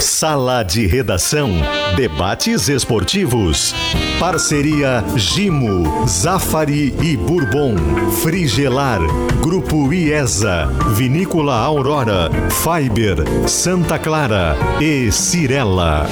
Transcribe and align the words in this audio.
Sala 0.00 0.62
de 0.62 0.86
Redação. 0.86 1.50
Debates 1.96 2.68
esportivos. 2.68 3.74
Parceria 4.20 5.04
Gimo, 5.16 6.06
Zafari 6.06 6.94
e 7.02 7.16
Bourbon. 7.16 7.74
Frigelar. 8.22 9.00
Grupo 9.42 9.92
IESA. 9.92 10.66
Vinícola 10.94 11.56
Aurora. 11.56 12.30
Fiber. 12.50 13.48
Santa 13.48 13.98
Clara. 13.98 14.56
E 14.80 15.10
Cirela. 15.10 16.06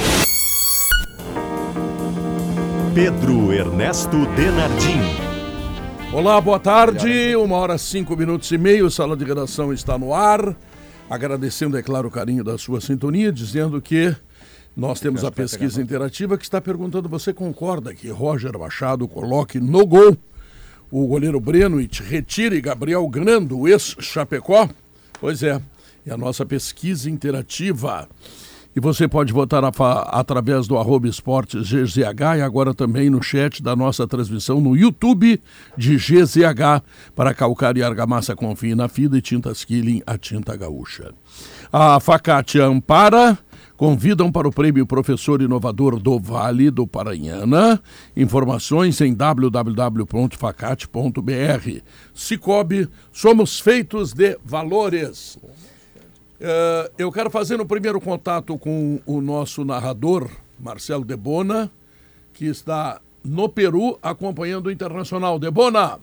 Pedro 2.93 3.53
Ernesto 3.53 4.25
Denardim. 4.35 5.01
Olá, 6.11 6.41
boa 6.41 6.59
tarde. 6.59 7.35
Uma 7.35 7.55
hora 7.57 7.77
cinco 7.77 8.17
minutos 8.17 8.51
e 8.51 8.57
meio. 8.57 8.91
Sala 8.91 9.15
de 9.15 9.23
redação 9.23 9.71
está 9.71 9.97
no 9.97 10.13
ar. 10.13 10.55
Agradecendo, 11.09 11.77
é 11.77 11.81
claro, 11.81 12.09
o 12.09 12.11
carinho 12.11 12.43
da 12.43 12.57
sua 12.57 12.81
sintonia, 12.81 13.31
dizendo 13.31 13.81
que 13.81 14.13
nós 14.75 14.99
temos 14.99 15.23
a 15.23 15.31
pesquisa 15.31 15.81
interativa 15.81 16.37
que 16.37 16.43
está 16.43 16.59
perguntando: 16.59 17.07
você 17.07 17.33
concorda 17.33 17.95
que 17.95 18.09
Roger 18.09 18.57
Machado 18.59 19.07
coloque 19.07 19.57
no 19.59 19.85
gol 19.87 20.17
o 20.91 21.07
goleiro 21.07 21.39
Breno 21.39 21.79
e 21.79 21.89
retire 22.03 22.59
Gabriel 22.59 23.07
Grando, 23.07 23.67
ex-Chapecó? 23.67 24.69
Pois 25.19 25.43
é, 25.43 25.61
é 26.05 26.11
a 26.11 26.17
nossa 26.17 26.45
pesquisa 26.45 27.09
interativa. 27.09 28.07
E 28.77 28.79
você 28.79 29.07
pode 29.07 29.33
votar 29.33 29.63
através 29.65 30.67
do 30.67 30.77
arroba 30.77 31.07
esportes 31.07 31.67
GZH 31.67 32.37
e 32.37 32.41
agora 32.43 32.75
também 32.75 33.09
no 33.09 33.23
chat 33.23 33.63
da 33.63 33.75
nossa 33.75 34.05
transmissão 34.05 34.61
no 34.61 34.77
YouTube 34.77 35.41
de 35.75 35.95
GZH 35.95 36.83
para 37.15 37.33
calcário 37.33 37.79
e 37.79 37.83
argamassa 37.83 38.35
confie 38.35 38.75
na 38.75 38.87
fida 38.87 39.17
e 39.17 39.21
tintas 39.21 39.63
Killing, 39.63 40.03
a 40.05 40.15
tinta 40.15 40.55
gaúcha. 40.55 41.11
A 41.73 41.99
Facate 41.99 42.59
Ampara 42.59 43.35
convidam 43.75 44.31
para 44.31 44.47
o 44.47 44.51
prêmio 44.51 44.85
Professor 44.85 45.41
Inovador 45.41 45.99
do 45.99 46.19
Vale 46.19 46.69
do 46.69 46.85
Paranhana. 46.85 47.81
Informações 48.15 49.01
em 49.01 49.11
www.facate.br. 49.11 51.81
Cicobi, 52.13 52.87
somos 53.11 53.59
feitos 53.59 54.13
de 54.13 54.37
valores. 54.45 55.39
Uh, 56.39 56.91
eu 56.99 57.11
quero 57.11 57.31
fazer 57.31 57.57
no 57.57 57.65
primeiro 57.65 57.99
contato 57.99 58.57
com 58.59 59.01
o 59.07 59.19
nosso 59.21 59.65
narrador, 59.65 60.29
Marcelo 60.59 61.03
Debona, 61.03 61.71
que 62.31 62.45
está 62.45 63.01
no 63.23 63.49
Peru 63.49 63.97
acompanhando 64.03 64.67
o 64.67 64.71
Internacional. 64.71 65.39
Debona! 65.39 65.99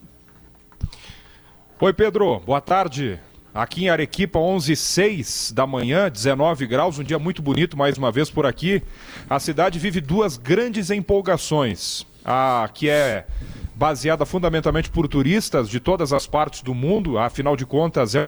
Oi, 1.79 1.93
Pedro. 1.93 2.39
Boa 2.39 2.59
tarde. 2.59 3.19
Aqui 3.53 3.85
em 3.85 3.89
Arequipa, 3.89 4.37
11h06 4.37 5.53
da 5.53 5.65
manhã, 5.65 6.11
19 6.11 6.67
graus, 6.67 6.99
um 6.99 7.03
dia 7.03 7.17
muito 7.17 7.41
bonito 7.41 7.77
mais 7.77 7.97
uma 7.97 8.11
vez 8.11 8.29
por 8.29 8.45
aqui. 8.45 8.83
A 9.29 9.39
cidade 9.39 9.79
vive 9.79 10.01
duas 10.01 10.35
grandes 10.35 10.89
empolgações. 10.89 12.05
A 12.25 12.69
que 12.73 12.89
é 12.89 13.25
baseada 13.73 14.25
fundamentalmente 14.25 14.89
por 14.89 15.07
turistas 15.07 15.69
de 15.69 15.79
todas 15.79 16.11
as 16.11 16.27
partes 16.27 16.61
do 16.61 16.73
mundo, 16.73 17.17
afinal 17.17 17.55
de 17.55 17.65
contas 17.65 18.13
é 18.13 18.27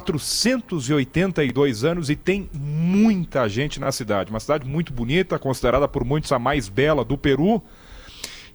482 0.00 1.84
anos 1.84 2.10
e 2.10 2.16
tem 2.16 2.48
muita 2.52 3.48
gente 3.48 3.78
na 3.78 3.92
cidade. 3.92 4.30
Uma 4.30 4.40
cidade 4.40 4.66
muito 4.66 4.92
bonita, 4.92 5.38
considerada 5.38 5.86
por 5.86 6.04
muitos 6.04 6.32
a 6.32 6.38
mais 6.38 6.68
bela 6.68 7.04
do 7.04 7.16
Peru. 7.18 7.62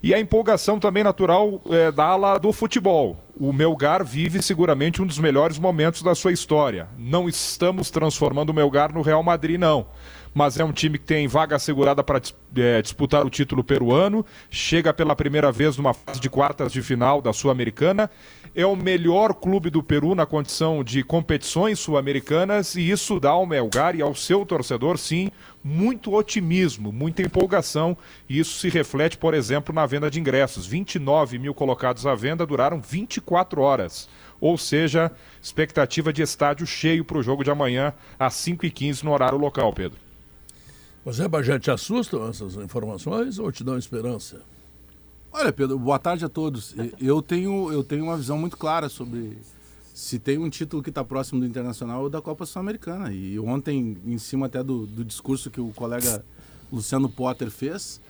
E 0.02 0.12
a 0.12 0.20
empolgação 0.20 0.78
também 0.78 1.02
natural 1.02 1.60
é, 1.70 1.90
da 1.90 2.04
ala 2.04 2.38
do 2.38 2.52
futebol. 2.52 3.18
O 3.38 3.52
Melgar 3.52 4.04
vive 4.04 4.42
seguramente 4.42 5.00
um 5.00 5.06
dos 5.06 5.18
melhores 5.18 5.58
momentos 5.58 6.02
da 6.02 6.14
sua 6.14 6.32
história. 6.32 6.88
Não 6.98 7.28
estamos 7.28 7.90
transformando 7.90 8.50
o 8.50 8.54
Melgar 8.54 8.92
no 8.92 9.02
Real 9.02 9.22
Madrid, 9.22 9.58
não 9.58 9.86
mas 10.36 10.60
é 10.60 10.64
um 10.66 10.70
time 10.70 10.98
que 10.98 11.06
tem 11.06 11.26
vaga 11.26 11.56
assegurada 11.56 12.04
para 12.04 12.20
é, 12.58 12.82
disputar 12.82 13.24
o 13.24 13.30
título 13.30 13.64
peruano, 13.64 14.22
chega 14.50 14.92
pela 14.92 15.16
primeira 15.16 15.50
vez 15.50 15.78
numa 15.78 15.94
fase 15.94 16.20
de 16.20 16.28
quartas 16.28 16.70
de 16.70 16.82
final 16.82 17.22
da 17.22 17.32
Sul-Americana, 17.32 18.10
é 18.54 18.66
o 18.66 18.76
melhor 18.76 19.32
clube 19.32 19.70
do 19.70 19.82
Peru 19.82 20.14
na 20.14 20.26
condição 20.26 20.84
de 20.84 21.02
competições 21.02 21.78
sul-americanas 21.78 22.74
e 22.74 22.90
isso 22.90 23.18
dá 23.18 23.30
ao 23.30 23.46
Melgar 23.46 23.96
e 23.96 24.02
ao 24.02 24.14
seu 24.14 24.44
torcedor, 24.44 24.98
sim, 24.98 25.30
muito 25.64 26.14
otimismo, 26.14 26.92
muita 26.92 27.22
empolgação 27.22 27.96
e 28.28 28.38
isso 28.38 28.58
se 28.58 28.68
reflete, 28.68 29.16
por 29.16 29.32
exemplo, 29.32 29.74
na 29.74 29.86
venda 29.86 30.10
de 30.10 30.20
ingressos. 30.20 30.66
29 30.66 31.38
mil 31.38 31.54
colocados 31.54 32.06
à 32.06 32.14
venda 32.14 32.44
duraram 32.44 32.78
24 32.78 33.62
horas 33.62 34.06
ou 34.38 34.58
seja, 34.58 35.10
expectativa 35.40 36.12
de 36.12 36.20
estádio 36.20 36.66
cheio 36.66 37.06
para 37.06 37.16
o 37.16 37.22
jogo 37.22 37.42
de 37.42 37.50
amanhã 37.50 37.94
às 38.18 38.34
5h15 38.34 39.02
no 39.02 39.12
horário 39.12 39.38
local, 39.38 39.72
Pedro. 39.72 40.05
Bagé, 41.30 41.56
te 41.60 41.70
assustam 41.70 42.28
essas 42.28 42.56
informações 42.56 43.38
ou 43.38 43.52
te 43.52 43.62
dão 43.62 43.78
esperança? 43.78 44.40
Olha, 45.30 45.52
Pedro, 45.52 45.78
boa 45.78 46.00
tarde 46.00 46.24
a 46.24 46.28
todos. 46.28 46.74
Eu 46.98 47.22
tenho, 47.22 47.70
eu 47.70 47.84
tenho 47.84 48.04
uma 48.04 48.16
visão 48.16 48.36
muito 48.36 48.56
clara 48.56 48.88
sobre 48.88 49.38
se 49.94 50.18
tem 50.18 50.36
um 50.36 50.50
título 50.50 50.82
que 50.82 50.88
está 50.88 51.04
próximo 51.04 51.40
do 51.40 51.46
Internacional 51.46 52.02
ou 52.02 52.10
da 52.10 52.20
Copa 52.20 52.44
Sul-Americana. 52.44 53.12
E 53.12 53.38
ontem, 53.38 53.96
em 54.04 54.18
cima 54.18 54.46
até 54.46 54.62
do, 54.64 54.84
do 54.84 55.04
discurso 55.04 55.48
que 55.48 55.60
o 55.60 55.68
colega 55.68 56.24
Luciano 56.72 57.08
Potter 57.08 57.50
fez, 57.50 58.00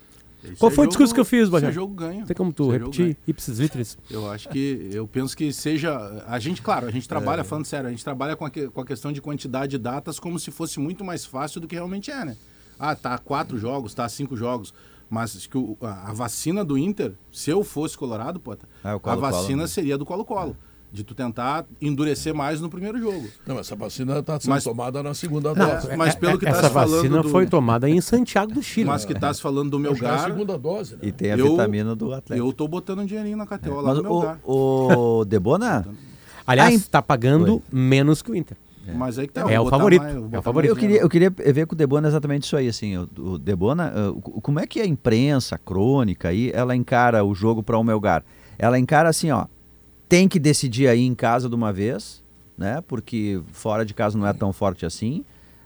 qual 0.58 0.70
foi 0.70 0.86
o 0.86 0.88
discurso 0.88 1.12
que 1.12 1.20
eu 1.20 1.24
fiz, 1.24 1.48
Bajé? 1.48 1.72
jogo 1.72 1.94
ganha. 1.94 2.24
Tem 2.24 2.36
como 2.36 2.52
tu 2.52 2.70
repetir 2.70 3.16
ipsis 3.26 3.58
litris? 3.58 3.98
Eu 4.10 4.30
acho 4.30 4.48
que, 4.48 4.88
eu 4.92 5.06
penso 5.06 5.36
que 5.36 5.52
seja, 5.52 6.24
a 6.26 6.38
gente, 6.38 6.62
claro, 6.62 6.86
a 6.86 6.90
gente 6.90 7.08
trabalha, 7.08 7.40
é. 7.40 7.44
falando 7.44 7.64
sério, 7.64 7.88
a 7.88 7.90
gente 7.90 8.04
trabalha 8.04 8.36
com 8.36 8.44
a, 8.44 8.50
com 8.50 8.80
a 8.80 8.86
questão 8.86 9.12
de 9.12 9.20
quantidade 9.20 9.72
de 9.72 9.78
datas 9.78 10.20
como 10.20 10.38
se 10.38 10.50
fosse 10.50 10.78
muito 10.78 11.04
mais 11.04 11.24
fácil 11.24 11.60
do 11.60 11.66
que 11.66 11.74
realmente 11.74 12.10
é, 12.10 12.24
né? 12.24 12.36
Ah, 12.78 12.94
tá 12.94 13.18
quatro 13.18 13.58
jogos, 13.58 13.94
tá 13.94 14.08
cinco 14.08 14.36
jogos. 14.36 14.72
Mas 15.08 15.46
que 15.46 15.56
o, 15.56 15.76
a, 15.80 16.10
a, 16.10 16.12
vacina 16.12 16.64
do 16.64 16.76
Inter, 16.76 17.12
se 17.30 17.50
eu 17.50 17.62
fosse 17.62 17.96
Colorado, 17.96 18.40
pota, 18.40 18.68
ah, 18.82 18.98
a 19.02 19.14
vacina 19.14 19.62
né? 19.62 19.68
seria 19.68 19.96
do 19.96 20.04
Colo-Colo. 20.04 20.56
De 20.92 21.04
tu 21.04 21.14
tentar 21.14 21.66
endurecer 21.80 22.32
mais 22.32 22.60
no 22.60 22.70
primeiro 22.70 22.98
jogo. 22.98 23.28
Não, 23.46 23.58
essa 23.58 23.76
vacina 23.76 24.18
está 24.18 24.40
sendo 24.40 24.50
mas, 24.50 24.64
tomada 24.64 25.02
na 25.02 25.14
segunda 25.14 25.52
não, 25.52 25.66
dose. 25.66 25.96
Mas 25.96 26.14
pelo 26.14 26.38
que 26.38 26.46
está 26.46 26.62
se 26.62 26.70
falando. 26.70 26.92
Essa 26.92 26.96
vacina 27.02 27.22
do... 27.22 27.28
foi 27.28 27.46
tomada 27.46 27.90
em 27.90 28.00
Santiago 28.00 28.54
do 28.54 28.62
Chile. 28.62 28.86
Mas 28.86 29.04
que 29.04 29.12
está 29.12 29.34
se 29.34 29.42
falando 29.42 29.70
do 29.70 29.78
Melgar. 29.78 30.12
É 30.12 30.16
a 30.22 30.24
segunda 30.24 30.56
dose, 30.56 30.94
né? 30.94 31.00
E 31.02 31.12
tem 31.12 31.32
a 31.32 31.36
eu, 31.36 31.50
vitamina 31.50 31.94
do 31.94 32.14
Atlético. 32.14 32.48
Eu 32.48 32.52
tô 32.52 32.66
botando 32.66 33.00
um 33.00 33.04
dinheirinho 33.04 33.36
na 33.36 33.46
KTO 33.46 33.80
é. 33.80 33.82
mas 33.82 33.96
no 33.98 34.02
Melgar. 34.04 34.40
O, 34.44 35.18
o 35.20 35.24
Debona? 35.26 35.86
Aliás, 36.46 36.74
está 36.74 37.02
pagando 37.02 37.54
Oi. 37.54 37.62
menos 37.70 38.22
que 38.22 38.30
o 38.30 38.34
Inter. 38.34 38.56
É. 38.86 38.92
Mas 38.92 39.18
aí 39.18 39.26
que 39.26 39.32
tá, 39.32 39.50
é, 39.50 39.58
o 39.58 39.68
favorito. 39.68 40.02
Mais, 40.02 40.32
é 40.32 40.38
o 40.38 40.42
favorito. 40.42 40.70
Eu 40.70 40.76
queria, 40.76 41.00
eu 41.00 41.08
queria 41.08 41.30
ver 41.30 41.66
com 41.66 41.74
o 41.74 41.76
Debona 41.76 42.08
exatamente 42.08 42.44
isso 42.44 42.56
aí, 42.56 42.68
assim, 42.68 42.96
o, 42.96 43.08
o 43.16 43.38
Debona, 43.38 43.92
uh, 44.10 44.20
como 44.40 44.60
é 44.60 44.66
que 44.66 44.80
a 44.80 44.86
imprensa, 44.86 45.56
a 45.56 45.58
crônica 45.58 46.28
aí, 46.28 46.50
ela 46.54 46.74
encara 46.76 47.24
o 47.24 47.34
jogo 47.34 47.62
para 47.62 47.76
o 47.76 47.84
Melgar? 47.84 48.24
Ela 48.58 48.78
encara 48.78 49.08
assim, 49.08 49.30
ó, 49.30 49.46
tem 50.08 50.28
que 50.28 50.38
decidir 50.38 50.88
aí 50.88 51.02
em 51.02 51.14
casa 51.14 51.48
de 51.48 51.54
uma 51.54 51.72
vez, 51.72 52.22
né? 52.56 52.82
Porque 52.86 53.40
fora 53.52 53.84
de 53.84 53.92
casa 53.92 54.16
não 54.16 54.26
é 54.26 54.32
tão 54.32 54.52
forte 54.52 54.86
assim. 54.86 55.24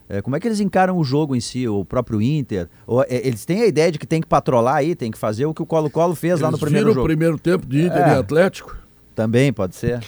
É, 0.09 0.21
como 0.21 0.35
é 0.35 0.41
que 0.41 0.49
eles 0.49 0.59
encaram 0.59 0.99
o 0.99 1.05
jogo 1.05 1.37
em 1.37 1.41
si, 1.41 1.69
o 1.69 1.85
próprio 1.85 2.21
Inter? 2.21 2.69
Ou, 2.85 3.03
é, 3.03 3.07
eles 3.25 3.45
têm 3.45 3.63
a 3.63 3.67
ideia 3.67 3.93
de 3.93 3.99
que 3.99 4.07
tem 4.07 4.21
que 4.21 4.27
patrolar 4.27 4.77
aí, 4.77 4.97
tem 4.97 5.09
que 5.09 5.19
fazer 5.19 5.47
o 5.47 5.55
que 5.55 5.63
o 5.63 5.67
Colo-Colo 5.67 6.17
fez 6.17 6.33
eles 6.33 6.43
lá 6.43 6.51
no 6.51 6.59
primeiro 6.59 6.89
jogo. 6.89 7.01
o 7.01 7.05
primeiro 7.05 7.39
tempo 7.39 7.65
de 7.65 7.83
Inter 7.87 8.09
é. 8.09 8.17
e 8.17 8.19
Atlético? 8.19 8.77
Também 9.15 9.53
pode 9.53 9.77
ser 9.77 10.01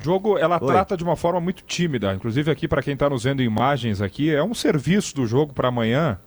jogo 0.00 0.38
ela 0.38 0.58
Oi. 0.60 0.66
trata 0.66 0.96
de 0.96 1.04
uma 1.04 1.16
forma 1.16 1.40
muito 1.40 1.62
tímida. 1.64 2.14
Inclusive 2.14 2.50
aqui 2.50 2.68
para 2.68 2.82
quem 2.82 2.94
está 2.94 3.08
nos 3.08 3.24
vendo 3.24 3.42
imagens 3.42 4.00
aqui 4.00 4.34
é 4.34 4.42
um 4.42 4.54
serviço 4.54 5.14
do 5.14 5.26
jogo 5.26 5.52
para 5.52 5.68
amanhã. 5.68 6.18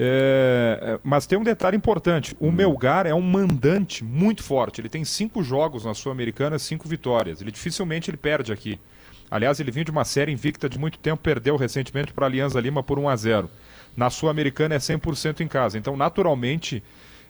É, 0.00 0.78
é, 0.80 1.00
mas 1.02 1.26
tem 1.26 1.36
um 1.36 1.42
detalhe 1.42 1.76
importante: 1.76 2.36
o 2.38 2.46
hum. 2.46 2.52
Melgar 2.52 3.06
é 3.06 3.14
um 3.14 3.20
mandante 3.20 4.04
muito 4.04 4.42
forte. 4.42 4.80
Ele 4.80 4.88
tem 4.88 5.04
cinco 5.04 5.42
jogos 5.42 5.84
na 5.84 5.94
Sul-Americana, 5.94 6.58
cinco 6.58 6.88
vitórias. 6.88 7.40
Ele 7.40 7.50
dificilmente 7.50 8.08
ele 8.08 8.16
perde 8.16 8.52
aqui. 8.52 8.78
Aliás, 9.30 9.60
ele 9.60 9.70
vinha 9.70 9.84
de 9.84 9.90
uma 9.90 10.04
série 10.04 10.32
invicta 10.32 10.68
de 10.68 10.78
muito 10.78 10.98
tempo, 10.98 11.22
perdeu 11.22 11.56
recentemente 11.56 12.12
para 12.12 12.24
a 12.24 12.28
Alianza 12.28 12.58
Lima 12.60 12.82
por 12.82 12.98
1 12.98 13.08
a 13.08 13.16
0. 13.16 13.50
Na 13.94 14.08
Sul-Americana 14.08 14.74
é 14.74 14.78
100% 14.78 15.40
em 15.40 15.48
casa. 15.48 15.76
Então, 15.76 15.96
naturalmente, 15.96 16.82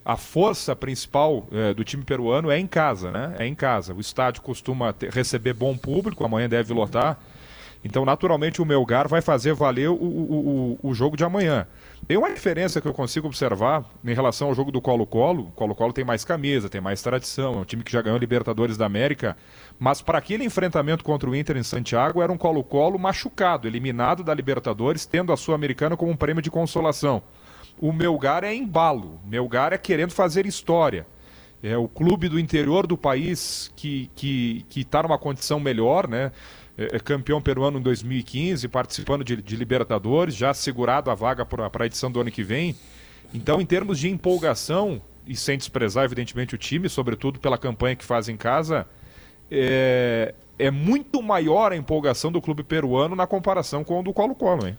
a 0.09 0.17
força 0.17 0.75
principal 0.75 1.47
é, 1.53 1.75
do 1.75 1.85
time 1.85 2.03
peruano 2.03 2.51
é 2.51 2.59
em 2.59 2.67
casa, 2.67 3.11
né? 3.11 3.37
É 3.39 3.47
em 3.47 3.55
casa. 3.55 3.93
O 3.93 4.01
estádio 4.01 4.41
costuma 4.41 4.91
ter, 4.91 5.11
receber 5.13 5.53
bom 5.53 5.77
público, 5.77 6.25
amanhã 6.25 6.49
deve 6.49 6.73
lotar. 6.73 7.19
Então, 7.85 8.07
naturalmente, 8.07 8.63
o 8.63 8.65
Melgar 8.65 9.07
vai 9.07 9.21
fazer 9.21 9.53
valer 9.53 9.91
o, 9.91 9.95
o, 9.95 10.79
o, 10.83 10.89
o 10.89 10.95
jogo 10.95 11.15
de 11.15 11.25
amanhã. 11.25 11.67
Tem 12.07 12.17
uma 12.17 12.33
diferença 12.33 12.81
que 12.81 12.89
eu 12.89 12.95
consigo 12.95 13.27
observar 13.27 13.85
em 14.03 14.15
relação 14.15 14.49
ao 14.49 14.55
jogo 14.55 14.73
do 14.73 14.81
Colo-Colo. 14.81 15.49
O 15.49 15.51
Colo-Colo 15.51 15.93
tem 15.93 16.07
mais 16.07 16.25
camisa, 16.25 16.71
tem 16.71 16.81
mais 16.81 17.03
tradição, 17.03 17.57
é 17.57 17.59
um 17.59 17.65
time 17.65 17.85
que 17.85 17.93
já 17.93 18.01
ganhou 18.01 18.19
Libertadores 18.19 18.79
da 18.79 18.87
América. 18.87 19.37
Mas 19.79 20.01
para 20.01 20.17
aquele 20.17 20.43
enfrentamento 20.43 21.05
contra 21.05 21.29
o 21.29 21.37
Inter 21.37 21.59
em 21.59 21.63
Santiago, 21.63 22.23
era 22.23 22.33
um 22.33 22.39
Colo-Colo 22.39 22.99
machucado, 22.99 23.69
eliminado 23.69 24.25
da 24.25 24.33
Libertadores, 24.33 25.05
tendo 25.05 25.35
a 25.35 25.37
Sul-Americana 25.37 25.99
como 25.99 26.11
um 26.11 26.17
prêmio 26.17 26.41
de 26.41 26.51
consolação 26.51 27.23
o 27.81 27.93
Melgar 27.93 28.45
é 28.45 28.55
embalo, 28.55 29.21
Melgar 29.25 29.73
é 29.73 29.79
querendo 29.79 30.13
fazer 30.13 30.47
história. 30.47 31.07
É 31.63 31.77
o 31.77 31.89
clube 31.89 32.29
do 32.29 32.39
interior 32.39 32.87
do 32.87 32.97
país 32.97 33.73
que 33.75 34.03
está 34.03 34.15
que, 34.15 34.67
que 34.69 34.85
tá 34.85 35.03
numa 35.03 35.19
condição 35.19 35.59
melhor, 35.59 36.07
né? 36.07 36.31
é, 36.79 36.97
é 36.97 36.99
campeão 37.01 37.43
peruano 37.43 37.79
em 37.79 37.83
2015, 37.83 38.69
participando 38.69 39.25
de, 39.25 39.43
de 39.43 39.57
Libertadores, 39.57 40.35
já 40.35 40.55
segurado 40.55 41.11
a 41.11 41.15
vaga 41.15 41.45
para 41.45 41.85
a 41.85 41.87
edição 41.87 42.11
do 42.11 42.21
ano 42.21 42.31
que 42.31 42.45
vem. 42.45 42.77
Então, 43.35 43.61
em 43.61 43.67
termos 43.67 43.99
de 43.99 44.09
empolgação, 44.09 45.03
e 45.27 45.35
sem 45.37 45.59
desprezar, 45.59 46.05
evidentemente, 46.05 46.55
o 46.55 46.59
time, 46.59 46.89
sobretudo 46.89 47.41
pela 47.41 47.59
campanha 47.59 47.97
que 47.97 48.05
faz 48.05 48.29
em 48.29 48.37
casa, 48.37 48.87
é, 49.51 50.35
é 50.59 50.71
muito 50.71 51.21
maior 51.21 51.73
a 51.73 51.77
empolgação 51.77 52.31
do 52.31 52.41
clube 52.41 52.63
peruano 52.63 53.17
na 53.17 53.27
comparação 53.27 53.83
com 53.83 54.01
o 54.01 54.03
do 54.03 54.13
Colo-Colo, 54.13 54.69
hein? 54.69 54.79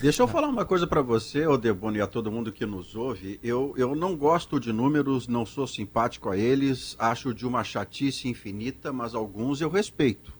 Deixa 0.00 0.22
eu 0.22 0.28
falar 0.28 0.48
uma 0.48 0.66
coisa 0.66 0.86
para 0.86 1.00
você, 1.00 1.46
Odebone, 1.46 1.98
e 1.98 2.00
a 2.00 2.06
todo 2.06 2.30
mundo 2.30 2.52
que 2.52 2.66
nos 2.66 2.94
ouve. 2.94 3.38
Eu, 3.42 3.72
eu 3.76 3.94
não 3.94 4.16
gosto 4.16 4.60
de 4.60 4.72
números, 4.72 5.26
não 5.28 5.46
sou 5.46 5.66
simpático 5.66 6.28
a 6.28 6.36
eles, 6.36 6.94
acho 6.98 7.32
de 7.32 7.46
uma 7.46 7.64
chatice 7.64 8.28
infinita, 8.28 8.92
mas 8.92 9.14
alguns 9.14 9.60
eu 9.60 9.70
respeito. 9.70 10.32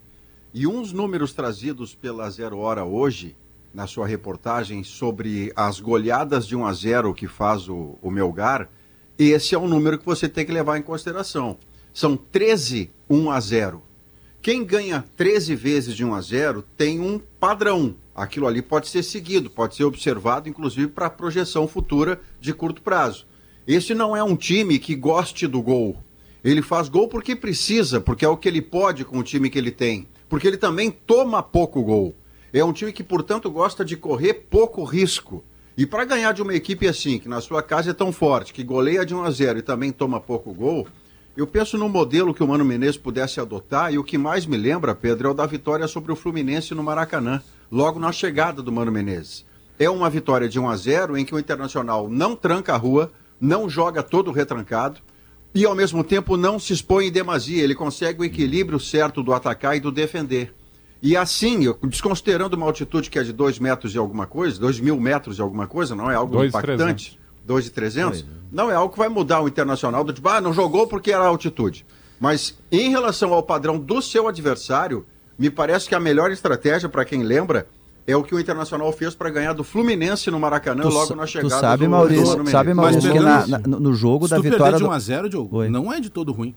E 0.52 0.66
uns 0.66 0.92
números 0.92 1.32
trazidos 1.32 1.94
pela 1.94 2.28
Zero 2.28 2.58
Hora 2.58 2.84
hoje, 2.84 3.36
na 3.72 3.86
sua 3.86 4.06
reportagem 4.06 4.84
sobre 4.84 5.52
as 5.56 5.80
goleadas 5.80 6.46
de 6.46 6.54
1 6.54 6.66
a 6.66 6.72
0 6.72 7.14
que 7.14 7.26
faz 7.26 7.68
o, 7.68 7.96
o 8.02 8.10
Melgar, 8.10 8.68
esse 9.18 9.54
é 9.54 9.58
um 9.58 9.68
número 9.68 9.98
que 9.98 10.04
você 10.04 10.28
tem 10.28 10.44
que 10.44 10.52
levar 10.52 10.76
em 10.76 10.82
consideração. 10.82 11.56
São 11.92 12.16
13 12.16 12.90
1 13.08 13.30
a 13.30 13.40
0. 13.40 13.82
Quem 14.44 14.62
ganha 14.62 15.02
13 15.16 15.54
vezes 15.54 15.96
de 15.96 16.04
1 16.04 16.14
a 16.14 16.20
0 16.20 16.64
tem 16.76 17.00
um 17.00 17.18
padrão. 17.18 17.94
Aquilo 18.14 18.46
ali 18.46 18.60
pode 18.60 18.88
ser 18.88 19.02
seguido, 19.02 19.48
pode 19.48 19.74
ser 19.74 19.84
observado, 19.84 20.50
inclusive 20.50 20.88
para 20.88 21.08
projeção 21.08 21.66
futura 21.66 22.20
de 22.42 22.52
curto 22.52 22.82
prazo. 22.82 23.26
Esse 23.66 23.94
não 23.94 24.14
é 24.14 24.22
um 24.22 24.36
time 24.36 24.78
que 24.78 24.94
goste 24.94 25.46
do 25.46 25.62
gol. 25.62 25.96
Ele 26.44 26.60
faz 26.60 26.90
gol 26.90 27.08
porque 27.08 27.34
precisa, 27.34 28.02
porque 28.02 28.22
é 28.22 28.28
o 28.28 28.36
que 28.36 28.46
ele 28.46 28.60
pode 28.60 29.02
com 29.02 29.18
o 29.18 29.22
time 29.22 29.48
que 29.48 29.56
ele 29.56 29.70
tem. 29.70 30.06
Porque 30.28 30.46
ele 30.46 30.58
também 30.58 30.90
toma 30.90 31.42
pouco 31.42 31.82
gol. 31.82 32.14
É 32.52 32.62
um 32.62 32.74
time 32.74 32.92
que, 32.92 33.02
portanto, 33.02 33.50
gosta 33.50 33.82
de 33.82 33.96
correr 33.96 34.34
pouco 34.50 34.84
risco. 34.84 35.42
E 35.74 35.86
para 35.86 36.04
ganhar 36.04 36.32
de 36.32 36.42
uma 36.42 36.54
equipe 36.54 36.86
assim, 36.86 37.18
que 37.18 37.30
na 37.30 37.40
sua 37.40 37.62
casa 37.62 37.92
é 37.92 37.94
tão 37.94 38.12
forte, 38.12 38.52
que 38.52 38.62
goleia 38.62 39.06
de 39.06 39.14
1 39.14 39.24
a 39.24 39.30
0 39.30 39.60
e 39.60 39.62
também 39.62 39.90
toma 39.90 40.20
pouco 40.20 40.52
gol, 40.52 40.86
eu 41.36 41.46
penso 41.46 41.76
no 41.76 41.88
modelo 41.88 42.32
que 42.32 42.42
o 42.42 42.48
Mano 42.48 42.64
Menezes 42.64 42.96
pudesse 42.96 43.40
adotar, 43.40 43.92
e 43.92 43.98
o 43.98 44.04
que 44.04 44.16
mais 44.16 44.46
me 44.46 44.56
lembra, 44.56 44.94
Pedro, 44.94 45.28
é 45.28 45.30
o 45.32 45.34
da 45.34 45.46
vitória 45.46 45.86
sobre 45.88 46.12
o 46.12 46.16
Fluminense 46.16 46.74
no 46.74 46.82
Maracanã, 46.82 47.42
logo 47.70 47.98
na 47.98 48.12
chegada 48.12 48.62
do 48.62 48.70
Mano 48.70 48.92
Menezes. 48.92 49.44
É 49.78 49.90
uma 49.90 50.08
vitória 50.08 50.48
de 50.48 50.60
1 50.60 50.68
a 50.68 50.76
0 50.76 51.16
em 51.16 51.24
que 51.24 51.34
o 51.34 51.38
Internacional 51.38 52.08
não 52.08 52.36
tranca 52.36 52.72
a 52.72 52.76
rua, 52.76 53.10
não 53.40 53.68
joga 53.68 54.02
todo 54.02 54.30
retrancado 54.30 55.00
e 55.54 55.64
ao 55.64 55.74
mesmo 55.74 56.02
tempo 56.02 56.36
não 56.36 56.58
se 56.58 56.72
expõe 56.72 57.06
em 57.06 57.12
demasia, 57.12 57.62
ele 57.62 57.74
consegue 57.74 58.20
o 58.20 58.24
equilíbrio 58.24 58.78
certo 58.78 59.22
do 59.22 59.32
atacar 59.32 59.76
e 59.76 59.80
do 59.80 59.92
defender. 59.92 60.54
E 61.02 61.16
assim, 61.16 61.60
desconsiderando 61.82 62.56
uma 62.56 62.66
altitude 62.66 63.10
que 63.10 63.18
é 63.18 63.22
de 63.22 63.32
2 63.32 63.58
metros 63.58 63.94
e 63.94 63.98
alguma 63.98 64.26
coisa, 64.26 64.58
2 64.58 64.80
mil 64.80 64.98
metros 64.98 65.38
e 65.38 65.42
alguma 65.42 65.66
coisa, 65.66 65.94
não 65.94 66.10
é 66.10 66.14
algo 66.14 66.32
dois 66.36 66.48
impactante. 66.48 67.20
2 67.44 67.66
e 67.66 67.70
300, 67.70 68.24
não 68.50 68.70
é 68.70 68.74
algo 68.74 68.92
que 68.92 68.98
vai 68.98 69.08
mudar 69.08 69.40
o 69.40 69.48
internacional 69.48 70.02
do 70.04 70.12
tipo, 70.12 70.28
ah, 70.28 70.40
não 70.40 70.52
jogou 70.52 70.86
porque 70.86 71.12
era 71.12 71.26
altitude. 71.26 71.84
Mas 72.18 72.56
em 72.70 72.90
relação 72.90 73.32
ao 73.32 73.42
padrão 73.42 73.78
do 73.78 74.00
seu 74.00 74.28
adversário, 74.28 75.04
me 75.38 75.50
parece 75.50 75.88
que 75.88 75.94
a 75.94 76.00
melhor 76.00 76.30
estratégia, 76.30 76.88
para 76.88 77.04
quem 77.04 77.22
lembra, 77.22 77.66
é 78.06 78.16
o 78.16 78.22
que 78.22 78.34
o 78.34 78.40
Internacional 78.40 78.92
fez 78.92 79.14
para 79.14 79.30
ganhar 79.30 79.52
do 79.54 79.64
Fluminense 79.64 80.30
no 80.30 80.38
Maracanã 80.38 80.82
tu, 80.82 80.88
logo 80.88 81.14
na 81.14 81.26
chegada 81.26 81.54
tu 81.54 81.60
sabe, 81.60 81.84
do, 81.84 81.90
Maurício, 81.90 82.36
do 82.36 82.50
sabe, 82.50 82.74
Maurício, 82.74 83.12
que 83.12 83.18
na, 83.18 83.46
na, 83.46 83.58
no 83.58 83.94
jogo 83.94 84.26
Se 84.26 84.32
da 84.32 84.36
tu 84.36 84.42
vitória 84.42 84.64
perder 84.64 84.76
de 84.76 84.84
do... 84.84 84.90
1 84.90 84.92
a 84.92 84.98
0 84.98 85.28
Diogo, 85.30 85.56
Oi. 85.58 85.68
não 85.68 85.92
é 85.92 86.00
de 86.00 86.10
todo 86.10 86.30
ruim 86.32 86.54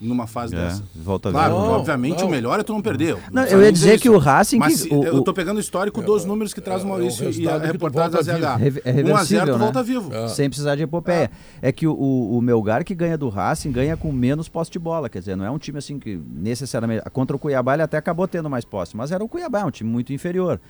numa 0.00 0.26
fase 0.26 0.54
É, 0.54 0.58
dessa. 0.58 0.82
volta 0.96 1.30
Claro. 1.30 1.54
Não, 1.54 1.72
obviamente 1.72 2.20
não. 2.20 2.28
o 2.28 2.30
melhor 2.30 2.58
é 2.58 2.62
tu 2.62 2.72
não 2.72 2.80
perder. 2.80 3.16
Não, 3.30 3.44
eu 3.44 3.62
ia 3.62 3.70
dizer 3.70 3.94
isso. 3.94 4.02
que 4.02 4.08
o 4.08 4.16
Racing 4.16 4.58
Mas 4.58 4.84
o- 4.86 5.04
eu 5.04 5.20
tô 5.22 5.34
pegando 5.34 5.58
o 5.58 5.60
histórico 5.60 6.00
dos 6.00 6.24
números 6.24 6.54
que 6.54 6.60
traz 6.60 6.80
o 6.80 6.84
é 6.84 6.86
o 6.86 6.88
Maurício 6.88 7.30
e 7.30 7.48
a 7.48 7.58
reportagem 7.58 8.10
da 8.12 8.22
ZH. 8.22 8.32
É 8.34 8.46
1 8.46 8.46
a 8.56 8.62
0 8.62 8.96
reversível, 8.96 9.46
tu 9.46 9.52
né? 9.52 9.58
volta 9.58 9.82
vivo. 9.82 10.10
Sem 10.28 10.48
precisar 10.48 10.74
de 10.76 10.82
epopeia. 10.84 11.30
É, 11.60 11.70
que 11.70 11.86
o, 11.86 11.92
o, 11.92 12.38
o 12.38 12.40
Melgar 12.40 12.84
que 12.84 12.94
ganha 12.94 13.18
do 13.18 13.28
Racing 13.28 13.70
ganha 13.72 13.96
com 13.96 14.10
menos 14.10 14.48
posse 14.48 14.70
de 14.70 14.78
bola. 14.78 15.08
Quer 15.08 15.18
dizer, 15.18 15.36
não 15.36 15.44
é 15.44 15.50
um 15.50 15.58
time 15.58 15.78
assim 15.78 15.98
que 15.98 16.18
necessariamente. 16.34 17.02
Contra 17.12 17.36
o 17.36 17.38
Cuiabá 17.38 17.74
ele 17.74 17.82
até 17.82 17.96
acabou 17.96 18.26
tendo 18.26 18.48
mais 18.48 18.64
posse, 18.64 18.96
mas 18.96 19.12
era 19.12 19.22
o 19.22 19.28
Cuiabá, 19.28 19.64
um 19.64 19.70
time 19.70 19.90
muito 19.90 20.12
inferior. 20.12 20.60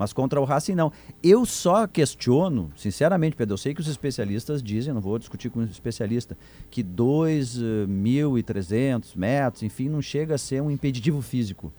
Mas 0.00 0.12
contra 0.14 0.40
o 0.40 0.44
Racing 0.44 0.74
não. 0.74 0.90
Eu 1.22 1.44
só 1.44 1.86
questiono, 1.86 2.70
sinceramente, 2.74 3.36
Pedro, 3.36 3.52
eu 3.52 3.58
sei 3.58 3.74
que 3.74 3.82
os 3.82 3.86
especialistas 3.86 4.62
dizem, 4.62 4.94
não 4.94 5.00
vou 5.02 5.18
discutir 5.18 5.50
com 5.50 5.60
um 5.60 5.64
especialista, 5.64 6.38
que 6.70 6.82
2.300 6.82 9.14
metros, 9.14 9.62
enfim, 9.62 9.90
não 9.90 10.00
chega 10.00 10.36
a 10.36 10.38
ser 10.38 10.62
um 10.62 10.70
impeditivo 10.70 11.20
físico. 11.20 11.70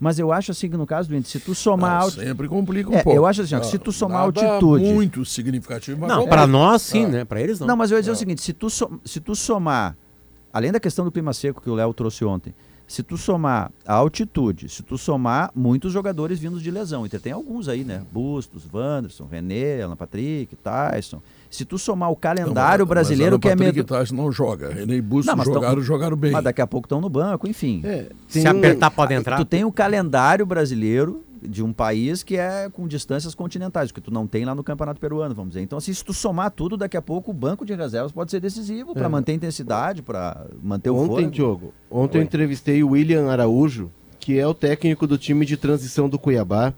Mas 0.00 0.18
eu 0.18 0.32
acho 0.32 0.50
assim 0.50 0.68
que 0.68 0.76
no 0.76 0.86
caso 0.86 1.08
do 1.08 1.14
índice, 1.16 1.38
se 1.38 1.44
tu 1.44 1.54
somar 1.54 1.90
Ah, 1.92 2.00
alt- 2.02 2.14
sempre 2.14 2.48
complica 2.48 2.90
um 2.90 2.94
É, 2.94 3.02
pouco. 3.02 3.16
eu 3.16 3.24
acho 3.26 3.42
assim, 3.42 3.54
ó, 3.54 3.62
se 3.62 3.78
tu 3.78 3.92
somar 3.92 4.26
nada 4.26 4.54
altitude- 4.54 4.92
muito 4.92 5.24
significativo. 5.24 6.00
mas 6.00 6.08
Não, 6.08 6.16
complica. 6.18 6.36
pra 6.36 6.46
nós 6.48 6.82
sim, 6.82 7.04
Ah. 7.04 7.08
né? 7.08 7.24
Pra 7.24 7.40
eles 7.40 7.60
não. 7.60 7.66
Não, 7.68 7.76
mas 7.76 7.92
eu 7.92 7.96
ia 7.98 8.02
dizer 8.02 8.12
o 8.12 8.16
seguinte: 8.16 8.42
se 8.42 8.52
tu, 8.52 8.68
so- 8.70 9.00
se 9.04 9.20
tu 9.20 9.36
somar, 9.36 9.96
além 10.52 10.72
da 10.72 10.80
questão 10.80 11.04
do 11.04 11.12
clima 11.12 11.32
seco 11.32 11.60
que 11.60 11.70
o 11.70 11.74
Léo 11.74 11.92
trouxe 11.94 12.24
ontem, 12.24 12.52
se 12.88 13.02
tu 13.02 13.16
somar 13.18 13.70
a 13.86 13.92
altitude, 13.94 14.68
se 14.70 14.82
tu 14.82 14.96
somar 14.96 15.50
muitos 15.54 15.92
jogadores 15.92 16.38
vindos 16.38 16.62
de 16.62 16.70
lesão, 16.70 17.04
e 17.04 17.08
tem 17.10 17.32
alguns 17.32 17.68
aí, 17.68 17.84
né? 17.84 18.02
Bustos, 18.10 18.66
Wanderson, 18.72 19.26
René, 19.30 19.82
Alan 19.82 19.94
Patrick, 19.94 20.56
Tyson. 20.56 21.20
Se 21.50 21.64
tu 21.66 21.78
somar 21.78 22.10
o 22.10 22.16
calendário 22.16 22.84
Não, 22.84 22.88
mas- 22.88 22.88
brasileiro 22.88 23.32
mas 23.36 23.40
que 23.42 23.48
é 23.48 23.50
Patrick 23.52 23.76
medo. 23.76 23.86
Taz 23.86 24.10
não 24.10 24.32
joga. 24.32 24.72
René 24.72 24.94
e 24.96 25.02
Busto 25.02 25.30
Não, 25.30 25.36
mas 25.36 25.44
tão- 25.46 25.54
jogaram, 25.54 25.82
jogaram 25.82 26.16
bem. 26.16 26.32
Mas 26.32 26.42
daqui 26.44 26.60
a 26.62 26.66
pouco 26.66 26.86
estão 26.86 27.00
no 27.00 27.08
banco, 27.10 27.46
enfim. 27.46 27.82
É, 27.84 28.06
Se 28.26 28.42
tem 28.42 28.52
um- 28.52 28.58
apertar, 28.58 28.90
pode 28.90 29.12
entrar. 29.14 29.36
Tu 29.36 29.44
tem 29.44 29.64
o 29.64 29.70
calendário 29.72 30.44
brasileiro 30.46 31.22
de 31.42 31.62
um 31.62 31.72
país 31.72 32.22
que 32.22 32.36
é 32.36 32.68
com 32.72 32.86
distâncias 32.88 33.34
continentais, 33.34 33.92
que 33.92 34.00
tu 34.00 34.10
não 34.10 34.26
tem 34.26 34.44
lá 34.44 34.54
no 34.54 34.64
Campeonato 34.64 35.00
Peruano, 35.00 35.34
vamos 35.34 35.50
dizer. 35.50 35.62
Então, 35.62 35.78
assim, 35.78 35.92
se 35.92 36.04
tu 36.04 36.12
somar 36.12 36.50
tudo, 36.50 36.76
daqui 36.76 36.96
a 36.96 37.02
pouco 37.02 37.30
o 37.30 37.34
banco 37.34 37.64
de 37.64 37.74
reservas 37.74 38.12
pode 38.12 38.30
ser 38.30 38.40
decisivo 38.40 38.94
para 38.94 39.06
É. 39.06 39.08
manter 39.08 39.32
a 39.32 39.34
intensidade, 39.36 40.02
para 40.02 40.46
manter 40.62 40.90
o 40.90 40.96
Ontem, 40.96 41.06
fôlego. 41.06 41.30
Diogo, 41.30 41.74
ontem 41.90 42.18
Oi. 42.18 42.22
eu 42.22 42.26
entrevistei 42.26 42.82
o 42.82 42.90
William 42.90 43.28
Araújo, 43.30 43.90
que 44.18 44.38
é 44.38 44.46
o 44.46 44.54
técnico 44.54 45.06
do 45.06 45.16
time 45.18 45.44
de 45.46 45.56
transição 45.56 46.08
do 46.08 46.18
Cuiabá. 46.18 46.74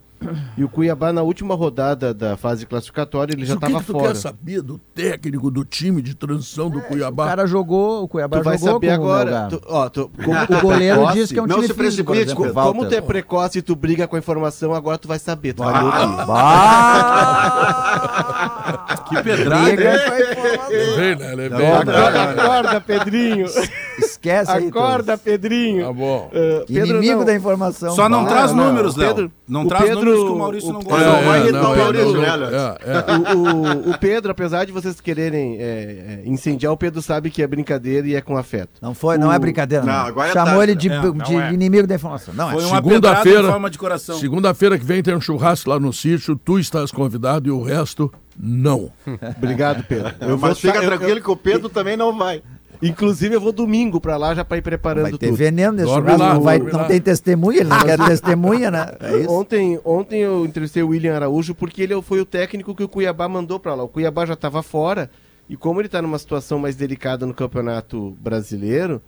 E 0.56 0.62
o 0.64 0.69
Cuiabá, 0.69 1.12
na 1.12 1.22
última 1.22 1.55
rodada 1.55 2.12
da 2.12 2.37
fase 2.37 2.67
classificatória, 2.67 3.32
ele 3.32 3.40
Mas 3.40 3.49
já 3.49 3.55
o 3.55 3.58
que, 3.58 3.64
estava 3.67 3.81
que 3.82 3.87
tu 3.87 3.93
fora. 3.93 4.08
quer 4.08 4.14
saber 4.17 4.61
do 4.62 4.76
técnico 4.78 5.50
do 5.50 5.64
time 5.64 6.02
de 6.02 6.14
transição 6.14 6.69
do 6.69 6.78
O 6.78 6.82
Cuiabá? 6.82 7.26
cara 7.26 7.46
jogou, 7.46 8.02
o 8.05 8.08
Cuiabá 8.08 8.38
Tu 8.38 8.44
vai 8.44 8.58
jogou 8.58 8.75
saber 8.75 8.88
o 8.90 8.93
agora. 8.94 9.46
Tu, 9.50 9.61
ó, 9.67 9.88
tu, 9.88 10.11
como 10.22 10.37
O 10.37 10.43
é 10.43 10.46
goleiro 10.61 10.96
precoce, 10.99 11.19
diz 11.19 11.32
que 11.32 11.38
é 11.38 11.43
um 11.43 11.46
não 11.46 11.56
time 11.56 11.69
se 11.69 11.75
precipite, 11.75 12.34
Como 12.34 12.87
tu 12.87 12.94
é 12.94 13.00
precoce 13.00 13.58
e 13.58 13.62
tu 13.62 13.75
briga 13.75 14.06
com 14.06 14.17
a 14.17 14.19
informação, 14.19 14.75
agora 14.75 14.99
tu 14.99 15.08
vai 15.08 15.19
saber. 15.19 15.55
Tu 15.55 15.62
vai 15.62 15.72
Ah, 15.75 15.84
o 15.84 15.90
livro. 16.11 16.26
bah! 17.61 18.97
Que 19.09 19.23
pedrada, 19.23 19.64
Briga 19.64 19.92
hein? 19.92 19.99
com 20.06 20.12
a 20.12 20.21
informação. 20.21 20.71
Ele 20.73 20.97
vem, 20.97 21.16
né? 21.16 21.47
Acorda, 21.76 22.23
acorda, 22.23 22.80
Pedrinho. 22.80 23.47
Esquece 23.99 24.50
aí. 24.50 24.68
Acorda, 24.68 25.18
Pedrinho. 25.18 25.87
Tá 25.87 25.92
bom. 25.92 26.30
Uh, 26.33 26.64
Pedro. 26.66 26.97
Inimigo 26.97 27.18
não. 27.21 27.25
da 27.25 27.35
informação. 27.35 27.94
Só 27.94 28.09
não 28.09 28.23
Bah. 28.25 28.30
traz 28.30 28.52
não, 28.52 28.66
números, 28.68 28.97
o 28.97 28.99
Léo. 29.00 29.09
Pedro- 29.14 29.33
Não 29.49 29.62
o 29.64 29.68
traz 29.68 29.90
números 29.90 30.10
que 30.17 30.31
o 30.31 30.38
Maurício 30.38 30.73
não 30.73 30.81
gosta. 30.83 31.05
É, 31.05 31.09
é, 31.09 31.50
é, 33.90 33.95
é. 33.95 33.97
Pedro, 33.99 34.31
apesar 34.31 34.64
de 34.64 34.73
vocês 34.73 35.00
quererem 35.00 35.57
é, 35.59 35.62
é, 35.62 36.23
incendiar, 36.25 36.73
o 36.73 36.76
Pedro 36.76 37.02
sabe 37.02 37.31
que 37.31 37.43
é 37.43 37.47
brincadeira 37.47 38.07
e 38.07 38.14
é 38.14 38.21
com 38.21 38.37
afeto. 38.37 38.71
Não 38.81 38.95
foi, 38.95 39.19
não 39.19 39.33
é 39.33 39.38
brincadeira. 39.38 39.85
Não, 39.85 39.93
Não, 39.93 40.07
agora 40.07 40.29
é 40.29 40.33
Chamou 40.33 40.55
tarde, 40.57 40.73
ele 40.73 40.75
de? 40.76 40.88
Não, 40.88 41.12
de 41.12 41.37
é. 41.37 41.52
inimigo 41.52 41.87
da 41.87 41.95
informação. 41.95 42.35
Não, 42.35 42.50
Foi 42.50 42.62
é. 42.62 42.67
uma 42.67 42.83
pedrada 42.83 42.83
em 42.83 42.90
Segunda-feira, 43.23 43.49
forma 43.50 43.71
de 43.71 43.79
coração. 43.79 44.19
segunda-feira 44.19 44.79
que 44.79 44.85
vem 44.85 45.02
tem 45.02 45.14
um 45.14 45.21
churrasco 45.21 45.71
lá 45.71 45.79
no 45.79 45.93
sítio. 45.93 46.37
Tu 46.37 46.59
estás 46.59 46.90
convidado 46.90 47.49
e 47.49 47.50
o 47.50 47.62
resto 47.62 48.12
não. 48.38 48.90
Obrigado, 49.37 49.85
Pedro. 49.85 50.14
Eu 50.21 50.37
vou 50.38 50.49
Mas 50.49 50.59
fica 50.61 50.75
sa- 50.79 50.85
eu- 50.85 50.88
tranquilo 50.88 51.21
que 51.21 51.31
o 51.31 51.37
Pedro 51.37 51.69
também 51.69 51.97
não 51.97 52.17
vai. 52.17 52.43
Inclusive, 52.82 53.34
eu 53.34 53.40
vou 53.40 53.52
domingo 53.52 54.00
pra 54.00 54.16
lá 54.16 54.34
já 54.34 54.44
pra 54.44 54.58
ir 54.58 54.62
preparando 54.62 55.02
Vai 55.02 55.12
ter 55.12 55.26
tudo. 55.26 55.37
veneno 55.37 55.72
nesse 55.72 55.87
Dorme 55.87 56.10
churrasco. 56.12 56.22
lá, 56.25 56.34
não, 56.34 56.40
vai- 56.42 56.58
não 56.58 56.78
lá. 56.80 56.84
tem 56.84 57.00
testemunha, 57.00 57.60
ele 57.60 57.68
não 57.68 57.80
quer 57.84 57.99
testemunha, 58.06 58.70
né? 58.70 58.87
É 59.00 59.16
isso. 59.18 59.30
Ontem, 59.32 59.80
ontem 59.84 60.20
eu 60.20 60.44
entrevistei 60.46 60.82
o 60.82 60.88
William 60.88 61.14
Araújo 61.16 61.54
porque 61.54 61.82
ele 61.82 62.00
foi 62.02 62.20
o 62.20 62.25
técnico 62.25 62.75
que 62.75 62.82
o 62.82 62.88
Cuiabá 62.88 63.28
mandou 63.28 63.58
pra 63.60 63.75
lá. 63.75 63.82
O 63.84 63.88
Cuiabá 63.88 64.25
já 64.26 64.34
estava 64.34 64.62
fora 64.62 65.10
e 65.49 65.56
como 65.56 65.80
ele 65.80 65.88
tá 65.88 66.00
numa 66.00 66.18
situação 66.18 66.58
mais 66.58 66.76
delicada 66.76 67.26
no 67.26 67.34
Campeonato 67.34 68.16
Brasileiro, 68.20 69.02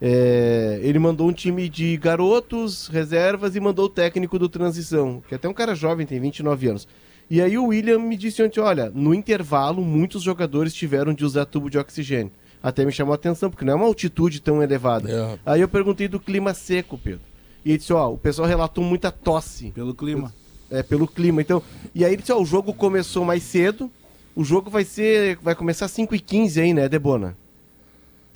é, 0.00 0.78
ele 0.82 0.98
mandou 0.98 1.26
um 1.28 1.32
time 1.32 1.68
de 1.68 1.96
garotos, 1.96 2.86
reservas 2.88 3.56
e 3.56 3.60
mandou 3.60 3.86
o 3.86 3.88
técnico 3.88 4.38
do 4.38 4.48
transição, 4.48 5.22
que 5.26 5.34
é 5.34 5.36
até 5.36 5.48
um 5.48 5.54
cara 5.54 5.74
jovem, 5.74 6.06
tem 6.06 6.20
29 6.20 6.68
anos. 6.68 6.86
E 7.30 7.40
aí 7.40 7.56
o 7.58 7.66
William 7.68 7.98
me 7.98 8.16
disse 8.16 8.42
ontem, 8.42 8.60
olha, 8.60 8.92
no 8.94 9.12
intervalo 9.14 9.82
muitos 9.82 10.22
jogadores 10.22 10.72
tiveram 10.74 11.12
de 11.12 11.24
usar 11.24 11.44
tubo 11.46 11.68
de 11.70 11.78
oxigênio. 11.78 12.30
Até 12.66 12.84
me 12.84 12.90
chamou 12.90 13.12
a 13.12 13.14
atenção, 13.14 13.48
porque 13.48 13.64
não 13.64 13.74
é 13.74 13.76
uma 13.76 13.86
altitude 13.86 14.40
tão 14.40 14.60
elevada. 14.60 15.08
É. 15.08 15.38
Aí 15.46 15.60
eu 15.60 15.68
perguntei 15.68 16.08
do 16.08 16.18
clima 16.18 16.52
seco, 16.52 16.98
Pedro. 16.98 17.20
E 17.64 17.70
ele 17.70 17.78
disse, 17.78 17.92
ó, 17.92 18.10
o 18.12 18.18
pessoal 18.18 18.48
relatou 18.48 18.82
muita 18.82 19.12
tosse 19.12 19.70
Pelo 19.70 19.94
clima. 19.94 20.34
é, 20.68 20.82
pelo 20.82 21.06
clima. 21.06 21.40
Então, 21.40 21.62
e 21.94 22.04
aí 22.04 22.12
ele 22.12 22.22
disse, 22.22 22.32
ó, 22.32 22.42
o 22.42 22.44
jogo 22.44 22.74
começou 22.74 23.24
mais 23.24 23.44
cedo. 23.44 23.88
O 24.34 24.42
jogo 24.42 24.68
vai 24.68 24.82
ser, 24.82 25.38
vai 25.40 25.54
começar 25.54 25.84
às 25.84 25.92
5h15 25.92 26.60
aí, 26.60 26.74
né, 26.74 26.88
Debona? 26.88 27.36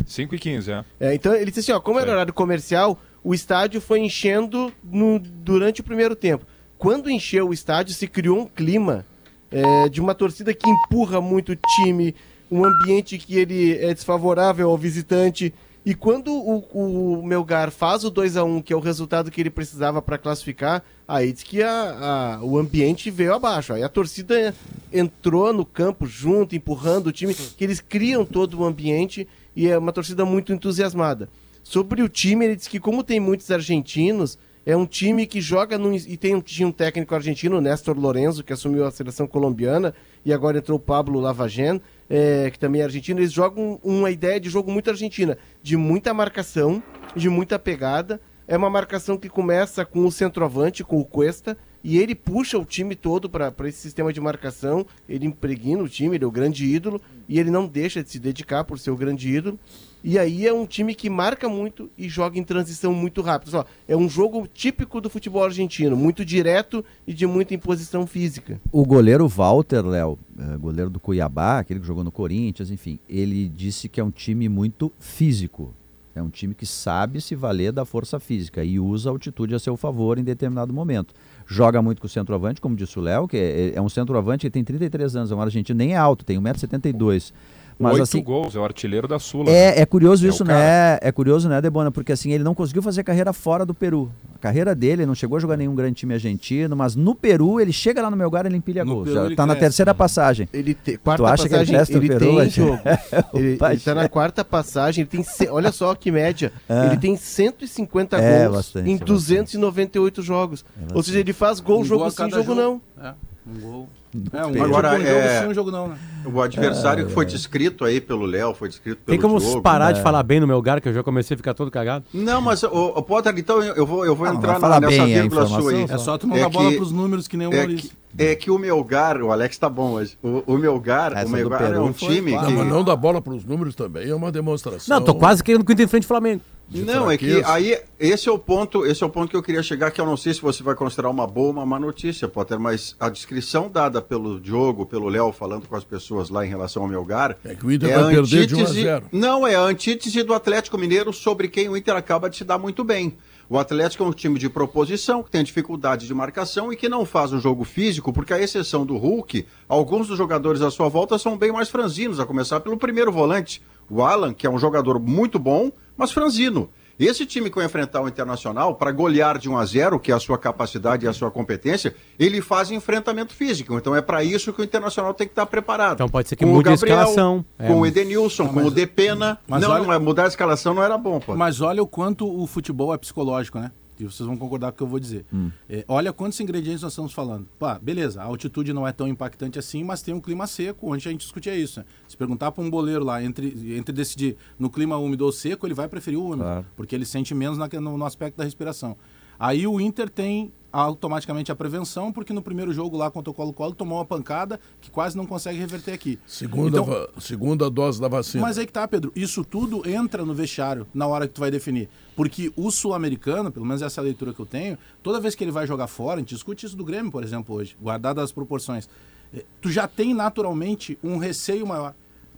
5 0.07 0.33
e 0.33 0.39
15, 0.39 0.71
é. 0.71 0.85
É, 1.01 1.13
então 1.15 1.35
ele 1.35 1.51
disse 1.51 1.59
assim, 1.59 1.73
ó, 1.73 1.81
como 1.81 1.99
era 1.99 2.07
Sim. 2.07 2.13
horário 2.13 2.33
comercial, 2.33 3.01
o 3.25 3.35
estádio 3.35 3.81
foi 3.81 3.99
enchendo 3.99 4.73
no, 4.85 5.19
durante 5.19 5.81
o 5.81 5.85
primeiro 5.85 6.15
tempo. 6.15 6.47
Quando 6.79 7.11
encheu 7.11 7.49
o 7.49 7.53
estádio, 7.53 7.95
se 7.95 8.07
criou 8.07 8.39
um 8.39 8.47
clima 8.47 9.05
é, 9.51 9.89
de 9.89 10.01
uma 10.01 10.15
torcida 10.15 10.55
que 10.55 10.71
empurra 10.71 11.21
muito 11.21 11.51
o 11.51 11.57
time, 11.57 12.15
um 12.51 12.65
ambiente 12.65 13.17
que 13.19 13.39
ele 13.39 13.77
é 13.79 13.95
desfavorável 13.95 14.69
ao 14.69 14.77
visitante. 14.77 15.55
E 15.85 15.95
quando 15.95 16.33
o, 16.33 16.59
o 16.73 17.27
Melgar 17.27 17.71
faz 17.71 18.05
o 18.05 18.11
2 18.11 18.37
a 18.37 18.45
1 18.45 18.63
que 18.63 18.73
é 18.73 18.77
o 18.77 18.81
resultado 18.81 19.31
que 19.31 19.41
ele 19.41 19.51
precisava 19.51 20.03
para 20.03 20.19
classificar, 20.19 20.83
aí 21.09 21.33
diz 21.33 21.43
que 21.43 21.63
a, 21.63 22.39
a, 22.41 22.45
o 22.45 22.59
ambiente 22.59 23.11
veio 23.11 23.33
abaixo. 23.33 23.73
Aí 23.73 23.83
a 23.83 23.89
torcida 23.89 24.55
entrou 24.93 25.53
no 25.53 25.65
campo 25.65 26.07
junto, 26.07 26.55
empurrando 26.55 27.07
o 27.07 27.13
time, 27.13 27.35
que 27.35 27.65
eles 27.65 27.81
criam 27.81 28.25
todo 28.25 28.61
o 28.61 28.65
ambiente 28.65 29.27
e 29.55 29.69
é 29.69 29.79
uma 29.79 29.93
torcida 29.93 30.25
muito 30.25 30.53
entusiasmada. 30.53 31.29
Sobre 31.63 32.03
o 32.03 32.09
time, 32.09 32.45
ele 32.45 32.57
diz 32.57 32.67
que 32.67 32.81
como 32.81 33.05
tem 33.05 33.21
muitos 33.21 33.51
argentinos, 33.51 34.39
é 34.65 34.77
um 34.77 34.87
time 34.87 35.27
que 35.27 35.41
joga 35.41 35.79
no, 35.79 35.95
e 35.95 36.17
tem 36.17 36.35
um, 36.35 36.41
tinha 36.41 36.69
um 36.69 36.73
técnico 36.73 37.15
argentino, 37.15 37.61
Néstor 37.61 37.99
Lorenzo, 37.99 38.45
que 38.45 38.53
assumiu 38.53 38.85
a 38.85 38.91
seleção 38.91 39.27
colombiana, 39.27 39.95
e 40.25 40.33
agora 40.33 40.59
entrou 40.59 40.79
o 40.79 40.81
Pablo 40.81 41.21
Lavagen, 41.21 41.81
é, 42.09 42.51
que 42.51 42.59
também 42.59 42.81
é 42.81 42.85
argentino. 42.85 43.21
Eles 43.21 43.33
jogam 43.33 43.81
uma 43.83 44.11
ideia 44.11 44.41
de 44.41 44.49
jogo 44.49 44.71
muito 44.71 44.91
argentina, 44.91 45.39
de 45.63 45.77
muita 45.77 46.13
marcação, 46.13 46.83
de 47.15 47.29
muita 47.29 47.59
pegada. 47.59 48.21
É 48.47 48.57
uma 48.57 48.69
marcação 48.69 49.17
que 49.17 49.29
começa 49.29 49.85
com 49.85 50.05
o 50.05 50.11
centroavante, 50.11 50.83
com 50.83 51.01
o 51.01 51.05
Cuesta, 51.05 51.57
e 51.83 51.99
ele 51.99 52.15
puxa 52.15 52.59
o 52.59 52.65
time 52.65 52.95
todo 52.97 53.31
para 53.31 53.55
esse 53.69 53.79
sistema 53.79 54.13
de 54.13 54.21
marcação. 54.21 54.85
Ele 55.09 55.27
impregna 55.27 55.83
o 55.83 55.89
time, 55.89 56.17
ele 56.17 56.25
é 56.25 56.27
o 56.27 56.33
grande 56.33 56.65
ídolo, 56.65 57.01
e 57.29 57.39
ele 57.39 57.51
não 57.51 57.67
deixa 57.67 58.03
de 58.03 58.11
se 58.11 58.19
dedicar 58.19 58.65
por 58.65 58.79
ser 58.79 58.91
o 58.91 58.97
grande 58.97 59.29
ídolo. 59.29 59.59
E 60.03 60.19
aí 60.19 60.47
é 60.47 60.53
um 60.53 60.65
time 60.65 60.95
que 60.95 61.11
marca 61.11 61.49
muito 61.49 61.91
e 61.97 62.09
joga 62.09 62.39
em 62.39 62.45
transição 62.45 62.95
muito 62.95 63.21
rápido. 63.21 63.51
Só, 63.51 63.67
é 63.87 63.97
um 63.97 64.09
jogo 64.09 64.49
típico 64.53 65.01
do 65.01 65.11
futebol 65.11 65.45
argentino, 65.45 65.97
muito 65.97 66.25
direto 66.25 66.85
e 67.07 67.13
de 67.13 67.27
muita 67.27 67.55
imposição 67.55 68.07
física. 68.07 68.61
O 68.73 68.85
goleiro 68.85 69.29
Walter, 69.29 69.87
Léo, 69.87 70.19
é, 70.39 70.57
goleiro 70.57 70.91
do 70.91 70.99
Cuiabá, 70.99 71.59
aquele 71.59 71.81
que 71.81 71.87
jogou 71.87 72.03
no 72.03 72.11
Corinthians, 72.11 72.71
enfim, 72.71 72.99
ele 73.09 73.49
disse 73.49 73.89
que 73.89 74.01
é 74.01 74.05
um 74.05 74.11
time 74.11 74.49
muito 74.49 74.91
físico. 74.99 75.75
É 76.15 76.23
um 76.23 76.29
time 76.29 76.55
que 76.55 76.67
sabe 76.67 77.21
se 77.21 77.35
valer 77.35 77.73
da 77.73 77.85
força 77.85 78.19
física 78.19 78.65
e 78.65 78.81
usa 78.81 79.09
a 79.09 79.13
altitude 79.13 79.55
a 79.55 79.59
seu 79.59 79.77
favor 79.77 80.19
em 80.19 80.25
determinado 80.25 80.73
momento. 80.73 81.15
Joga 81.47 81.81
muito 81.81 82.01
com 82.01 82.07
o 82.07 82.11
centroavante, 82.11 82.61
como 82.61 82.75
disse 82.75 82.99
o 82.99 83.03
Léo, 83.03 83.29
que 83.29 83.37
é, 83.37 83.73
é 83.75 83.81
um 83.81 83.89
centroavante 83.89 84.47
que 84.47 84.51
tem 84.51 84.65
33 84.65 85.17
anos, 85.17 85.31
é 85.31 85.35
um 85.35 85.41
argentino, 85.41 85.79
nem 85.79 85.93
é 85.93 85.97
alto, 85.97 86.25
tem 86.25 86.39
1,72m. 86.41 87.33
Mas, 87.81 87.95
Oito 87.95 88.03
assim, 88.03 88.23
gols, 88.23 88.55
é 88.55 88.59
o 88.59 88.65
artilheiro 88.65 89.09
da 89.09 89.19
Sula. 89.19 89.49
É, 89.51 89.75
né? 89.75 89.81
é 89.81 89.87
curioso 89.87 90.27
é 90.27 90.29
isso, 90.29 90.45
né? 90.45 90.99
É 91.01 91.11
curioso, 91.11 91.49
né, 91.49 91.63
Debona? 91.63 91.91
Porque 91.91 92.13
assim, 92.13 92.31
ele 92.31 92.45
não 92.45 92.55
conseguiu 92.55 92.83
fazer 92.83 93.03
carreira 93.03 93.33
fora 93.33 93.65
do 93.65 93.73
Peru. 93.73 94.13
A 94.35 94.39
carreira 94.39 94.75
dele, 94.75 95.01
ele 95.01 95.07
não 95.07 95.15
chegou 95.15 95.39
a 95.39 95.41
jogar 95.41 95.57
nenhum 95.57 95.75
grande 95.75 95.95
time 95.95 96.13
argentino, 96.13 96.77
mas 96.77 96.95
no 96.95 97.15
Peru, 97.15 97.59
ele 97.59 97.73
chega 97.73 98.03
lá 98.03 98.11
no 98.11 98.19
meu 98.19 98.27
lugar 98.27 98.45
ele 98.45 98.55
empilha 98.55 98.85
no 98.85 98.97
gols. 98.97 99.09
Peru, 99.09 99.31
Já 99.31 99.35
tá 99.35 99.47
na 99.47 99.57
terceira 99.57 99.95
passagem. 99.95 100.47
Ele 100.53 100.75
te, 100.75 100.99
quarta 100.99 101.23
tu 101.23 101.27
acha 101.27 101.49
passagem, 101.49 101.85
que 101.87 101.93
ele, 101.93 102.05
ele 102.05 102.19
Peru, 102.19 102.37
tem 102.37 102.51
jogo. 102.51 102.81
ele, 103.33 103.59
ele 103.59 103.81
tá 103.81 103.95
na 103.95 104.09
quarta 104.11 104.45
passagem, 104.45 105.09
ele 105.11 105.25
tem, 105.25 105.49
olha 105.49 105.73
só 105.73 105.95
que 105.95 106.11
média, 106.11 106.53
é. 106.69 106.87
ele 106.89 106.99
tem 106.99 107.17
150 107.17 108.19
é, 108.19 108.43
gols 108.45 108.57
bastante, 108.57 108.91
em 108.91 108.97
298 108.99 110.17
bastante. 110.17 110.27
jogos. 110.27 110.67
É 110.79 110.95
Ou 110.95 111.03
seja, 111.03 111.19
ele 111.19 111.33
faz 111.33 111.61
gol, 111.61 111.81
um 111.81 111.85
jogo 111.85 112.11
sim, 112.11 112.17
jogo, 112.29 112.35
jogo 112.35 112.55
não. 112.55 112.83
É, 113.03 113.15
um 113.47 113.59
gol. 113.59 113.89
É, 114.33 114.45
um 114.45 114.65
Agora, 114.65 114.91
jogo, 114.97 115.03
é... 115.07 115.23
jogo, 115.23 115.45
sim, 115.45 115.51
um 115.51 115.55
jogo 115.55 115.71
não, 115.71 115.89
né? 115.89 115.99
O 116.25 116.41
adversário 116.41 117.05
é, 117.05 117.07
que 117.07 117.13
foi 117.13 117.25
descrito 117.25 117.85
aí 117.85 118.01
pelo 118.01 118.27
Léo, 118.27 118.53
foi 118.55 118.69
descrito 118.69 119.01
pelo 119.05 119.17
Tem 119.17 119.21
como 119.21 119.39
Diogo, 119.39 119.63
parar 119.63 119.89
né? 119.89 119.93
de 119.93 120.03
falar 120.03 120.23
bem 120.25 120.41
no 120.41 120.47
meu 120.47 120.57
lugar, 120.57 120.81
que 120.81 120.89
eu 120.89 120.93
já 120.93 121.03
comecei 121.03 121.35
a 121.35 121.39
ficar 121.39 121.55
todo 121.55 121.71
cagado? 121.71 122.05
Não, 122.13 122.41
mas, 122.41 122.63
o, 122.65 122.69
o 122.69 123.03
Potter, 123.03 123.33
então 123.39 123.63
eu 123.63 123.87
vou, 123.87 124.05
eu 124.05 124.17
vou 124.17 124.27
ah, 124.27 124.35
entrar 124.35 124.59
na, 124.59 124.81
nessa 124.81 125.07
vírgula 125.07 125.47
sua 125.47 125.71
aí. 125.71 125.87
É 125.89 125.99
só 125.99 126.19
tu 126.19 126.27
não 126.27 126.37
é 126.37 126.41
dar 126.41 126.49
bola 126.49 126.73
pros 126.73 126.91
números 126.91 127.29
que 127.29 127.37
nem 127.37 127.47
o 127.47 127.53
é 127.53 127.57
Maurício. 127.59 127.91
Que, 128.17 128.25
é 128.25 128.35
que 128.35 128.51
o 128.51 128.59
Melgar, 128.59 129.23
o 129.23 129.31
Alex 129.31 129.57
tá 129.57 129.69
bom 129.69 129.93
hoje, 129.93 130.19
o, 130.23 130.43
o 130.45 130.59
Melgar, 130.59 131.13
o 131.25 131.29
Melgar 131.29 131.73
é 131.73 131.79
um 131.79 131.93
time 131.93 132.37
que... 132.37 132.53
Não, 132.53 132.65
não 132.65 132.85
dar 132.85 132.97
bola 132.97 133.23
pros 133.23 133.45
números 133.45 133.77
também 133.77 134.09
é 134.09 134.15
uma 134.15 134.33
demonstração. 134.33 134.99
Não, 134.99 135.05
tô 135.05 135.15
quase 135.15 135.43
querendo 135.45 135.65
que 135.65 135.71
o 135.71 135.75
Inter 135.75 135.89
frente 135.89 136.07
Flamengo. 136.07 136.43
Não, 136.71 137.11
é 137.11 137.19
que 137.19 137.43
aí 137.45 137.77
esse 137.99 138.29
é 138.29 138.33
o 138.33 138.39
ponto, 138.39 138.87
esse 138.87 139.03
é 139.03 139.07
o 139.07 139.11
ponto 139.11 139.29
que 139.29 139.37
eu 139.37 139.43
queria 139.43 139.63
chegar, 139.63 139.91
que 139.91 140.01
eu 140.01 140.07
não 140.07 140.17
sei 140.17 140.33
se 140.33 140.41
você 140.41 140.63
vai 140.63 140.75
considerar 140.75 141.11
uma 141.11 141.27
boa 141.27 141.49
ou 141.49 141.53
uma 141.53 141.67
má 141.67 141.81
notícia, 141.81 142.29
Potter, 142.29 142.61
mas 142.61 142.95
a 143.01 143.09
descrição 143.09 143.69
dada 143.69 144.01
pelo 144.01 144.41
Diogo, 144.41 144.87
pelo 144.87 145.09
Léo, 145.09 145.33
falando 145.33 145.67
com 145.67 145.75
as 145.75 145.85
pessoas 145.85 146.31
lá 146.31 146.47
em 146.47 146.49
relação 146.49 146.83
ao 146.85 146.89
Melgar. 146.89 147.37
É 147.45 147.55
que 147.55 147.67
o 147.67 147.73
Inter 147.73 147.91
é 147.91 147.99
vai 147.99 148.15
perder 148.15 148.47
de 148.47 148.55
1 148.55 148.63
a 148.63 148.65
0. 148.67 149.07
Não, 149.11 149.47
é 149.47 149.57
a 149.57 149.63
antítese 149.63 150.23
do 150.23 150.33
Atlético 150.33 150.79
Mineiro 150.79 151.13
sobre 151.13 151.49
quem 151.49 151.69
o 151.69 151.77
Inter 151.77 151.97
acaba 151.97 152.31
de 152.31 152.37
se 152.37 152.45
dar 152.45 152.59
muito 152.59 152.85
bem. 152.85 153.17
O 153.49 153.59
Atlético 153.59 154.05
é 154.05 154.07
um 154.07 154.13
time 154.13 154.39
de 154.39 154.49
proposição, 154.49 155.25
que 155.25 155.31
tem 155.31 155.43
dificuldade 155.43 156.07
de 156.07 156.15
marcação 156.15 156.73
e 156.73 156.77
que 156.77 156.89
não 156.89 157.05
faz 157.05 157.33
um 157.33 157.41
jogo 157.41 157.65
físico, 157.65 158.13
porque, 158.13 158.33
à 158.33 158.41
exceção 158.41 158.87
do 158.87 158.97
Hulk, 158.97 159.45
alguns 159.69 160.07
dos 160.07 160.17
jogadores 160.17 160.63
à 160.63 160.71
sua 160.71 160.89
volta 160.89 161.19
são 161.19 161.37
bem 161.37 161.51
mais 161.51 161.69
franzinos, 161.69 162.21
a 162.21 162.27
começar 162.27 162.61
pelo 162.61 162.77
primeiro 162.77 163.11
volante, 163.11 163.61
o 163.91 164.03
Alan, 164.03 164.33
que 164.33 164.47
é 164.47 164.51
um 164.51 164.57
jogador 164.57 165.01
muito 165.01 165.37
bom, 165.37 165.73
mas 166.01 166.13
franzino. 166.13 166.71
Esse 166.99 167.25
time 167.25 167.49
que 167.49 167.57
vai 167.57 167.65
enfrentar 167.65 168.03
o 168.03 168.09
Internacional, 168.09 168.75
para 168.75 168.93
golear 168.93 169.39
de 169.39 169.49
1 169.49 169.57
a 169.57 169.65
0, 169.65 170.01
que 170.01 170.13
é 170.13 170.15
a 170.15 170.21
sua 170.21 170.37
capacidade 170.37 171.07
e 171.07 171.09
a 171.09 171.13
sua 171.15 171.31
competência, 171.31 171.95
ele 172.19 172.43
faz 172.43 172.71
enfrentamento 172.71 173.33
físico. 173.33 173.75
Então 173.75 173.97
é 173.97 174.03
para 174.03 174.23
isso 174.23 174.53
que 174.53 174.61
o 174.61 174.65
Internacional 174.65 175.15
tem 175.15 175.27
que 175.27 175.33
estar 175.33 175.47
preparado. 175.47 175.95
Então 175.95 176.09
pode 176.11 176.29
ser 176.29 176.37
que 176.37 176.45
com 176.45 176.51
mude 176.51 176.69
o 176.69 176.73
Gabriel, 176.73 176.99
a 176.99 177.03
escalação. 177.03 177.45
Com 177.57 177.65
é. 177.65 177.73
o 177.73 177.87
Edenilson, 177.87 178.45
não, 178.45 178.53
com 178.53 178.65
o 178.65 178.71
Depena. 178.71 179.39
Mas 179.49 179.63
não, 179.63 179.71
olha... 179.71 179.83
não 179.83 179.93
é 179.95 179.99
mudar 179.99 180.25
a 180.25 180.29
escalação 180.29 180.75
não 180.75 180.83
era 180.83 180.99
bom, 180.99 181.21
pô. 181.21 181.35
Mas 181.35 181.63
olha 181.63 181.83
o 181.83 181.87
quanto 181.87 182.27
o 182.27 182.47
futebol 182.47 182.93
é 182.93 182.99
psicológico, 182.99 183.59
né? 183.59 183.73
E 184.05 184.07
vocês 184.07 184.27
vão 184.27 184.37
concordar 184.37 184.73
com 184.73 184.75
o 184.75 184.79
que 184.79 184.83
eu 184.83 184.87
vou 184.87 185.01
dizer. 185.01 185.25
Hum. 185.33 185.51
É, 185.69 185.85
olha 185.89 186.13
quantos 186.13 186.39
ingredientes 186.41 186.83
nós 186.83 186.93
estamos 186.93 187.13
falando. 187.13 187.47
Pá, 187.59 187.79
beleza, 187.79 188.21
a 188.21 188.25
altitude 188.25 188.73
não 188.73 188.87
é 188.87 188.93
tão 188.93 189.09
impactante 189.09 189.59
assim, 189.59 189.85
mas 189.85 190.03
tem 190.03 190.15
um 190.15 190.21
clima 190.21 190.47
seco, 190.47 190.93
onde 190.93 191.09
a 191.09 191.13
gente 191.13 191.23
discutia 191.23 191.55
isso. 191.55 191.81
Né? 191.81 191.87
Se 192.09 192.17
perguntar 192.17 192.53
para 192.53 192.63
um 192.63 192.71
boleiro 192.71 193.05
lá, 193.05 193.23
entre, 193.23 193.77
entre 193.77 193.93
decidir 193.93 194.37
no 194.59 194.71
clima 194.71 194.97
úmido 194.97 195.25
ou 195.25 195.33
seco, 195.33 195.67
ele 195.67 195.75
vai 195.75 195.89
preferir 195.89 196.19
o 196.19 196.25
úmido, 196.25 196.43
claro. 196.43 196.67
porque 196.77 196.95
ele 196.95 197.05
sente 197.05 197.35
menos 197.35 197.59
na, 197.59 197.69
no, 197.81 197.97
no 197.99 198.05
aspecto 198.05 198.37
da 198.37 198.45
respiração. 198.45 198.97
Aí 199.41 199.67
o 199.67 199.81
Inter 199.81 200.11
tem 200.11 200.53
automaticamente 200.71 201.51
a 201.51 201.57
prevenção, 201.57 202.13
porque 202.13 202.31
no 202.31 202.43
primeiro 202.43 202.75
jogo 202.75 202.95
lá 202.95 203.11
contra 203.11 203.31
o 203.31 203.35
Colo-Colo 203.35 203.75
tomou 203.75 203.97
uma 203.97 204.05
pancada 204.05 204.61
que 204.83 204.91
quase 204.91 205.17
não 205.17 205.25
consegue 205.27 205.59
reverter 205.59 205.93
aqui. 205.93 206.19
Segunda, 206.27 206.79
então, 206.79 207.09
segunda 207.19 207.71
dose 207.71 207.99
da 207.99 208.07
vacina. 208.07 208.43
Mas 208.43 208.59
aí 208.59 208.67
que 208.67 208.73
tá, 208.73 208.87
Pedro. 208.87 209.11
Isso 209.17 209.43
tudo 209.43 209.89
entra 209.89 210.27
no 210.27 210.35
vestiário 210.35 210.87
na 210.93 211.07
hora 211.07 211.27
que 211.27 211.33
tu 211.33 211.41
vai 211.41 211.51
definir. 211.51 211.89
Porque 212.15 212.53
o 212.55 212.71
sul-americano, 212.71 213.51
pelo 213.51 213.65
menos 213.65 213.81
essa 213.81 213.99
é 213.99 214.03
a 214.03 214.05
leitura 214.05 214.35
que 214.35 214.41
eu 214.41 214.47
tenho, 214.47 214.77
toda 215.03 215.19
vez 215.19 215.35
que 215.35 215.43
ele 215.43 215.51
vai 215.51 215.67
jogar 215.67 215.87
fora, 215.87 216.17
a 216.17 216.19
gente 216.19 216.35
discute 216.35 216.67
isso 216.67 216.77
do 216.77 216.85
Grêmio, 216.85 217.11
por 217.11 217.25
exemplo, 217.25 217.57
hoje, 217.57 217.77
guardado 217.81 218.21
as 218.21 218.31
proporções, 218.31 218.89
eh, 219.35 219.43
tu 219.61 219.71
já 219.71 219.89
tem 219.89 220.13
naturalmente 220.13 220.99
um 221.03 221.17
receio 221.17 221.67
maior. 221.67 221.95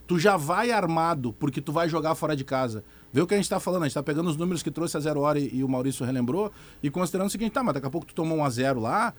Tu 0.07 0.17
já 0.17 0.37
vai 0.37 0.71
armado 0.71 1.33
porque 1.33 1.61
tu 1.61 1.73
vai 1.73 1.89
jogar 1.89 2.15
fora 2.15 2.35
de 2.35 2.43
casa. 2.43 2.83
Vê 3.13 3.21
o 3.21 3.27
que 3.27 3.35
a 3.35 3.37
gente 3.37 3.45
está 3.45 3.59
falando, 3.59 3.83
a 3.83 3.85
gente 3.85 3.91
está 3.91 4.01
pegando 4.01 4.27
os 4.27 4.35
números 4.35 4.63
que 4.63 4.71
trouxe 4.71 4.97
a 4.97 4.99
zero 4.99 5.21
hora 5.21 5.39
e, 5.39 5.57
e, 5.57 5.63
o 5.63 5.69
Maurício 5.69 6.03
relembrou, 6.03 6.51
e 6.81 6.89
considerando 6.89 7.27
o 7.27 7.31
seguinte, 7.31 7.51
tá, 7.51 7.63
mas 7.63 7.75
daqui 7.75 7.85
a 7.85 7.89
pouco 7.91 8.07
tu 8.07 8.15
tomou 8.15 8.39
um 8.39 8.43
a 8.43 8.49
zero 8.49 8.79
lá, 8.79 9.13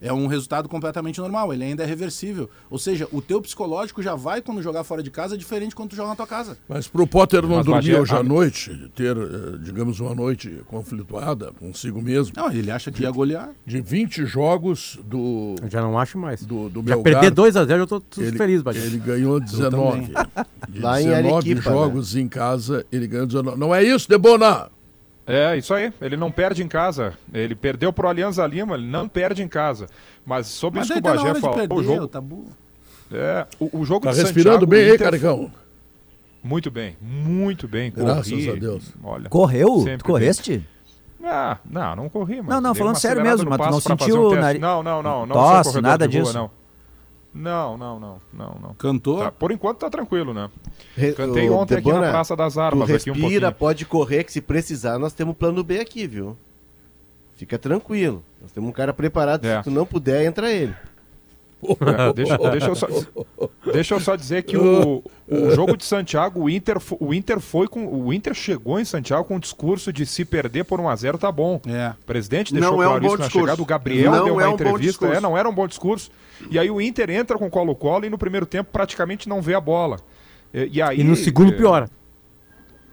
é 0.00 0.12
um 0.12 0.26
resultado 0.26 0.68
completamente 0.68 1.20
normal, 1.20 1.52
ele 1.52 1.64
ainda 1.64 1.82
é 1.82 1.86
reversível. 1.86 2.48
Ou 2.70 2.78
seja, 2.78 3.06
o 3.12 3.20
teu 3.20 3.40
psicológico 3.40 4.02
já 4.02 4.14
vai 4.14 4.40
quando 4.40 4.62
jogar 4.62 4.82
fora 4.84 5.02
de 5.02 5.10
casa 5.10 5.36
diferente 5.36 5.74
quando 5.74 5.90
tu 5.90 5.96
joga 5.96 6.10
na 6.10 6.16
tua 6.16 6.26
casa. 6.26 6.56
Mas 6.68 6.88
pro 6.88 7.06
Potter 7.06 7.46
não 7.46 7.62
dormir 7.62 7.96
hoje 7.96 8.14
à 8.14 8.22
noite, 8.22 8.90
ter, 8.94 9.16
eh, 9.16 9.58
digamos, 9.62 10.00
uma 10.00 10.14
noite 10.14 10.62
conflituada 10.66 11.52
consigo 11.58 12.00
mesmo. 12.00 12.32
Não, 12.36 12.50
ele 12.50 12.70
acha 12.70 12.90
que 12.90 12.98
de, 12.98 13.02
ia 13.04 13.10
golear. 13.10 13.50
De 13.66 13.80
20 13.80 14.24
jogos 14.24 14.98
do. 15.04 15.56
Eu 15.62 15.70
já 15.70 15.82
não 15.82 15.98
acho 15.98 16.18
mais. 16.18 16.42
Do, 16.42 16.68
do 16.68 16.82
já 16.86 16.96
perder 16.98 17.30
2 17.30 17.56
a 17.56 17.64
0 17.64 17.82
eu 17.82 17.86
tô 17.86 18.02
ele, 18.18 18.38
feliz, 18.38 18.62
Bagé. 18.62 18.80
Ele 18.80 18.98
ganhou 18.98 19.38
19. 19.38 20.12
De 20.68 20.80
Lá 20.80 20.96
19 20.96 21.02
em 21.02 21.14
Arequipa, 21.14 21.62
jogos 21.62 22.14
né? 22.14 22.20
em 22.22 22.28
casa, 22.28 22.86
ele 22.90 23.06
ganhou 23.06 23.26
19. 23.26 23.58
Não 23.58 23.74
é 23.74 23.82
isso, 23.82 24.08
Debona? 24.08 24.70
É, 25.30 25.56
isso 25.56 25.72
aí. 25.72 25.92
Ele 26.00 26.16
não 26.16 26.30
perde 26.30 26.62
em 26.62 26.68
casa. 26.68 27.14
Ele 27.32 27.54
perdeu 27.54 27.92
pro 27.92 28.08
Alianza 28.08 28.46
Lima, 28.46 28.74
ele 28.74 28.86
não 28.86 29.08
perde 29.08 29.42
em 29.42 29.48
casa. 29.48 29.86
Mas 30.26 30.46
sobre 30.48 30.80
Mas 30.80 30.90
isso 30.90 30.94
que 30.94 31.00
o 31.00 31.02
tá 31.02 31.16
Bagé 31.16 31.34
falou, 31.40 31.56
perder, 31.56 31.74
o 31.74 31.82
jogo... 31.82 32.08
Tabu. 32.08 32.44
É, 33.12 33.46
o, 33.58 33.80
o 33.80 33.84
jogo 33.84 34.06
tá 34.06 34.12
respirando 34.12 34.60
Santiago, 34.60 34.66
bem 34.66 34.90
aí, 34.90 34.98
Caricão? 34.98 35.50
Muito 36.42 36.70
bem, 36.70 36.96
muito 37.00 37.68
bem. 37.68 37.90
Graças 37.90 38.30
corri, 38.30 38.50
a 38.50 38.54
Deus. 38.54 38.94
Olha, 39.02 39.28
Correu? 39.28 39.84
Tu 39.98 40.04
correste? 40.04 40.66
Ah, 41.22 41.58
não, 41.68 41.96
não 41.96 42.08
corri, 42.08 42.40
mas. 42.40 42.46
Não, 42.46 42.60
não, 42.60 42.74
falando 42.74 42.96
sério 42.96 43.22
mesmo, 43.22 43.50
mas 43.50 43.58
tu 43.58 43.70
não 43.70 43.80
sentiu 43.80 44.28
um 44.28 44.34
nariz. 44.34 44.60
Não, 44.60 44.82
não, 44.82 45.02
não. 45.02 45.26
não 45.26 45.36
Tosse, 45.36 45.80
nada 45.80 46.08
disso. 46.08 46.32
Rua, 46.32 46.42
não. 46.42 46.59
Não, 47.32 47.78
não, 47.78 48.00
não, 48.00 48.20
não, 48.32 48.58
não. 48.60 48.74
Cantou? 48.74 49.18
Tá, 49.18 49.30
por 49.30 49.52
enquanto 49.52 49.78
tá 49.78 49.88
tranquilo, 49.88 50.34
né? 50.34 50.50
Cantei 51.16 51.48
ontem 51.48 51.76
Debona, 51.76 51.98
aqui 51.98 52.06
na 52.06 52.10
Praça 52.10 52.34
das 52.34 52.58
Armas. 52.58 52.88
Tu 52.88 52.92
respira, 52.92 53.48
um 53.50 53.52
pode 53.52 53.86
correr, 53.86 54.24
que 54.24 54.32
se 54.32 54.40
precisar 54.40 54.98
nós 54.98 55.12
temos 55.12 55.36
plano 55.36 55.62
B 55.62 55.78
aqui, 55.78 56.06
viu? 56.06 56.36
Fica 57.36 57.58
tranquilo. 57.58 58.22
Nós 58.42 58.50
temos 58.50 58.68
um 58.68 58.72
cara 58.72 58.92
preparado, 58.92 59.44
é. 59.44 59.58
se 59.58 59.64
tu 59.64 59.70
não 59.70 59.86
puder, 59.86 60.26
entra 60.26 60.50
ele. 60.52 60.74
É, 61.62 62.12
deixa, 62.12 62.38
deixa 62.38 62.66
eu 62.68 62.74
só, 62.74 62.86
deixa 63.72 63.94
eu 63.94 64.00
só 64.00 64.16
dizer 64.16 64.42
que 64.44 64.56
o, 64.56 65.02
o 65.28 65.50
jogo 65.54 65.76
de 65.76 65.84
Santiago, 65.84 66.40
o 66.42 66.48
Inter, 66.50 66.78
o 66.98 67.12
Inter 67.12 67.38
foi 67.40 67.68
com. 67.68 67.86
O 67.86 68.12
Inter 68.12 68.32
chegou 68.34 68.80
em 68.80 68.84
Santiago 68.84 69.24
com 69.24 69.36
um 69.36 69.38
discurso 69.38 69.92
de 69.92 70.06
se 70.06 70.24
perder 70.24 70.64
por 70.64 70.80
1x0 70.80 71.18
tá 71.18 71.30
bom. 71.30 71.60
É. 71.66 71.90
O 72.00 72.04
presidente 72.06 72.52
deixou 72.54 72.72
Não 72.72 72.82
é 72.82 72.86
um 72.86 72.90
claro 72.90 73.06
isso 73.06 73.16
na 73.18 73.24
discurso. 73.24 73.46
chegada. 73.46 73.62
O 73.62 73.66
Gabriel 73.66 74.10
Não 74.12 74.24
deu 74.24 74.34
uma 74.34 74.42
é 74.42 74.48
um 74.48 74.52
entrevista. 74.54 75.06
É, 75.08 75.20
não 75.20 75.36
era 75.36 75.48
um 75.48 75.54
bom 75.54 75.66
discurso. 75.68 76.10
E 76.50 76.58
aí 76.58 76.70
o 76.70 76.80
Inter 76.80 77.10
entra 77.10 77.36
com 77.36 77.46
o 77.46 77.50
Colo-Colo 77.50 78.06
e 78.06 78.10
no 78.10 78.16
primeiro 78.18 78.46
tempo 78.46 78.70
praticamente 78.72 79.28
não 79.28 79.42
vê 79.42 79.54
a 79.54 79.60
bola. 79.60 79.98
E, 80.54 80.78
e 80.78 80.82
aí, 80.82 81.00
E 81.00 81.04
no 81.04 81.14
segundo 81.14 81.52
é, 81.52 81.56
piora. 81.56 81.90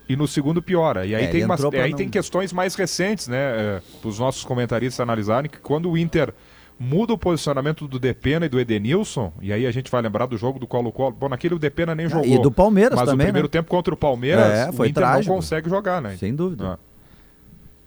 E 0.10 0.16
no 0.16 0.28
segundo 0.28 0.62
piora. 0.62 1.06
E 1.06 1.14
aí, 1.14 1.26
É, 1.26 1.28
tem, 1.28 1.44
umas- 1.44 1.64
aí 1.66 1.90
não- 1.92 1.98
tem 1.98 2.10
questões 2.10 2.54
mais 2.54 2.76
recentes, 2.76 3.28
né? 3.28 3.38
É, 3.38 3.82
os 4.04 4.20
nossos 4.20 4.44
comentaristas 4.44 5.00
analisarem 5.02 5.50
que 5.50 5.58
quando 5.60 5.90
o 5.90 5.98
Inter 5.98 6.34
muda 6.80 7.14
o 7.14 7.18
posicionamento 7.18 7.88
do 7.88 7.98
Depena 8.00 8.46
e 8.46 8.50
do 8.50 8.60
Edenilson, 8.60 9.32
e 9.42 9.52
aí 9.52 9.66
a 9.66 9.72
gente 9.72 9.90
vai 9.90 10.02
lembrar 10.02 10.26
do 10.28 10.38
jogo 10.38 10.60
do 10.60 10.68
Colo-Colo. 10.68 11.16
Bom, 11.20 11.30
naquele 11.30 11.56
o 11.56 11.60
Depena 11.60 11.96
nem 11.96 12.08
jogou. 12.08 12.28
E 12.28 12.40
do 12.42 12.52
Palmeiras 12.52 12.96
mas 12.98 13.10
também, 13.10 13.26
o 13.26 13.28
primeiro 13.28 13.48
né? 13.48 13.52
tempo 13.52 13.70
contra 13.70 13.94
o 13.94 13.98
Palmeiras, 13.98 14.46
É, 14.46 14.72
foi 14.72 14.88
o 14.88 14.90
Inter 14.90 15.04
trágico. 15.04 15.30
não 15.30 15.36
consegue 15.36 15.70
jogar, 15.70 16.02
né? 16.02 16.16
Sem 16.18 16.36
dúvida. 16.36 16.74
Ah. 16.74 16.78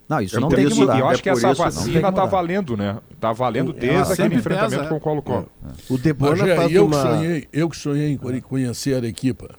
Não, 0.08 0.20
isso 0.20 0.36
É 0.36 0.40
não 0.40 0.48
tem 0.48 0.66
que 0.66 0.74
mudar. 0.74 0.96
E 0.96 1.00
eu 1.00 1.06
É 1.06 1.12
acho 1.12 1.22
que 1.22 1.30
por 1.30 1.38
essa 1.38 1.54
vacina 1.54 1.94
que 1.94 2.00
tá 2.00 2.10
mudar. 2.10 2.24
valendo, 2.26 2.76
né? 2.76 2.98
Tá 3.20 3.32
valendo 3.32 3.70
Ela 3.70 3.78
desde 3.80 4.12
aquele 4.12 4.34
enfrentamento 4.34 4.76
pesa, 4.78 4.88
com 4.88 4.96
o 4.96 5.00
Colo-Colo. 5.00 5.48
O 5.88 5.96
Debona 5.96 6.36
Bagé, 6.36 6.56
faz 6.56 6.72
eu, 6.72 6.88
que 6.88 6.94
uma... 6.96 7.02
sonhei, 7.02 7.48
eu 7.52 7.68
que 7.70 7.76
sonhei 7.76 8.12
em 8.12 8.40
conhecer 8.40 9.04
a 9.04 9.06
equipa. 9.06 9.54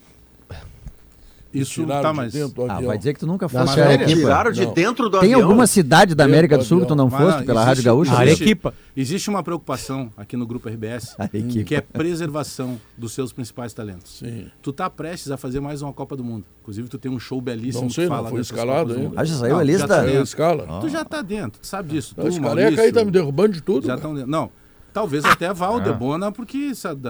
Isso 1.54 1.82
Tiraram 1.82 2.02
tá, 2.02 2.10
de 2.12 2.16
mas. 2.18 2.34
dentro 2.34 2.54
do 2.66 2.72
Ah, 2.72 2.80
vai 2.82 2.98
dizer 2.98 3.14
que 3.14 3.20
tu 3.20 3.28
nunca 3.28 3.46
Nas 3.46 3.52
fosse 3.52 3.80
a 3.82 3.86
férias? 3.88 4.10
equipa. 4.12 4.28
Tiraram 4.28 4.52
de 4.52 4.66
Não. 4.66 4.74
dentro 4.74 5.10
do 5.10 5.20
Tem 5.20 5.34
avião. 5.34 5.42
alguma 5.50 5.68
cidade 5.68 6.16
da 6.16 6.24
América 6.24 6.58
do 6.58 6.64
do 6.64 6.68
Sul 6.68 6.82
que 6.82 6.88
tu 6.88 6.96
não 6.96 7.10
Mas, 7.10 7.22
foste 7.22 7.38
não, 7.40 7.46
pela 7.46 7.60
existe- 7.62 7.68
Rádio 7.68 7.84
Gaúcha? 7.84 8.18
A 8.18 8.26
existe- 8.26 8.42
Arequipa. 8.44 8.74
Existe 8.96 9.30
uma 9.30 9.44
preocupação 9.44 10.10
aqui 10.16 10.38
no 10.38 10.46
Grupo 10.48 10.70
RBS, 10.70 11.16
Arequipa. 11.18 11.64
que 11.66 11.76
é 11.76 11.82
preservação 11.82 12.80
dos 12.98 13.14
seus 13.14 13.34
principais 13.34 13.74
talentos. 13.74 14.20
Sim. 14.20 14.48
Tu 14.62 14.72
tá 14.74 14.90
prestes 14.90 15.32
a 15.32 15.38
fazer 15.38 15.60
mais 15.60 15.82
uma 15.82 15.92
Copa 15.94 16.16
do 16.16 16.24
Mundo. 16.24 16.46
Inclusive, 16.62 16.88
tu 16.88 16.98
tem 16.98 17.12
um 17.12 17.20
show 17.20 17.42
belíssimo 17.42 17.84
Não 17.84 17.90
sei, 17.90 18.04
que 18.06 18.10
não 18.10 18.16
fala 18.18 18.30
foi 18.30 18.40
dessas 18.40 18.52
escalado 18.58 18.94
ainda. 18.94 19.12
Ah, 19.16 19.24
já 19.26 19.36
saiu 19.36 19.56
a 19.56 19.60
tu 19.60 19.66
lista? 19.66 19.88
tá 19.88 19.96
Saiu 19.96 20.04
a 20.04 20.08
dentro. 20.08 20.24
escala. 20.24 20.80
Tu 20.82 20.90
já 20.90 21.06
tá 21.06 21.22
dentro, 21.22 21.60
tu 21.62 21.68
sabe 21.68 21.90
disso. 21.90 22.16
Tu, 22.16 22.28
Esse 22.28 22.40
careca 22.40 22.82
aí 22.82 22.92
tá 22.92 23.04
me 23.04 23.12
derrubando 23.12 23.54
de 23.54 23.62
tudo. 23.62 23.88
Já 23.88 23.96
estão 23.96 24.14
dentro. 24.14 24.30
Não, 24.30 24.50
talvez 24.94 25.26
até 25.26 25.54
vá 25.54 25.70
o 25.70 25.80
Debona, 25.80 26.32
porque 26.32 26.74
sabe, 26.76 27.02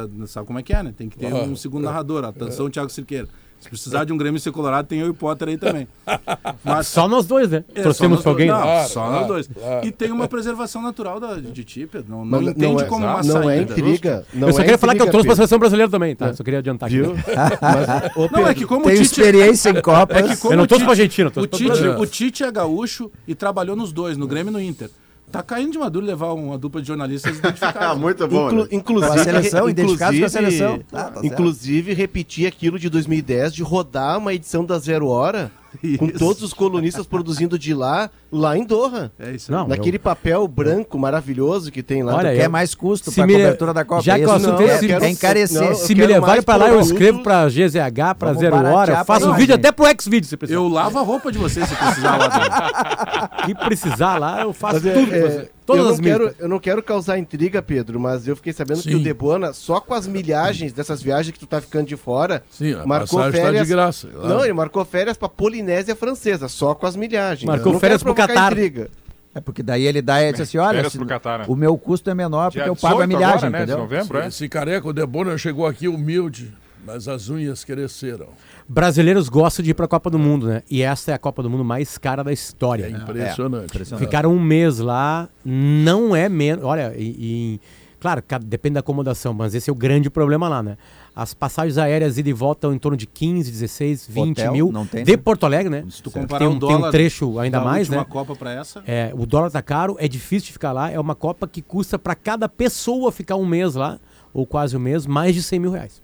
como 0.45 0.59
é 0.59 0.63
que 0.63 0.73
é, 0.73 0.81
né? 0.83 0.93
Tem 0.95 1.09
que 1.09 1.17
ter 1.17 1.31
Ah, 1.31 1.43
um 1.43 1.55
segundo 1.55 1.83
narrador. 1.83 2.23
Atenção, 2.23 2.69
Thiago 2.69 2.89
Cirqueira. 2.89 3.27
Se 3.61 3.69
precisar 3.69 4.03
de 4.05 4.11
um 4.11 4.17
Grêmio 4.17 4.39
ser 4.39 4.51
colorado, 4.51 4.87
tem 4.87 4.99
eu 4.99 5.07
e 5.07 5.09
o 5.11 5.13
Potter 5.13 5.47
aí 5.49 5.57
também. 5.57 5.87
Mas 6.65 6.87
Só 6.87 7.07
nós 7.07 7.25
dois, 7.27 7.49
né? 7.49 7.63
é, 7.75 7.83
nós 7.83 8.01
alguém. 8.25 8.47
dois. 8.47 8.59
Não, 8.59 8.61
Claro, 8.65 8.89
só 8.89 8.99
claro, 9.01 9.15
nós 9.19 9.27
dois. 9.27 9.47
claro. 9.47 9.87
E 9.87 9.91
tem 9.91 10.11
uma 10.11 10.27
preservação 10.27 10.81
natural 10.81 11.19
da, 11.19 11.35
de 11.35 11.63
ti, 11.63 11.87
Pedro. 11.89 12.07
Não, 12.09 12.25
não 12.25 12.41
não 12.41 12.51
entende 12.51 12.83
é- 12.83 12.85
como 12.87 13.05
uma 13.05 13.21
Não 13.23 13.49
é 13.49 13.57
saída. 13.57 13.71
intriga. 13.73 14.25
Não 14.33 14.47
eu 14.47 14.53
só 14.53 14.59
é 14.59 14.63
queria 14.63 14.77
falar 14.79 14.95
que 14.95 15.01
eu 15.01 15.05
trouxe 15.05 15.27
pra 15.27 15.33
Pedro. 15.33 15.35
seleção 15.35 15.59
brasileira 15.59 15.91
também, 15.91 16.15
tá? 16.15 16.33
Só 16.33 16.43
queria 16.43 16.59
adiantar 16.59 16.87
aqui. 16.87 17.01
Viu? 17.01 17.13
Mas, 17.61 18.11
ô, 18.15 18.21
Não, 18.21 18.29
Pedro, 18.29 18.47
é 18.49 18.53
que 18.55 18.65
como 18.65 18.83
Tem 18.85 18.93
o 18.93 18.97
Tite... 18.97 19.05
experiência 19.19 19.69
em 19.69 19.79
Copas. 19.81 20.17
É 20.17 20.23
que 20.23 20.37
como 20.37 20.53
Eu 20.53 20.57
não 20.57 20.65
torço 20.67 20.83
pra 20.83 20.93
Argentina, 20.93 21.31
O 21.35 21.47
Tite, 21.47 21.87
o 21.99 22.05
Tite 22.07 22.43
é 22.43 22.51
gaúcho 22.51 23.11
e 23.27 23.35
trabalhou 23.35 23.75
nos 23.75 23.91
dois, 23.93 24.17
no 24.17 24.25
Grêmio 24.27 24.49
e 24.49 24.53
no 24.53 24.59
Inter. 24.61 24.89
Tá 25.31 25.41
caindo 25.41 25.71
de 25.71 25.79
maduro 25.79 26.05
levar 26.05 26.33
uma 26.33 26.57
dupla 26.57 26.81
de 26.81 26.87
jornalistas 26.87 27.35
Ah, 27.35 27.37
identificados. 27.39 27.97
muito 28.01 28.27
bom. 28.27 28.47
Inclu- 28.47 28.63
né? 28.63 28.67
inclusive, 28.71 29.13
Com 29.13 29.19
a 29.19 29.23
seleção, 29.23 29.69
identificados 29.69 30.19
com 30.19 30.25
a 30.25 30.27
inclusive- 30.27 30.51
seleção. 30.57 30.79
Tá, 30.91 31.03
tá 31.05 31.11
certo. 31.13 31.25
inclusive, 31.25 31.93
repetir 31.93 32.47
aquilo 32.47 32.77
de 32.77 32.89
2010 32.89 33.53
de 33.53 33.63
rodar 33.63 34.17
uma 34.17 34.33
edição 34.33 34.65
da 34.65 34.77
Zero 34.77 35.07
Hora 35.07 35.51
com 35.97 36.07
todos 36.07 36.41
os 36.43 36.53
colunistas 36.53 37.05
produzindo 37.05 37.57
de 37.57 37.73
lá, 37.73 38.09
lá 38.31 38.57
em 38.57 38.63
Doha. 38.65 39.11
É 39.19 39.31
isso 39.31 39.51
aí. 39.51 39.57
Não, 39.57 39.67
Naquele 39.67 39.97
papel 39.97 40.47
branco 40.47 40.97
maravilhoso 40.99 41.71
que 41.71 41.81
tem 41.81 42.03
lá. 42.03 42.15
Olha, 42.15 42.33
Quer 42.35 42.45
eu- 42.45 42.49
mais 42.51 42.75
custo 42.75 43.09
se 43.09 43.15
pra 43.15 43.25
me 43.27 43.33
le- 43.35 43.43
cobertura 43.43 43.73
da 43.73 43.85
Copa. 43.85 44.01
já 44.01 44.15
que 44.15 44.21
é 44.23 44.25
o 44.25 44.27
isso? 44.27 44.35
assunto 44.35 44.59
Não, 44.61 44.67
é 44.67 44.71
é, 44.71 44.75
esse- 44.75 44.87
quer 44.87 45.09
encarecer. 45.09 45.61
não, 45.61 45.75
Se 45.75 45.83
eu 45.93 45.97
me 45.97 46.01
quero 46.01 46.13
levarem 46.13 46.41
pra 46.43 46.55
lá, 46.55 46.69
eu 46.69 46.79
escrevo 46.81 47.23
pra 47.23 47.47
GZH, 47.47 48.15
pra 48.15 48.27
Vamos 48.29 48.41
Zero 48.41 48.55
Hora, 48.55 48.93
eu 48.99 49.05
faço 49.05 49.29
um 49.29 49.33
vídeo 49.33 49.55
até 49.55 49.71
pro 49.71 49.85
Xvideo 50.01 50.27
se 50.27 50.37
precisar. 50.37 50.59
Eu 50.59 50.67
lavo 50.67 50.99
a 50.99 51.01
roupa 51.01 51.31
de 51.31 51.37
vocês 51.37 51.67
se 51.67 51.75
precisar 51.75 52.17
lá 52.17 53.29
que 53.45 53.55
precisar 53.65 54.17
lá, 54.19 54.41
eu 54.41 54.53
faço 54.53 54.75
Mas 54.75 54.85
é, 54.85 54.93
tudo. 54.93 55.07
pra 55.07 55.17
é, 55.17 55.21
você. 55.21 55.49
Todas 55.77 55.79
eu, 55.79 55.83
não 55.85 55.91
as 55.93 55.99
quero, 55.99 56.35
eu 56.39 56.47
não 56.49 56.59
quero 56.59 56.83
causar 56.83 57.17
intriga, 57.17 57.61
Pedro, 57.61 57.99
mas 57.99 58.27
eu 58.27 58.35
fiquei 58.35 58.53
sabendo 58.53 58.81
que 58.81 58.89
Sim. 58.91 58.95
o 58.95 58.99
Debona, 59.03 59.53
só 59.53 59.79
com 59.79 59.93
as 59.93 60.07
milhagens 60.07 60.73
dessas 60.73 61.01
viagens 61.01 61.33
que 61.33 61.39
tu 61.39 61.47
tá 61.47 61.59
ficando 61.61 61.87
de 61.87 61.95
fora, 61.97 62.43
Sim, 62.51 62.73
a 62.73 62.85
marcou 62.85 63.19
passagem 63.19 63.39
tá 63.41 63.45
férias. 63.47 63.67
de 63.67 63.73
graça. 63.73 64.07
claro. 64.07 64.27
Não, 64.29 64.43
ele 64.43 64.53
marcou 64.53 64.83
férias 64.85 65.17
pra 65.17 65.27
Polinésia 65.29 65.95
Francesa, 65.95 66.47
só 66.47 66.73
com 66.75 66.85
as 66.85 66.95
milhagens. 66.95 67.45
Marcou 67.45 67.79
férias 67.79 68.03
pro 68.03 68.13
Catar. 68.15 68.51
Intriga. 68.51 68.89
É 69.33 69.39
porque 69.39 69.63
daí 69.63 69.85
ele 69.87 70.01
dá 70.01 70.21
e 70.21 70.31
diz 70.33 70.41
assim, 70.41 70.57
olha, 70.57 70.75
Férias 70.75 70.91
se- 70.91 71.05
Catar, 71.05 71.39
né? 71.39 71.45
o 71.47 71.55
meu 71.55 71.77
custo 71.77 72.09
é 72.09 72.13
menor 72.13 72.51
porque 72.51 72.67
eu 72.67 72.75
pago 72.75 73.01
a 73.01 73.05
18 73.05 73.07
milhagem, 73.07 73.37
agora, 73.37 73.49
né, 73.49 73.57
de 73.59 73.63
entendeu? 73.63 73.77
novembro, 73.77 74.17
é? 74.17 74.27
Esse 74.27 74.49
careca, 74.49 74.87
o 74.89 74.91
Debona, 74.91 75.37
chegou 75.37 75.65
aqui 75.65 75.87
humilde, 75.87 76.51
mas 76.85 77.07
as 77.07 77.29
unhas 77.29 77.63
cresceram. 77.63 78.27
Brasileiros 78.73 79.27
gostam 79.27 79.61
de 79.65 79.71
ir 79.71 79.73
pra 79.73 79.85
Copa 79.85 80.09
do 80.09 80.17
Mundo, 80.17 80.47
né? 80.47 80.63
E 80.71 80.81
essa 80.81 81.11
é 81.11 81.13
a 81.13 81.17
Copa 81.19 81.43
do 81.43 81.49
Mundo 81.49 81.61
mais 81.61 81.97
cara 81.97 82.23
da 82.23 82.31
história. 82.31 82.85
É 82.85 82.89
impressionante. 82.89 83.65
impressionante. 83.65 84.05
Ficaram 84.05 84.33
um 84.33 84.39
mês 84.39 84.79
lá, 84.79 85.27
não 85.43 86.15
é 86.15 86.29
menos. 86.29 86.63
Olha, 86.63 86.93
e, 86.97 87.03
e- 87.03 87.59
claro, 87.99 88.23
depende 88.45 88.75
da 88.75 88.79
acomodação, 88.79 89.33
mas 89.33 89.53
esse 89.53 89.69
é 89.69 89.73
o 89.73 89.75
grande 89.75 90.09
problema 90.09 90.47
lá, 90.47 90.63
né? 90.63 90.77
As 91.13 91.33
passagens 91.33 91.77
aéreas 91.77 92.17
ida 92.17 92.29
e 92.29 92.31
volta 92.31 92.59
estão 92.59 92.73
em 92.73 92.79
torno 92.79 92.95
de 92.95 93.05
15, 93.05 93.51
16, 93.51 94.07
20 94.07 94.39
Hotel, 94.39 94.53
mil. 94.53 94.71
não 94.71 94.85
tem, 94.85 95.03
de 95.03 95.11
né? 95.11 95.17
Porto 95.17 95.45
Alegre, 95.45 95.69
né? 95.69 95.83
Se 95.89 96.01
tu 96.01 96.09
Tem 96.09 96.21
comparar 96.21 96.45
um, 96.45 96.47
o 96.47 96.51
tem 96.51 96.55
um 96.55 96.59
dólar 96.59 96.91
trecho 96.91 97.39
ainda 97.39 97.59
da 97.59 97.65
mais, 97.65 97.89
né? 97.89 98.05
Copa 98.07 98.33
pra 98.37 98.53
essa. 98.53 98.81
É, 98.87 99.11
o 99.13 99.25
dólar 99.25 99.51
tá 99.51 99.61
caro, 99.61 99.97
é 99.99 100.07
difícil 100.07 100.45
de 100.47 100.53
ficar 100.53 100.71
lá. 100.71 100.89
É 100.89 100.97
uma 100.97 101.13
Copa 101.13 101.45
que 101.45 101.61
custa 101.61 101.99
para 101.99 102.15
cada 102.15 102.47
pessoa 102.47 103.11
ficar 103.11 103.35
um 103.35 103.45
mês 103.45 103.75
lá, 103.75 103.99
ou 104.33 104.45
quase 104.45 104.77
um 104.77 104.79
mês, 104.79 105.05
mais 105.05 105.35
de 105.35 105.43
100 105.43 105.59
mil 105.59 105.71
reais. 105.71 106.01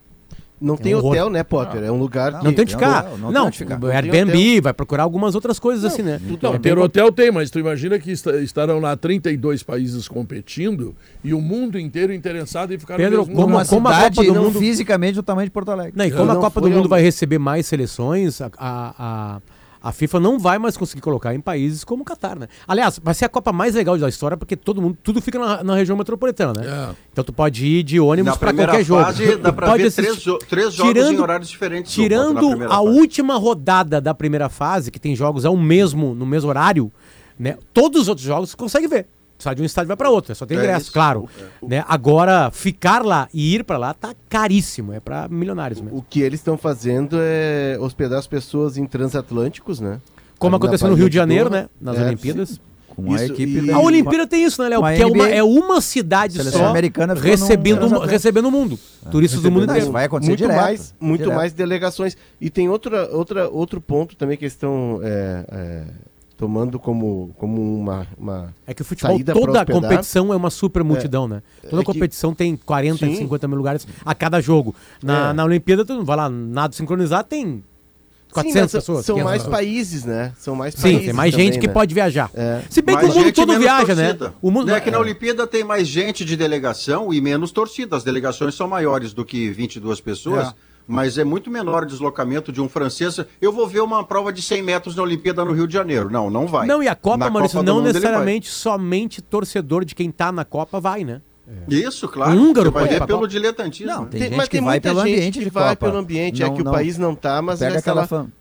Não 0.59 0.75
tem 0.75 0.95
um 0.95 0.97
horror. 0.97 1.11
hotel, 1.11 1.29
né, 1.29 1.43
Potter? 1.43 1.83
É 1.83 1.91
um 1.91 1.97
lugar 1.99 2.31
Não, 2.31 2.39
que... 2.39 2.45
Não 2.45 2.53
tem 2.53 2.63
onde 2.63 2.73
não, 2.73 2.79
ficar. 2.79 3.03
não 3.03 3.17
Não, 3.17 3.31
tem 3.31 3.41
onde 3.47 3.57
ficar. 3.59 3.83
o 3.83 3.87
Airbnb, 3.87 4.61
vai 4.61 4.73
procurar 4.73 5.03
algumas 5.03 5.35
outras 5.35 5.59
coisas 5.59 5.85
assim, 5.85 6.01
né? 6.01 6.19
Não, 6.41 6.53
É 6.55 6.59
ter 6.59 6.73
bem 6.75 6.83
hotel 6.83 7.11
tem, 7.11 7.31
mas 7.31 7.51
tu 7.51 7.59
imagina 7.59 7.99
que 7.99 8.11
esta- 8.11 8.37
estarão 8.41 8.79
lá 8.79 8.95
32 8.97 9.61
países 9.61 10.07
competindo 10.07 10.95
e 11.23 11.33
o 11.33 11.39
mundo 11.39 11.77
inteiro 11.79 12.11
interessado 12.13 12.73
em 12.73 12.79
ficar 12.79 12.97
Pedro, 12.97 13.11
no 13.11 13.17
mesmo 13.19 13.35
como 13.35 13.47
lugar. 13.47 13.55
Uma 13.57 13.65
como 13.65 13.87
a 13.87 14.01
Copa 14.09 14.23
do 14.23 14.33
não 14.33 14.43
Mundo- 14.45 14.59
fisicamente 14.59 15.13
do 15.15 15.23
tamanho 15.23 15.45
de 15.47 15.51
Porto 15.51 15.69
Alegre. 15.69 15.93
Não, 15.95 16.05
e 16.05 16.11
como 16.11 16.25
não 16.25 16.37
a 16.39 16.41
Copa 16.41 16.59
do 16.61 16.69
Mundo 16.69 16.89
vai 16.89 17.01
receber 17.01 17.37
mais 17.37 17.65
seleções, 17.67 18.41
a, 18.41 18.49
a, 18.57 18.93
a, 18.97 19.41
a 19.87 19.91
FIFA 19.93 20.19
não 20.19 20.37
vai 20.37 20.59
mais 20.59 20.75
conseguir 20.75 21.01
colocar 21.01 21.33
em 21.33 21.39
países 21.39 21.83
como 21.83 22.01
o 22.01 22.05
Catar, 22.05 22.37
né? 22.37 22.47
Aliás, 22.67 22.99
vai 23.01 23.13
ser 23.13 23.23
a 23.25 23.29
Copa 23.29 23.53
mais 23.53 23.73
legal 23.75 23.97
da 23.97 24.09
história, 24.09 24.35
porque 24.35 24.55
todo 24.57 24.81
mundo, 24.81 24.97
tudo 25.01 25.21
fica 25.21 25.39
na, 25.39 25.63
na 25.63 25.75
região 25.75 25.95
metropolitana, 25.95 26.53
né? 26.61 26.67
É. 26.67 26.95
Então 27.11 27.23
tu 27.23 27.31
pode 27.31 27.65
ir 27.65 27.83
de 27.83 27.97
ônibus 27.99 28.35
primeira 28.37 28.71
qualquer 28.73 28.83
jogo. 28.83 29.01
fase, 29.03 29.35
dá 29.37 29.49
Tu 29.51 29.55
pra 29.55 29.67
pode 29.67 29.81
ver 29.83 29.87
assistir- 29.87 30.03
três, 30.11 30.21
jo- 30.21 30.37
três 30.39 30.73
jogos 30.73 30.91
em 30.91 30.93
tirando- 30.93 31.21
horários 31.21 31.49
diferentes. 31.49 31.93
Tirando 31.93 32.63
a 32.65 32.69
fase. 32.69 32.87
última 32.89 33.37
rodada 33.37 34.01
da 34.01 34.13
primeira 34.13 34.49
fase, 34.49 34.91
que 34.91 34.99
tem 34.99 35.15
jogos 35.15 35.45
ao 35.45 35.55
mesmo, 35.55 36.13
no 36.13 36.25
mesmo 36.25 36.49
horário, 36.49 36.91
né? 37.39 37.57
Todos 37.73 38.01
os 38.01 38.07
outros 38.09 38.27
jogos 38.27 38.49
você 38.49 38.57
consegue 38.57 38.87
ver. 38.87 39.07
Sai 39.39 39.53
de 39.53 39.61
um 39.61 39.65
estádio 39.65 39.87
e 39.87 39.89
vai 39.89 39.97
para 39.97 40.09
outro, 40.09 40.33
só 40.33 40.45
tem 40.45 40.57
É 40.57 40.61
ingresso, 40.61 40.83
isso. 40.85 40.91
claro. 40.93 41.29
Né? 41.61 41.85
Agora, 41.87 42.49
ficar 42.51 43.05
lá 43.05 43.27
e 43.33 43.53
ir 43.55 43.63
para 43.63 43.77
lá 43.77 43.93
tá 43.93 44.15
caríssimo, 44.27 44.93
é 44.93 44.99
para 44.99 45.27
milionários 45.27 45.79
mesmo. 45.79 45.97
O 45.97 46.01
que 46.01 46.21
eles 46.21 46.39
estão 46.39 46.57
fazendo 46.57 47.17
é 47.19 47.77
hospedar 47.79 48.17
as 48.17 48.25
pessoas 48.27 48.77
em 48.77 48.85
transatlânticos, 48.87 49.79
né? 49.79 49.99
Como 50.39 50.55
Ali 50.55 50.63
aconteceu 50.65 50.87
no 50.89 50.95
Rio 50.95 51.09
de 51.09 51.15
Janeiro, 51.15 51.49
né? 51.49 51.67
Nas 51.79 51.97
É, 51.97 52.05
Olimpíadas. 52.05 52.59
Com 52.95 53.11
a 53.11 53.15
Isso, 53.15 53.25
equipe 53.31 53.57
e- 53.59 53.67
da- 53.67 53.75
A 53.75 53.79
Olimpíada 53.79 54.25
tem 54.25 54.43
isso, 54.43 54.59
né, 54.63 54.69
Léo? 54.69 54.83
A 54.83 54.89
Porque 54.89 55.03
é 55.03 55.05
uma, 55.05 55.29
é 55.29 55.43
uma 55.43 55.81
cidade 55.81 56.33
Seleção 56.37 56.61
só 56.61 56.67
americana 56.69 57.13
recebendo, 57.13 57.87
recebendo 57.99 58.45
o 58.47 58.51
mundo. 58.51 58.79
Turistas 59.11 59.39
do 59.39 59.51
mundo 59.51 59.67
Não, 59.67 59.73
inteiro. 59.73 59.83
isso 59.83 59.91
vai 59.91 60.05
acontecer 60.05 60.31
muito 60.31 60.39
direto. 60.41 60.55
mais, 60.59 60.95
muito 60.99 61.21
direto. 61.21 61.35
mais 61.37 61.53
delegações. 61.53 62.17
E 62.41 62.49
tem 62.49 62.67
outra, 62.69 63.07
outra, 63.15 63.47
outro 63.49 63.79
ponto 63.79 64.15
também 64.15 64.35
que 64.35 64.45
eles 64.45 64.53
estão 64.53 64.99
é, 65.03 65.45
é, 65.51 65.83
tomando 66.37 66.77
como, 66.79 67.33
como 67.37 67.61
uma, 67.79 68.05
uma 68.17 68.53
É 68.65 68.73
que 68.73 68.81
o 68.83 68.85
futebol, 68.85 69.19
toda 69.33 69.61
a 69.61 69.65
competição 69.65 70.31
é 70.31 70.35
uma 70.35 70.49
super 70.51 70.83
multidão, 70.83 71.27
né? 71.27 71.41
Toda 71.63 71.77
É 71.77 71.79
que- 71.79 71.85
competição 71.91 72.33
tem 72.33 72.55
40, 72.55 73.05
Sim. 73.05 73.15
50 73.15 73.47
mil 73.47 73.57
lugares 73.57 73.87
a 74.05 74.13
cada 74.13 74.39
jogo. 74.39 74.75
Na, 75.03 75.29
É. 75.29 75.33
na 75.33 75.43
Olimpíada, 75.43 75.83
tu 75.83 75.93
não 75.95 76.05
vai 76.05 76.15
lá, 76.15 76.29
nado 76.29 76.75
sincronizado, 76.75 77.27
tem 77.27 77.63
400 78.31 78.69
Sim, 78.71 78.77
pessoas. 78.77 79.05
São 79.05 79.15
500 79.15 79.23
mais 79.31 79.41
pessoas. 79.43 79.55
países, 79.57 80.05
né? 80.05 80.33
São 80.37 80.55
mais 80.55 80.75
Sim, 80.75 80.81
países. 80.81 81.05
tem 81.05 81.13
mais 81.13 81.31
também, 81.31 81.45
gente 81.47 81.59
que 81.59 81.67
né? 81.67 81.73
pode 81.73 81.93
viajar. 81.95 82.29
É. 82.35 82.61
Se 82.69 82.81
bem 82.83 82.95
que 82.95 83.03
Mais 83.03 83.15
o 83.15 83.19
mundo 83.19 83.31
todo 83.33 83.57
viaja, 83.59 83.85
torcida. 83.95 84.27
né? 84.27 84.33
O 84.41 84.51
mundo 84.51 84.69
É 84.71 84.79
que 84.79 84.91
na 84.91 84.99
Olimpíada 84.99 85.47
tem 85.47 85.63
mais 85.63 85.87
gente 85.87 86.23
de 86.23 86.35
delegação 86.37 87.11
e 87.13 87.19
menos 87.19 87.51
torcida. 87.51 87.95
As 87.95 88.03
delegações 88.03 88.53
são 88.53 88.67
maiores 88.67 89.11
do 89.13 89.25
que 89.25 89.49
22 89.49 89.99
pessoas, 90.01 90.49
É. 90.49 90.53
mas 90.87 91.17
é 91.17 91.23
muito 91.23 91.51
menor 91.51 91.83
o 91.83 91.85
deslocamento 91.85 92.51
de 92.51 92.61
um 92.61 92.69
francês. 92.69 93.19
Eu 93.41 93.51
vou 93.51 93.67
ver 93.67 93.81
uma 93.81 94.03
prova 94.03 94.31
de 94.31 94.41
100 94.41 94.63
metros 94.63 94.95
na 94.95 95.03
Olimpíada 95.03 95.43
no 95.43 95.51
Rio 95.51 95.67
de 95.67 95.73
Janeiro. 95.73 96.09
Não, 96.09 96.29
não 96.29 96.47
vai. 96.47 96.65
Não, 96.65 96.81
e 96.81 96.87
a 96.87 96.95
Copa, 96.95 97.17
Na 97.17 97.29
Maurício, 97.29 97.57
Copa 97.59 97.65
do 97.71 97.73
não 97.75 97.81
necessariamente 97.83 98.49
somente 98.49 99.21
torcedor 99.21 99.83
de 99.83 99.93
quem 99.93 100.09
tá 100.11 100.31
na 100.31 100.45
Copa 100.45 100.79
vai, 100.79 101.03
né? 101.03 101.21
vai. 101.45 101.79
Isso, 101.79 102.07
claro. 102.07 102.31
Um 102.37 102.49
húngaro 102.49 102.71
Você 102.71 102.79
vai 102.79 102.87
ver 102.87 103.05
pelo 103.05 103.27
diletantismo. 103.27 103.91
Não, 103.91 104.01
né? 104.03 104.07
tem, 104.11 104.19
Tem- 104.19 104.29
gente 104.29 104.37
mas 104.37 104.47
que 104.47 104.57
tem 104.57 104.61
vai 104.65 104.73
muita 104.75 104.89
pelo 104.89 105.01
gente 105.05 105.13
ambiente 105.17 105.39
que 105.39 105.45
de 105.45 105.49
vai 105.51 105.75
Copa. 105.75 105.85
pelo 105.87 105.97
ambiente, 105.99 106.43
é 106.43 106.47
Não- 106.47 106.55
que 106.55 106.61
o 106.61 106.65
não- 106.65 106.71
país 106.71 106.97
não 106.97 107.15
tá, 107.15 107.41
mas 107.41 107.59
Pega 107.59 107.79
aquela 107.79 108.01
lá- 108.01 108.07
fama. 108.07 108.31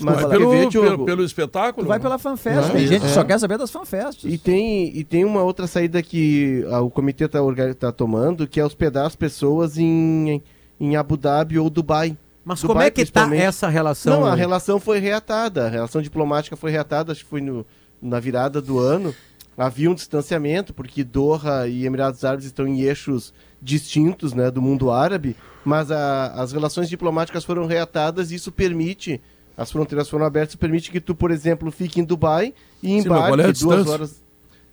Mas 0.00 0.14
Vai 0.22 0.30
pelo, 0.30 0.50
ver, 0.50 0.68
pelo, 0.70 1.04
pelo 1.04 1.22
espetáculo? 1.22 1.84
Tu 1.84 1.88
vai 1.88 2.00
pela 2.00 2.18
fanfest. 2.18 2.70
É, 2.70 2.72
Tem 2.72 2.86
gente 2.86 3.00
que 3.02 3.06
é. 3.06 3.10
só 3.10 3.22
quer 3.22 3.38
saber 3.38 3.58
das 3.58 3.70
fanfests. 3.70 4.24
E 4.24 4.38
tem, 4.38 4.96
e 4.96 5.04
tem 5.04 5.22
uma 5.22 5.42
outra 5.42 5.66
saída 5.66 6.02
que 6.02 6.64
ah, 6.70 6.80
o 6.80 6.90
comitê 6.90 7.26
está 7.26 7.92
tomando, 7.92 8.46
que 8.48 8.58
é 8.58 8.64
hospedar 8.64 9.04
as 9.06 9.14
pessoas 9.14 9.76
em, 9.76 10.30
em 10.30 10.42
Abu 10.96 11.16
Dhabi 11.16 11.58
ou 11.58 11.70
Dubai. 11.70 12.16
Mas 12.44 12.60
Dubai, 12.60 12.74
como 12.74 12.82
é 12.82 12.90
que 12.90 13.00
tá 13.04 13.20
principalmente. 13.22 13.42
essa 13.42 13.68
relação? 13.68 14.20
Não, 14.20 14.26
a 14.26 14.34
relação 14.34 14.80
foi 14.80 14.98
reatada. 14.98 15.66
A 15.66 15.68
relação 15.68 16.02
diplomática 16.02 16.56
foi 16.56 16.70
reatada, 16.70 17.12
acho 17.12 17.22
que 17.24 17.30
foi 17.30 17.40
no- 17.40 17.64
na 18.00 18.18
virada 18.18 18.60
do 18.60 18.78
ano. 18.78 19.14
Havia 19.56 19.90
um 19.90 19.94
distanciamento, 19.94 20.72
porque 20.74 21.04
Doha 21.04 21.68
e 21.68 21.84
Emirados 21.86 22.24
Árabes 22.24 22.46
estão 22.46 22.66
em 22.66 22.80
eixos 22.80 23.32
distintos 23.60 24.32
né, 24.32 24.50
do 24.50 24.60
mundo 24.60 24.90
árabe, 24.90 25.36
mas 25.64 25.90
a- 25.90 26.32
as 26.34 26.52
relações 26.52 26.88
diplomáticas 26.88 27.44
foram 27.44 27.66
reatadas 27.66 28.30
e 28.32 28.34
isso 28.34 28.50
permite, 28.50 29.20
as 29.56 29.70
fronteiras 29.70 30.08
foram 30.08 30.24
abertas, 30.26 30.56
permite 30.56 30.90
que 30.90 31.00
tu, 31.00 31.14
por 31.14 31.30
exemplo, 31.30 31.70
fique 31.70 32.00
em 32.00 32.04
Dubai 32.04 32.52
e 32.82 32.88
Sim, 32.88 32.96
embarque 33.06 33.40
é 33.40 33.52
duas 33.52 33.86
horas. 33.86 34.22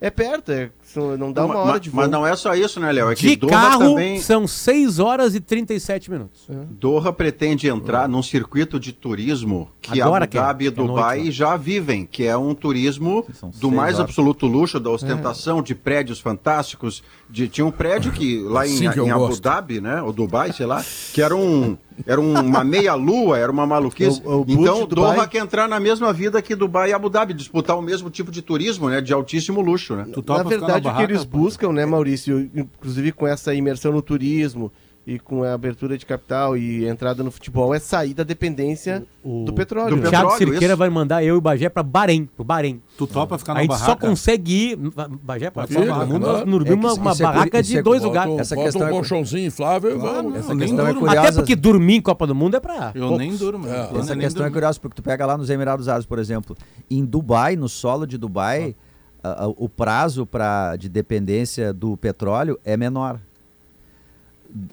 É 0.00 0.10
perto, 0.10 0.50
é, 0.50 0.70
não 0.96 1.32
dá 1.32 1.44
uma 1.44 1.54
ma- 1.54 1.60
hora 1.60 1.72
ma- 1.72 1.78
de 1.78 1.90
voo. 1.90 2.00
Mas 2.00 2.10
não 2.10 2.26
é 2.26 2.34
só 2.36 2.54
isso, 2.54 2.80
né, 2.80 2.90
Léo? 2.92 3.10
É 3.10 3.14
que 3.14 3.28
De 3.30 3.36
Doha 3.36 3.50
carro 3.50 3.90
também. 3.90 4.20
são 4.20 4.46
6 4.46 4.98
horas 4.98 5.34
e 5.34 5.40
37 5.40 6.10
minutos. 6.10 6.46
Doha 6.70 7.12
pretende 7.12 7.68
entrar 7.68 8.08
num 8.08 8.22
circuito 8.22 8.78
de 8.80 8.92
turismo 8.92 9.68
que 9.80 10.00
Agora 10.00 10.24
Abu 10.24 10.36
é- 10.36 10.40
Dhabi 10.40 10.64
e 10.64 10.68
é 10.68 10.70
noite, 10.70 10.86
Dubai 10.88 11.24
né? 11.24 11.30
já 11.30 11.56
vivem, 11.56 12.06
que 12.06 12.24
é 12.24 12.36
um 12.36 12.54
turismo 12.54 13.26
do 13.58 13.70
mais 13.70 13.94
horas. 13.96 14.08
absoluto 14.10 14.46
luxo, 14.46 14.80
da 14.80 14.90
ostentação, 14.90 15.62
de 15.62 15.74
prédios 15.74 16.20
fantásticos. 16.20 17.02
De, 17.28 17.46
tinha 17.48 17.64
um 17.64 17.70
prédio 17.70 18.10
que 18.10 18.42
lá 18.42 18.66
em, 18.66 18.74
Assim 18.74 18.90
que 18.90 19.00
em 19.00 19.10
Abu 19.10 19.28
gosto. 19.28 19.42
Dhabi, 19.42 19.80
né, 19.80 20.02
ou 20.02 20.12
Dubai, 20.12 20.52
sei 20.52 20.66
lá, 20.66 20.84
que 21.12 21.22
era 21.22 21.34
um 21.36 21.76
era 22.06 22.18
uma 22.18 22.64
meia 22.64 22.94
lua, 22.94 23.38
era 23.38 23.52
uma 23.52 23.66
maluquice. 23.66 24.22
O- 24.24 24.38
o 24.40 24.44
então 24.48 24.86
Dubai- 24.86 25.16
Doha 25.16 25.28
quer 25.28 25.38
entrar 25.42 25.68
na 25.68 25.78
mesma 25.78 26.14
vida 26.14 26.40
que 26.40 26.56
Dubai 26.56 26.90
e 26.90 26.92
Abu 26.94 27.10
Dhabi, 27.10 27.34
disputar 27.34 27.76
o 27.78 27.82
mesmo 27.82 28.08
tipo 28.08 28.30
de 28.32 28.40
turismo, 28.40 28.88
né, 28.88 29.02
de 29.02 29.12
altíssimo 29.12 29.60
luxo, 29.60 29.94
né? 29.94 30.06
Tu 30.10 30.24
Na 30.26 30.44
ficar 30.44 30.79
verdade, 30.80 31.04
o 31.04 31.06
que 31.06 31.12
eles 31.12 31.24
buscam, 31.24 31.72
né, 31.72 31.84
Maurício, 31.86 32.50
inclusive 32.54 33.12
com 33.12 33.26
essa 33.26 33.54
imersão 33.54 33.92
no 33.92 34.02
turismo 34.02 34.70
e 35.06 35.18
com 35.18 35.42
a 35.42 35.54
abertura 35.54 35.96
de 35.96 36.04
capital 36.04 36.56
e 36.58 36.86
entrada 36.86 37.24
no 37.24 37.30
futebol, 37.30 37.74
é 37.74 37.78
sair 37.80 38.12
da 38.12 38.22
dependência 38.22 39.02
O- 39.24 39.44
do 39.46 39.52
petróleo. 39.54 39.96
do 39.96 40.02
né? 40.02 40.10
Thiago 40.10 40.36
Cirqueira 40.36 40.66
isso. 40.74 40.76
vai 40.76 40.90
mandar 40.90 41.24
eu 41.24 41.34
e 41.36 41.38
o 41.38 41.40
Bagé 41.40 41.70
pra 41.70 41.82
Bahrein, 41.82 42.26
pro 42.26 42.44
Bahrein. 42.44 42.80
Tu 42.98 43.06
topa 43.06 43.38
ficar 43.38 43.52
A 43.52 43.54
na 43.54 43.60
gente 43.62 43.70
barraca? 43.70 43.86
só 43.90 43.96
consegue 43.96 44.52
ir. 44.72 44.78
Bagé, 45.22 45.50
pode 45.50 45.68
Fica, 45.68 45.80
todo 45.86 46.06
mundo 46.06 46.20
claro. 46.26 46.46
dormir 46.46 46.70
É 46.70 46.74
uma, 46.74 46.92
uma 46.92 47.12
é 47.12 47.14
barraca 47.16 47.62
de 47.62 47.78
é 47.78 47.82
dois 47.82 48.02
lugares. 48.02 48.38
Essa 48.38 48.54
Bota 48.54 48.66
questão 48.66 48.86
um 48.86 48.88
é- 48.88 48.92
colchãozinho 48.92 49.46
inflável 49.46 49.90
e 49.90 49.98
vamos. 49.98 50.34
Essa 50.36 50.48
nem 50.54 50.58
questão 50.68 50.86
é 50.86 50.92
durmo. 50.92 51.00
curiosa. 51.08 51.28
Até 51.28 51.32
porque 51.38 51.56
dormir 51.56 51.94
em 51.96 52.02
Copa 52.02 52.26
do 52.26 52.34
Mundo 52.34 52.56
é 52.56 52.60
pra. 52.60 52.92
Eu 52.94 53.00
poucos. 53.08 53.18
nem 53.18 53.34
durmo. 53.34 53.66
É. 53.66 53.70
Essa 53.70 53.88
nem 53.90 53.98
questão 54.02 54.12
é 54.20 54.28
dormir. 54.44 54.52
curiosa, 54.52 54.78
porque 54.78 54.94
tu 54.96 55.02
pega 55.02 55.24
lá 55.26 55.36
nos 55.36 55.48
Emirados 55.48 55.88
Árabes, 55.88 56.06
por 56.06 56.18
exemplo, 56.18 56.54
em 56.90 57.04
Dubai, 57.04 57.56
no 57.56 57.70
solo 57.70 58.06
de 58.06 58.18
Dubai, 58.18 58.76
a- 59.22 59.44
a- 59.44 59.48
o 59.48 59.68
prazo 59.68 60.24
pra, 60.26 60.76
de 60.76 60.88
dependência 60.88 61.72
do 61.72 61.96
petróleo 61.96 62.58
é 62.64 62.76
menor. 62.76 63.18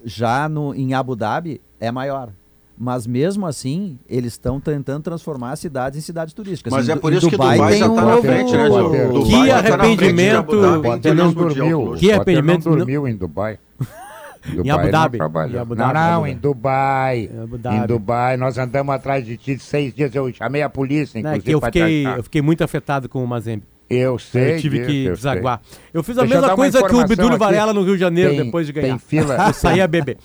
Já 0.04 0.48
no, 0.48 0.74
em 0.74 0.94
Abu 0.94 1.14
Dhabi 1.14 1.60
é 1.78 1.90
maior. 1.90 2.30
Mas 2.80 3.06
mesmo 3.08 3.44
assim, 3.44 3.98
eles 4.08 4.34
estão 4.34 4.60
tentando 4.60 5.02
transformar 5.02 5.50
as 5.52 5.58
cidades 5.58 5.98
em 5.98 6.02
cidades 6.02 6.32
turísticas. 6.32 6.72
Mas 6.72 6.88
Em 6.88 6.92
é 6.92 6.96
por 6.96 7.12
em 7.12 7.16
isso 7.16 7.28
que 7.28 7.36
Dubai 7.36 7.58
um 7.58 7.80
tá 7.80 7.88
na 7.88 8.02
novo- 8.02 8.22
frente, 8.22 8.52
né, 8.56 8.68
Diogo? 8.68 8.90
Que 8.90 8.98
Dubai 9.06 9.22
Que 9.24 9.46
já 9.48 9.62
tá 9.62 9.76
na 9.76 9.84
frente 9.84 9.98
de 9.98 10.30
Abu 10.30 10.52
arrependimento. 10.52 10.60
Dhabi 10.60 10.78
em 10.78 10.82
Potter 10.82 11.16
turismo 11.16 11.24
não 11.24 11.32
dormiu. 11.48 11.94
Que 11.98 12.12
arrependimento- 12.12 12.68
não 12.70 12.76
dormiu 12.76 13.08
em 13.08 13.16
Dubai. 13.16 13.58
Dubai 14.46 14.70
Abu 14.70 14.82
não 14.84 14.90
Dhabi. 14.92 15.18
Em 15.18 15.20
Abu 15.58 15.74
não, 15.74 15.76
Dhabi, 15.76 15.94
não, 15.94 16.16
Abu 16.18 16.26
em. 16.28 16.36
Dubai. 16.36 17.18
Em 17.32 17.42
Abu 17.42 17.56
Em 17.56 17.58
Dhabi. 17.58 17.86
Dubai, 17.88 18.36
nós 18.36 18.58
andamos 18.58 18.94
atrás 18.94 19.26
de 19.26 19.36
ti 19.36 19.58
seis 19.58 19.92
dias. 19.92 20.14
Eu 20.14 20.32
chamei 20.32 20.62
a 20.62 20.68
polícia, 20.70 21.20
Né, 21.20 21.30
inclusive, 21.36 21.44
que 21.44 21.54
eu 21.54 21.60
fiquei, 21.60 22.06
eu 22.06 22.22
fiquei 22.22 22.42
muito 22.42 22.62
afetado 22.62 23.08
com 23.08 23.22
o 23.24 23.26
Mazembe. 23.26 23.64
Eu 23.90 24.18
sei. 24.18 24.56
eu 24.56 24.60
tive 24.60 24.84
que 24.84 25.04
eu 25.06 25.14
desaguar. 25.14 25.60
Eu 25.94 26.02
fiz 26.02 26.18
a 26.18 26.22
Deixa 26.22 26.40
mesma 26.40 26.54
coisa 26.54 26.82
que 26.82 26.94
o 26.94 27.06
Bidulho. 27.06 27.38
Varela 27.38 27.72
no 27.72 27.82
Rio 27.82 27.94
de 27.94 28.00
Janeiro, 28.00 28.30
Tem- 28.34 28.44
depois 28.44 28.66
de 28.66 28.72
tem 28.72 28.82
ganhar. 28.82 28.98
fila. 28.98 29.36
Eu 29.48 29.54
saí 29.54 29.80
a 29.80 29.86
beber. 29.86 30.18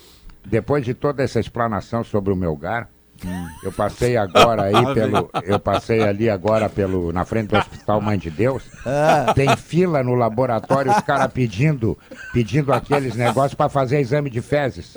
Depois 0.45 0.83
de 0.83 0.93
toda 0.93 1.23
essa 1.23 1.39
explanação 1.39 2.03
sobre 2.03 2.33
o 2.33 2.35
Melgar, 2.35 2.89
eu 3.63 3.71
passei 3.71 4.17
agora 4.17 4.63
aí 4.63 4.73
pelo. 4.93 5.29
Eu 5.43 5.59
passei 5.59 6.01
ali 6.03 6.29
agora 6.29 6.69
pelo. 6.69 7.11
na 7.11 7.23
frente 7.25 7.47
do 7.49 7.57
Hospital 7.57 8.01
Mãe 8.01 8.17
de 8.17 8.29
Deus. 8.29 8.63
Tem 9.35 9.55
fila 9.57 10.03
no 10.03 10.15
laboratório, 10.15 10.91
os 10.91 11.01
caras 11.01 11.31
pedindo, 11.33 11.97
pedindo 12.33 12.73
aqueles 12.73 13.15
negócios 13.15 13.53
para 13.53 13.69
fazer 13.69 13.99
exame 13.99 14.29
de 14.29 14.41
fezes. 14.41 14.93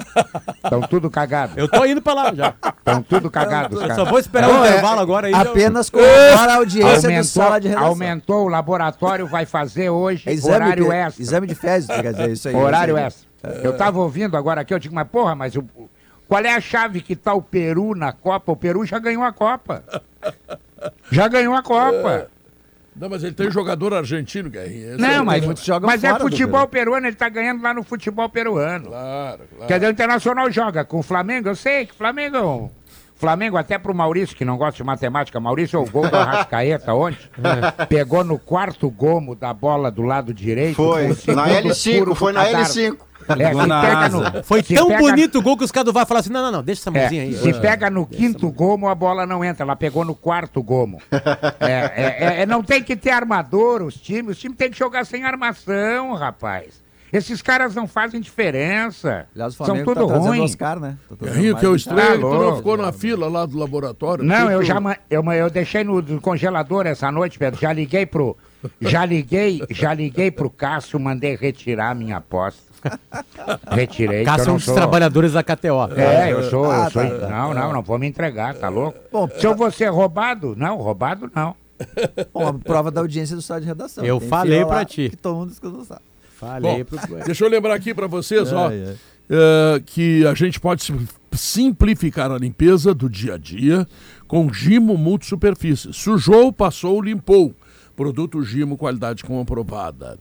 Estão 0.65 0.81
tudo 0.83 1.11
cagados. 1.11 1.57
Eu 1.57 1.69
tô 1.69 1.85
indo 1.85 2.03
pra 2.03 2.15
lá 2.15 2.35
já. 2.35 2.55
Estão 2.79 3.03
tudo 3.03 3.31
cagados, 3.31 3.81
Eu 3.81 3.87
cara. 3.89 3.95
só 3.95 4.05
vou 4.05 4.19
esperar 4.19 4.49
o 4.51 4.65
é- 4.65 4.69
intervalo 4.71 5.01
agora 5.01 5.27
aí. 5.29 5.35
Apenas 5.35 5.91
corrobora 5.91 6.53
a 6.53 6.57
audiência 6.57 7.01
do 7.03 7.07
Aumentou, 7.07 7.25
sala 7.25 7.61
de 7.61 7.69
redação. 7.69 7.89
aumentou, 7.89 8.45
o 8.45 8.49
laboratório 8.49 9.27
vai 9.27 9.45
fazer 9.47 9.91
hoje 9.91 10.29
É 10.29 10.33
exame 10.33 10.55
horário 10.57 10.85
de, 10.85 10.91
extra. 10.93 11.23
Exame 11.23 11.47
de 11.47 11.55
fezes, 11.55 11.87
quer 11.89 12.13
dizer, 12.13 12.31
isso 12.31 12.49
aí. 12.49 12.55
Horário 12.55 12.97
extra. 12.97 13.27
Eu 13.63 13.77
tava 13.77 14.01
ouvindo 14.01 14.37
agora 14.37 14.61
aqui, 14.63 14.75
eu 14.75 14.79
digo, 14.79 14.95
mas 14.95 15.07
porra, 15.09 15.35
mas 15.35 15.55
o- 15.57 15.65
qual 16.29 16.43
é 16.45 16.55
a 16.55 16.61
chave 16.61 17.01
que 17.01 17.15
tá 17.17 17.33
o 17.35 17.43
Peru 17.43 17.95
na 17.95 18.13
Copa? 18.13 18.53
O 18.53 18.57
Peru 18.57 18.85
já 18.85 18.99
ganhou 18.99 19.23
a 19.25 19.33
Copa. 19.33 19.83
Já 21.11 21.29
ganhou 21.29 21.55
a 21.55 21.63
Copa. 21.63 22.29
Não, 22.95 23.11
mas 23.11 23.23
ele 23.23 23.35
tem 23.35 23.51
jogador 23.51 23.93
argentino, 23.93 24.49
Guerrinha. 24.49 24.93
Esse 24.93 24.99
Não, 24.99 25.09
é- 25.09 25.23
mas, 25.23 25.45
mas 25.83 26.03
é 26.03 26.19
futebol 26.19 26.67
peruano, 26.67 27.07
ele 27.07 27.17
tá 27.17 27.29
ganhando 27.29 27.63
lá 27.63 27.75
no 27.75 27.83
futebol 27.83 28.27
peruano. 28.29 28.87
Claro, 28.87 29.43
claro. 29.51 29.67
Quer 29.67 29.75
dizer, 29.75 29.87
o 29.89 29.91
Internacional 29.93 30.51
joga 30.51 30.83
com 30.85 30.99
o 31.01 31.03
Flamengo, 31.03 31.49
eu 31.49 31.55
sei 31.55 31.85
que 31.87 31.93
o 31.93 31.97
Flamengo. 31.97 32.37
é 32.37 32.87
Flamengo, 33.19 33.57
até 33.57 33.79
pro 33.79 33.95
Maurício, 33.95 34.37
que 34.37 34.45
não 34.45 34.57
gosta 34.59 34.77
de 34.77 34.85
matemática, 34.85 35.39
Maurício 35.41 35.79
é 35.79 35.81
o 35.83 35.87
gol 35.91 36.09
do 36.09 36.17
Arrascaeta 36.17 36.93
ontem. 36.95 37.19
Pegou 37.89 38.23
no 38.25 38.39
quarto 38.39 38.91
gomo 38.91 39.35
da 39.35 39.53
bola 39.55 39.91
do 39.91 40.03
lado 40.03 40.33
direito. 40.35 40.77
Foi, 40.77 41.09
na 41.35 41.49
L5, 41.49 41.99
furo 41.99 42.15
foi 42.15 42.33
na 42.33 42.45
cadarço. 42.45 42.79
L5. 42.79 42.97
É, 43.29 43.55
na 43.67 43.81
pega 43.81 43.99
asa. 43.99 44.31
no- 44.31 44.43
Foi 44.45 44.63
se 44.63 44.75
tão 44.75 44.89
pega- 44.89 45.01
bonito 45.01 45.39
o 45.39 45.43
gol 45.43 45.57
que 45.57 45.65
os 45.65 45.73
caras 45.73 45.93
vão 45.93 46.07
falar 46.07 46.21
assim: 46.21 46.31
não, 46.31 46.43
não, 46.43 46.53
não, 46.53 46.63
deixa 46.63 46.83
essa 46.83 46.91
É, 46.91 47.01
mãozinha 47.01 47.23
aí. 47.23 47.35
se 47.35 47.53
pega 47.61 47.89
no 47.91 48.07
quinto 48.07 48.51
gomo, 48.51 48.89
a 48.89 48.95
bola 48.95 49.27
não 49.27 49.45
entra. 49.45 49.65
Ela 49.65 49.77
pegou 49.77 50.05
no 50.05 50.15
quarto 50.15 50.63
gomo. 50.63 51.01
É, 51.61 52.43
é, 52.43 52.47
não 52.47 52.63
tem 52.63 52.83
que 52.83 52.97
ter 52.97 53.11
armador, 53.11 53.83
os 53.83 53.95
times. 53.95 54.33
Os 54.37 54.39
times 54.39 54.57
têm 54.57 54.71
que 54.71 54.79
jogar 54.79 55.05
sem 55.07 55.25
armação, 55.25 56.15
rapaz. 56.15 56.85
Esses 57.13 57.41
caras 57.41 57.75
não 57.75 57.87
fazem 57.87 58.21
diferença. 58.21 59.27
Aliás, 59.33 59.55
o 59.55 59.57
São 59.57 59.67
Flamengo 59.67 59.95
tudo 59.95 60.09
tá 60.09 60.19
ruim. 60.19 60.41
Oscar, 60.41 60.79
né? 60.81 60.97
Tá 61.09 61.27
mais 61.27 61.59
que 61.61 61.67
eu 61.67 61.77
estranho, 61.77 62.11
Tá 62.11 62.17
tu 62.17 62.21
não 62.23 62.31
louco. 62.43 62.57
ficou 62.59 62.77
na 62.77 62.93
fila 62.93 63.29
lá 63.29 63.47
do 63.47 63.57
laboratório. 63.57 64.25
Não, 64.25 64.51
eu 64.51 64.61
Tu- 64.61 64.67
já 64.67 64.81
ma- 64.81 64.97
eu, 65.09 65.23
eu 65.33 65.49
deixei 65.49 65.85
no 65.85 66.03
no 66.03 66.21
congelador 66.21 66.85
essa 66.85 67.11
noite, 67.13 67.39
Pedro. 67.39 67.61
Já 67.61 67.73
liguei 67.73 68.05
pro. 68.05 68.37
Já 68.81 69.05
liguei, 69.07 69.63
já 69.71 69.95
liguei 69.95 70.31
pro 70.33 70.51
Cássio, 70.51 70.99
mandei 70.99 71.37
retirar 71.37 71.91
a 71.91 71.95
minha 71.95 72.17
aposta. 72.17 72.61
Retirei. 73.71 74.21
que 74.21 74.25
Cássio 74.25 74.43
eu 74.43 74.45
é 74.45 74.49
um 74.49 74.53
não 74.53 74.57
dos 74.57 74.65
sou... 74.65 74.75
trabalhadores 74.75 75.33
da 75.33 75.43
KTO. 75.43 75.93
É, 75.97 76.33
eu 76.33 76.43
sou, 76.51 76.71
Ah, 76.71 76.85
eu 76.87 76.91
sou. 76.91 77.03
tá, 77.03 77.19
tá. 77.19 77.29
Não, 77.29 77.55
não, 77.55 77.73
não 77.73 77.83
vou 77.83 77.99
me 77.99 78.07
entregar, 78.07 78.55
tá 78.55 78.69
louco? 78.69 78.99
Bom, 79.13 79.29
Se 79.39 79.47
eu 79.47 79.55
vou 79.55 79.71
ser 79.71 79.89
roubado, 79.91 80.55
não, 80.57 80.77
roubado 80.79 81.31
não. 81.35 81.55
Bom, 82.33 82.47
a 82.49 82.55
prova 82.55 82.91
da 82.91 83.01
audiência 83.03 83.37
do 83.37 83.41
estado 83.41 83.61
de 83.61 83.67
redação. 83.67 84.05
Eu 84.05 84.19
Tem 84.19 84.29
falei 84.29 84.65
lá 84.65 84.85
ti. 84.85 85.11
Que 85.11 85.17
todo 85.17 85.37
mundo 85.37 85.53
escuta, 85.53 85.85
sabe. 85.85 86.01
Falei 86.37 86.85
Bom, 86.85 86.97
pro. 86.97 87.25
Deixa 87.25 87.45
eu 87.45 87.49
lembrar 87.51 87.75
aqui 87.75 87.93
para 87.95 88.07
vocês, 88.07 88.53
ó, 88.53 88.69
ai. 88.69 88.97
eh, 89.31 89.83
que 89.87 90.27
a 90.27 90.35
gente 90.35 90.59
pode 90.61 90.83
sim- 90.85 91.07
simplificar 91.33 92.31
a 92.31 92.39
limpeza 92.39 92.95
do 92.95 93.09
dia 93.11 93.35
a 93.35 93.39
dia 93.39 93.87
com 94.27 94.51
Gimo 94.53 94.97
Multisuperfície. 94.99 95.93
Sujou, 95.93 96.53
passou, 96.53 97.01
limpou. 97.01 97.55
Produto 97.95 98.43
Gimo, 98.43 98.77
qualidade 98.77 99.25
comprovada. 99.25 100.19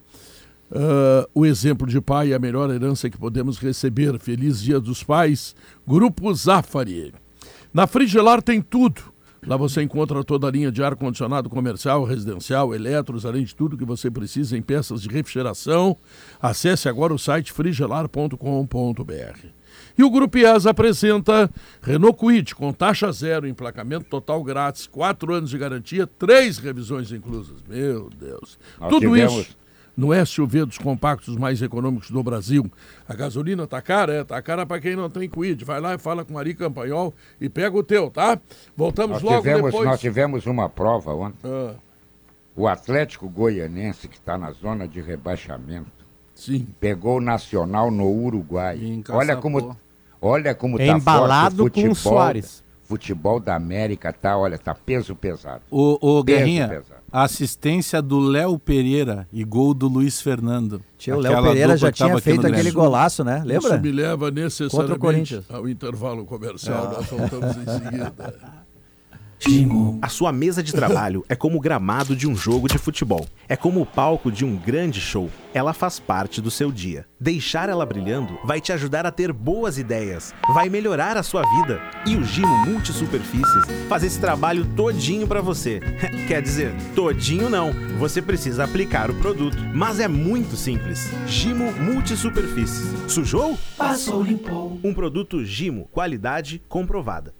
Ah, 0.72 1.28
o 1.34 1.46
exemplo 1.46 1.86
de 1.86 2.00
pai 2.00 2.32
é 2.32 2.34
a 2.34 2.38
melhor 2.38 2.70
herança 2.70 3.08
que 3.10 3.18
podemos 3.18 3.58
receber. 3.58 4.18
Feliz 4.18 4.60
Dia 4.60 4.80
dos 4.80 5.02
Pais. 5.02 5.54
Grupo 5.86 6.32
Zafari. 6.34 7.12
Na 7.72 7.86
Frigelar 7.86 8.42
tem 8.42 8.60
tudo. 8.60 9.00
Lá 9.46 9.56
você 9.56 9.80
encontra 9.82 10.24
toda 10.24 10.48
a 10.48 10.50
linha 10.50 10.72
de 10.72 10.82
ar-condicionado 10.82 11.48
comercial, 11.48 12.02
residencial, 12.02 12.74
eletros, 12.74 13.24
além 13.24 13.44
de 13.44 13.54
tudo 13.54 13.76
que 13.76 13.84
você 13.84 14.10
precisa 14.10 14.56
em 14.56 14.62
peças 14.62 15.02
de 15.02 15.08
refrigeração. 15.08 15.96
Acesse 16.42 16.88
agora 16.88 17.14
o 17.14 17.18
site 17.18 17.52
frigelar.com.br. 17.52 19.46
E 19.96 20.02
o 20.02 20.10
Grupo 20.10 20.38
IES 20.38 20.66
apresenta 20.66 21.48
Renault 21.80 22.18
Kwid 22.18 22.54
com 22.54 22.72
taxa 22.72 23.12
zero, 23.12 23.46
emplacamento 23.46 24.06
total 24.06 24.42
grátis, 24.42 24.86
quatro 24.86 25.32
anos 25.32 25.50
de 25.50 25.58
garantia, 25.58 26.06
três 26.06 26.58
revisões 26.58 27.12
inclusas. 27.12 27.58
Meu 27.68 28.08
Deus. 28.18 28.58
Nós 28.80 28.88
Tudo 28.90 29.06
tivemos- 29.06 29.32
isso 29.42 29.56
no 29.96 30.08
SUV 30.26 30.66
dos 30.66 30.78
compactos 30.78 31.36
mais 31.36 31.62
econômicos 31.62 32.10
do 32.10 32.22
Brasil. 32.22 32.70
A 33.08 33.14
gasolina 33.14 33.66
tá 33.66 33.80
cara, 33.80 34.12
é, 34.12 34.24
tá 34.24 34.40
cara 34.42 34.66
para 34.66 34.80
quem 34.80 34.94
não 34.94 35.08
tem 35.08 35.28
Kwid. 35.28 35.64
Vai 35.64 35.80
lá 35.80 35.94
e 35.94 35.98
fala 35.98 36.24
com 36.24 36.38
Ari 36.38 36.54
Campanhol 36.54 37.14
e 37.40 37.48
pega 37.48 37.76
o 37.76 37.82
teu, 37.82 38.10
tá? 38.10 38.38
Voltamos 38.76 39.22
Nós 39.22 39.22
logo 39.22 39.38
tivemos, 39.38 39.64
depois. 39.64 39.88
nós 39.88 40.00
tivemos 40.00 40.46
uma 40.46 40.68
prova 40.68 41.14
ontem. 41.14 41.38
Ah, 41.44 41.74
O 42.54 42.68
Atlético 42.68 43.28
Goianense, 43.28 44.06
que 44.08 44.16
está 44.16 44.36
na 44.36 44.50
zona 44.52 44.86
de 44.86 45.00
rebaixamento, 45.00 45.90
sim. 46.34 46.66
pegou 46.78 47.16
o 47.16 47.20
Nacional 47.20 47.90
no 47.90 48.06
Uruguai. 48.10 49.02
Olha 49.10 49.36
como, 49.36 49.76
olha 50.20 50.54
como 50.54 50.78
É 50.80 50.86
tá 50.86 50.92
embalado 50.98 51.56
forte 51.62 51.80
o 51.80 51.82
com 51.84 51.90
o 51.90 51.94
futebol. 51.94 52.12
Soares. 52.12 52.65
Futebol 52.86 53.40
da 53.40 53.54
América 53.56 54.12
tá, 54.12 54.36
olha, 54.36 54.58
tá 54.58 54.74
peso 54.74 55.14
pesado. 55.14 55.62
O, 55.70 55.94
o 55.94 56.24
Peso 56.24 56.38
Guerrinha, 56.38 56.68
pesado. 56.68 57.00
assistência 57.10 58.00
do 58.00 58.18
Léo 58.18 58.58
Pereira 58.58 59.26
e 59.32 59.44
gol 59.44 59.74
do 59.74 59.88
Luiz 59.88 60.20
Fernando. 60.20 60.80
Tio, 60.96 61.16
o 61.16 61.20
Léo 61.20 61.42
Pereira 61.42 61.76
já 61.76 61.90
tinha 61.90 62.18
feito 62.20 62.46
aquele 62.46 62.70
golaço, 62.70 63.22
né? 63.24 63.38
Isso 63.38 63.46
Lembra? 63.46 63.78
me 63.78 63.92
leva 63.92 64.26
Contra 64.26 64.40
o 64.40 64.44
necessariamente 64.44 64.98
Corinthians. 64.98 65.44
ao 65.50 65.68
intervalo 65.68 66.24
comercial. 66.24 66.92
Nós 66.92 67.06
voltamos 67.06 67.56
em 67.56 67.64
seguida. 67.84 68.14
A 70.02 70.08
sua 70.08 70.32
mesa 70.32 70.62
de 70.62 70.72
trabalho 70.72 71.24
é 71.28 71.36
como 71.36 71.58
o 71.58 71.60
gramado 71.60 72.16
de 72.16 72.26
um 72.26 72.34
jogo 72.34 72.68
de 72.68 72.78
futebol. 72.78 73.26
É 73.48 73.56
como 73.56 73.80
o 73.80 73.86
palco 73.86 74.30
de 74.30 74.44
um 74.44 74.56
grande 74.56 75.00
show. 75.00 75.30
Ela 75.52 75.72
faz 75.72 75.98
parte 75.98 76.40
do 76.40 76.50
seu 76.50 76.72
dia. 76.72 77.06
Deixar 77.18 77.68
ela 77.68 77.86
brilhando 77.86 78.38
vai 78.44 78.60
te 78.60 78.72
ajudar 78.72 79.06
a 79.06 79.10
ter 79.10 79.32
boas 79.32 79.78
ideias, 79.78 80.34
vai 80.52 80.68
melhorar 80.68 81.16
a 81.16 81.22
sua 81.22 81.42
vida. 81.56 81.80
E 82.06 82.16
o 82.16 82.24
Gimo 82.24 82.66
Multisuperfícies 82.66 83.64
faz 83.88 84.02
esse 84.04 84.20
trabalho 84.20 84.66
todinho 84.74 85.26
pra 85.26 85.40
você. 85.40 85.80
Quer 86.28 86.42
dizer, 86.42 86.74
todinho 86.94 87.48
não. 87.48 87.72
Você 87.98 88.20
precisa 88.20 88.64
aplicar 88.64 89.10
o 89.10 89.14
produto. 89.14 89.56
Mas 89.72 90.00
é 90.00 90.08
muito 90.08 90.56
simples. 90.56 91.10
Gimo 91.26 91.72
Multisuperfícies. 91.72 93.10
Sujou? 93.10 93.56
Passou, 93.76 94.22
limpou. 94.22 94.78
Um 94.82 94.92
produto 94.92 95.44
Gimo, 95.44 95.88
qualidade 95.92 96.62
comprovada. 96.68 97.34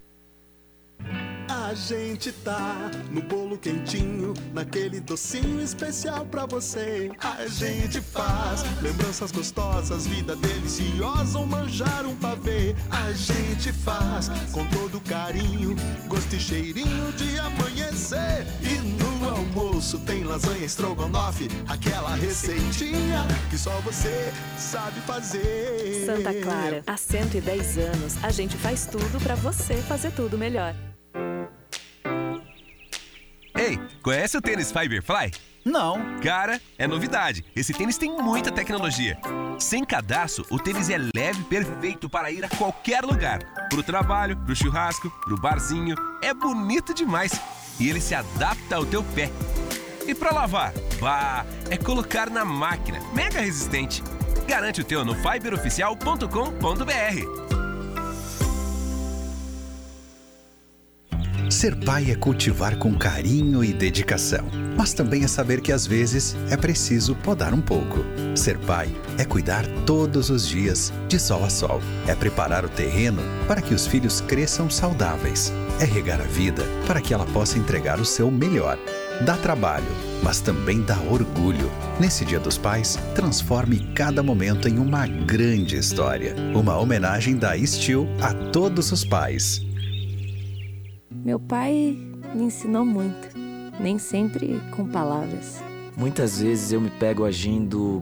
A 1.48 1.74
gente 1.74 2.32
tá 2.32 2.90
no 3.10 3.22
bolo 3.22 3.56
quentinho, 3.56 4.34
naquele 4.52 5.00
docinho 5.00 5.62
especial 5.62 6.26
pra 6.26 6.44
você. 6.44 7.10
A 7.20 7.46
gente 7.46 8.00
faz 8.00 8.64
lembranças 8.82 9.30
gostosas, 9.30 10.06
vida 10.06 10.34
deliciosa, 10.36 11.38
um 11.38 11.46
manjar, 11.46 12.04
um 12.04 12.16
pavê. 12.16 12.74
A 12.90 13.12
gente 13.12 13.72
faz 13.72 14.28
com 14.52 14.66
todo 14.66 15.00
carinho, 15.00 15.76
gosto 16.08 16.34
e 16.34 16.40
cheirinho 16.40 17.12
de 17.12 17.38
amanhecer. 17.38 18.46
E 18.62 18.78
no 18.78 19.28
almoço 19.28 19.98
tem 20.00 20.24
lasanha 20.24 20.64
estrogonofe, 20.64 21.48
aquela 21.68 22.14
receitinha 22.16 23.24
que 23.50 23.56
só 23.56 23.78
você 23.80 24.32
sabe 24.58 25.00
fazer. 25.02 26.04
Santa 26.06 26.34
Clara, 26.34 26.82
há 26.86 26.96
110 26.96 27.78
anos, 27.78 28.24
a 28.24 28.30
gente 28.30 28.56
faz 28.56 28.86
tudo 28.86 29.20
pra 29.22 29.34
você 29.34 29.74
fazer 29.76 30.10
tudo 30.12 30.36
melhor. 30.36 30.74
Ei, 33.56 33.80
conhece 34.02 34.36
o 34.36 34.42
tênis 34.42 34.70
Fiberfly? 34.70 35.32
Não. 35.64 35.98
Cara, 36.22 36.60
é 36.78 36.86
novidade. 36.86 37.44
Esse 37.56 37.72
tênis 37.72 37.98
tem 37.98 38.10
muita 38.10 38.52
tecnologia. 38.52 39.18
Sem 39.58 39.84
cadarço, 39.84 40.44
o 40.50 40.58
tênis 40.58 40.90
é 40.90 40.98
leve 40.98 41.40
e 41.40 41.44
perfeito 41.44 42.08
para 42.08 42.30
ir 42.30 42.44
a 42.44 42.48
qualquer 42.48 43.02
lugar. 43.02 43.40
Pro 43.68 43.82
trabalho, 43.82 44.36
pro 44.36 44.54
churrasco, 44.54 45.10
pro 45.24 45.40
barzinho. 45.40 45.96
É 46.22 46.32
bonito 46.34 46.94
demais. 46.94 47.32
E 47.80 47.88
ele 47.88 48.00
se 48.00 48.14
adapta 48.14 48.76
ao 48.76 48.86
teu 48.86 49.02
pé. 49.02 49.30
E 50.06 50.14
para 50.14 50.32
lavar? 50.32 50.72
Bah, 51.00 51.44
é 51.70 51.76
colocar 51.76 52.30
na 52.30 52.44
máquina. 52.44 53.00
Mega 53.12 53.40
resistente. 53.40 54.04
Garante 54.46 54.82
o 54.82 54.84
teu 54.84 55.04
no 55.04 55.14
fiberoficial.com.br. 55.14 57.65
Ser 61.48 61.76
pai 61.76 62.10
é 62.10 62.16
cultivar 62.16 62.76
com 62.76 62.92
carinho 62.94 63.62
e 63.62 63.72
dedicação, 63.72 64.46
mas 64.76 64.92
também 64.92 65.22
é 65.22 65.28
saber 65.28 65.60
que 65.60 65.72
às 65.72 65.86
vezes 65.86 66.36
é 66.50 66.56
preciso 66.56 67.14
podar 67.14 67.54
um 67.54 67.60
pouco. 67.60 68.04
Ser 68.34 68.58
pai 68.58 68.88
é 69.16 69.24
cuidar 69.24 69.64
todos 69.86 70.28
os 70.28 70.46
dias, 70.46 70.92
de 71.08 71.20
sol 71.20 71.44
a 71.44 71.50
sol. 71.50 71.80
É 72.08 72.14
preparar 72.16 72.64
o 72.64 72.68
terreno 72.68 73.22
para 73.46 73.62
que 73.62 73.74
os 73.74 73.86
filhos 73.86 74.20
cresçam 74.20 74.68
saudáveis. 74.68 75.52
É 75.80 75.84
regar 75.84 76.20
a 76.20 76.24
vida 76.24 76.64
para 76.86 77.00
que 77.00 77.14
ela 77.14 77.26
possa 77.26 77.58
entregar 77.58 78.00
o 78.00 78.04
seu 78.04 78.28
melhor. 78.28 78.76
Dá 79.24 79.36
trabalho, 79.36 79.86
mas 80.22 80.40
também 80.40 80.82
dá 80.82 80.98
orgulho. 80.98 81.70
Nesse 82.00 82.24
Dia 82.24 82.40
dos 82.40 82.58
Pais, 82.58 82.98
transforme 83.14 83.86
cada 83.94 84.22
momento 84.22 84.68
em 84.68 84.78
uma 84.78 85.06
grande 85.06 85.76
história. 85.76 86.34
Uma 86.54 86.76
homenagem 86.76 87.36
da 87.36 87.56
Steel 87.56 88.08
a 88.20 88.34
todos 88.34 88.90
os 88.90 89.04
pais. 89.04 89.64
Meu 91.26 91.40
pai 91.40 91.98
me 92.36 92.44
ensinou 92.44 92.84
muito, 92.84 93.36
nem 93.80 93.98
sempre 93.98 94.60
com 94.76 94.86
palavras. 94.86 95.60
Muitas 95.96 96.40
vezes 96.40 96.70
eu 96.70 96.80
me 96.80 96.88
pego 96.88 97.24
agindo 97.24 98.00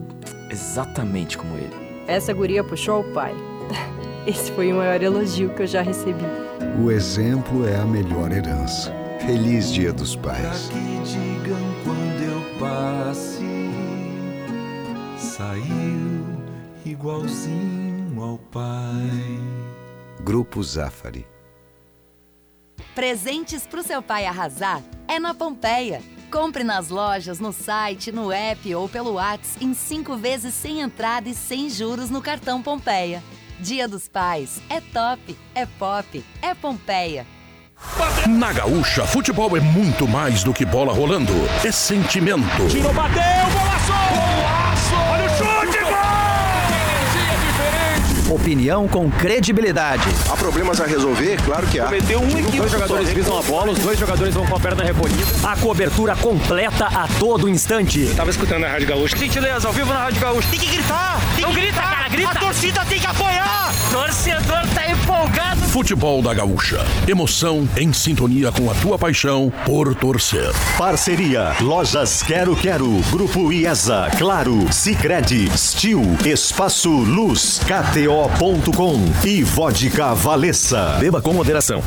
exatamente 0.51 1.35
como 1.35 1.55
ele. 1.55 1.73
Essa 2.05 2.31
guria 2.31 2.63
puxou 2.63 3.01
o 3.01 3.13
pai. 3.15 3.33
Esse 4.27 4.51
foi 4.51 4.71
o 4.71 4.75
maior 4.75 5.01
elogio 5.01 5.49
que 5.55 5.63
eu 5.63 5.65
já 5.65 5.81
recebi. 5.81 6.23
O 6.79 6.91
exemplo 6.91 7.67
é 7.67 7.75
a 7.75 7.85
melhor 7.85 8.31
herança. 8.31 8.93
Feliz 9.25 9.73
Dia 9.73 9.91
dos 9.91 10.15
Pais. 10.15 10.69
que 10.69 11.11
digam 11.11 11.57
quando 11.83 12.21
eu 12.21 12.59
passe. 12.59 13.43
Saiu 15.17 16.23
igualzinho 16.85 18.21
ao 18.21 18.37
pai. 18.37 19.39
Grupo 20.23 20.61
Zafari. 20.61 21.25
Presentes 22.95 23.67
pro 23.67 23.83
seu 23.83 24.01
pai 24.01 24.25
arrasar 24.25 24.81
é 25.05 25.19
na 25.19 25.33
Pompeia. 25.33 26.01
Compre 26.31 26.63
nas 26.63 26.87
lojas, 26.87 27.41
no 27.41 27.51
site, 27.51 28.09
no 28.09 28.31
app 28.31 28.73
ou 28.73 28.87
pelo 28.87 29.15
Whats 29.15 29.57
em 29.59 29.73
cinco 29.73 30.15
vezes 30.15 30.53
sem 30.53 30.79
entrada 30.79 31.27
e 31.27 31.35
sem 31.35 31.69
juros 31.69 32.09
no 32.09 32.21
cartão 32.21 32.61
Pompeia. 32.61 33.21
Dia 33.59 33.85
dos 33.85 34.07
Pais 34.07 34.61
é 34.69 34.79
top, 34.79 35.37
é 35.53 35.65
pop, 35.65 36.23
é 36.41 36.53
Pompeia. 36.55 37.27
Na 38.29 38.53
Gaúcha, 38.53 39.05
futebol 39.05 39.57
é 39.57 39.59
muito 39.59 40.07
mais 40.07 40.41
do 40.41 40.53
que 40.53 40.63
bola 40.65 40.93
rolando. 40.93 41.33
É 41.65 41.71
sentimento. 41.73 42.67
Tirou, 42.69 42.93
bateu, 42.93 43.21
golaço! 43.51 43.91
Golaço! 43.91 44.34
Opinião 48.29 48.87
com 48.87 49.09
credibilidade. 49.11 50.03
Há 50.27 50.35
problemas 50.35 50.81
a 50.81 50.85
resolver? 50.85 51.37
Claro 51.43 51.67
que 51.67 51.79
há. 51.79 51.85
Cometeu 51.85 52.19
um 52.19 52.27
equívoco. 52.29 52.57
Dois 52.57 52.71
jogadores 52.71 53.09
visam 53.09 53.37
a 53.37 53.41
bola, 53.43 53.71
os 53.71 53.79
dois 53.79 53.99
jogadores 53.99 54.33
vão 54.33 54.45
com 54.47 54.55
a 54.55 54.59
perna 54.59 54.83
recolhida. 54.83 55.23
A 55.43 55.55
cobertura 55.55 56.15
completa 56.15 56.85
a 56.85 57.07
todo 57.19 57.47
instante. 57.47 58.01
Eu 58.01 58.15
tava 58.15 58.31
escutando 58.31 58.63
a 58.63 58.69
Rádio 58.69 58.87
Gaúcha. 58.87 59.15
Gentileza, 59.15 59.67
ao 59.67 59.73
vivo 59.73 59.93
na 59.93 60.05
Rádio 60.05 60.19
Gaúcha. 60.21 60.49
Tem 60.49 60.59
que 60.59 60.65
gritar! 60.65 61.19
Tem 61.35 61.43
Não 61.43 61.53
que 61.53 61.59
grita, 61.61 61.81
cara, 61.81 62.09
grita! 62.09 62.31
A 62.31 62.35
torcida 62.35 62.85
tem 62.85 62.99
que 62.99 63.07
apoiar! 63.07 63.71
Torcedor 63.91 64.67
tá 64.73 64.89
empolgado. 64.89 65.61
Futebol 65.75 66.21
da 66.21 66.33
Gaúcha. 66.33 66.79
Emoção 67.07 67.67
em 67.77 67.93
sintonia 67.93 68.51
com 68.51 68.71
a 68.71 68.73
tua 68.75 68.97
paixão 68.97 69.51
por 69.65 69.93
torcer. 69.93 70.51
Parceria 70.77 71.53
Lojas 71.61 72.23
Quero 72.23 72.55
Quero, 72.55 72.89
Grupo 73.11 73.51
IESA, 73.51 74.09
Claro, 74.17 74.71
Sicredi, 74.71 75.49
Stil, 75.57 76.01
Espaço 76.25 76.89
Luz, 76.89 77.59
KTO.com 78.15 79.27
e 79.27 79.43
Vodka 79.43 80.13
Valessa. 80.13 80.97
Beba 81.01 81.21
com 81.21 81.33
moderação. 81.33 81.81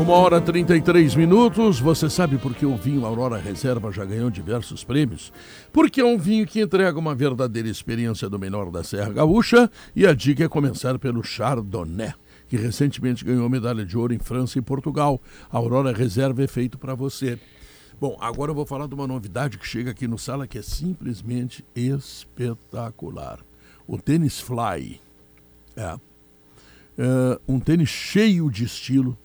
Uma 0.00 0.14
hora 0.14 0.38
e 0.38 0.40
33 0.40 1.14
minutos. 1.14 1.78
Você 1.78 2.08
sabe 2.08 2.38
por 2.38 2.54
que 2.54 2.64
o 2.64 2.74
vinho 2.74 3.04
Aurora 3.04 3.36
Reserva 3.36 3.92
já 3.92 4.02
ganhou 4.02 4.30
diversos 4.30 4.82
prêmios? 4.82 5.30
Porque 5.70 6.00
é 6.00 6.04
um 6.06 6.16
vinho 6.16 6.46
que 6.46 6.62
entrega 6.62 6.98
uma 6.98 7.14
verdadeira 7.14 7.68
experiência 7.68 8.30
do 8.30 8.38
menor 8.38 8.70
da 8.70 8.82
Serra 8.82 9.12
Gaúcha 9.12 9.70
e 9.94 10.06
a 10.06 10.14
dica 10.14 10.42
é 10.42 10.48
começar 10.48 10.98
pelo 10.98 11.22
Chardonnay, 11.22 12.14
que 12.48 12.56
recentemente 12.56 13.22
ganhou 13.22 13.46
medalha 13.50 13.84
de 13.84 13.98
ouro 13.98 14.14
em 14.14 14.18
França 14.18 14.58
e 14.58 14.62
Portugal. 14.62 15.20
A 15.50 15.58
Aurora 15.58 15.92
Reserva 15.92 16.42
é 16.42 16.46
feito 16.46 16.78
para 16.78 16.94
você. 16.94 17.38
Bom, 18.00 18.16
agora 18.18 18.52
eu 18.52 18.54
vou 18.54 18.64
falar 18.64 18.86
de 18.86 18.94
uma 18.94 19.06
novidade 19.06 19.58
que 19.58 19.66
chega 19.66 19.90
aqui 19.90 20.08
no 20.08 20.18
Sala 20.18 20.46
que 20.46 20.56
é 20.56 20.62
simplesmente 20.62 21.62
espetacular. 21.76 23.40
O 23.86 23.98
tênis 23.98 24.40
Fly. 24.40 25.00
É. 25.76 25.98
É, 26.98 27.40
um 27.48 27.58
tênis 27.58 27.88
cheio 27.88 28.50
de 28.50 28.64
estilo, 28.64 29.16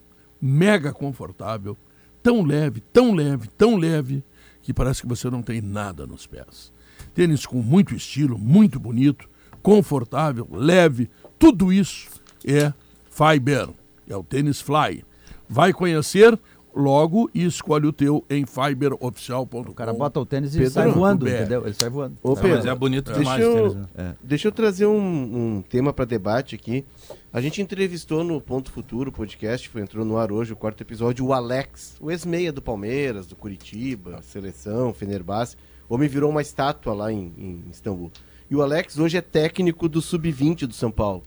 mega 0.41 0.93
confortável, 0.93 1.77
tão 2.23 2.43
leve, 2.43 2.81
tão 2.93 3.13
leve, 3.13 3.47
tão 3.57 3.75
leve, 3.75 4.23
que 4.61 4.73
parece 4.73 5.01
que 5.01 5.07
você 5.07 5.29
não 5.29 5.41
tem 5.41 5.61
nada 5.61 6.05
nos 6.05 6.25
pés. 6.25 6.71
Tênis 7.13 7.45
com 7.45 7.61
muito 7.61 7.95
estilo, 7.95 8.37
muito 8.37 8.79
bonito, 8.79 9.29
confortável, 9.61 10.47
leve, 10.51 11.09
tudo 11.37 11.71
isso 11.71 12.09
é 12.45 12.73
Fiber, 13.09 13.69
é 14.07 14.15
o 14.15 14.23
tênis 14.23 14.61
Fly. 14.61 15.03
Vai 15.49 15.73
conhecer 15.73 16.39
logo 16.77 17.29
e 17.33 17.43
escolhe 17.43 17.87
o 17.87 17.91
teu 17.91 18.23
em 18.29 18.45
fiberoficial.com. 18.45 19.59
O 19.59 19.73
cara 19.73 19.93
bota 19.93 20.19
o 20.19 20.25
tênis 20.25 20.55
e 20.55 20.69
sai 20.69 20.89
voando, 20.89 21.27
entendeu? 21.27 21.65
Ele 21.65 21.73
sai 21.73 21.89
voando. 21.89 22.17
Ô, 22.21 22.35
Pedro, 22.35 22.57
mas 22.57 22.65
é 22.65 22.75
bonito 22.75 23.05
deixa 23.05 23.19
demais 23.19 23.41
eu, 23.41 23.51
o 23.51 23.55
tênis, 23.55 23.75
né? 23.75 23.85
É. 23.97 24.15
Deixa 24.23 24.47
eu 24.47 24.51
trazer 24.51 24.85
um, 24.85 24.97
um 25.57 25.61
tema 25.61 25.91
para 25.91 26.05
debate 26.05 26.55
aqui. 26.55 26.85
A 27.33 27.41
gente 27.41 27.61
entrevistou 27.61 28.23
no 28.23 28.39
Ponto 28.39 28.71
Futuro 28.71 29.11
podcast, 29.11 29.67
foi, 29.69 29.81
entrou 29.81 30.05
no 30.05 30.17
ar 30.17 30.31
hoje 30.31 30.53
o 30.53 30.55
quarto 30.55 30.81
episódio, 30.81 31.25
o 31.25 31.33
Alex, 31.33 31.97
o 31.99 32.11
ex-meia 32.11 32.51
do 32.51 32.61
Palmeiras, 32.61 33.27
do 33.27 33.35
Curitiba, 33.35 34.21
seleção, 34.21 34.93
Fenerbahçe. 34.93 35.57
O 35.89 35.95
homem 35.95 36.07
virou 36.07 36.29
uma 36.29 36.41
estátua 36.41 36.93
lá 36.93 37.11
em, 37.11 37.33
em 37.37 37.63
Istambul. 37.71 38.11
E 38.49 38.55
o 38.55 38.61
Alex 38.61 38.97
hoje 38.97 39.17
é 39.17 39.21
técnico 39.21 39.89
do 39.89 40.01
Sub-20 40.01 40.67
do 40.67 40.73
São 40.73 40.91
Paulo. 40.91 41.23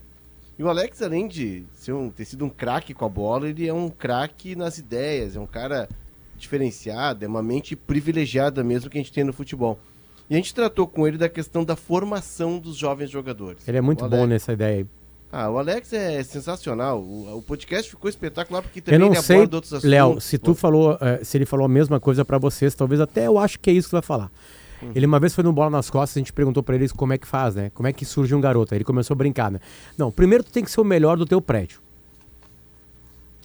E 0.61 0.63
o 0.63 0.69
Alex, 0.69 1.01
além 1.01 1.27
de 1.27 1.63
ser 1.73 1.91
um, 1.91 2.11
ter 2.11 2.23
sido 2.23 2.45
um 2.45 2.49
craque 2.49 2.93
com 2.93 3.03
a 3.03 3.09
bola, 3.09 3.49
ele 3.49 3.67
é 3.67 3.73
um 3.73 3.89
craque 3.89 4.55
nas 4.55 4.77
ideias, 4.77 5.35
é 5.35 5.39
um 5.39 5.47
cara 5.47 5.89
diferenciado, 6.37 7.25
é 7.25 7.27
uma 7.27 7.41
mente 7.41 7.75
privilegiada 7.75 8.63
mesmo 8.63 8.87
que 8.87 8.95
a 8.99 9.01
gente 9.01 9.11
tem 9.11 9.23
no 9.23 9.33
futebol. 9.33 9.79
E 10.29 10.35
a 10.35 10.37
gente 10.37 10.53
tratou 10.53 10.85
com 10.85 11.07
ele 11.07 11.17
da 11.17 11.27
questão 11.27 11.65
da 11.65 11.75
formação 11.75 12.59
dos 12.59 12.77
jovens 12.77 13.09
jogadores. 13.09 13.67
Ele 13.67 13.79
é 13.79 13.81
muito 13.81 14.05
O 14.05 14.07
bom 14.07 14.17
Alex- 14.17 14.29
nessa 14.29 14.53
ideia 14.53 14.77
aí. 14.81 14.85
Ah, 15.31 15.49
o 15.49 15.57
Alex 15.57 15.93
é 15.93 16.21
sensacional. 16.21 17.01
O, 17.01 17.37
o 17.37 17.41
podcast 17.41 17.89
ficou 17.89 18.07
espetacular 18.07 18.61
porque 18.61 18.81
também 18.81 18.99
Eu 18.99 19.03
não 19.07 19.13
ele 19.15 19.21
sei, 19.23 19.37
aborda 19.37 19.57
outros 19.57 19.73
assuntos. 19.73 19.89
Léo, 19.89 20.21
se 20.21 20.37
tu 20.37 20.53
falou, 20.53 20.95
eh, 21.01 21.23
se 21.23 21.39
ele 21.39 21.45
falou 21.47 21.65
a 21.65 21.69
mesma 21.69 21.99
coisa 21.99 22.23
pra 22.23 22.37
vocês, 22.37 22.75
talvez 22.75 23.01
até 23.01 23.25
eu 23.25 23.39
acho 23.39 23.59
que 23.59 23.71
é 23.71 23.73
isso 23.73 23.87
que 23.87 23.93
vai 23.95 24.01
falar. 24.03 24.29
Uhum. 24.81 24.91
Ele 24.95 25.05
uma 25.05 25.19
vez 25.19 25.33
foi 25.35 25.43
no 25.43 25.53
Bola 25.53 25.69
nas 25.69 25.89
Costas, 25.89 26.17
a 26.17 26.19
gente 26.19 26.33
perguntou 26.33 26.63
pra 26.63 26.75
ele 26.75 26.89
como 26.89 27.13
é 27.13 27.17
que 27.17 27.27
faz, 27.27 27.55
né? 27.55 27.71
Como 27.73 27.87
é 27.87 27.93
que 27.93 28.05
surge 28.05 28.33
um 28.33 28.41
garoto? 28.41 28.73
Aí 28.73 28.77
ele 28.77 28.83
começou 28.85 29.13
a 29.13 29.17
brincar, 29.17 29.51
né? 29.51 29.59
Não, 29.97 30.11
primeiro 30.11 30.43
tu 30.43 30.51
tem 30.51 30.63
que 30.63 30.71
ser 30.71 30.81
o 30.81 30.83
melhor 30.83 31.17
do 31.17 31.25
teu 31.25 31.41
prédio. 31.41 31.79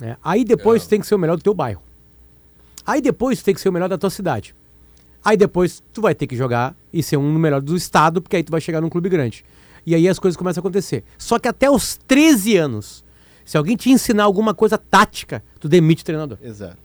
né? 0.00 0.16
Aí 0.22 0.44
depois 0.44 0.84
tu 0.84 0.88
tem 0.88 1.00
que 1.00 1.06
ser 1.06 1.14
o 1.14 1.18
melhor 1.18 1.36
do 1.36 1.42
teu 1.42 1.54
bairro. 1.54 1.82
Aí 2.86 3.00
depois 3.00 3.40
tu 3.40 3.44
tem 3.44 3.54
que 3.54 3.60
ser 3.60 3.68
o 3.68 3.72
melhor 3.72 3.88
da 3.88 3.98
tua 3.98 4.10
cidade. 4.10 4.54
Aí 5.24 5.36
depois 5.36 5.82
tu 5.92 6.00
vai 6.00 6.14
ter 6.14 6.26
que 6.26 6.36
jogar 6.36 6.74
e 6.92 7.02
ser 7.02 7.16
um 7.16 7.32
no 7.32 7.38
melhor 7.38 7.60
do 7.60 7.76
estado, 7.76 8.22
porque 8.22 8.36
aí 8.36 8.44
tu 8.44 8.50
vai 8.52 8.60
chegar 8.60 8.80
num 8.80 8.88
clube 8.88 9.08
grande. 9.08 9.44
E 9.84 9.94
aí 9.94 10.08
as 10.08 10.18
coisas 10.18 10.36
começam 10.36 10.60
a 10.60 10.62
acontecer. 10.62 11.02
Só 11.18 11.38
que 11.38 11.48
até 11.48 11.68
os 11.70 11.96
13 12.06 12.56
anos, 12.56 13.04
se 13.44 13.56
alguém 13.56 13.76
te 13.76 13.90
ensinar 13.90 14.24
alguma 14.24 14.54
coisa 14.54 14.78
tática, 14.78 15.42
tu 15.58 15.68
demite 15.68 16.02
o 16.02 16.04
treinador. 16.04 16.38
Exato. 16.42 16.76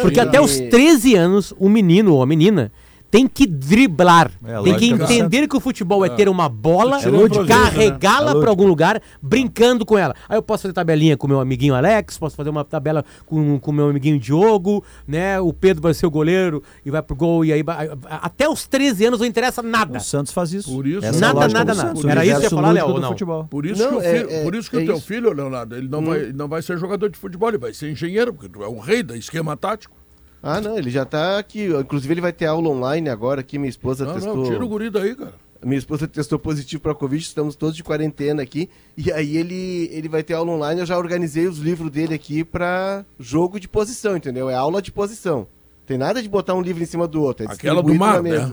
Porque 0.00 0.20
até 0.20 0.40
os 0.40 0.58
13 0.58 1.14
anos, 1.14 1.54
o 1.58 1.68
menino 1.68 2.14
ou 2.14 2.22
a 2.22 2.26
menina 2.26 2.72
tem 3.12 3.28
que 3.28 3.46
driblar. 3.46 4.30
É, 4.42 4.62
tem 4.62 4.74
que 4.78 4.94
do 4.94 5.04
entender 5.04 5.46
que 5.46 5.54
o 5.54 5.60
futebol 5.60 6.02
é 6.02 6.08
ter 6.08 6.30
uma 6.30 6.48
bola, 6.48 6.98
É 7.02 7.06
lúdico, 7.08 7.44
carregá-la 7.46 8.32
né? 8.32 8.38
É 8.38 8.40
para 8.40 8.48
algum 8.48 8.66
lugar, 8.66 9.02
brincando 9.20 9.84
com 9.84 9.98
ela. 9.98 10.14
Aí 10.26 10.38
eu 10.38 10.42
posso 10.42 10.62
fazer 10.62 10.72
tabelinha 10.72 11.14
com 11.14 11.26
o 11.26 11.30
meu 11.30 11.38
amiguinho 11.38 11.74
Alex, 11.74 12.16
posso 12.16 12.34
fazer 12.34 12.48
uma 12.48 12.64
tabela 12.64 13.04
com 13.26 13.60
o 13.62 13.72
meu 13.72 13.90
amiguinho 13.90 14.18
Diogo, 14.18 14.82
né? 15.06 15.38
O 15.38 15.52
Pedro 15.52 15.82
vai 15.82 15.92
ser 15.92 16.06
o 16.06 16.10
goleiro 16.10 16.62
e 16.86 16.90
vai 16.90 17.02
pro 17.02 17.14
gol. 17.14 17.44
E 17.44 17.52
aí 17.52 17.62
vai- 17.62 17.90
até 18.08 18.48
os 18.48 18.66
13 18.66 19.04
anos 19.04 19.20
não 19.20 19.26
interessa 19.26 19.62
nada. 19.62 19.98
O 19.98 20.00
Santos 20.00 20.32
faz 20.32 20.54
isso. 20.54 20.72
Por 20.74 20.86
isso, 20.86 21.04
Essa 21.04 21.18
é 21.18 21.20
nada, 21.20 21.40
nada, 21.48 21.48
do 21.48 21.76
nada. 21.76 21.88
Santos, 21.88 22.04
Era 22.06 22.24
isso 22.24 22.40
que 22.40 22.46
eu 22.46 22.50
ia 22.50 22.50
falar, 22.50 22.70
Léo, 22.72 22.92
do 22.94 23.00
não? 23.00 23.08
futebol. 23.10 23.44
Por 23.44 23.66
isso 23.66 23.82
Não, 23.82 23.90
que 23.90 23.96
o, 23.96 24.00
é- 24.00 24.14
filho, 24.20 24.30
é- 24.30 24.42
por 24.42 24.54
isso 24.54 24.70
que 24.70 24.76
é 24.76 24.80
o 24.80 24.84
teu 24.86 24.96
isso. 24.96 25.06
filho, 25.06 25.32
Leonardo, 25.34 25.76
ele 25.76 25.86
não, 25.86 25.98
Hum. 26.00 26.04
vai, 26.06 26.18
ele 26.20 26.32
não 26.32 26.48
vai 26.48 26.62
ser 26.62 26.78
jogador 26.78 27.10
de 27.10 27.18
futebol, 27.18 27.50
ele 27.50 27.58
vai 27.58 27.74
ser 27.74 27.90
engenheiro, 27.92 28.32
porque 28.32 28.48
tu 28.48 28.62
é 28.64 28.66
o 28.68 28.78
rei 28.78 29.02
da 29.02 29.14
esquema 29.14 29.54
tático. 29.54 30.00
Ah, 30.42 30.60
não, 30.60 30.76
ele 30.76 30.90
já 30.90 31.04
tá 31.04 31.38
aqui. 31.38 31.66
Inclusive, 31.68 32.12
ele 32.14 32.20
vai 32.20 32.32
ter 32.32 32.46
aula 32.46 32.68
online 32.68 33.08
agora 33.08 33.40
aqui. 33.40 33.58
Minha 33.58 33.70
esposa 33.70 34.04
Não, 34.04 34.14
testou. 34.14 34.36
não, 34.36 34.44
tira 34.44 34.64
o 34.64 34.68
guri 34.68 34.90
daí, 34.90 35.14
cara. 35.14 35.34
Minha 35.64 35.78
esposa 35.78 36.08
testou 36.08 36.40
positivo 36.40 36.82
para 36.82 36.92
Covid, 36.92 37.22
estamos 37.22 37.54
todos 37.54 37.76
de 37.76 37.84
quarentena 37.84 38.42
aqui. 38.42 38.68
E 38.96 39.12
aí 39.12 39.36
ele, 39.36 39.88
ele 39.92 40.08
vai 40.08 40.24
ter 40.24 40.34
aula 40.34 40.50
online. 40.50 40.80
Eu 40.80 40.86
já 40.86 40.98
organizei 40.98 41.46
os 41.46 41.58
livros 41.58 41.88
dele 41.92 42.12
aqui 42.14 42.42
para 42.42 43.04
jogo 43.20 43.60
de 43.60 43.68
posição, 43.68 44.16
entendeu? 44.16 44.50
É 44.50 44.54
aula 44.56 44.82
de 44.82 44.90
posição. 44.90 45.46
Tem 45.86 45.96
nada 45.96 46.20
de 46.20 46.28
botar 46.28 46.54
um 46.54 46.60
livro 46.60 46.82
em 46.82 46.86
cima 46.86 47.06
do 47.06 47.22
outro. 47.22 47.46
É 47.48 47.52
Aquela 47.52 47.80
do 47.80 47.94
mar, 47.94 48.20
né? 48.20 48.52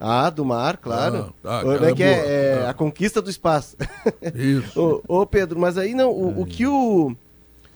Ah, 0.00 0.30
do 0.30 0.44
mar, 0.44 0.78
claro. 0.78 1.34
Ah, 1.44 1.62
tá, 1.62 1.86
é 1.88 1.92
que 1.94 2.02
é 2.02 2.06
é? 2.06 2.12
É 2.60 2.64
Ah. 2.66 2.70
a 2.70 2.74
conquista 2.74 3.20
do 3.20 3.28
espaço. 3.30 3.76
Isso. 4.34 4.78
ô, 5.08 5.20
ô, 5.20 5.26
Pedro, 5.26 5.58
mas 5.58 5.76
aí 5.76 5.94
não, 5.94 6.10
o, 6.10 6.42
o 6.42 6.46
que 6.46 6.66
o 6.66 7.14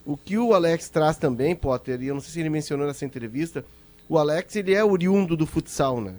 o 0.04 0.16
que 0.16 0.36
o 0.38 0.54
Alex 0.54 0.88
traz 0.88 1.16
também, 1.16 1.54
Potter, 1.54 2.00
e 2.02 2.06
eu 2.08 2.14
não 2.14 2.20
sei 2.20 2.32
se 2.32 2.40
ele 2.40 2.50
mencionou 2.50 2.86
nessa 2.86 3.04
entrevista, 3.04 3.64
o 4.08 4.18
Alex 4.18 4.56
ele 4.56 4.74
é 4.74 4.84
oriundo 4.84 5.36
do 5.36 5.46
futsal, 5.46 6.00
né? 6.00 6.14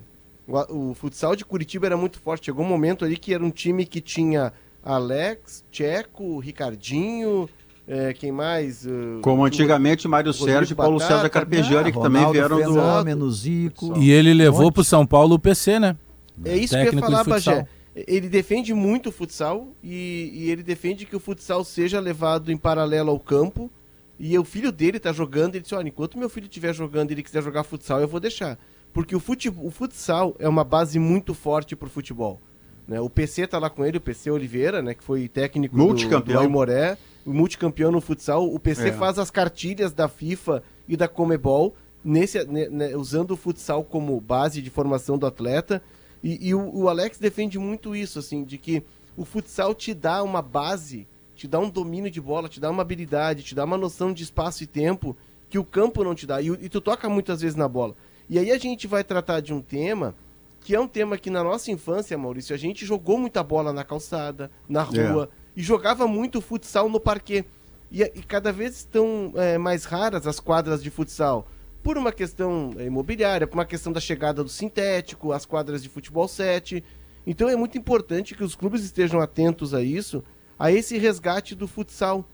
O, 0.48 0.90
o 0.92 0.94
futsal 0.94 1.36
de 1.36 1.46
Curitiba 1.46 1.86
era 1.86 1.98
muito 1.98 2.20
forte. 2.20 2.46
Chegou 2.46 2.66
um 2.66 2.68
momento 2.68 3.06
ali 3.06 3.16
que 3.18 3.34
era 3.34 3.44
um 3.44 3.52
time 3.52 3.86
que 3.86 4.02
tinha 4.02 4.52
Alex, 4.84 5.64
Tcheco, 5.72 6.40
Ricardinho, 6.40 7.48
eh, 7.88 8.14
quem 8.14 8.32
mais? 8.32 8.86
Eh, 8.86 8.90
Como 9.22 9.42
o- 9.44 9.46
antigamente 9.46 10.08
Mário 10.08 10.32
Rodrigo 10.32 10.52
Sérgio 10.52 10.74
e 10.74 10.76
Paulo 10.76 10.98
Batata, 10.98 11.16
César 11.18 11.30
Carpegiani, 11.30 11.86
né? 11.86 11.92
que 11.92 12.00
também 12.02 12.24
Ronaldo 12.24 12.34
vieram 12.34 12.58
do. 12.58 12.74
Fenômeno, 12.82 13.32
Zico. 13.32 13.98
E 13.98 14.12
ele 14.12 14.34
levou 14.34 14.72
pro 14.72 14.84
São 14.84 15.06
Paulo 15.06 15.36
o 15.36 15.40
PC, 15.40 15.80
né? 15.80 15.96
É 16.44 16.58
isso 16.58 16.74
que 16.76 16.88
eu 16.88 16.94
ia 16.94 17.00
falar. 17.00 17.24
Bagé. 17.24 17.68
Ele 17.96 18.30
defende 18.30 18.74
muito 18.74 19.10
o 19.10 19.12
futsal 19.12 19.68
e, 19.84 20.32
e 20.34 20.50
ele 20.50 20.64
defende 20.64 21.06
que 21.06 21.16
o 21.16 21.20
futsal 21.20 21.64
seja 21.64 22.00
levado 22.00 22.52
em 22.52 22.58
paralelo 22.58 23.10
ao 23.12 23.20
campo. 23.20 23.70
E 24.18 24.38
o 24.38 24.46
filho 24.46 24.72
dele 24.72 25.00
tá 25.00 25.12
jogando, 25.12 25.56
ele 25.56 25.64
disse, 25.64 25.76
olha, 25.76 25.88
enquanto 25.88 26.18
meu 26.18 26.30
filho 26.30 26.46
estiver 26.46 26.74
jogando 26.74 27.10
e 27.10 27.14
ele 27.16 27.24
quiser 27.24 27.42
jogar 27.42 27.64
futsal, 27.64 28.00
eu 28.00 28.08
vou 28.08 28.20
deixar. 28.20 28.58
Porque 28.94 29.16
o, 29.16 29.20
fute, 29.20 29.50
o 29.50 29.72
futsal 29.72 30.36
é 30.40 30.48
uma 30.48 30.64
base 30.64 31.00
muito 31.00 31.34
forte 31.34 31.76
pro 31.76 31.90
futebol. 31.90 32.40
Né? 32.88 33.00
O 33.02 33.10
PC 33.10 33.48
tá 33.48 33.58
lá 33.58 33.70
com 33.70 33.86
ele, 33.86 33.98
o 33.98 34.02
PC 34.02 34.30
Oliveira, 34.30 34.82
né, 34.82 34.94
que 34.94 35.04
foi 35.04 35.28
técnico 35.28 35.76
do, 35.76 35.84
Multicampeão. 35.84 36.42
do 36.42 36.48
Aimoré, 36.48 36.98
o 37.26 37.34
multicampeão 37.34 37.92
no 37.92 38.02
futsal. 38.02 38.46
O 38.54 38.60
PC 38.60 38.90
É. 38.90 38.92
faz 38.92 39.18
as 39.18 39.32
cartilhas 39.32 39.94
da 39.94 40.08
FIFA 40.08 40.64
e 40.88 40.96
da 40.98 41.08
Comebol, 41.08 41.76
nesse, 42.04 42.44
né, 42.46 42.96
usando 42.96 43.32
o 43.32 43.38
futsal 43.38 43.84
como 43.84 44.20
base 44.20 44.62
de 44.62 44.70
formação 44.70 45.18
do 45.18 45.26
atleta. 45.26 45.82
E, 46.24 46.50
e 46.50 46.56
o, 46.56 46.76
o 46.76 46.90
Alex 46.90 47.18
defende 47.18 47.58
muito 47.58 47.96
isso, 47.96 48.20
assim, 48.20 48.44
de 48.44 48.58
que 48.58 48.84
o 49.18 49.26
futsal 49.26 49.74
te 49.74 49.94
dá 49.94 50.24
uma 50.24 50.42
base, 50.42 51.08
te 51.36 51.48
dá 51.48 51.60
um 51.60 51.70
domínio 51.70 52.12
de 52.12 52.22
bola, 52.22 52.48
te 52.48 52.60
dá 52.60 52.70
uma 52.70 52.82
habilidade, 52.82 53.44
te 53.44 53.56
dá 53.56 53.66
uma 53.66 53.78
noção 53.78 54.14
de 54.14 54.24
espaço 54.24 54.64
e 54.64 54.68
tempo 54.68 55.16
que 55.50 55.60
o 55.60 55.66
campo 55.66 56.04
não 56.04 56.16
te 56.16 56.26
dá. 56.26 56.42
E, 56.42 56.48
e 56.48 56.70
tu 56.70 56.80
toca 56.80 57.10
muitas 57.10 57.42
vezes 57.42 57.56
na 57.56 57.68
bola. 57.68 57.96
E 58.30 58.40
aí 58.40 58.52
a 58.52 58.58
gente 58.58 58.88
vai 58.88 59.04
tratar 59.04 59.42
de 59.42 59.54
um 59.54 59.62
tema 59.62 60.16
que 60.62 60.76
é 60.76 60.80
um 60.80 60.88
tema 60.88 61.18
que 61.18 61.30
na 61.30 61.44
nossa 61.44 61.72
infância, 61.72 62.18
Maurício, 62.18 62.54
a 62.54 62.58
gente 62.58 62.86
jogou 62.86 63.18
muita 63.18 63.44
bola 63.44 63.74
na 63.74 63.84
calçada, 63.84 64.52
na 64.70 64.84
rua, 64.84 65.30
e 65.56 65.62
jogava 65.62 66.08
muito 66.08 66.40
futsal 66.40 66.88
no 66.88 67.00
parquê. 67.00 67.44
E, 67.92 68.04
e 68.04 68.24
cada 68.24 68.54
vez 68.54 68.78
estão 68.78 69.34
é, 69.36 69.58
mais 69.58 69.84
raras 69.84 70.26
as 70.28 70.40
quadras 70.40 70.82
de 70.82 70.90
futsal. 70.90 71.48
Por 71.84 71.98
uma 71.98 72.12
questão 72.12 72.72
é, 72.78 72.86
imobiliária, 72.86 73.48
por 73.48 73.58
uma 73.58 73.66
questão 73.66 73.92
da 73.92 74.00
chegada 74.00 74.44
do 74.44 74.50
sintético, 74.50 75.32
as 75.32 75.46
quadras 75.46 75.82
de 75.82 75.90
futebol 75.90 76.28
7. 76.28 76.84
Então 77.26 77.50
é 77.50 77.56
muito 77.56 77.78
importante 77.78 78.36
que 78.36 78.44
os 78.44 78.56
clubes 78.56 78.84
estejam 78.84 79.20
atentos 79.20 79.74
a 79.74 79.82
isso, 79.82 80.24
a 80.60 80.72
esse 80.72 80.98
resgate 80.98 81.56
do 81.56 81.68
futsal. 81.68 82.28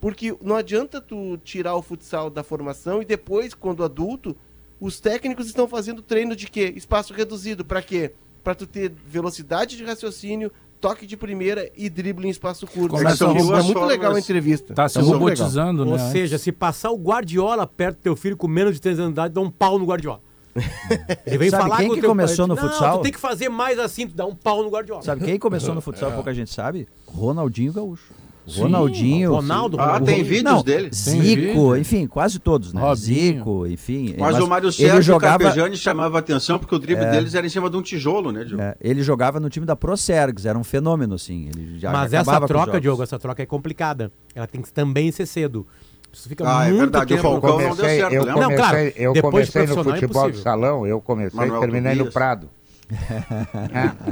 Porque 0.00 0.34
não 0.42 0.56
adianta 0.56 1.00
tu 1.00 1.36
tirar 1.38 1.74
o 1.74 1.82
futsal 1.82 2.30
da 2.30 2.42
formação 2.42 3.02
e 3.02 3.04
depois, 3.04 3.54
quando 3.54 3.84
adulto, 3.84 4.36
os 4.80 5.00
técnicos 5.00 5.46
estão 5.46 5.68
fazendo 5.68 6.02
treino 6.02 6.36
de 6.36 6.48
quê? 6.48 6.72
Espaço 6.76 7.12
reduzido. 7.12 7.64
Para 7.64 7.82
quê? 7.82 8.12
Para 8.42 8.54
tu 8.54 8.66
ter 8.66 8.90
velocidade 8.90 9.76
de 9.76 9.84
raciocínio, 9.84 10.52
toque 10.88 11.06
de 11.06 11.16
primeira 11.16 11.70
e 11.76 11.88
drible 11.90 12.26
em 12.26 12.30
espaço 12.30 12.66
curto. 12.66 12.90
Começa 12.96 13.24
é 13.24 13.26
a 13.26 13.30
muito 13.32 13.46
duas 13.46 13.64
legal 13.66 13.90
a 13.90 13.98
formas- 14.10 14.24
entrevista. 14.24 14.74
Tá 14.74 14.88
se 14.88 14.98
É 14.98 15.02
robotizando, 15.02 15.84
né? 15.84 15.92
Ou 15.92 15.98
seja, 15.98 16.38
se 16.38 16.52
passar 16.52 16.90
o 16.90 16.96
Guardiola 16.96 17.66
perto 17.66 17.96
do 17.96 18.02
teu 18.02 18.16
filho 18.16 18.36
com 18.36 18.46
menos 18.46 18.74
de 18.74 18.80
3 18.80 18.98
anos 18.98 19.10
de 19.10 19.14
idade, 19.14 19.34
dá 19.34 19.40
um 19.40 19.50
pau 19.50 19.78
no 19.78 19.84
Guardiola. 19.84 20.20
Ele 21.26 21.38
vem 21.38 21.50
Sabe 21.50 21.64
falar 21.64 21.76
quem 21.78 21.88
com 21.88 21.94
que 21.94 22.00
teu 22.00 22.08
começou 22.10 22.46
pai, 22.48 22.56
no 22.56 22.62
"Não, 22.62 22.68
futsal?" 22.70 22.98
Tu 22.98 23.02
tem 23.02 23.12
que 23.12 23.20
fazer 23.20 23.48
mais 23.48 23.78
assim, 23.78 24.06
tu 24.06 24.14
dá 24.14 24.24
um 24.24 24.34
pau 24.34 24.62
no 24.62 24.70
Guardiola. 24.70 25.02
Sabe 25.02 25.24
quem 25.24 25.38
começou 25.38 25.74
no 25.74 25.80
futsal, 25.82 26.12
pouca 26.12 26.32
gente 26.32 26.50
sabe? 26.52 26.88
Ronaldinho 27.06 27.72
Gaúcho. 27.72 28.14
Sim, 28.46 28.60
Ronaldinho. 28.62 29.32
Ronaldo, 29.34 29.76
Ah, 29.80 30.00
tem 30.00 30.22
vídeos 30.22 30.42
Não, 30.44 30.62
dele? 30.62 30.88
Zico, 30.92 31.76
enfim, 31.76 32.06
quase 32.06 32.38
todos, 32.38 32.72
né? 32.72 32.80
Robinho. 32.80 32.96
Zico, 32.96 33.66
enfim. 33.66 34.14
Mas, 34.18 34.38
o 34.38 34.46
Mário 34.46 34.66
ele 34.68 34.72
Sérgio 34.72 35.02
jogava, 35.02 35.38
Carpegiani 35.44 35.76
chamava 35.76 36.18
atenção 36.18 36.58
porque 36.58 36.74
o 36.74 36.78
drible 36.78 37.04
É. 37.04 37.10
deles 37.10 37.34
era 37.34 37.46
em 37.46 37.50
cima 37.50 37.68
de 37.68 37.76
um 37.76 37.82
tijolo, 37.82 38.30
né, 38.30 38.44
Diogo? 38.44 38.62
é, 38.62 38.76
ele 38.80 39.02
jogava 39.02 39.40
no 39.40 39.50
time 39.50 39.66
da 39.66 39.74
Procergs, 39.74 40.46
era 40.46 40.58
um 40.58 40.64
fenômeno, 40.64 41.14
assim. 41.14 41.48
Ele 41.54 41.78
já 41.78 41.90
Mas 41.90 42.12
essa 42.12 42.40
troca. 42.46 42.80
Diogo, 42.80 43.02
essa 43.02 43.18
troca 43.18 43.42
é 43.42 43.46
complicada. 43.46 44.12
Ela 44.34 44.46
tem 44.46 44.62
que 44.62 44.72
também 44.72 45.10
ser 45.10 45.26
cedo. 45.26 45.66
Isso 46.12 46.28
fica 46.28 46.44
Ah, 46.46 46.64
é 46.64 46.68
muito 46.68 46.78
verdade, 46.80 47.04
o 47.12 47.16
tempo 47.16 47.22
no 47.28 47.30
Falcão 47.32 47.50
não 47.50 47.56
começo. 47.58 47.76
deu 47.76 47.84
certo, 47.86 48.12
eu 48.14 48.20
comecei, 48.26 48.40
Não, 48.42 48.56
claro, 48.56 48.76
eu 48.78 49.12
depois 49.12 49.46
de 49.46 49.52
comecei 49.52 49.60
no 49.66 49.72
é 49.72 49.74
futebol 49.74 49.92
de 49.98 50.04
impossível. 50.06 50.42
salão, 50.42 50.86
eu 50.86 51.00
comecei 51.00 51.46
e 51.46 51.60
terminei 51.60 51.94
no. 51.94 52.06
Prado. 52.10 52.48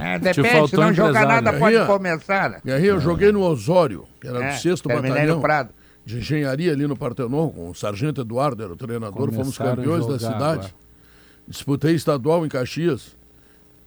É, 0.00 0.18
depende, 0.18 0.48
faltou 0.48 0.68
se 0.68 0.76
não 0.76 0.92
jogar 0.92 1.26
nada 1.26 1.52
pode 1.52 1.86
começar. 1.86 2.50
né? 2.50 2.60
Guerrinha, 2.64 2.90
eu 2.90 3.00
joguei 3.00 3.30
no 3.30 3.42
Osório, 3.42 4.04
que 4.20 4.26
era 4.26 4.44
É, 4.44 4.52
do 4.52 4.60
sexto 4.60 4.88
batalhão 4.88 5.40
de 6.04 6.18
engenharia 6.18 6.72
ali 6.72 6.86
no 6.86 6.96
Partenon, 6.96 7.48
com 7.50 7.70
o 7.70 7.74
Sargento 7.74 8.20
Eduardo, 8.20 8.62
era 8.62 8.72
o 8.72 8.76
treinador, 8.76 9.32
fomos 9.32 9.56
Começaram 9.56 9.72
a 9.72 9.76
campeões 9.76 10.06
da 10.06 10.18
jogar 10.18 10.32
cidade. 10.32 10.58
agora. 10.58 10.74
Disputei 11.46 11.94
estadual 11.94 12.44
em 12.44 12.48
Caxias 12.48 13.16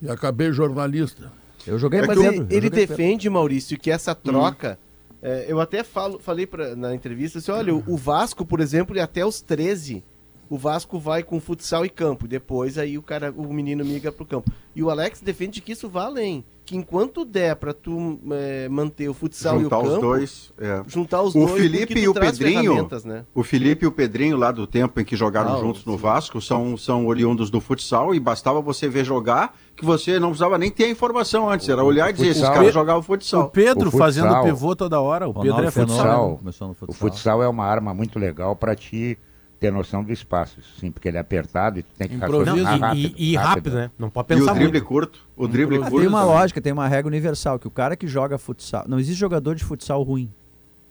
e 0.01 0.09
acabei 0.09 0.51
jornalista. 0.51 1.31
Eu 1.65 1.77
joguei 1.77 1.99
Mas 2.01 2.07
mais 2.07 2.19
ele, 2.19 2.37
eu 2.39 2.47
ele 2.49 2.67
joguei 2.67 2.87
defende, 2.87 3.29
Maurício, 3.29 3.77
que 3.77 3.91
essa 3.91 4.15
troca. 4.15 4.79
é, 5.21 5.45
eu 5.47 5.59
até 5.59 5.83
falo, 5.83 6.17
falei 6.17 6.47
pra, 6.47 6.75
na 6.75 6.95
entrevista 6.95 7.39
assim: 7.39 7.51
olha, 7.51 7.75
o, 7.75 7.83
o 7.85 7.97
Vasco, 7.97 8.45
por 8.45 8.61
exemplo, 8.61 8.93
ele 8.95 9.01
até 9.01 9.25
os 9.25 9.41
13 9.41 10.03
o 10.49 10.57
Vasco 10.57 10.99
vai 10.99 11.23
com 11.23 11.39
futsal 11.39 11.85
e 11.85 11.89
campo. 11.89 12.27
Depois 12.27 12.77
aí 12.77 12.97
o 12.97 13.01
cara, 13.01 13.33
o 13.35 13.53
menino 13.53 13.83
migra 13.85 14.11
pro 14.11 14.25
campo. 14.25 14.51
E 14.75 14.83
o 14.83 14.89
Alex 14.89 15.21
defende 15.21 15.59
que 15.61 15.71
isso 15.71 15.89
vá 15.89 16.05
além. 16.05 16.45
Que 16.63 16.75
enquanto 16.75 17.23
der 17.23 17.55
pra 17.55 17.73
tu 17.73 18.19
é, 18.29 18.67
manter 18.67 19.07
o 19.07 19.13
futsal 19.13 19.57
juntar 19.57 19.77
e 19.77 19.79
o 19.79 19.83
campo, 19.83 19.95
os 19.95 20.01
dois. 20.01 20.53
é. 20.59 20.83
juntar 20.85 21.21
os 21.21 21.33
o 21.33 21.39
dois, 21.45 21.61
Felipe 21.61 21.97
e 21.97 22.07
o 22.09 22.13
Pedrinho, 22.13 22.87
né? 23.05 23.23
o 23.33 23.41
Felipe 23.41 23.85
e 23.85 23.87
o 23.87 23.91
Pedrinho 23.91 24.35
lá 24.35 24.51
do 24.51 24.67
tempo 24.67 24.99
em 24.99 25.05
que 25.05 25.15
jogaram 25.15 25.55
Ah, 25.55 25.59
juntos 25.59 25.85
no 25.85 25.95
Vasco 25.95 26.41
são, 26.41 26.75
são 26.75 27.07
oriundos 27.07 27.49
do 27.49 27.61
futsal 27.61 28.13
e 28.13 28.19
bastava 28.19 28.59
você 28.61 28.89
ver 28.89 29.05
jogar 29.05 29.57
que 29.77 29.85
você 29.85 30.19
não 30.19 30.29
precisava 30.29 30.57
nem 30.57 30.69
ter 30.69 30.85
a 30.85 30.89
informação 30.89 31.49
antes, 31.49 31.69
era 31.69 31.81
olhar 31.83 32.09
e 32.09 32.13
dizer 32.13 32.27
esses 32.27 32.41
futsal- 32.41 32.55
caras 32.55 32.73
jogavam 32.73 33.01
futsal. 33.01 33.43
O 33.43 33.49
Pedro 33.49 33.87
O 33.87 33.91
futsal- 33.91 33.99
fazendo 33.99 34.43
pivô 34.43 34.75
toda 34.75 34.99
hora. 34.99 35.27
O 35.29 35.33
Pedro 35.33 35.63
é 35.65 35.71
futsal. 35.71 36.41
futsal. 36.43 36.75
O 36.85 36.93
futsal 36.93 37.41
é 37.43 37.47
uma 37.47 37.63
arma 37.65 37.93
muito 37.93 38.19
legal 38.19 38.55
para 38.57 38.75
te 38.75 39.17
ter 39.59 39.71
noção 39.71 40.03
do 40.03 40.11
espaço, 40.13 40.59
sim, 40.79 40.91
porque 40.91 41.07
ele 41.07 41.17
é 41.17 41.19
apertado 41.19 41.79
e 41.79 41.83
tu 41.83 41.89
tem 41.97 42.07
que 42.07 42.15
Improviso. 42.15 42.45
raciocinar 42.51 42.79
rápido, 42.79 43.15
e- 43.17 43.31
e 43.31 43.35
rápido, 43.35 43.75
né? 43.75 43.91
Não 43.97 44.09
pode 44.09 44.27
pensar 44.27 44.41
E 44.41 44.43
o 44.43 44.53
drible 44.53 44.71
muito. 44.73 44.85
curto, 44.85 45.19
o 45.35 45.47
drible 45.47 45.77
Ah, 45.77 45.79
curto. 45.81 45.97
Tem 45.99 46.07
uma 46.07 46.21
também. 46.21 46.35
lógica, 46.35 46.61
tem 46.61 46.73
uma 46.73 46.87
regra 46.87 47.07
universal, 47.07 47.57
que 47.57 47.67
o 47.67 47.71
cara 47.71 47.95
que 47.95 48.07
joga 48.07 48.37
futsal. 48.37 48.85
Não 48.87 48.99
existe 48.99 49.19
jogador 49.19 49.55
de 49.55 49.63
futsal 49.63 50.01
ruim. 50.03 50.31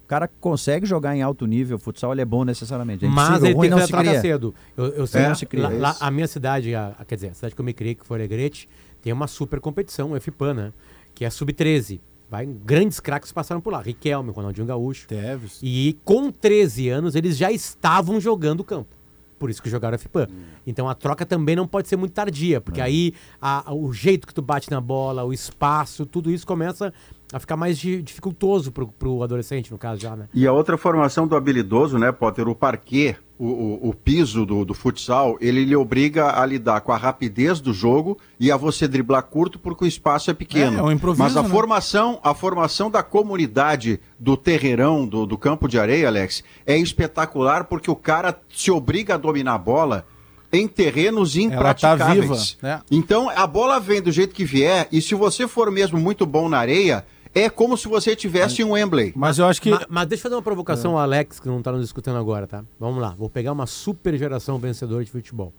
O 0.05 0.07
cara 0.09 0.29
que 0.29 0.35
consegue 0.41 0.87
jogar 0.87 1.17
em 1.17 1.23
alto 1.23 1.47
nível, 1.47 1.79
futsal 1.79 2.13
ele 2.13 2.21
é 2.23 2.25
bom 2.25 2.45
necessariamente. 2.45 3.05
É 3.05 3.09
Mas 3.09 3.43
ele 3.43 3.55
ruim 3.55 3.63
tem 3.63 3.63
que 3.63 3.69
não 3.71 3.79
se 3.79 3.85
entrar 3.85 4.05
cria. 4.05 4.21
cedo. 4.21 4.55
Eu, 4.77 4.85
eu 4.87 5.07
sei, 5.07 5.23
É, 5.23 5.29
não 5.29 5.35
se 5.35 5.47
cria. 5.47 5.65
lá- 5.69 5.73
É 5.75 5.79
lá- 5.79 5.97
a 6.01 6.11
minha 6.11 6.27
cidade, 6.29 6.75
a, 6.75 6.95
a- 6.99 7.05
quer 7.05 7.17
dizer, 7.17 7.29
a 7.31 7.35
cidade 7.35 7.55
que 7.55 7.61
eu 7.61 7.65
me 7.65 7.73
criei, 7.73 7.95
que 7.95 8.07
foi 8.07 8.17
Alegrete, 8.19 8.69
tem 9.03 9.13
uma 9.13 9.27
super 9.27 9.59
competição, 9.61 10.13
o 10.13 10.17
FPAN, 10.21 10.55
né? 10.55 10.73
Que 11.15 11.25
é 11.25 11.31
sub-13. 11.31 12.01
Vai, 12.29 12.45
grandes 12.47 12.99
craques 12.99 13.31
passaram 13.33 13.61
por 13.61 13.73
lá. 13.73 13.81
Riquelme, 13.81 14.31
Ronaldinho 14.33 14.67
Gaúcho. 14.67 15.07
Teves. 15.07 15.61
E 15.63 15.97
com 16.05 16.31
13 16.31 16.89
anos 16.89 17.15
eles 17.15 17.37
já 17.37 17.53
estavam 17.53 18.21
jogando 18.21 18.61
o 18.61 18.65
campo. 18.65 18.97
Por 19.39 19.51
isso 19.51 19.63
que 19.63 19.69
jogaram 19.69 19.99
FPAN. 19.99 20.27
Então 20.67 20.89
a 20.89 20.95
troca 20.95 21.27
também 21.27 21.55
não 21.55 21.67
pode 21.69 21.89
ser 21.89 21.97
muito 21.97 22.13
tardia, 22.15 22.59
porque 22.59 22.81
aí 22.81 23.13
a- 23.41 23.69
a- 23.71 23.75
o 23.75 23.93
jeito 23.93 24.27
que 24.27 24.33
tu 24.33 24.41
bate 24.41 24.71
na 24.71 24.81
bola, 24.81 25.25
o 25.25 25.33
espaço, 25.33 26.07
tudo 26.07 26.31
isso 26.31 26.47
começa 26.47 26.93
a 27.33 27.39
ficar 27.39 27.55
mais 27.55 27.77
di- 27.79 28.03
dificultoso 28.03 28.73
pro, 28.73 28.89
pro 28.89 29.23
adolescente, 29.23 29.71
no 29.71 29.77
caso 29.77 30.01
já, 30.01 30.17
né? 30.17 30.27
E 30.33 30.47
a 30.47 30.53
outra 30.55 30.79
formação 30.79 31.29
do 31.29 31.37
habilidoso, 31.37 31.99
né, 31.99 32.11
Potter, 32.13 32.49
o 32.49 32.55
parquet, 32.55 33.19
o, 33.39 33.47
o, 33.47 33.89
o 33.91 33.95
piso 33.95 34.47
do, 34.47 34.65
do 34.65 34.73
futsal, 34.73 35.37
ele 35.41 35.65
lhe 35.65 35.77
obriga 35.77 36.41
a 36.41 36.47
lidar 36.47 36.81
com 36.81 36.93
a 36.93 36.97
rapidez 36.97 37.61
do 37.61 37.73
jogo 37.73 38.19
e 38.41 38.51
a 38.51 38.57
você 38.57 38.89
driblar 38.89 39.23
curto 39.25 39.59
porque 39.59 39.85
o 39.85 39.87
espaço 39.87 40.31
é 40.31 40.35
pequeno. 40.35 40.79
É, 40.79 40.81
é 40.81 40.83
um 40.83 40.91
improviso, 40.91 41.23
Mas 41.23 41.37
a 41.37 41.43
né? 41.43 41.49
formação, 41.49 42.19
a 42.23 42.35
formação 42.35 42.91
da 42.91 43.03
comunidade 43.03 44.01
do 44.19 44.37
terreirão, 44.37 45.07
do, 45.07 45.27
do 45.27 45.37
campo 45.37 45.69
de 45.69 45.79
areia, 45.79 46.09
Alex, 46.09 46.43
é 46.65 46.77
espetacular 46.79 47.65
porque 47.65 47.91
o 47.91 47.97
cara 47.97 48.39
se 48.49 48.71
obriga 48.71 49.15
a 49.15 49.19
dominar 49.19 49.55
a 49.55 49.59
bola 49.59 50.07
em 50.53 50.67
terrenos 50.67 51.37
Ela 51.37 51.49
tá 51.49 51.55
impraticáveis. 51.55 52.21
viva, 52.21 52.37
né? 52.63 52.81
Então 52.91 53.29
a 53.29 53.47
bola 53.47 53.79
vem 53.79 54.01
do 54.01 54.11
jeito 54.11 54.35
que 54.35 54.45
vier 54.45 54.89
e 54.91 55.03
se 55.03 55.15
você 55.15 55.47
for 55.47 55.71
mesmo 55.71 55.99
muito 55.99 56.25
bom 56.25 56.49
na 56.49 56.59
areia, 56.59 57.05
é 57.39 57.51
como 57.51 57.77
se 57.77 57.87
você 57.89 58.17
tivesse 58.17 58.65
um 58.65 58.73
Wembley. 58.73 59.13
Mas 59.15 59.39
eu 59.39 59.47
acho 59.47 59.61
que. 59.61 59.71
Ma- 59.71 59.87
Mas, 59.89 60.07
deixa 60.09 60.21
eu 60.21 60.23
fazer 60.25 60.35
uma 60.37 60.43
provocação 60.43 60.93
ao 60.93 60.99
Alex, 60.99 61.39
que 61.39 61.47
não 61.49 61.59
está 61.59 61.71
nos 61.73 61.85
escutando 61.85 62.17
agora, 62.19 62.47
tá? 62.47 62.65
Vamos 62.81 63.01
lá, 63.01 63.11
vou 63.11 63.29
pegar 63.31 63.53
uma 63.53 63.67
super 63.67 64.17
geração 64.17 64.59
vencedora 64.59 65.05
de 65.05 65.11
futebol. 65.11 65.53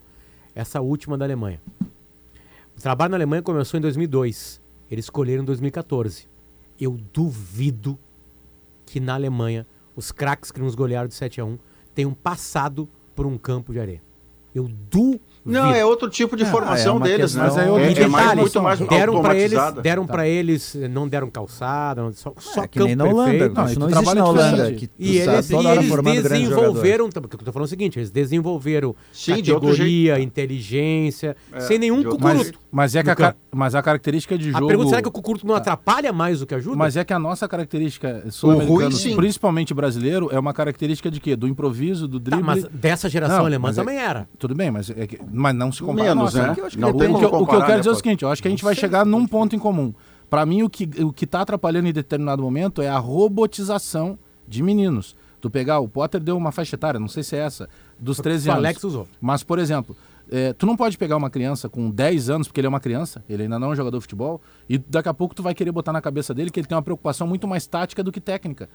Essa 0.55 0.81
última 0.81 1.17
da 1.17 1.25
Alemanha. 1.25 1.61
O 2.75 2.81
trabalho 2.81 3.11
na 3.11 3.17
Alemanha 3.17 3.41
começou 3.41 3.77
em 3.77 3.81
2002. 3.81 4.59
Eles 4.89 5.05
escolheram 5.05 5.43
em 5.43 5.45
2014. 5.45 6.27
Eu 6.79 6.97
duvido 7.13 7.97
que 8.85 8.99
na 8.99 9.13
Alemanha 9.15 9.65
os 9.95 10.11
craques 10.11 10.51
que 10.51 10.59
nos 10.59 10.75
golearam 10.75 11.07
de 11.07 11.13
7 11.15 11.41
a 11.41 11.45
1 11.45 11.57
tenham 11.93 12.13
passado 12.13 12.87
por 13.15 13.25
um 13.25 13.37
campo 13.37 13.73
de 13.73 13.79
areia. 13.79 14.01
Eu 14.53 14.67
duvido. 14.89 15.19
Não, 15.47 15.71
é 15.73 15.85
outro 15.85 16.09
tipo 16.09 16.35
de 16.35 16.45
formação 16.45 16.99
deles, 16.99 17.33
né? 17.35 17.43
Mas 17.43 17.57
aí 17.57 17.67
eu- 17.67 17.77
é, 17.77 17.91
E 17.91 17.97
é 17.99 18.07
mais, 18.07 18.35
muito 18.39 18.61
mais 18.61 18.79
deram 18.79 19.21
para 19.21 19.35
eles, 19.35 19.59
deram 19.81 20.05
Tá. 20.05 20.13
para 20.13 20.27
eles, 20.27 20.75
não 20.91 21.07
deram 21.07 21.29
calçada, 21.29 22.01
não- 22.03 22.13
só, 22.13 22.33
só 22.37 22.63
É 22.63 22.67
que 22.67 22.79
campo 22.79 22.87
nem 22.87 22.95
na 22.95 23.05
Holanda, 23.05 23.31
perfeito. 23.31 23.61
isso 23.69 23.79
não 23.79 23.87
e 23.89 23.91
tu 23.91 23.95
existe 23.95 24.03
trabalha 24.03 24.21
na 24.21 24.27
Holanda. 24.27 24.71
Que 24.73 24.89
E 24.99 25.17
eles, 25.17 25.49
e 25.49 25.55
eles 25.55 26.23
desenvolveram, 26.29 27.09
porque 27.09 27.35
eu 27.35 27.39
tô 27.45 27.51
falando 27.51 27.65
o 27.65 27.69
seguinte, 27.69 27.97
eles 27.99 28.11
desenvolveram 28.11 28.95
Sim, 29.11 29.41
de 29.41 29.51
outro 29.51 29.69
categoria, 29.69 30.19
inteligência, 30.19 31.35
É, 31.53 31.59
sem 31.61 31.77
nenhum 31.79 31.97
outro 31.97 32.11
cucuruto. 32.11 32.59
Mas 32.77 32.95
é 32.95 33.01
que 33.03 33.09
a, 33.09 33.13
no 33.13 33.17
campo. 33.17 33.31
ca- 33.33 33.57
mas 33.57 33.73
a 33.73 33.81
característica 33.81 34.37
de 34.37 34.49
A 34.49 34.51
jogo. 34.53 34.67
pergunta, 34.67 34.89
será 34.89 35.01
que 35.01 35.07
o 35.07 35.11
cucuruto 35.11 35.47
não 35.47 35.55
atrapalha 35.55 36.13
mais 36.13 36.39
do 36.41 36.45
que 36.45 36.53
ajuda? 36.53 36.75
Mas 36.75 36.95
é 36.95 37.03
que 37.03 37.11
a 37.11 37.17
nossa 37.17 37.47
característica 37.47 38.23
sul-americana, 38.29 38.89
principalmente 39.15 39.73
brasileiro, 39.73 40.29
é 40.31 40.37
uma 40.37 40.53
característica 40.53 41.09
de 41.09 41.19
quê? 41.19 41.35
Do 41.35 41.47
improviso, 41.47 42.07
do 42.07 42.19
Tá, 42.19 42.29
drible. 42.29 42.45
mas 42.45 42.63
dessa 42.65 43.09
geração 43.09 43.39
Não, 43.39 43.45
alemã 43.47 43.69
é- 43.69 43.73
também 43.73 43.97
era. 43.97 44.29
Tudo 44.37 44.53
bem, 44.53 44.69
mas, 44.69 44.91
é 44.91 45.07
que- 45.07 45.19
mas 45.33 45.55
não 45.55 45.71
se 45.71 45.81
compara. 45.81 46.09
Menos, 46.09 46.33
nossa. 46.35 46.47
né? 46.49 46.53
Que 46.53 46.61
eu 46.61 46.65
acho 46.67 46.75
que 46.75 46.81
Não 46.81 46.89
o, 46.89 46.93
que, 46.97 47.05
o 47.05 47.17
que 47.17 47.25
eu 47.25 47.45
quero 47.47 47.67
né, 47.67 47.77
dizer 47.79 47.89
é 47.89 47.91
o 47.91 47.95
seguinte, 47.95 48.21
eu 48.23 48.29
acho 48.29 48.41
que 48.43 48.47
a 48.47 48.51
gente 48.51 48.63
vai 48.63 48.75
chegar 48.75 49.05
num 49.05 49.25
ponto 49.25 49.55
em 49.55 49.59
comum. 49.59 49.91
Pra 50.29 50.45
mim, 50.45 50.61
o 50.61 50.69
que, 50.69 50.87
o 51.03 51.11
que 51.11 51.25
tá 51.25 51.41
atrapalhando 51.41 51.87
em 51.87 51.93
determinado 51.93 52.43
momento 52.43 52.81
é 52.81 52.89
a 52.89 52.99
robotização 52.99 54.19
de 54.47 54.61
meninos. 54.61 55.15
Tu 55.39 55.49
pegar, 55.49 55.79
o 55.79 55.87
Potter 55.87 56.19
deu 56.21 56.35
uma 56.35 56.51
faixa 56.51 56.75
etária, 56.75 56.99
não 56.99 57.07
sei 57.07 57.23
se 57.23 57.35
é 57.35 57.39
essa, 57.39 57.69
dos 57.99 58.17
13 58.17 58.49
o 58.49 58.51
anos. 58.51 58.63
Alex 58.65 58.83
usou. 58.83 59.07
Mas, 59.21 59.43
por 59.43 59.59
exemplo, 59.59 59.95
é, 60.29 60.53
tu 60.53 60.65
não 60.65 60.75
pode 60.75 60.97
pegar 60.97 61.17
uma 61.17 61.29
criança 61.29 61.69
com 61.69 61.89
10 61.89 62.29
anos, 62.29 62.47
porque 62.47 62.59
ele 62.59 62.67
é 62.67 62.69
uma 62.69 62.79
criança, 62.79 63.23
ele 63.29 63.43
ainda 63.43 63.57
não 63.57 63.69
é 63.69 63.71
um 63.71 63.75
jogador 63.75 63.97
de 63.97 64.01
futebol, 64.01 64.41
e 64.69 64.77
daqui 64.77 65.09
a 65.09 65.13
pouco 65.13 65.33
tu 65.35 65.43
vai 65.43 65.53
querer 65.53 65.71
botar 65.71 65.93
na 65.93 66.01
cabeça 66.01 66.33
dele 66.33 66.49
que 66.49 66.59
ele 66.59 66.67
tem 66.67 66.75
uma 66.75 66.81
preocupação 66.81 67.27
muito 67.27 67.47
mais 67.47 67.65
tática 67.67 68.03
do 68.03 68.11
que 68.11 68.19
técnica. 68.19 68.69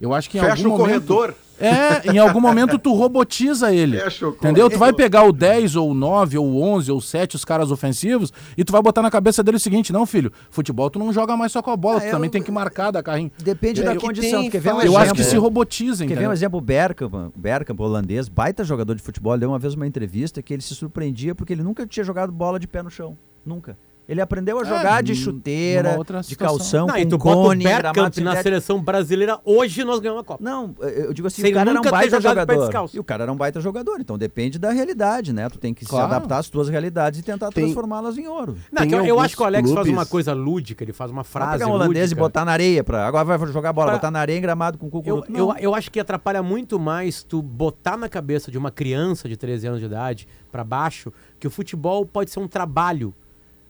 Eu 0.00 0.12
acho 0.12 0.28
que 0.28 0.38
em 0.38 0.40
Fecha 0.40 0.62
algum 0.64 0.74
o 0.74 0.78
momento... 0.78 1.06
corredor. 1.06 1.34
É, 1.56 2.10
em 2.12 2.18
algum 2.18 2.40
momento 2.40 2.76
tu 2.80 2.92
robotiza 2.94 3.72
ele. 3.72 3.96
Fecha 3.96 4.26
o 4.28 4.30
Entendeu? 4.32 4.68
Tu 4.68 4.76
vai 4.76 4.92
pegar 4.92 5.22
o 5.22 5.32
10 5.32 5.76
ou 5.76 5.92
o 5.92 5.94
9 5.94 6.36
ou 6.36 6.46
o 6.46 6.60
11 6.60 6.90
ou 6.90 6.98
o 6.98 7.00
7, 7.00 7.36
os 7.36 7.44
caras 7.44 7.70
ofensivos, 7.70 8.32
e 8.58 8.64
tu 8.64 8.72
vai 8.72 8.82
botar 8.82 9.02
na 9.02 9.10
cabeça 9.10 9.40
dele 9.40 9.56
o 9.56 9.60
seguinte, 9.60 9.92
não, 9.92 10.04
filho, 10.04 10.32
futebol 10.50 10.90
tu 10.90 10.98
não 10.98 11.12
joga 11.12 11.36
mais 11.36 11.52
só 11.52 11.62
com 11.62 11.70
a 11.70 11.76
bola, 11.76 11.98
Ah, 11.98 12.00
tu 12.00 12.06
eu- 12.06 12.10
também 12.10 12.28
tem 12.28 12.42
que 12.42 12.50
marcar 12.50 12.90
da 12.90 13.04
carrinho. 13.04 13.30
Depende 13.38 13.82
É, 13.82 13.84
da 13.84 13.94
eu- 13.94 14.00
condição. 14.00 14.40
tem 14.40 14.50
quer 14.50 14.60
ver 14.60 14.74
um 14.74 14.80
Eu 14.82 14.96
acho 14.98 15.14
que 15.14 15.22
se 15.22 15.36
robotiza, 15.36 16.04
Quer 16.06 16.18
ver 16.18 16.28
um 16.28 16.32
exemplo? 16.32 16.58
O 16.58 16.60
Bergkamp, 16.60 17.14
Bergkamp, 17.36 17.78
holandês, 17.80 18.28
baita 18.28 18.64
jogador 18.64 18.96
de 18.96 19.02
futebol, 19.02 19.38
deu 19.38 19.48
uma 19.50 19.58
vez 19.60 19.74
uma 19.74 19.86
entrevista 19.86 20.42
que 20.42 20.52
ele 20.52 20.60
se 20.62 20.74
surpreendia 20.74 21.36
porque 21.36 21.52
ele 21.52 21.62
nunca 21.62 21.86
tinha 21.86 22.02
jogado 22.02 22.32
bola 22.32 22.58
de 22.58 22.66
pé 22.66 22.82
no 22.82 22.90
chão. 22.90 23.16
Nunca. 23.46 23.78
Ele 24.06 24.20
aprendeu 24.20 24.58
a 24.60 24.64
jogar 24.64 25.02
de 25.02 25.12
num- 25.12 25.18
numa 25.18 25.24
chuteira, 25.24 25.94
outra 25.96 26.20
de 26.20 26.36
calção, 26.36 26.86
Não, 26.86 26.96
e 26.98 27.06
tu 27.06 27.18
com 27.18 27.28
bota 27.30 27.40
o 27.40 27.44
cone, 27.44 27.64
gramado 27.64 27.94
Bergkamp 27.94 28.18
na 28.18 28.42
seleção 28.42 28.82
brasileira, 28.82 29.38
hoje 29.44 29.82
nós 29.82 29.98
ganhamos 29.98 30.20
a 30.20 30.24
Copa. 30.24 30.44
Não, 30.44 30.74
eu 30.80 31.12
digo 31.14 31.26
assim, 31.26 31.40
Sem 31.40 31.50
o 31.52 31.54
cara 31.54 31.70
era 31.70 31.80
um 31.80 31.82
baita 31.82 32.16
de 32.18 32.22
jogador. 32.22 32.58
descalço. 32.60 32.96
E 32.96 33.00
o 33.00 33.04
cara 33.04 33.22
era 33.22 33.32
um 33.32 33.36
baita 33.36 33.60
jogador, 33.62 33.96
então 34.00 34.18
depende 34.18 34.58
da 34.58 34.70
realidade, 34.72 35.32
né? 35.32 35.48
Tu 35.48 35.58
tem 35.58 35.72
que 35.72 35.86
Claro. 35.86 36.08
se 36.08 36.14
adaptar 36.14 36.38
às 36.38 36.50
tuas 36.50 36.68
realidades 36.68 37.20
e 37.20 37.22
tentar 37.22 37.50
Tem- 37.50 37.64
transformá-las 37.64 38.18
em 38.18 38.26
ouro. 38.28 38.56
Não, 38.70 38.84
eu, 38.84 39.06
eu 39.06 39.20
acho 39.20 39.36
que 39.36 39.42
o 39.42 39.46
Alex 39.46 39.62
faz 39.70 39.74
clubes- 39.74 39.92
uma 39.92 40.04
coisa 40.06 40.34
lúdica, 40.34 40.84
ele 40.84 40.92
faz 40.92 41.10
uma 41.10 41.24
frase 41.24 41.52
pegar 41.52 41.66
um 41.66 41.70
holandês 41.72 41.96
e 42.10 42.14
lúdica. 42.14 42.20
botar 42.20 42.44
na 42.44 42.52
areia 42.52 42.84
pra. 42.84 43.06
Agora 43.06 43.24
vai 43.24 43.38
jogar 43.52 43.72
bola, 43.72 43.86
Pra- 43.86 43.96
botar 43.96 44.10
na 44.10 44.18
areia 44.20 44.36
em 44.36 44.42
gramado 44.42 44.76
com 44.76 44.90
cuco. 44.90 45.08
Eu, 45.08 45.24
eu, 45.34 45.54
eu 45.58 45.74
acho 45.74 45.90
que 45.90 45.98
atrapalha 45.98 46.42
muito 46.42 46.78
mais 46.78 47.22
tu 47.22 47.40
botar 47.40 47.96
na 47.96 48.08
cabeça 48.08 48.50
de 48.50 48.58
uma 48.58 48.70
criança 48.70 49.26
de 49.28 49.36
13 49.36 49.66
anos 49.66 49.80
de 49.80 49.86
idade 49.86 50.28
pra 50.52 50.62
baixo 50.62 51.10
que 51.40 51.46
o 51.46 51.50
futebol 51.50 52.04
pode 52.04 52.30
ser 52.30 52.38
um 52.40 52.46
trabalho. 52.48 53.14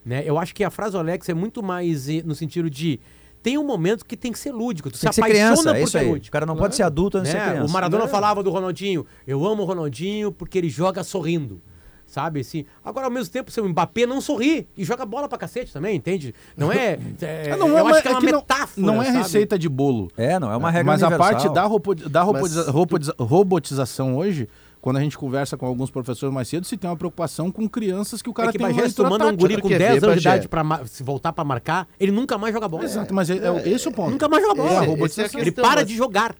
Né? 0.05 0.23
Eu 0.27 0.39
acho 0.39 0.55
que 0.55 0.63
a 0.63 0.71
frase 0.71 0.93
do 0.93 0.99
Alex 0.99 1.29
é 1.29 1.35
muito 1.35 1.63
mais 1.63 2.09
eh, 2.09 2.23
no 2.25 2.35
sentido 2.35 2.69
de 2.69 3.01
tem 3.43 3.57
um 3.59 3.65
momento 3.65 4.05
que 4.05 4.17
tem 4.17 4.33
que 4.33 4.39
ser 4.39 4.53
lúdico. 4.53 4.91
Tu 4.91 4.99
tem 5.01 5.09
que 5.09 5.15
se 5.15 5.15
ser 5.15 5.21
apaixona 5.23 5.51
criança, 5.53 5.71
é 5.71 5.73
por 5.75 5.83
isso 5.83 5.93
ser 5.93 5.99
aí. 5.99 6.09
lúdico. 6.09 6.29
O 6.29 6.33
cara 6.33 6.47
não 6.47 6.57
pode 6.57 6.75
ser 6.77 6.83
adulto 6.83 7.19
antes 7.19 7.31
de 7.31 7.37
ser 7.39 7.43
Né? 7.45 7.51
criança. 7.53 7.69
O 7.71 7.73
Maradona 7.73 8.05
É. 8.05 8.09
falava 8.09 8.43
do 8.43 8.51
Ronaldinho, 8.51 9.07
eu 9.27 9.45
amo 9.47 9.63
o 9.63 9.67
Ronaldinho 9.67 10.31
porque 10.33 10.59
ele 10.59 10.69
joga 10.69 11.03
sorrindo. 11.05 11.61
Sabe 12.07 12.41
assim? 12.41 12.67
Agora, 12.85 13.07
ao 13.07 13.11
mesmo 13.11 13.33
tempo, 13.33 13.51
seu 13.51 13.67
Mbappé 13.67 14.05
não 14.07 14.21
sorri 14.21 14.69
e 14.77 14.85
joga 14.85 15.07
bola 15.07 15.27
pra 15.27 15.39
cacete 15.39 15.73
também, 15.73 15.97
entende? 15.97 16.35
Não 16.57 16.71
é. 16.71 16.99
é 17.23 17.49
É, 17.51 17.57
não 17.57 17.69
eu 17.71 17.89
é, 17.89 17.93
acho 17.93 18.03
que 18.03 18.09
é 18.09 18.11
é 18.11 18.15
uma 18.15 18.21
que 18.21 18.27
não- 18.31 18.39
metáfora. 18.41 18.87
Não 18.87 19.03
é 19.03 19.07
sabe? 19.07 19.19
receita 19.19 19.59
de 19.59 19.69
bolo. 19.71 20.11
É, 20.17 20.39
não, 20.39 20.53
é 20.53 20.57
uma 20.57 20.71
regra 20.71 20.93
Mas 20.93 21.03
a 21.03 21.09
universal. 21.09 21.33
parte 21.41 21.55
da, 21.55 21.65
robo- 21.65 21.95
da 21.95 22.23
robotiza- 22.23 22.65
Mas- 22.67 22.75
robotiza- 22.75 23.15
robotização 23.19 24.17
hoje, 24.17 24.49
quando 24.85 24.99
a 24.99 25.01
gente 25.01 25.17
conversa 25.17 25.57
com 25.57 25.65
alguns 25.65 25.91
professores 25.91 26.31
mais 26.35 26.47
cedo, 26.47 26.67
se 26.67 26.77
tem 26.77 26.91
uma 26.91 26.97
preocupação 26.97 27.51
com 27.51 27.67
crianças 27.67 28.21
que 28.21 28.29
o 28.29 28.35
cara 28.35 28.51
é 28.51 28.53
que 28.53 28.59
tem 28.59 28.67
Bagé, 28.67 28.87
se 28.87 28.95
tu 28.95 29.03
manda 29.05 29.27
um 29.27 29.35
guri 29.35 29.59
com 29.59 29.67
quer 29.67 29.79
10 29.79 30.01
ver, 30.03 30.07
anos 30.09 30.21
de 30.21 30.29
idade 30.29 30.47
pra 30.47 30.63
ma- 30.63 30.85
se 30.85 31.03
voltar 31.03 31.33
pra 31.33 31.43
marcar, 31.43 31.89
ele 31.99 32.13
nunca 32.13 32.37
mais 32.37 32.53
joga 32.53 32.69
bola. 32.69 32.85
Exato, 32.85 33.15
mas 33.15 33.31
é, 33.31 33.39
é 33.39 33.69
esse 33.71 33.89
o 33.89 33.93
ponto. 33.93 34.11
Nunca 34.11 34.29
mais 34.29 34.43
joga 34.43 34.57
bola. 34.63 34.85
É 34.85 34.89
é 34.91 35.41
ele 35.41 35.53
para 35.53 35.77
mas- 35.77 35.87
de 35.87 35.97
jogar. 35.97 36.37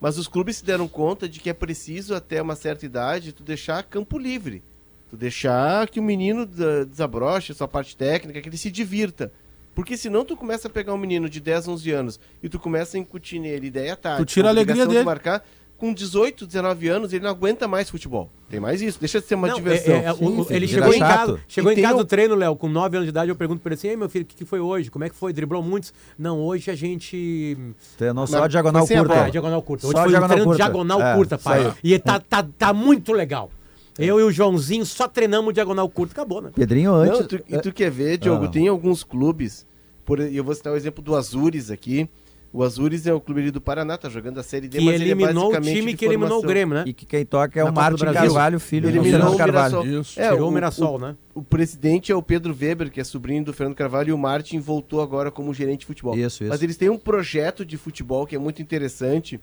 Mas 0.00 0.16
os 0.16 0.28
clubes 0.28 0.58
se 0.58 0.64
deram 0.64 0.86
conta 0.86 1.28
de 1.28 1.40
que 1.40 1.50
é 1.50 1.52
preciso, 1.52 2.14
até 2.14 2.40
uma 2.40 2.54
certa 2.54 2.86
idade, 2.86 3.32
tu 3.32 3.42
deixar 3.42 3.82
campo 3.82 4.16
livre. 4.16 4.62
Tu 5.10 5.16
deixar 5.16 5.88
que 5.88 5.98
o 5.98 6.02
menino 6.04 6.46
desabroche 6.88 7.50
a 7.50 7.54
sua 7.56 7.66
parte 7.66 7.96
técnica, 7.96 8.40
que 8.40 8.48
ele 8.48 8.56
se 8.56 8.70
divirta. 8.70 9.32
Porque 9.74 9.96
senão 9.96 10.24
tu 10.24 10.36
começa 10.36 10.66
a 10.68 10.70
pegar 10.70 10.92
um 10.92 10.98
menino 10.98 11.28
de 11.28 11.40
10, 11.40 11.68
11 11.68 11.90
anos 11.92 12.20
e 12.42 12.48
tu 12.48 12.58
começa 12.58 12.96
a 12.96 13.00
incutir 13.00 13.38
nele 13.38 13.68
ideia 13.68 13.96
tática. 13.96 14.24
tira 14.24 14.48
a 14.48 14.50
alegria 14.50 14.72
obrigação 14.84 14.88
de 14.88 14.94
dele. 14.94 15.04
marcar. 15.04 15.44
Com 15.78 15.94
18, 15.94 16.44
19 16.44 16.88
anos, 16.88 17.12
ele 17.12 17.22
não 17.22 17.30
aguenta 17.30 17.68
mais 17.68 17.88
futebol. 17.88 18.28
Tem 18.50 18.58
mais 18.58 18.82
isso. 18.82 18.98
Deixa 18.98 19.20
de 19.20 19.26
ser 19.28 19.36
uma 19.36 19.46
Não, 19.46 19.54
diversão. 19.54 19.94
é- 19.94 20.04
é, 20.06 20.12
Sim, 20.14 20.38
o- 20.40 20.44
sim, 20.44 20.54
ele 20.54 20.66
chegou 20.66 20.92
em 20.92 20.98
chato. 20.98 21.16
casa, 21.16 21.40
chegou 21.46 21.70
E 21.70 21.78
em 21.78 21.82
casa 21.82 21.94
o- 21.94 21.98
do 21.98 22.04
treino, 22.04 22.34
Léo, 22.34 22.56
com 22.56 22.68
9 22.68 22.96
anos 22.96 23.06
de 23.06 23.10
idade, 23.10 23.30
eu 23.30 23.36
pergunto 23.36 23.60
pra 23.62 23.68
ele 23.70 23.74
assim, 23.78 23.86
ei 23.88 23.96
meu 23.96 24.08
filho, 24.08 24.24
o 24.24 24.26
que, 24.26 24.34
que 24.34 24.44
foi 24.44 24.58
hoje? 24.58 24.90
Como 24.90 25.04
é 25.04 25.08
que 25.08 25.14
foi? 25.14 25.32
Driblou 25.32 25.62
muitos? 25.62 25.92
Não, 26.18 26.40
hoje 26.40 26.68
a 26.68 26.74
gente... 26.74 27.56
Treinou 27.96 28.26
só 28.26 28.38
Mas 28.38 28.44
a 28.44 28.48
diagonal 28.48 28.82
foi 28.82 28.88
sem 28.88 28.96
a 28.96 29.04
curta. 29.04 29.30
diagonal 29.30 29.62
curta. 29.62 29.86
Hoje 29.86 29.92
Só 29.96 29.98
foi 30.02 30.08
um 30.08 30.10
diagonal 30.10 30.28
treino 30.30 30.44
curta. 30.46 30.62
diagonal 30.64 31.00
É, 31.02 31.14
curta, 31.14 31.38
pai. 31.38 31.74
E 31.84 31.98
tá, 32.00 32.18
tá, 32.18 32.46
tá 32.58 32.72
muito 32.72 33.12
legal. 33.12 33.48
Eu 33.96 34.18
e 34.18 34.22
o 34.24 34.32
Joãozinho 34.32 34.84
só 34.84 35.06
treinamos 35.06 35.54
diagonal 35.54 35.88
curto, 35.88 36.10
acabou, 36.10 36.40
né? 36.42 36.50
Pedrinho 36.54 36.90
Não, 36.90 36.98
antes. 36.98 37.26
tu- 37.28 37.40
e 37.48 37.58
tu 37.60 37.72
quer 37.72 37.90
ver, 37.90 38.18
Diogo, 38.18 38.46
Ah. 38.46 38.48
tem 38.48 38.66
alguns 38.66 39.04
clubes, 39.04 39.64
por, 40.04 40.18
eu 40.18 40.42
vou 40.42 40.54
citar 40.56 40.72
o 40.72 40.76
exemplo 40.76 41.02
do 41.04 41.14
Azures 41.14 41.70
aqui. 41.70 42.08
O 42.50 42.62
Azures 42.62 43.06
é 43.06 43.12
o 43.12 43.20
clube 43.20 43.42
ali 43.42 43.50
do 43.50 43.60
Paraná, 43.60 43.98
tá 43.98 44.08
jogando 44.08 44.40
a 44.40 44.42
Série 44.42 44.68
D, 44.68 44.78
Que 44.78 44.84
mas 44.84 44.94
ele 44.94 45.04
é 45.04 45.06
eliminou 45.08 45.52
o 45.52 45.60
time 45.60 45.94
que 45.94 46.04
eliminou 46.06 46.38
o. 46.38 46.42
Grêmio, 46.42 46.76
né? 46.76 46.84
E 46.86 46.94
que 46.94 47.04
quem 47.04 47.24
toca 47.24 47.60
é 47.60 47.64
Na 47.64 47.70
o 47.70 47.74
Martin 47.74 48.00
Brasil. 48.00 48.22
Carvalho, 48.22 48.58
filho 48.58 48.82
do 48.82 48.88
Eliminou 48.88 49.12
Fernando 49.12 49.34
o 49.34 49.36
Carvalho. 49.36 49.84
Mirassol. 49.84 50.24
É, 50.24 50.30
Tirou 50.30 50.48
o 50.48 50.52
Mirassol, 50.52 50.94
o, 50.94 50.98
né? 50.98 51.16
O 51.34 51.42
presidente 51.42 52.10
é 52.10 52.16
o 52.16 52.22
Pedro 52.22 52.56
Weber, 52.58 52.90
que 52.90 53.00
é 53.00 53.04
sobrinho 53.04 53.44
do 53.44 53.52
Fernando 53.52 53.76
Carvalho, 53.76 54.08
e 54.08 54.12
o 54.12 54.18
Martin 54.18 54.60
voltou 54.60 55.02
agora 55.02 55.30
como 55.30 55.52
gerente 55.52 55.80
de 55.80 55.86
futebol. 55.86 56.14
Isso, 56.16 56.42
isso. 56.42 56.48
Mas 56.48 56.62
eles 56.62 56.78
têm 56.78 56.88
um 56.88 56.96
projeto 56.96 57.66
de 57.66 57.76
futebol 57.76 58.26
que 58.26 58.34
é 58.34 58.38
muito 58.38 58.62
interessante, 58.62 59.38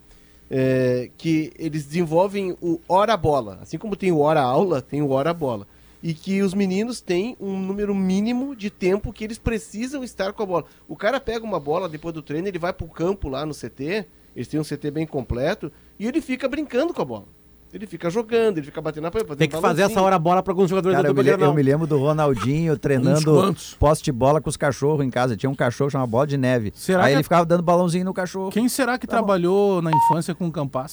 é, 0.49 1.11
que 1.15 1.51
eles 1.59 1.85
desenvolvem 1.85 2.57
o 2.59 2.81
Hora 2.87 3.15
Bola. 3.15 3.59
Assim 3.61 3.77
como 3.77 3.95
tem 3.95 4.11
o 4.11 4.19
Hora 4.19 4.41
Aula, 4.41 4.81
tem 4.81 5.03
o 5.03 5.09
Hora 5.09 5.33
Bola. 5.33 5.67
E 6.07 6.13
que 6.13 6.43
os 6.43 6.53
meninos 6.53 7.01
têm 7.01 7.35
um 7.39 7.57
número 7.57 7.95
mínimo 7.95 8.55
de 8.55 8.69
tempo 8.69 9.11
que 9.11 9.23
eles 9.23 9.39
precisam 9.39 10.03
estar 10.03 10.33
com 10.33 10.43
a 10.43 10.45
bola. 10.45 10.65
O 10.87 10.95
cara 10.95 11.19
pega 11.19 11.43
uma 11.43 11.59
bola 11.59 11.89
depois 11.89 12.13
do 12.13 12.21
treino, 12.21 12.47
ele 12.47 12.59
vai 12.59 12.71
pro 12.71 12.85
campo 12.87 13.27
lá 13.27 13.43
no 13.43 13.55
CT, 13.55 14.05
eles 14.35 14.47
têm 14.47 14.59
um 14.59 14.63
CT 14.63 14.91
bem 14.91 15.07
completo, 15.07 15.71
e 15.97 16.05
ele 16.05 16.21
fica 16.21 16.47
brincando 16.47 16.93
com 16.93 17.01
a 17.01 17.05
bola. 17.05 17.25
Ele 17.73 17.87
fica 17.87 18.07
jogando, 18.11 18.59
ele 18.59 18.67
fica 18.67 18.79
batendo 18.79 19.05
na 19.05 19.09
parede. 19.09 19.35
Tem 19.35 19.49
que 19.49 19.59
fazer 19.59 19.81
essa 19.81 19.99
hora 19.99 20.19
bola 20.19 20.43
para 20.43 20.53
alguns 20.53 20.69
jogadores 20.69 20.95
Cara, 20.95 21.11
da 21.11 21.19
eu 21.19 21.37
me, 21.37 21.43
eu 21.43 21.53
me 21.55 21.63
lembro 21.63 21.87
do 21.87 21.97
Ronaldinho 21.97 22.77
treinando 22.79 23.33
quantos? 23.33 23.73
poste 23.73 24.05
de 24.05 24.11
bola 24.11 24.39
com 24.39 24.47
os 24.47 24.55
cachorros 24.55 25.03
em 25.03 25.09
casa. 25.09 25.35
Tinha 25.35 25.49
um 25.49 25.55
cachorro 25.55 25.89
chamado 25.89 26.07
bola 26.07 26.27
de 26.27 26.37
neve. 26.37 26.71
Será 26.75 26.99
Aí 27.05 27.05
que 27.07 27.13
ele 27.13 27.19
é- 27.21 27.23
ficava 27.23 27.47
dando 27.47 27.63
balãozinho 27.63 28.05
no 28.05 28.13
cachorro. 28.13 28.51
Quem 28.51 28.69
será 28.69 28.99
que 28.99 29.07
trabalhou 29.07 29.81
na 29.81 29.89
infância 29.89 30.35
com 30.35 30.45
o 30.45 30.51
Campas? 30.51 30.91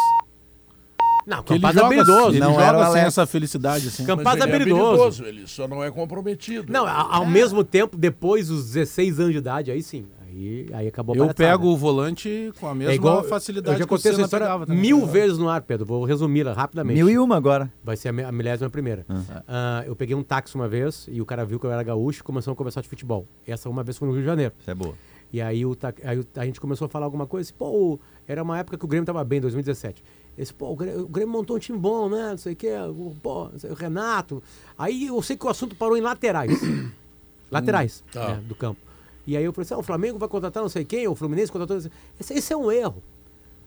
Não, 1.27 1.43
Que 1.43 1.53
ele 1.55 1.61
Campaz 1.61 1.77
é 1.77 1.81
joga, 1.81 1.87
habilidoso. 1.95 2.29
ele 2.31 2.41
Não 2.41 2.55
joga 2.55 2.67
sem 2.79 2.85
Alex. 2.87 3.07
essa 3.07 3.27
felicidade, 3.27 3.89
assim. 3.89 4.05
Campaz 4.05 4.41
é 4.41 4.43
ele 4.45 4.55
habilidoso. 4.57 5.25
Ele 5.25 5.47
só 5.47 5.69
não 5.69 5.83
é 5.83 5.91
comprometido. 5.91 6.73
Não, 6.73 6.87
ao 6.87 7.25
mesmo 7.27 7.63
tempo, 7.65 7.97
depois 7.97 8.49
dos 8.49 8.67
16 8.73 9.21
anos 9.21 9.33
de 9.33 9.39
idade, 9.39 9.71
aí 9.71 9.83
sim. 9.83 10.07
Aí, 10.35 10.67
aí 10.73 10.89
acabou 10.89 11.15
a 11.15 11.19
Eu 11.19 11.35
pego 11.35 11.69
o 11.69 11.77
volante 11.77 12.51
com 12.59 12.67
a 12.67 12.75
mesma 12.75 12.91
É 12.91 12.95
igual, 12.95 13.23
facilidade 13.23 13.75
eu 13.77 13.81
já 13.81 13.87
contei 13.87 14.13
essa 14.13 14.23
história 14.23 14.49
mil 14.67 15.05
vezes 15.07 15.37
no 15.37 15.47
ar, 15.49 15.61
Pedro. 15.61 15.85
Vou 15.85 16.05
resumi-la 16.05 16.55
rapidamente. 16.55 16.97
Mil 16.97 17.11
e 17.11 17.19
uma 17.19 17.37
agora. 17.37 17.71
Vai 17.85 17.99
ser 17.99 18.09
a 18.09 18.13
mi- 18.15 18.23
a 18.25 18.33
milésima 18.33 18.71
primeira. 18.71 19.05
Ah, 19.47 19.85
eu 19.87 19.95
peguei 19.95 20.17
um 20.17 20.23
táxi 20.23 20.55
uma 20.55 20.67
vez 20.67 21.07
e 21.13 21.21
o 21.21 21.27
cara 21.27 21.45
viu 21.45 21.61
que 21.61 21.67
eu 21.67 21.71
era 21.71 21.83
gaúcho 21.83 22.21
e 22.21 22.23
começou 22.25 22.53
a 22.55 22.57
conversar 22.57 22.81
de 22.81 22.89
futebol. 22.89 23.27
Essa 23.47 23.69
uma 23.69 23.83
vez 23.85 23.99
foi 23.99 24.09
no 24.09 24.15
Rio 24.15 24.23
de 24.23 24.27
Janeiro. 24.27 24.55
Isso 24.59 24.71
é 24.71 24.75
boa. 24.75 24.95
E 25.31 25.41
aí, 25.41 25.65
o, 25.67 25.77
aí 26.05 26.25
a 26.37 26.45
gente 26.47 26.61
começou 26.61 26.87
a 26.87 26.89
falar 26.89 27.05
alguma 27.07 27.27
coisa. 27.27 27.47
assim, 27.49 27.55
Pô, 27.59 28.01
era 28.27 28.43
uma 28.43 28.59
época 28.59 28.79
que 28.79 28.85
o 28.87 28.89
Grêmio 28.89 29.05
tava 29.07 29.23
bem, 29.25 29.39
2017. 29.41 30.03
Esse, 30.37 30.53
pô, 30.53 30.71
o 30.73 30.77
Grêmio, 30.77 31.03
o 31.03 31.09
Grêmio 31.09 31.33
montou 31.33 31.57
um 31.57 31.59
time 31.59 31.79
bom, 31.79 32.09
né? 32.09 32.31
Não 32.31 32.39
sei 32.39 32.55
o 32.55 32.57
quê. 32.57 32.71
O, 32.89 33.15
pô, 33.23 33.45
o 33.45 33.75
Renato. 33.75 34.43
Aí 34.79 35.07
eu 35.07 35.21
sei 35.23 35.37
que 35.37 35.45
o 35.45 35.49
assunto 35.49 35.77
parou 35.77 35.97
em 35.97 36.01
laterais. 36.01 36.59
laterais 37.51 38.03
tá. 38.13 38.29
né, 38.37 38.43
do 38.47 38.55
campo. 38.55 38.81
E 39.27 39.37
aí 39.37 39.45
eu 39.45 39.53
falei 39.53 39.65
assim: 39.65 39.75
ah, 39.75 39.79
o 39.79 39.83
Flamengo 39.83 40.19
vai 40.19 40.29
contratar 40.29 40.63
não 40.63 40.71
sei 40.71 40.85
quem, 40.85 41.07
o 41.07 41.15
Fluminense 41.15 41.53
contratou. 41.53 41.77
não 41.77 41.83
sei- 41.83 41.93
Esse, 42.19 42.35
esse 42.35 42.53
é 42.53 42.57
um 42.57 42.73
erro. 42.73 43.03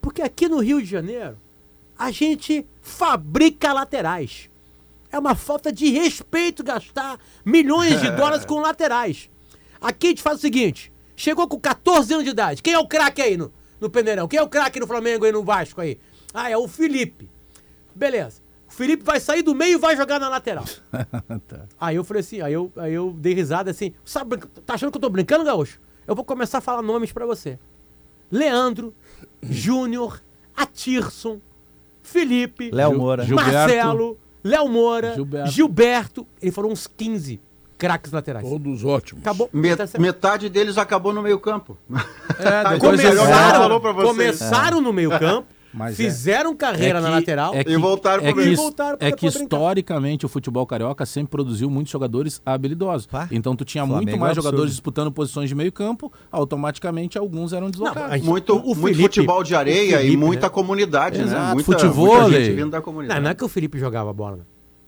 Porque 0.01 0.21
aqui 0.21 0.47
no 0.47 0.59
Rio 0.59 0.81
de 0.81 0.87
Janeiro, 0.89 1.37
a 1.97 2.11
gente 2.11 2.65
fabrica 2.81 3.71
laterais. 3.71 4.49
É 5.11 5.19
uma 5.19 5.35
falta 5.35 5.71
de 5.71 5.89
respeito 5.91 6.63
gastar 6.63 7.19
milhões 7.45 8.01
de 8.01 8.09
dólares 8.17 8.45
com 8.45 8.59
laterais. 8.59 9.29
Aqui 9.79 10.07
a 10.07 10.09
gente 10.09 10.21
faz 10.23 10.39
o 10.39 10.41
seguinte: 10.41 10.91
chegou 11.15 11.47
com 11.47 11.59
14 11.59 12.11
anos 12.11 12.25
de 12.25 12.31
idade. 12.31 12.61
Quem 12.63 12.73
é 12.73 12.79
o 12.79 12.87
craque 12.87 13.21
aí 13.21 13.37
no, 13.37 13.51
no 13.79 13.89
Peneirão? 13.89 14.27
Quem 14.27 14.39
é 14.39 14.43
o 14.43 14.49
craque 14.49 14.79
no 14.79 14.87
Flamengo 14.87 15.25
aí 15.25 15.31
no 15.31 15.43
Vasco 15.43 15.79
aí? 15.79 15.99
Ah, 16.35 16.49
é 16.51 16.57
o 16.57 16.67
Felipe. 16.67 17.29
Beleza. 17.95 18.41
O 18.67 18.73
Felipe 18.73 19.03
vai 19.03 19.19
sair 19.19 19.41
do 19.41 19.55
meio 19.55 19.75
e 19.75 19.77
vai 19.79 19.95
jogar 19.95 20.19
na 20.19 20.27
lateral. 20.27 20.65
Aí 21.79 21.95
eu 21.95 22.03
falei 22.03 22.19
assim, 22.21 22.41
aí 22.41 22.51
eu, 22.53 22.71
aí 22.75 22.93
eu 22.93 23.11
dei 23.17 23.33
risada 23.33 23.71
assim, 23.71 23.93
sabe, 24.03 24.37
tá 24.65 24.73
achando 24.73 24.91
que 24.91 24.97
eu 24.97 25.01
tô 25.01 25.09
brincando, 25.09 25.43
Gaúcho? 25.45 25.79
Eu 26.05 26.13
vou 26.15 26.25
começar 26.25 26.57
a 26.57 26.61
falar 26.61 26.81
nomes 26.81 27.11
pra 27.11 27.25
você. 27.25 27.57
Leandro, 28.29 28.93
Júnior, 29.41 30.21
Atirson, 30.55 31.39
Felipe, 32.01 32.69
Léo 32.71 32.97
Moura. 32.97 33.25
Marcelo, 33.27 34.17
Léo 34.43 34.67
Moura, 34.67 35.13
Gilberto. 35.15 35.51
Gilberto. 35.51 36.27
Ele 36.41 36.51
foram 36.51 36.69
uns 36.69 36.85
15 36.87 37.39
craques 37.77 38.11
laterais. 38.11 38.47
Todos 38.47 38.83
ótimos. 38.83 39.23
Acabou. 39.23 39.49
Me- 39.53 39.75
Tá 39.75 39.87
certo. 39.87 40.01
metade 40.01 40.49
deles 40.49 40.77
acabou 40.77 41.13
no 41.13 41.21
meio 41.21 41.39
campo. 41.39 41.77
É, 42.39 42.77
Começaram, 42.79 43.61
falou 43.61 43.79
pra 43.81 43.91
vocês. 43.91 44.07
começaram 44.11 44.81
no 44.81 44.91
meio 44.93 45.09
campo, 45.19 45.47
Mas 45.75 45.91
é- 45.99 46.03
fizeram 46.03 46.55
carreira 46.55 46.99
é 46.99 47.01
na 47.01 47.07
que- 47.09 47.13
lateral. 47.15 47.53
é 47.53 47.63
que- 47.63 47.71
E 47.71 47.77
voltaram 47.77 48.23
é 48.25 48.31
pro 48.33 48.41
que, 48.41 48.55
voltaram 48.55 48.97
é 48.99 49.11
que 49.11 49.25
brincar. 49.27 49.41
historicamente 49.43 50.25
o 50.25 50.29
futebol 50.29 50.65
carioca 50.65 51.05
sempre 51.05 51.31
produziu 51.31 51.69
muitos 51.69 51.91
jogadores 51.91 52.41
habilidosos. 52.45 53.07
Pá. 53.07 53.27
Então 53.29 53.55
tu 53.55 53.65
tinha 53.65 53.83
Flamengo 53.85 54.03
muito 54.05 54.15
é 54.15 54.19
mais 54.19 54.31
absurdo. 54.31 54.45
jogadores 54.45 54.71
disputando 54.71 55.11
posições 55.11 55.49
de 55.49 55.55
meio 55.55 55.71
campo, 55.71 56.11
automaticamente 56.31 57.17
alguns 57.17 57.51
eram 57.53 57.69
deslocados. 57.69 58.13
gente- 58.13 58.25
Muito, 58.25 58.53
o- 58.53 58.57
o 58.57 58.65
muito 58.75 58.81
Felipe- 58.95 59.01
futebol 59.03 59.43
de 59.43 59.53
areia 59.55 59.97
o 59.97 59.99
Felipe, 59.99 60.13
e 60.13 60.17
muita 60.17 60.45
né? 60.47 60.49
comunidade, 60.49 61.17
né? 61.19 61.23
Exato, 61.25 61.53
Muita, 61.55 61.71
futevôlei. 61.71 62.21
muita 62.21 62.39
gente 62.45 62.55
vindo 62.55 62.69
da 62.71 62.77
Não, 62.77 62.83
comunidade. 62.83 63.19
não 63.21 63.29
é 63.29 63.33
que 63.35 63.43
o 63.43 63.47
Felipe 63.49 63.77
jogava 63.77 64.13
bola, 64.13 64.37
né? 64.37 64.43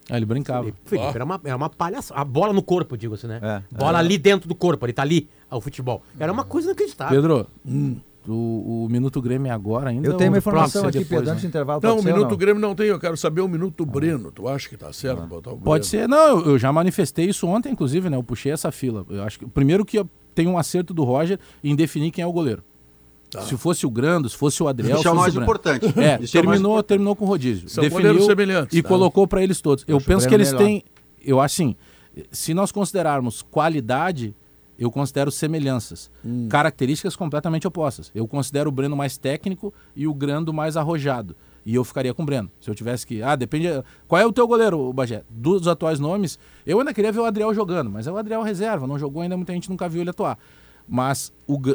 Ah, 0.09 0.15
ele 0.15 0.25
brincava. 0.25 0.69
O 0.69 0.73
Felipe 0.85 1.11
era 1.15 1.25
uma, 1.25 1.41
era 1.43 1.55
uma 1.57 1.69
palhaçada. 1.69 2.19
A 2.21 2.23
bola 2.23 2.53
no 2.53 2.63
corpo, 2.63 2.95
digo 2.97 3.15
assim, 3.15 3.27
né? 3.27 3.39
É. 3.43 3.61
bola 3.77 3.99
ali 3.99 4.17
dentro 4.17 4.47
do 4.47 4.55
corpo, 4.55 4.85
ele 4.85 4.93
tá 4.93 5.01
ali, 5.01 5.27
o 5.51 5.59
futebol. 5.59 6.01
Era 6.17 6.31
uma 6.31 6.45
coisa 6.45 6.69
inacreditável. 6.69 7.13
Pedro, 7.21 7.45
o, 8.27 8.85
o 8.85 8.89
Minuto 8.89 9.21
Grêmio 9.21 9.49
é 9.49 9.51
agora 9.53 9.89
ainda? 9.89 10.07
Eu 10.07 10.15
tenho 10.15 10.31
uma 10.31 10.37
informação 10.37 10.83
aqui, 10.87 10.99
depois, 10.99 11.19
Pedro, 11.21 11.29
antes 11.31 11.41
do 11.41 11.45
né? 11.45 11.49
intervalo. 11.49 11.81
Não, 11.83 11.99
o 11.99 12.03
Minuto 12.03 12.29
não? 12.29 12.37
Grêmio 12.37 12.61
não 12.61 12.75
tem, 12.75 12.87
eu 12.87 12.99
quero 12.99 13.15
saber 13.17 13.41
o 13.41 13.47
Minuto 13.47 13.85
Breno. 13.85 14.31
Tu 14.31 14.47
acha 14.47 14.67
que 14.69 14.77
tá 14.77 14.91
certo 14.93 15.21
botar 15.27 15.49
o 15.51 15.53
Breno? 15.53 15.65
Pode 15.65 15.87
ser. 15.87 16.07
Não, 16.07 16.39
eu, 16.39 16.45
eu 16.51 16.59
já 16.59 16.71
manifestei 16.71 17.25
isso 17.25 17.47
ontem, 17.47 17.71
inclusive, 17.71 18.09
né? 18.09 18.17
Eu 18.17 18.23
puxei 18.23 18.51
essa 18.51 18.71
fila. 18.71 19.05
Eu 19.09 19.23
acho 19.23 19.39
que 19.39 19.45
primeiro 19.45 19.83
que 19.85 19.99
eu- 19.99 20.09
tem 20.35 20.47
um 20.47 20.57
acerto 20.57 20.93
do 20.93 21.03
Roger 21.03 21.39
em 21.63 21.75
definir 21.75 22.11
quem 22.11 22.23
é 22.23 22.27
o 22.27 22.31
goleiro. 22.31 22.63
Se 23.41 23.57
fosse 23.57 23.85
o 23.85 23.89
Grando, 23.89 24.29
se 24.29 24.37
fosse 24.37 24.63
o 24.63 24.67
Adriel, 24.67 24.99
Isso 24.99 25.07
é 25.07 25.11
o 25.11 25.15
mais 25.15 25.33
Brando. 25.33 25.43
importante. 25.45 25.85
É, 25.99 26.19
Isso 26.21 26.37
é 26.37 26.41
o 26.41 26.45
mais 26.45 26.57
terminou, 26.59 26.81
terminou 26.83 27.15
com 27.15 27.25
o 27.25 27.27
rodízio. 27.27 27.67
São 27.67 27.87
goleiros 27.89 28.25
semelhantes, 28.25 28.77
e 28.77 28.81
tá? 28.81 28.87
colocou 28.87 29.27
para 29.27 29.43
eles 29.43 29.59
todos. 29.59 29.83
Eu 29.87 29.97
o 29.97 30.01
penso 30.01 30.27
que 30.27 30.33
eles 30.33 30.53
melhor. 30.53 30.65
têm, 30.65 30.83
eu 31.21 31.41
acho 31.41 31.61
assim, 31.61 31.75
se 32.31 32.53
nós 32.53 32.71
considerarmos 32.71 33.41
qualidade, 33.41 34.33
eu 34.77 34.91
considero 34.91 35.31
semelhanças, 35.31 36.09
Hum. 36.25 36.47
características 36.49 37.15
completamente 37.15 37.67
opostas. 37.67 38.11
Eu 38.13 38.27
considero 38.27 38.69
o 38.69 38.71
Breno 38.71 38.95
mais 38.95 39.17
técnico 39.17 39.73
e 39.95 40.07
o 40.07 40.13
Grando 40.13 40.53
mais 40.53 40.77
arrojado. 40.77 41.35
E 41.65 41.75
eu 41.75 41.83
ficaria 41.83 42.13
com 42.13 42.23
o 42.23 42.25
Breno. 42.25 42.49
Se 42.61 42.69
eu 42.69 42.75
tivesse 42.75 43.05
que. 43.05 43.21
Ah, 43.21 43.35
depende. 43.35 43.67
Qual 44.07 44.21
é 44.21 44.25
o 44.25 44.31
teu 44.31 44.47
goleiro, 44.47 44.93
Bagé? 44.93 45.23
Dos 45.29 45.67
atuais 45.67 45.99
nomes, 45.99 46.39
eu 46.65 46.79
ainda 46.79 46.93
queria 46.93 47.11
ver 47.11 47.19
o 47.19 47.25
Adriel 47.25 47.53
jogando, 47.53 47.89
mas 47.89 48.07
é 48.07 48.11
o 48.11 48.17
Adriel 48.17 48.41
reserva, 48.41 48.87
não 48.87 48.97
jogou 48.97 49.21
ainda, 49.21 49.35
muita 49.35 49.51
gente 49.51 49.69
nunca 49.69 49.89
viu 49.89 49.99
ele 49.99 50.09
atuar. 50.11 50.37
Mas, 50.87 51.33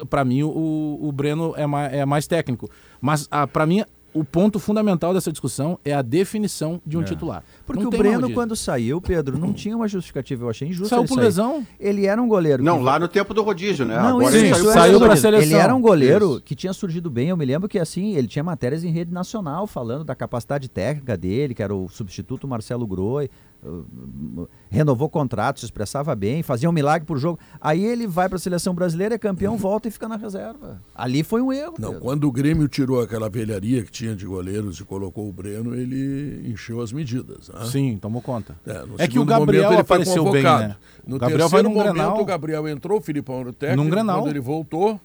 para 0.09 0.25
mim, 0.25 0.43
o, 0.43 0.99
o 1.03 1.13
Breno 1.13 1.53
é 1.59 1.67
mais, 1.67 1.93
é 1.93 2.07
mais 2.07 2.27
técnico. 2.27 2.71
Mas, 3.03 3.29
ah, 3.31 3.47
para 3.47 3.67
mim, 3.67 3.85
o 4.15 4.25
ponto 4.25 4.59
fundamental 4.59 5.15
dessa 5.15 5.31
discussão 5.33 5.79
é 5.85 5.93
a 5.95 6.03
definição 6.03 6.81
de 6.87 6.99
um 6.99 7.01
É. 7.01 7.05
titular. 7.05 7.43
Porque 7.67 7.83
Não 7.83 7.89
o 7.89 7.91
Breno, 7.91 8.31
quando 8.33 8.55
saiu, 8.55 9.01
Pedro, 9.01 9.39
não 9.39 9.53
tinha 9.53 9.75
uma 9.77 9.89
justificativa. 9.89 10.45
Eu 10.45 10.51
achei 10.51 10.69
injusto. 10.69 10.89
Saiu 10.89 11.01
ele 11.03 11.09
por 11.09 11.15
sair. 11.15 11.25
lesão? 11.25 11.67
Ele 11.81 12.07
era 12.07 12.21
um 12.23 12.29
goleiro. 12.29 12.63
Não, 12.63 12.79
que- 12.79 12.85
lá 12.85 12.99
no 12.99 13.09
tempo 13.09 13.33
do 13.33 13.43
rodízio, 13.43 13.87
né? 13.87 13.97
Não, 13.97 14.19
Agora 14.19 14.25
isso, 14.37 14.37
ele 14.37 14.55
saiu, 14.55 14.65
saiu 14.73 14.99
seleção. 14.99 15.17
seleção. 15.17 15.43
Ele 15.51 15.55
era 15.55 15.75
um 15.75 15.81
goleiro 15.81 16.31
Isso. 16.33 16.43
que 16.43 16.55
tinha 16.55 16.73
surgido 16.73 17.09
bem. 17.09 17.29
Eu 17.29 17.37
me 17.37 17.45
lembro 17.45 17.69
que 17.69 17.79
assim, 17.79 18.15
ele 18.17 18.29
tinha 18.29 18.43
matérias 18.45 18.85
em 18.85 18.91
rede 18.91 19.13
nacional 19.13 19.67
falando 19.67 20.05
da 20.05 20.15
capacidade 20.15 20.69
técnica 20.69 21.17
dele, 21.17 21.55
que 21.55 21.63
era 21.63 21.75
o 21.75 21.89
substituto 21.89 22.47
Marcelo 22.47 22.87
Groi. 22.87 23.31
Uh, 23.65 24.49
renovou 24.71 25.09
contrato, 25.09 25.61
se 25.61 25.67
expressava 25.67 26.15
bem, 26.15 26.43
fazia 26.43 26.69
um 26.69 26.73
milagre 26.73 27.07
por 27.07 27.19
jogo. 27.19 27.39
Aí 27.61 27.85
ele 27.85 28.07
vai 28.07 28.29
para 28.29 28.37
a 28.37 28.39
seleção 28.41 28.75
brasileira, 28.75 29.15
é 29.15 29.19
campeão, 29.19 29.57
volta 29.59 29.89
e 29.89 29.91
fica 29.91 30.09
na 30.09 30.17
reserva. 30.17 30.81
Ali 30.95 31.23
foi 31.23 31.41
um 31.41 31.53
erro. 31.53 31.75
Não, 31.79 31.89
Pedro. 31.91 32.01
quando 32.05 32.25
o 32.25 32.33
Grêmio 32.33 32.67
tirou 32.69 33.01
aquela 33.01 33.29
velharia 33.29 33.83
que 33.83 33.91
tinha 33.91 34.15
de 34.17 34.27
goleiros 34.27 34.79
e 34.81 34.85
colocou 34.85 35.29
o 35.29 35.33
Breno, 35.33 35.75
ele 35.75 36.43
encheu 36.51 36.81
as 36.81 36.93
medidas. 36.93 37.49
né? 37.49 37.65
Sim, 37.67 37.99
tomou 38.01 38.21
conta. 38.23 38.57
É, 38.67 38.85
no 38.87 38.95
É 38.99 39.07
que 39.09 39.19
o 39.19 39.25
Gabriel 39.25 39.65
momento 39.65 39.79
ele 39.81 39.85
foi 39.87 39.97
apareceu 39.97 40.31
bem, 40.31 40.43
né? 40.43 40.77
No 41.07 41.17
O 41.17 41.19
Gabriel 41.19 41.49
vai 41.49 41.61
terceiro 41.63 41.71
momento 41.71 41.95
Grenal. 41.95 42.21
o 42.21 42.25
Gabriel 42.25 42.69
entrou, 42.69 42.99
o 42.99 43.01
Filipão 43.03 43.41
era 43.41 43.49
o 43.51 43.53
técnico. 43.53 43.83
Num 43.85 43.91
Grenal. 43.91 44.21
Quando 44.21 44.31
ele 44.31 44.41
voltou... 44.41 45.01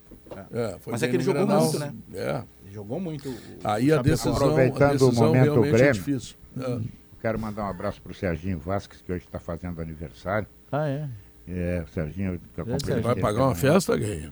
é, 0.53 0.77
foi 0.79 0.91
Mas 0.91 1.03
é 1.03 1.07
que 1.07 1.15
ele 1.15 1.23
jogou 1.23 1.45
Grenal. 1.45 1.63
muito, 1.63 1.79
né? 1.79 1.93
É. 2.13 2.43
Ele 2.65 2.73
jogou 2.73 2.99
muito. 2.99 3.29
o- 3.29 3.35
Aí 3.63 3.91
a 3.91 3.99
o 3.99 4.03
decisão, 4.03 4.33
a 4.33 4.35
Aproveitando 4.35 4.89
o 5.01 5.05
decisão 5.07 5.27
momento 5.27 5.43
realmente 5.43 5.73
é 5.73 5.77
Grêmio. 5.77 5.93
difícil. 5.93 6.35
É. 6.59 6.79
Quero 7.21 7.39
mandar 7.39 7.63
um 7.65 7.69
abraço 7.69 8.01
pro 8.01 8.13
Serginho 8.13 8.59
Vasques, 8.59 9.01
que 9.01 9.11
hoje 9.11 9.25
está 9.25 9.39
fazendo 9.39 9.81
aniversário. 9.81 10.47
Ah, 10.71 10.87
é? 10.87 11.07
É, 11.47 11.83
o 11.83 11.87
Serginho. 11.91 12.39
que 12.53 12.59
eu 12.61 12.65
Grande 12.65 12.83
cumprimentei 12.83 13.13
Vai 13.13 13.21
pagar 13.21 13.45
uma 13.45 13.55
festa, 13.55 13.97
Gay? 13.97 14.29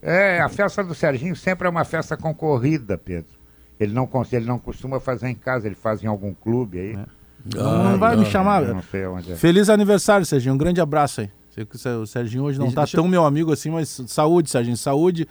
É, 0.00 0.40
a 0.40 0.48
festa 0.48 0.82
do 0.84 0.94
Serginho 0.94 1.34
sempre 1.34 1.66
é 1.66 1.70
uma 1.70 1.84
festa 1.84 2.16
concorrida, 2.16 2.96
Pedro. 2.96 3.32
Ele 3.78 3.92
não, 3.92 4.08
ele 4.32 4.44
não 4.46 4.58
costuma 4.58 5.00
fazer 5.00 5.28
em 5.28 5.34
casa, 5.34 5.66
ele 5.66 5.74
faz 5.74 6.02
em 6.02 6.06
algum 6.06 6.32
clube 6.32 6.78
aí. 6.78 6.98
Não, 7.54 7.90
não 7.92 7.98
vai 7.98 8.16
me 8.16 8.24
chamar. 8.24 8.62
Não 8.62 8.82
sei 8.82 9.06
onde 9.06 9.32
é. 9.32 9.36
Feliz 9.36 9.68
aniversário, 9.68 10.24
Serginho. 10.24 10.54
Um 10.54 10.58
grande 10.58 10.80
abraço 10.80 11.22
aí. 11.22 11.30
Sei 11.50 11.64
que 11.64 11.76
o 11.76 12.06
Serginho 12.06 12.42
hoje 12.44 12.58
não 12.58 12.70
tá 12.72 12.82
deixa- 12.82 12.96
tão 12.96 13.06
meu 13.06 13.24
amigo 13.24 13.52
assim, 13.52 13.70
mas 13.70 13.88
saúde, 14.08 14.50
Serginho, 14.50 14.76
saúde. 14.76 15.28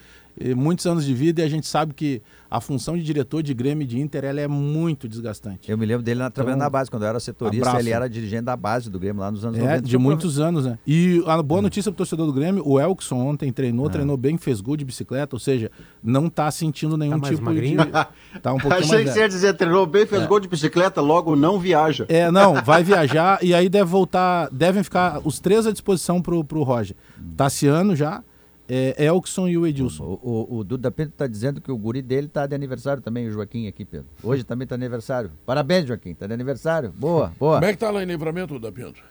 Muitos 0.55 0.85
anos 0.85 1.05
de 1.05 1.13
vida 1.13 1.41
e 1.41 1.43
a 1.43 1.47
gente 1.47 1.67
sabe 1.67 1.93
que 1.93 2.21
a 2.49 2.59
função 2.61 2.95
de 2.95 3.03
diretor 3.03 3.41
de 3.41 3.53
Grêmio 3.53 3.83
e 3.83 3.87
de 3.87 3.99
Inter 3.99 4.23
ela 4.25 4.39
é 4.39 4.47
muito 4.47 5.07
desgastante. 5.07 5.71
Eu 5.71 5.77
me 5.77 5.85
lembro 5.85 6.03
dele 6.03 6.19
na, 6.19 6.29
trabalhando 6.29 6.57
Então, 6.59 6.65
na 6.65 6.69
base, 6.69 6.89
quando 6.89 7.01
eu 7.03 7.09
era 7.09 7.19
setorista, 7.19 7.67
abraço. 7.69 7.83
ele 7.85 7.91
era 7.93 8.07
dirigente 8.07 8.43
da 8.43 8.55
base 8.55 8.89
do 8.91 8.99
Grêmio 8.99 9.21
lá 9.21 9.31
nos 9.31 9.43
anos 9.43 9.57
É, 9.57 9.61
90. 9.61 9.81
de 9.81 9.97
muitos 9.97 10.39
anos, 10.39 10.65
né? 10.65 10.77
E 10.85 11.23
a 11.25 11.41
boa 11.41 11.61
notícia 11.61 11.91
pro 11.91 11.97
torcedor 11.97 12.25
do 12.27 12.33
Grêmio, 12.33 12.61
o 12.67 12.79
Elkson 12.79 13.15
ontem 13.17 13.51
treinou, 13.51 13.87
É. 13.87 13.89
treinou 13.89 14.15
bem, 14.17 14.37
fez 14.37 14.61
gol 14.61 14.77
de 14.77 14.85
bicicleta, 14.85 15.35
ou 15.35 15.39
seja, 15.39 15.71
não 16.03 16.29
tá 16.29 16.49
sentindo 16.51 16.95
nenhum 16.97 17.17
mais 17.17 17.33
tipo 17.35 17.45
magrinho? 17.45 17.83
de... 17.85 17.91
Tá 18.41 18.53
um 18.53 18.57
pouquinho 18.59 18.73
Achei 18.83 18.95
mais 18.97 19.07
que 19.09 19.13
você 19.13 19.19
ia 19.21 19.27
dizer, 19.29 19.53
treinou 19.55 19.85
bem, 19.87 20.05
fez 20.05 20.21
É. 20.21 20.27
gol 20.27 20.39
de 20.39 20.47
bicicleta, 20.47 21.01
logo 21.01 21.35
não 21.35 21.59
viaja. 21.59 22.05
É, 22.07 22.29
não, 22.29 22.55
vai 22.63 22.83
viajar 22.83 23.39
e 23.43 23.53
aí 23.53 23.67
deve 23.69 23.85
voltar, 23.89 24.47
devem 24.51 24.83
ficar 24.83 25.21
os 25.23 25.39
três 25.39 25.65
à 25.65 25.71
disposição 25.71 26.21
pro, 26.21 26.43
pro 26.43 26.61
Roger. 26.63 26.95
Tassiano 27.35 27.95
já, 27.95 28.23
é, 28.67 29.05
Elkson 29.05 29.47
e 29.47 29.57
o 29.57 29.67
Edilson. 29.67 30.03
O, 30.03 30.47
o, 30.55 30.57
o 30.59 30.63
Duda 30.63 30.89
Pedro 30.91 31.11
está 31.13 31.27
dizendo 31.27 31.59
que 31.61 31.71
o 31.71 31.77
guri 31.77 32.01
dele 32.01 32.27
tá 32.27 32.45
de 32.47 32.55
aniversário 32.55 33.01
também, 33.01 33.27
o 33.27 33.31
Joaquim 33.31 33.67
aqui, 33.67 33.83
Pedro. 33.85 34.07
Hoje 34.23 34.43
também 34.43 34.67
tá 34.67 34.75
aniversário. 34.75 35.31
Parabéns, 35.45 35.85
Joaquim, 35.87 36.13
tá 36.13 36.27
de 36.27 36.33
aniversário. 36.33 36.91
Boa, 36.97 37.31
boa. 37.39 37.55
Como 37.59 37.65
é 37.65 37.73
que 37.73 37.79
tá 37.79 37.91
lá 37.91 38.01
em 38.01 38.05
livramento, 38.05 38.57
da 38.59 38.71
Pinto? 38.71 39.01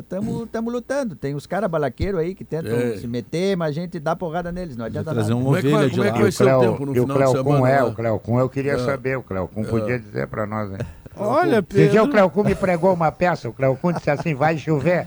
Estamos 0.00 0.72
lutando. 0.74 1.14
Tem 1.14 1.36
os 1.36 1.46
caras 1.46 1.70
balaqueiros 1.70 2.18
aí 2.20 2.34
que 2.34 2.44
tentam 2.44 2.72
É. 2.76 2.96
se 2.96 3.06
meter, 3.06 3.56
mas 3.56 3.68
a 3.70 3.72
gente 3.72 4.00
dá 4.00 4.16
porrada 4.16 4.50
neles, 4.50 4.76
não 4.76 4.84
adianta 4.84 5.12
trazer 5.12 5.30
nada. 5.30 5.40
um 5.40 5.44
Como 5.44 5.56
é 5.56 5.60
que 5.62 5.68
vai- 5.68 5.74
ovelha 5.86 5.90
de 5.90 5.96
como 5.96 6.04
é 6.04 6.10
que 6.10 6.12
lá. 6.14 6.20
vai 6.20 6.28
o 6.28 6.32
ser 6.32 6.42
o 6.42 6.46
Cleo- 6.46 6.60
tempo 6.72 6.86
no 6.86 6.90
o 6.90 6.94
final 6.94 7.06
de 7.06 7.14
Cleocum 7.14 7.52
semana 7.54 7.68
é, 7.70 7.80
lá? 7.82 7.88
o 7.88 7.94
Cleocum, 7.94 8.38
eu 8.40 8.48
queria 8.48 8.72
É. 8.72 8.78
saber, 8.78 9.16
o 9.18 9.22
Cleocum 9.22 9.60
É. 9.62 9.64
podia 9.64 9.98
dizer 10.00 10.26
pra 10.26 10.46
nós, 10.46 10.72
hein? 10.72 10.78
Olha, 11.16 11.58
Esse 11.70 11.78
dia 11.78 11.90
Pedro. 11.90 12.04
o 12.04 12.08
Cleocum 12.10 12.42
me 12.44 12.54
pregou 12.56 12.92
uma 12.92 13.12
peça, 13.12 13.48
o 13.48 13.52
Cleocum 13.52 13.92
disse 13.92 14.10
assim, 14.10 14.34
vai 14.34 14.58
chover. 14.58 15.06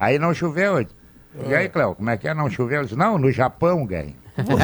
Aí 0.00 0.18
não 0.18 0.34
choveu 0.34 0.72
hoje. 0.74 0.88
E 1.46 1.54
aí, 1.54 1.68
Cleo, 1.68 1.94
como 1.94 2.10
é 2.10 2.16
que 2.16 2.26
é? 2.26 2.34
Não 2.34 2.50
choveu? 2.50 2.78
Eu 2.78 2.84
disse, 2.84 2.96
não, 2.96 3.18
no 3.18 3.30
Japão, 3.30 3.86
Gay. 3.86 4.14
Bom. 4.44 4.56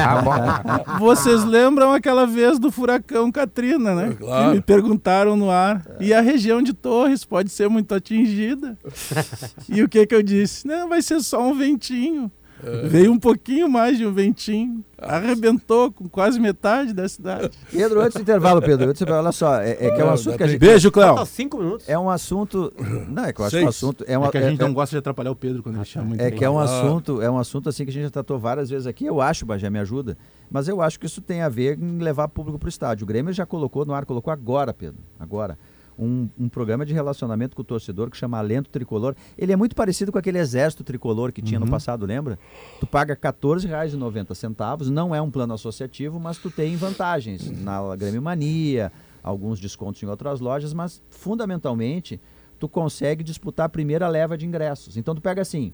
Vocês 0.99 1.43
lembram 1.43 1.91
aquela 1.91 2.25
vez 2.25 2.57
do 2.57 2.71
furacão 2.71 3.31
Katrina, 3.31 3.93
né? 3.93 4.15
claro. 4.17 4.49
Que 4.49 4.55
me 4.55 4.61
perguntaram 4.61 5.35
no 5.35 5.51
ar. 5.51 5.85
E 5.99 6.13
a 6.13 6.21
região 6.21 6.61
de 6.61 6.73
Torres 6.73 7.25
pode 7.25 7.49
ser 7.49 7.69
muito 7.69 7.93
atingida. 7.93 8.77
e 9.67 9.83
o 9.83 9.89
que 9.89 10.05
que 10.05 10.15
eu 10.15 10.23
disse? 10.23 10.65
Não, 10.65 10.87
vai 10.87 11.01
ser 11.01 11.19
só 11.21 11.41
um 11.41 11.53
ventinho. 11.53 12.31
É. 12.65 12.87
Veio 12.89 13.11
um 13.11 13.19
pouquinho 13.19 13.69
mais 13.69 13.97
de 13.97 14.05
um 14.05 14.11
ventinho. 14.11 14.83
Arrebentou 14.97 15.91
com 15.91 16.09
quase 16.09 16.39
metade 16.39 16.93
da 16.93 17.07
cidade. 17.07 17.51
Pedro, 17.71 18.01
antes 18.01 18.15
do 18.15 18.21
intervalo, 18.21 18.61
Pedro, 18.61 18.89
antes 18.89 18.99
do 18.99 19.03
intervalo, 19.03 19.25
olha 19.25 19.31
só, 19.31 19.61
é, 19.61 19.71
é 19.71 19.91
que 19.91 20.01
é 20.01 20.05
um 20.05 20.09
assunto 20.09 20.37
que 20.37 20.43
a 20.43 20.47
gente... 20.47 20.59
Beijo, 20.59 20.91
Cléo. 20.91 21.25
Cinco 21.25 21.57
minutos. 21.57 21.87
É 21.87 21.99
um 21.99 22.09
assunto... 22.09 22.73
Não, 23.09 23.25
é 23.25 23.33
que 23.33 23.39
eu 23.39 23.45
acho 23.45 23.51
Seis. 23.51 23.61
que 23.61 23.65
o 23.65 23.69
assunto... 23.69 24.05
É, 24.07 24.17
uma, 24.17 24.27
É 24.27 24.31
que 24.31 24.37
a 24.37 24.49
gente 24.49 24.59
não 24.59 24.73
gosta 24.73 24.95
de 24.95 24.99
atrapalhar 24.99 25.31
o 25.31 25.35
Pedro 25.35 25.61
quando 25.61 25.75
ele 25.75 25.85
chama 25.85 26.07
muito 26.07 26.21
É 26.21 26.31
que 26.31 26.43
é 26.43 26.49
um 26.49 26.57
assunto, 26.57 27.21
é 27.21 27.29
um 27.29 27.37
assunto 27.37 27.69
assim 27.69 27.83
que 27.83 27.91
a 27.91 27.93
gente 27.93 28.03
já 28.03 28.09
tratou 28.09 28.39
várias 28.39 28.69
vezes 28.69 28.87
aqui. 28.87 29.05
Eu 29.05 29.21
acho, 29.21 29.45
Bajé, 29.45 29.69
me 29.69 29.79
ajuda, 29.79 30.17
mas 30.49 30.67
eu 30.67 30.81
acho 30.81 30.99
que 30.99 31.05
isso 31.05 31.21
tem 31.21 31.41
a 31.41 31.49
ver 31.49 31.77
em 31.77 31.99
levar 31.99 32.27
público 32.29 32.57
para 32.57 32.67
o 32.67 32.69
estádio. 32.69 33.03
O 33.03 33.07
Grêmio 33.07 33.33
já 33.33 33.45
colocou 33.45 33.85
no 33.85 33.93
ar, 33.93 34.05
colocou 34.05 34.31
agora, 34.31 34.73
Pedro, 34.73 35.01
agora, 35.19 35.57
um, 35.97 36.27
um 36.37 36.49
programa 36.49 36.85
de 36.85 36.93
relacionamento 36.93 37.55
com 37.55 37.61
o 37.61 37.65
torcedor 37.65 38.09
que 38.09 38.17
chama 38.17 38.37
Alento 38.37 38.69
Tricolor. 38.69 39.15
Ele 39.37 39.51
é 39.53 39.55
muito 39.55 39.75
parecido 39.75 40.11
com 40.11 40.17
aquele 40.17 40.37
exército 40.39 40.83
tricolor 40.83 41.31
que 41.31 41.41
tinha 41.41 41.59
no 41.59 41.65
Uhum. 41.65 41.71
passado, 41.71 42.05
lembra? 42.05 42.37
Tu 42.79 42.85
paga 42.87 43.13
R$ 43.13 43.19
14,90, 43.19 44.89
não 44.89 45.13
é 45.15 45.21
um 45.21 45.31
plano 45.31 45.53
associativo, 45.53 46.19
mas 46.19 46.37
tu 46.37 46.49
tem 46.51 46.75
vantagens 46.75 47.49
na 47.61 47.95
Grêmio 47.95 48.21
Mania, 48.21 48.91
alguns 49.23 49.59
descontos 49.59 50.01
em 50.03 50.05
outras 50.05 50.39
lojas, 50.39 50.73
mas 50.73 51.01
fundamentalmente 51.09 52.19
tu 52.59 52.67
consegue 52.69 53.23
disputar 53.23 53.65
a 53.65 53.69
primeira 53.69 54.07
leva 54.07 54.37
de 54.37 54.45
ingressos. 54.45 54.97
Então 54.97 55.13
tu 55.15 55.21
pega 55.21 55.41
assim, 55.41 55.73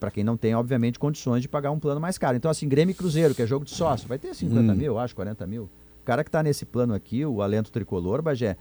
para 0.00 0.10
quem 0.10 0.24
não 0.24 0.36
tem, 0.36 0.54
obviamente, 0.54 0.98
condições 0.98 1.42
de 1.42 1.48
pagar 1.48 1.70
um 1.70 1.78
plano 1.78 2.00
mais 2.00 2.16
caro. 2.16 2.36
Então, 2.36 2.50
assim, 2.50 2.66
Grêmio 2.68 2.94
Cruzeiro, 2.94 3.34
que 3.34 3.42
é 3.42 3.46
jogo 3.46 3.64
de 3.64 3.70
sócio, 3.72 4.08
vai 4.08 4.18
ter 4.18 4.34
50 4.34 4.72
Hum. 4.72 4.76
mil, 4.76 4.98
acho, 4.98 5.14
40 5.14 5.46
mil. 5.46 5.64
O 5.64 6.04
cara 6.04 6.24
que 6.24 6.28
está 6.28 6.42
nesse 6.42 6.64
plano 6.64 6.94
aqui, 6.94 7.24
o 7.24 7.42
Alento 7.42 7.70
Tricolor, 7.70 8.22
Bagé, 8.22 8.56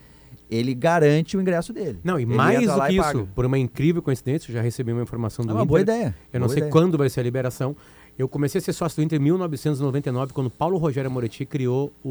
ele 0.49 0.73
garante 0.73 1.35
o 1.37 1.41
ingresso 1.41 1.71
dele. 1.73 1.99
Não, 2.03 2.19
e 2.19 2.23
Ele 2.23 2.33
mais 2.35 2.59
do 2.67 2.81
que 2.81 2.93
isso, 2.93 3.01
paga. 3.03 3.27
por 3.35 3.45
uma 3.45 3.57
incrível 3.57 4.01
coincidência, 4.01 4.49
eu 4.51 4.55
já 4.55 4.61
recebi 4.61 4.91
uma 4.91 5.01
informação 5.03 5.45
do 5.45 5.51
É 5.51 5.53
uma 5.53 5.59
Inter. 5.61 5.67
boa 5.69 5.81
ideia, 5.81 6.15
Eu 6.33 6.39
não 6.39 6.47
boa 6.47 6.53
sei 6.53 6.57
ideia. 6.59 6.71
quando 6.71 6.97
vai 6.97 7.09
ser 7.09 7.19
a 7.19 7.23
liberação. 7.23 7.75
Eu 8.19 8.27
comecei 8.27 8.59
a 8.59 8.61
ser 8.61 8.73
sócio 8.73 9.01
do 9.01 9.05
Inter 9.05 9.19
em 9.19 9.23
1999, 9.23 10.33
quando 10.33 10.49
Paulo 10.49 10.77
Rogério 10.77 11.09
Moretti 11.09 11.45
criou 11.45 11.91
o, 12.03 12.09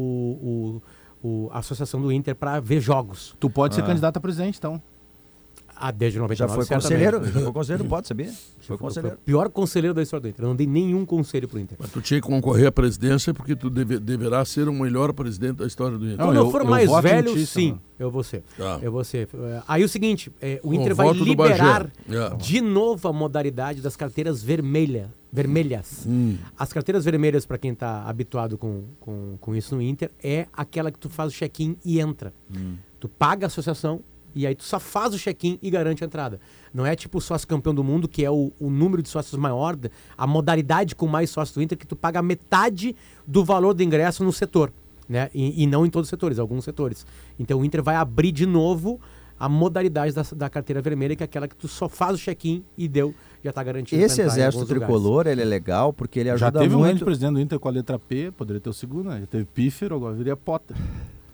o- 1.21 1.27
o- 1.27 1.49
a 1.51 1.59
Associação 1.59 2.01
do 2.01 2.11
Inter 2.11 2.35
para 2.35 2.59
ver 2.59 2.79
jogos. 2.81 3.35
Tu 3.39 3.49
pode 3.49 3.75
ser 3.75 3.81
Ah. 3.81 3.85
candidato 3.85 4.17
a 4.17 4.19
presidente, 4.19 4.57
então. 4.57 4.81
Ah, 5.81 5.91
desde 5.91 6.19
99, 6.19 6.35
Já 6.35 6.47
foi 6.55 6.65
certamente. 6.65 6.83
conselheiro? 6.83 7.25
Já 7.25 7.41
foi 7.43 7.51
conselheiro, 7.53 7.85
pode 7.89 8.07
saber? 8.07 8.27
Foi 8.27 8.35
Foi 8.67 8.75
o 8.75 8.79
conselheiro. 8.79 9.17
pior 9.25 9.49
conselheiro 9.49 9.93
da 9.95 10.01
história 10.03 10.21
do 10.21 10.27
Inter. 10.29 10.45
Eu 10.45 10.49
não 10.49 10.55
dei 10.55 10.67
nenhum 10.67 11.05
conselho 11.05 11.47
pro 11.47 11.59
Inter. 11.59 11.77
Mas 11.79 11.89
tu 11.91 12.01
tinha 12.01 12.21
que 12.21 12.27
concorrer 12.27 12.67
à 12.67 12.71
presidência 12.71 13.33
porque 13.33 13.55
tu 13.55 13.69
deve- 13.69 13.99
deverá 13.99 14.45
ser 14.45 14.67
o 14.69 14.73
melhor 14.73 15.11
presidente 15.13 15.57
da 15.57 15.65
história 15.67 15.97
do 15.97 16.05
Inter. 16.05 16.17
Quando 16.25 16.35
eu, 16.37 16.51
for 16.51 16.63
mais 16.63 16.89
velho, 17.01 17.31
em 17.31 17.33
ti, 17.35 17.45
sim, 17.45 17.79
eu 17.97 18.11
vou 18.11 18.23
ser. 18.23 18.43
Tá. 18.57 18.79
Eu 18.81 18.91
vou 18.91 19.03
ser. 19.03 19.27
É, 19.33 19.61
Aí 19.67 19.83
o 19.83 19.89
seguinte, 19.89 20.31
é, 20.41 20.59
o 20.63 20.67
Com 20.69 20.73
Inter 20.75 20.91
o 20.91 20.95
vai 20.95 21.07
voto 21.07 21.19
do 21.19 21.25
liberar 21.25 21.89
Bagé. 22.07 22.33
É. 22.33 22.35
de 22.37 22.61
novo 22.61 23.07
a 23.07 23.13
modalidade 23.13 23.81
das 23.81 23.95
carteiras 23.95 24.43
vermelha, 24.43 25.11
vermelhas. 25.31 26.05
Hum. 26.07 26.37
As 26.57 26.71
carteiras 26.73 27.05
vermelhas, 27.05 27.45
para 27.45 27.57
quem 27.57 27.71
está 27.71 28.03
habituado 28.03 28.57
com, 28.57 28.83
com, 28.99 29.37
com 29.39 29.55
isso 29.55 29.75
no 29.75 29.81
Inter, 29.81 30.11
é 30.23 30.45
aquela 30.53 30.91
que 30.91 30.99
tu 30.99 31.09
faz 31.09 31.31
o 31.31 31.35
check-in 31.35 31.75
e 31.85 31.99
entra. 31.99 32.33
Tu 32.99 33.07
paga 33.09 33.45
a 33.45 33.47
associação 33.47 34.01
e 34.33 34.47
aí 34.47 34.55
tu 34.55 34.63
só 34.63 34.79
faz 34.79 35.13
o 35.13 35.17
check-in 35.17 35.57
e 35.61 35.69
garante 35.69 36.03
a 36.03 36.07
entrada. 36.07 36.39
Não 36.73 36.85
é 36.85 36.95
tipo 36.95 37.17
o 37.17 37.21
sócio 37.21 37.47
campeão 37.47 37.73
do 37.75 37.83
mundo, 37.83 38.07
que 38.07 38.23
é 38.23 38.31
o, 38.31 38.51
o 38.59 38.69
número 38.69 39.01
de 39.01 39.09
sócios 39.09 39.39
maior, 39.39 39.75
da- 39.75 39.89
a 40.17 40.25
modalidade 40.27 40.95
com 40.95 41.07
mais 41.07 41.29
sócios 41.29 41.55
do 41.55 41.61
Inter, 41.61 41.77
que 41.77 41.85
tu 41.87 41.95
paga 41.95 42.21
metade 42.21 42.95
do 43.27 43.43
valor 43.43 43.73
do 43.73 43.83
ingresso 43.83 44.23
no 44.23 44.31
setor. 44.31 44.71
Né? 45.09 45.29
E, 45.33 45.63
e 45.63 45.67
não 45.67 45.85
em 45.85 45.89
todos 45.89 46.05
os 46.07 46.09
setores, 46.09 46.39
alguns 46.39 46.63
setores. 46.63 47.05
Então 47.37 47.59
o 47.59 47.65
Inter 47.65 47.83
vai 47.83 47.95
abrir 47.95 48.31
de 48.31 48.45
novo 48.45 48.99
a 49.37 49.49
modalidade 49.49 50.13
da, 50.13 50.21
da 50.35 50.49
carteira 50.49 50.81
vermelha, 50.81 51.15
que 51.15 51.23
é 51.23 51.25
aquela 51.25 51.47
que 51.47 51.55
tu 51.55 51.67
só 51.67 51.89
faz 51.89 52.13
o 52.15 52.17
check-in 52.17 52.63
e 52.77 52.87
deu, 52.87 53.13
já 53.43 53.49
está 53.49 53.63
garantido. 53.63 53.99
Esse 54.01 54.21
exército 54.21 54.59
alguns 54.59 54.69
lugares. 54.69 54.87
tricolor, 54.95 55.27
ele 55.27 55.41
é 55.41 55.45
legal 55.45 55.91
porque 55.91 56.19
ele 56.19 56.29
Já 56.37 56.45
ajuda 56.47 56.59
teve 56.59 56.75
um 56.75 56.79
grande 56.79 56.93
muito... 56.93 57.05
presidente 57.05 57.33
do 57.33 57.39
Inter 57.41 57.59
com 57.59 57.67
a 57.67 57.71
letra 57.71 57.97
P, 57.97 58.31
poderia 58.31 58.61
ter 58.61 58.69
o 58.69 58.73
segundo, 58.73 59.09
né? 59.09 59.19
Já 59.21 59.25
teve 59.25 59.45
Pífero, 59.45 59.95
agora 59.95 60.13
viria 60.13 60.37
Potter. 60.37 60.77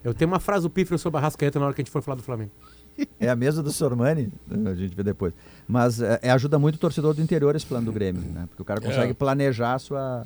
Eu 0.04 0.14
tenho 0.14 0.32
uma 0.32 0.40
frase 0.40 0.64
do 0.64 0.70
Pífero 0.70 0.98
sobre 0.98 1.18
a 1.18 1.22
Rascaeta 1.22 1.60
na 1.60 1.66
hora 1.66 1.76
que 1.76 1.82
a 1.82 1.84
gente 1.84 1.92
for 1.92 2.02
falar 2.02 2.16
do 2.16 2.24
Flamengo. 2.24 2.52
É 3.20 3.30
a 3.30 3.36
mesa 3.36 3.62
do 3.64 3.72
Sormani, 3.72 4.30
a 4.66 4.74
gente 4.76 4.96
vê 4.96 5.04
depois. 5.04 5.34
Mas 5.68 6.02
é, 6.02 6.20
é, 6.22 6.30
ajuda 6.32 6.58
muito 6.60 6.76
o 6.76 6.80
torcedor 6.80 7.14
do 7.14 7.22
interior 7.22 7.56
esse 7.56 7.66
plano 7.66 7.86
do 7.86 7.92
Grêmio, 7.92 8.22
né? 8.22 8.46
Porque 8.48 8.62
o 8.62 8.66
cara 8.66 8.80
consegue 8.80 9.12
É. 9.12 9.14
planejar 9.14 9.74
a 9.74 9.80
sua 9.80 10.24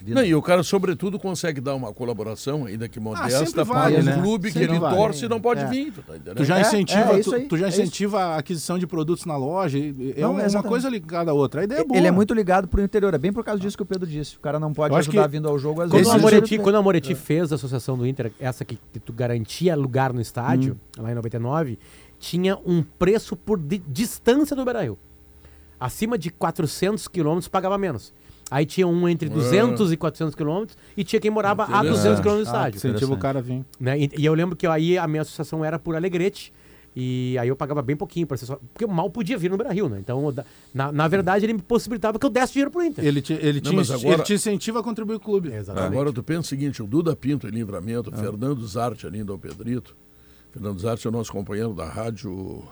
vida. 0.00 0.20
Não, 0.20 0.26
e 0.26 0.34
o 0.34 0.42
cara, 0.42 0.62
sobretudo, 0.62 1.18
consegue 1.18 1.60
dar 1.60 1.74
uma 1.74 1.92
colaboração, 1.92 2.66
ainda 2.66 2.88
que 2.88 3.00
modesta, 3.00 3.62
Ah, 3.62 3.64
para 3.64 3.94
um 3.94 4.02
né? 4.02 4.12
clube 4.20 4.48
que 4.48 4.58
Sempre 4.58 4.72
ele 4.72 4.78
vale. 4.80 4.96
torce 4.96 5.24
e 5.24 5.28
não 5.28 5.40
pode 5.40 5.60
É. 5.62 5.66
vir. 5.66 5.92
Tu, 5.92 6.02
tá? 6.02 6.34
Tu 6.34 6.44
já 6.44 6.58
É, 6.58 6.60
incentiva, 6.60 7.18
é 7.18 7.20
tu, 7.20 7.48
tu 7.48 7.56
já 7.56 7.66
é 7.66 7.68
incentiva 7.70 8.20
a 8.20 8.36
aquisição 8.38 8.78
de 8.78 8.86
produtos 8.86 9.24
na 9.24 9.36
loja. 9.36 9.78
É 9.78 10.20
Não, 10.20 10.32
uma, 10.36 10.62
coisa 10.62 10.88
ligada 10.90 11.30
à 11.30 11.34
outra. 11.34 11.62
A 11.62 11.64
ideia 11.64 11.80
é 11.80 11.84
boa. 11.84 11.96
Ele 11.96 12.06
é 12.06 12.10
muito 12.10 12.34
ligado 12.34 12.68
pro 12.68 12.82
interior, 12.82 13.14
é 13.14 13.18
bem 13.18 13.32
por 13.32 13.42
causa 13.44 13.60
disso 13.60 13.76
que 13.76 13.82
o 13.82 13.86
Pedro 13.86 14.06
disse. 14.06 14.36
O 14.36 14.40
cara 14.40 14.58
não 14.60 14.72
pode 14.74 14.94
ajudar 14.94 15.22
que 15.22 15.28
vindo 15.28 15.48
ao 15.48 15.58
jogo 15.58 15.80
às 15.80 15.88
Quando 15.88 15.98
vezes. 16.04 16.12
a 16.12 16.18
Moretti, 16.18 16.54
ele- 16.54 16.62
quando 16.62 16.74
a 16.76 16.82
Moretti 16.82 17.14
fez 17.14 17.50
a 17.52 17.54
associação 17.54 17.96
do 17.96 18.06
Inter, 18.06 18.30
essa 18.38 18.64
que, 18.64 18.78
que 18.92 19.00
tu 19.00 19.12
garantia 19.12 19.74
lugar 19.74 20.12
no 20.12 20.20
estádio, 20.20 20.78
lá 20.98 21.10
em 21.10 21.14
99, 21.14 21.78
tinha 22.24 22.56
um 22.64 22.82
preço 22.82 23.36
por 23.36 23.58
di- 23.58 23.82
distância 23.86 24.56
do 24.56 24.64
Beira-Rio. 24.64 24.98
Acima 25.78 26.16
de 26.16 26.30
400 26.30 27.06
quilômetros 27.08 27.48
pagava 27.48 27.76
menos. 27.76 28.12
Aí 28.50 28.64
tinha 28.64 28.86
um 28.86 29.08
entre 29.08 29.28
200 29.28 29.92
e 29.92 29.96
400 29.96 30.34
quilômetros 30.34 30.76
e 30.96 31.02
tinha 31.04 31.20
quem 31.20 31.30
morava 31.30 31.64
a 31.64 31.82
200 31.82 32.20
quilômetros 32.20 32.48
do 32.48 32.56
Ah, 32.56 32.68
estádio. 32.68 32.76
incentiva 32.78 33.12
o 33.12 33.18
cara 33.18 33.38
a 33.38 33.42
vir. 33.42 33.64
Né? 33.80 33.98
E, 34.00 34.10
e 34.18 34.24
eu 34.24 34.32
lembro 34.34 34.56
que 34.56 34.66
aí 34.66 34.96
a 34.96 35.06
minha 35.06 35.22
associação 35.22 35.64
era 35.64 35.78
por 35.78 35.94
Alegrete. 35.96 36.52
E 36.96 37.36
aí 37.40 37.48
eu 37.48 37.56
pagava 37.56 37.82
bem 37.82 37.96
pouquinho, 37.96 38.24
pra 38.24 38.36
ser 38.36 38.46
só- 38.46 38.56
porque 38.72 38.84
eu 38.84 38.88
mal 38.88 39.10
podia 39.10 39.36
vir 39.36 39.50
no 39.50 39.56
Brasil, 39.56 39.88
né? 39.88 39.98
Então, 39.98 40.32
na, 40.72 40.92
na 40.92 41.08
verdade, 41.08 41.44
ele 41.44 41.54
me 41.54 41.60
possibilitava 41.62 42.20
que 42.20 42.24
eu 42.24 42.30
desse 42.30 42.52
dinheiro 42.52 42.70
pro 42.70 42.84
Inter. 42.84 43.04
Ele 43.04 43.20
te, 43.20 43.32
ele, 43.32 43.60
Não, 43.60 43.70
te, 43.72 43.76
mas 43.76 43.90
agora- 43.90 44.14
ele 44.14 44.22
te 44.22 44.34
incentiva 44.34 44.78
a 44.78 44.82
contribuir 44.82 45.18
com 45.18 45.22
o 45.22 45.40
clube. 45.40 45.50
Agora 45.74 46.12
tu 46.12 46.22
pensa 46.22 46.40
o 46.42 46.44
seguinte, 46.44 46.80
o 46.80 46.86
Duda 46.86 47.16
Pinto 47.16 47.48
em 47.48 47.50
Livramento, 47.50 48.10
Ah. 48.12 48.16
o 48.16 48.20
Fernando 48.20 48.64
Zarte 48.64 49.08
ali 49.08 49.18
em 49.18 49.24
Dom 49.24 49.36
Pedrito. 49.38 49.96
Fernando 50.54 50.78
Zarte 50.78 51.04
é 51.04 51.10
o 51.10 51.12
nosso 51.12 51.32
companheiro 51.32 51.74
da 51.74 51.84
rádio 51.84 52.62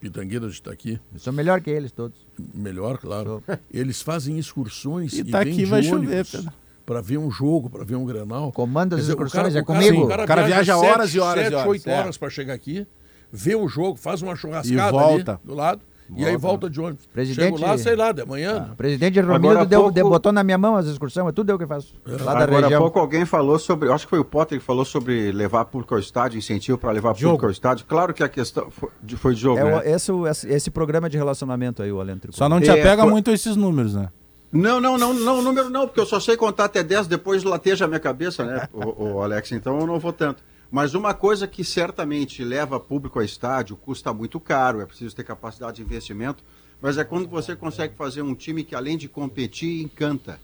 Pitangueira 0.00 0.48
de 0.48 0.56
Itaqui. 0.58 0.98
Eu 1.12 1.20
sou 1.20 1.32
melhor 1.32 1.60
que 1.60 1.70
eles 1.70 1.92
todos. 1.92 2.18
Melhor, 2.52 2.98
claro. 2.98 3.40
Eles 3.72 4.02
fazem 4.02 4.40
excursões 4.40 5.12
e, 5.12 5.20
Itaqui 5.20 5.50
vêm 5.50 5.56
de 5.58 5.64
vai 5.66 5.82
chover, 5.84 6.26
ônibus 6.26 6.46
para 6.84 7.00
ver 7.00 7.18
um 7.18 7.30
jogo, 7.30 7.70
para 7.70 7.84
ver 7.84 7.94
um 7.94 8.04
Grenal. 8.04 8.50
Comanda 8.50 8.96
as 8.96 9.06
excursões, 9.06 9.54
é 9.54 9.62
comigo. 9.62 10.02
O 10.02 10.08
cara, 10.08 10.24
O 10.24 10.26
cara 10.26 10.42
viaja 10.42 10.76
horas 10.76 11.14
e 11.14 11.20
horas 11.20 11.42
e 11.42 11.44
sete, 11.44 11.54
horas, 11.54 11.68
oito 11.68 11.88
é. 11.88 11.96
horas 11.96 12.18
para 12.18 12.28
chegar 12.28 12.54
aqui, 12.54 12.84
vê 13.30 13.54
o 13.54 13.68
jogo, 13.68 13.96
faz 13.96 14.20
uma 14.20 14.34
churrascada 14.34 14.88
E 14.88 14.90
volta. 14.90 15.32
ali 15.34 15.40
do 15.44 15.54
lado 15.54 15.80
e 16.16 16.24
aí 16.24 16.36
Volta. 16.36 16.68
de 16.68 16.80
ônibus. 16.80 17.06
Presidente- 17.06 17.44
Chego 17.58 17.60
lá, 17.60 17.76
sei 17.78 17.96
lá, 17.96 18.12
de 18.12 18.24
manhã. 18.24 18.68
O 18.72 18.76
presidente 18.76 19.20
Romildo 19.20 19.64
deu, 19.66 19.80
pouco- 19.80 19.94
deu- 19.94 20.08
botou 20.08 20.32
na 20.32 20.42
minha 20.44 20.58
mão 20.58 20.76
as 20.76 20.86
excursões, 20.86 21.26
é 21.28 21.32
tudo 21.32 21.50
eu 21.50 21.58
que 21.58 21.66
faço. 21.66 21.94
Lá 22.06 22.34
da 22.34 22.44
Agora 22.44 22.66
há 22.74 22.78
pouco 22.78 22.98
alguém 22.98 23.24
falou 23.24 23.58
sobre, 23.58 23.90
acho 23.92 24.06
que 24.06 24.10
foi 24.10 24.18
o 24.18 24.24
Potter 24.24 24.58
que 24.58 24.64
falou 24.64 24.84
sobre 24.84 25.32
levar 25.32 25.64
público 25.66 25.94
ao 25.94 26.00
estádio, 26.00 26.38
incentivo 26.38 26.76
para 26.78 26.90
levar 26.92 27.14
Jogo. 27.14 27.32
público 27.34 27.46
ao 27.46 27.50
estádio. 27.50 27.86
Claro 27.86 28.12
que 28.14 28.22
a 28.22 28.28
questão 28.28 28.70
foi 28.70 28.90
de, 29.02 29.16
foi 29.16 29.34
de 29.34 29.40
jogo, 29.40 29.58
É 29.58 29.64
né? 29.64 29.90
esse, 29.92 30.12
esse, 30.12 30.48
esse 30.48 30.70
programa 30.70 31.08
de 31.08 31.16
relacionamento 31.16 31.82
aí, 31.82 31.90
o 31.92 32.00
Alento 32.00 32.20
Tricolor. 32.22 32.38
Só 32.38 32.48
não 32.48 32.60
te 32.60 32.68
É, 32.70 32.80
apega 32.80 33.02
foi- 33.02 33.10
muito 33.10 33.30
a 33.30 33.32
esses 33.34 33.56
números, 33.56 33.94
né? 33.94 34.08
Não, 34.54 34.78
não, 34.82 34.98
não, 34.98 35.14
não, 35.14 35.40
número 35.40 35.70
não, 35.70 35.86
porque 35.86 35.98
eu 35.98 36.04
só 36.04 36.20
sei 36.20 36.36
contar 36.36 36.66
até 36.66 36.82
10, 36.82 37.06
depois 37.06 37.42
lateja 37.42 37.86
a 37.86 37.88
minha 37.88 37.98
cabeça, 38.00 38.44
né, 38.44 38.68
o, 38.70 39.14
o 39.14 39.22
Alex, 39.22 39.50
então 39.52 39.78
eu 39.80 39.86
não 39.86 39.98
vou 39.98 40.12
tanto. 40.12 40.42
Mas 40.72 40.94
uma 40.94 41.12
coisa 41.12 41.46
que 41.46 41.62
certamente 41.62 42.42
leva 42.42 42.80
público 42.80 43.20
a 43.20 43.24
estádio, 43.24 43.76
custa 43.76 44.10
muito 44.10 44.40
caro, 44.40 44.80
é 44.80 44.86
preciso 44.86 45.14
ter 45.14 45.22
capacidade 45.22 45.76
de 45.76 45.82
investimento, 45.82 46.42
mas 46.80 46.96
é 46.96 47.04
quando 47.04 47.28
você 47.28 47.54
consegue 47.54 47.94
fazer 47.94 48.22
um 48.22 48.34
time 48.34 48.64
que 48.64 48.74
além 48.74 48.96
de 48.96 49.06
competir, 49.06 49.82
encanta. 49.82 50.40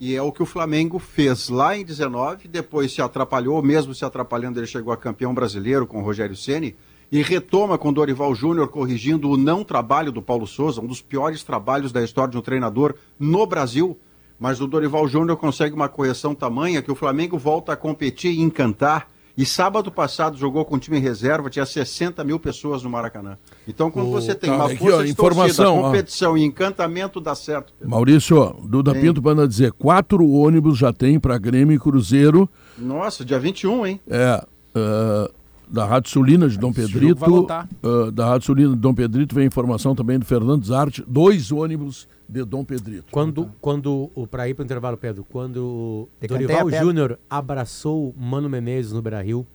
E 0.00 0.14
é 0.14 0.22
o 0.22 0.32
que 0.32 0.42
o 0.42 0.46
Flamengo 0.46 0.98
fez 0.98 1.50
lá 1.50 1.76
em 1.76 1.84
19, 1.84 2.48
depois 2.48 2.94
se 2.94 3.02
atrapalhou, 3.02 3.62
mesmo 3.62 3.94
se 3.94 4.06
atrapalhando, 4.06 4.58
ele 4.58 4.66
chegou 4.66 4.90
a 4.90 4.96
campeão 4.96 5.34
brasileiro 5.34 5.86
com 5.86 5.98
o 5.98 6.02
Rogério 6.02 6.34
Ceni 6.34 6.74
e 7.12 7.20
retoma 7.20 7.76
com 7.76 7.92
Dorival 7.92 8.34
Júnior 8.34 8.68
corrigindo 8.68 9.28
o 9.28 9.36
não 9.36 9.62
trabalho 9.62 10.10
do 10.10 10.22
Paulo 10.22 10.46
Souza, 10.46 10.80
um 10.80 10.86
dos 10.86 11.02
piores 11.02 11.42
trabalhos 11.42 11.92
da 11.92 12.02
história 12.02 12.30
de 12.30 12.38
um 12.38 12.42
treinador 12.42 12.94
no 13.20 13.46
Brasil. 13.46 13.98
Mas 14.40 14.62
o 14.62 14.66
Dorival 14.66 15.06
Júnior 15.06 15.36
consegue 15.36 15.74
uma 15.74 15.90
correção 15.90 16.34
tamanha 16.34 16.80
que 16.80 16.90
o 16.90 16.94
Flamengo 16.94 17.36
volta 17.36 17.74
a 17.74 17.76
competir 17.76 18.32
e 18.32 18.40
encantar. 18.40 19.10
E 19.38 19.46
sábado 19.46 19.88
passado 19.92 20.36
jogou 20.36 20.64
com 20.64 20.76
time 20.80 20.98
em 20.98 21.00
reserva, 21.00 21.48
tinha 21.48 21.64
60 21.64 22.24
mil 22.24 22.40
pessoas 22.40 22.82
no 22.82 22.90
Maracanã. 22.90 23.38
Então, 23.68 23.88
quando 23.88 24.08
O- 24.08 24.10
você 24.10 24.34
tem 24.34 24.50
tá, 24.50 24.56
uma 24.56 24.66
aqui, 24.66 24.76
força 24.78 24.96
ó, 24.96 25.02
de 25.04 25.10
informação, 25.12 25.64
torcida, 25.66 25.70
ó. 25.70 25.82
competição 25.82 26.36
e 26.36 26.42
encantamento, 26.42 27.20
dá 27.20 27.36
certo. 27.36 27.72
Maurício, 27.84 28.36
ó, 28.36 28.52
Duda 28.64 28.92
Sim. 28.92 29.00
Pinto 29.00 29.22
manda 29.22 29.46
dizer, 29.46 29.70
quatro 29.70 30.28
ônibus 30.28 30.76
já 30.76 30.92
tem 30.92 31.20
para 31.20 31.38
Grêmio 31.38 31.72
e 31.72 31.78
Cruzeiro. 31.78 32.48
Nossa, 32.76 33.24
dia 33.24 33.38
21, 33.38 33.86
hein? 33.86 34.00
É, 34.08 34.44
ah, 34.74 35.30
da 35.68 35.84
Rádio 35.84 36.10
Sulina 36.10 36.48
de 36.48 36.58
Dom 36.58 36.72
Pedrito. 36.72 37.46
ah, 37.48 37.66
da 38.12 38.26
Rádio 38.26 38.46
Sulina 38.46 38.70
de 38.74 38.80
Dom 38.80 38.92
Pedrito 38.92 39.36
vem 39.36 39.46
informação 39.46 39.94
também 39.94 40.18
do 40.18 40.24
Fernando 40.24 40.64
Zarte, 40.66 41.04
dois 41.06 41.52
ônibus 41.52 42.08
de 42.28 42.44
Dom 42.44 42.64
Pedrito. 42.64 43.06
Quando, 43.10 43.50
quando 43.60 44.10
o 44.14 44.26
para 44.26 44.48
ir 44.48 44.54
para 44.54 44.62
o 44.62 44.64
intervalo, 44.66 44.96
Pedro, 44.96 45.24
quando 45.30 45.56
o 45.64 46.26
Dorival 46.28 46.68
a. 46.68 46.70
Júnior 46.70 47.18
abraçou 47.30 48.14
Mano 48.16 48.48
Menezes 48.48 48.92
no 48.92 49.00
Beira-Rio, 49.00 49.46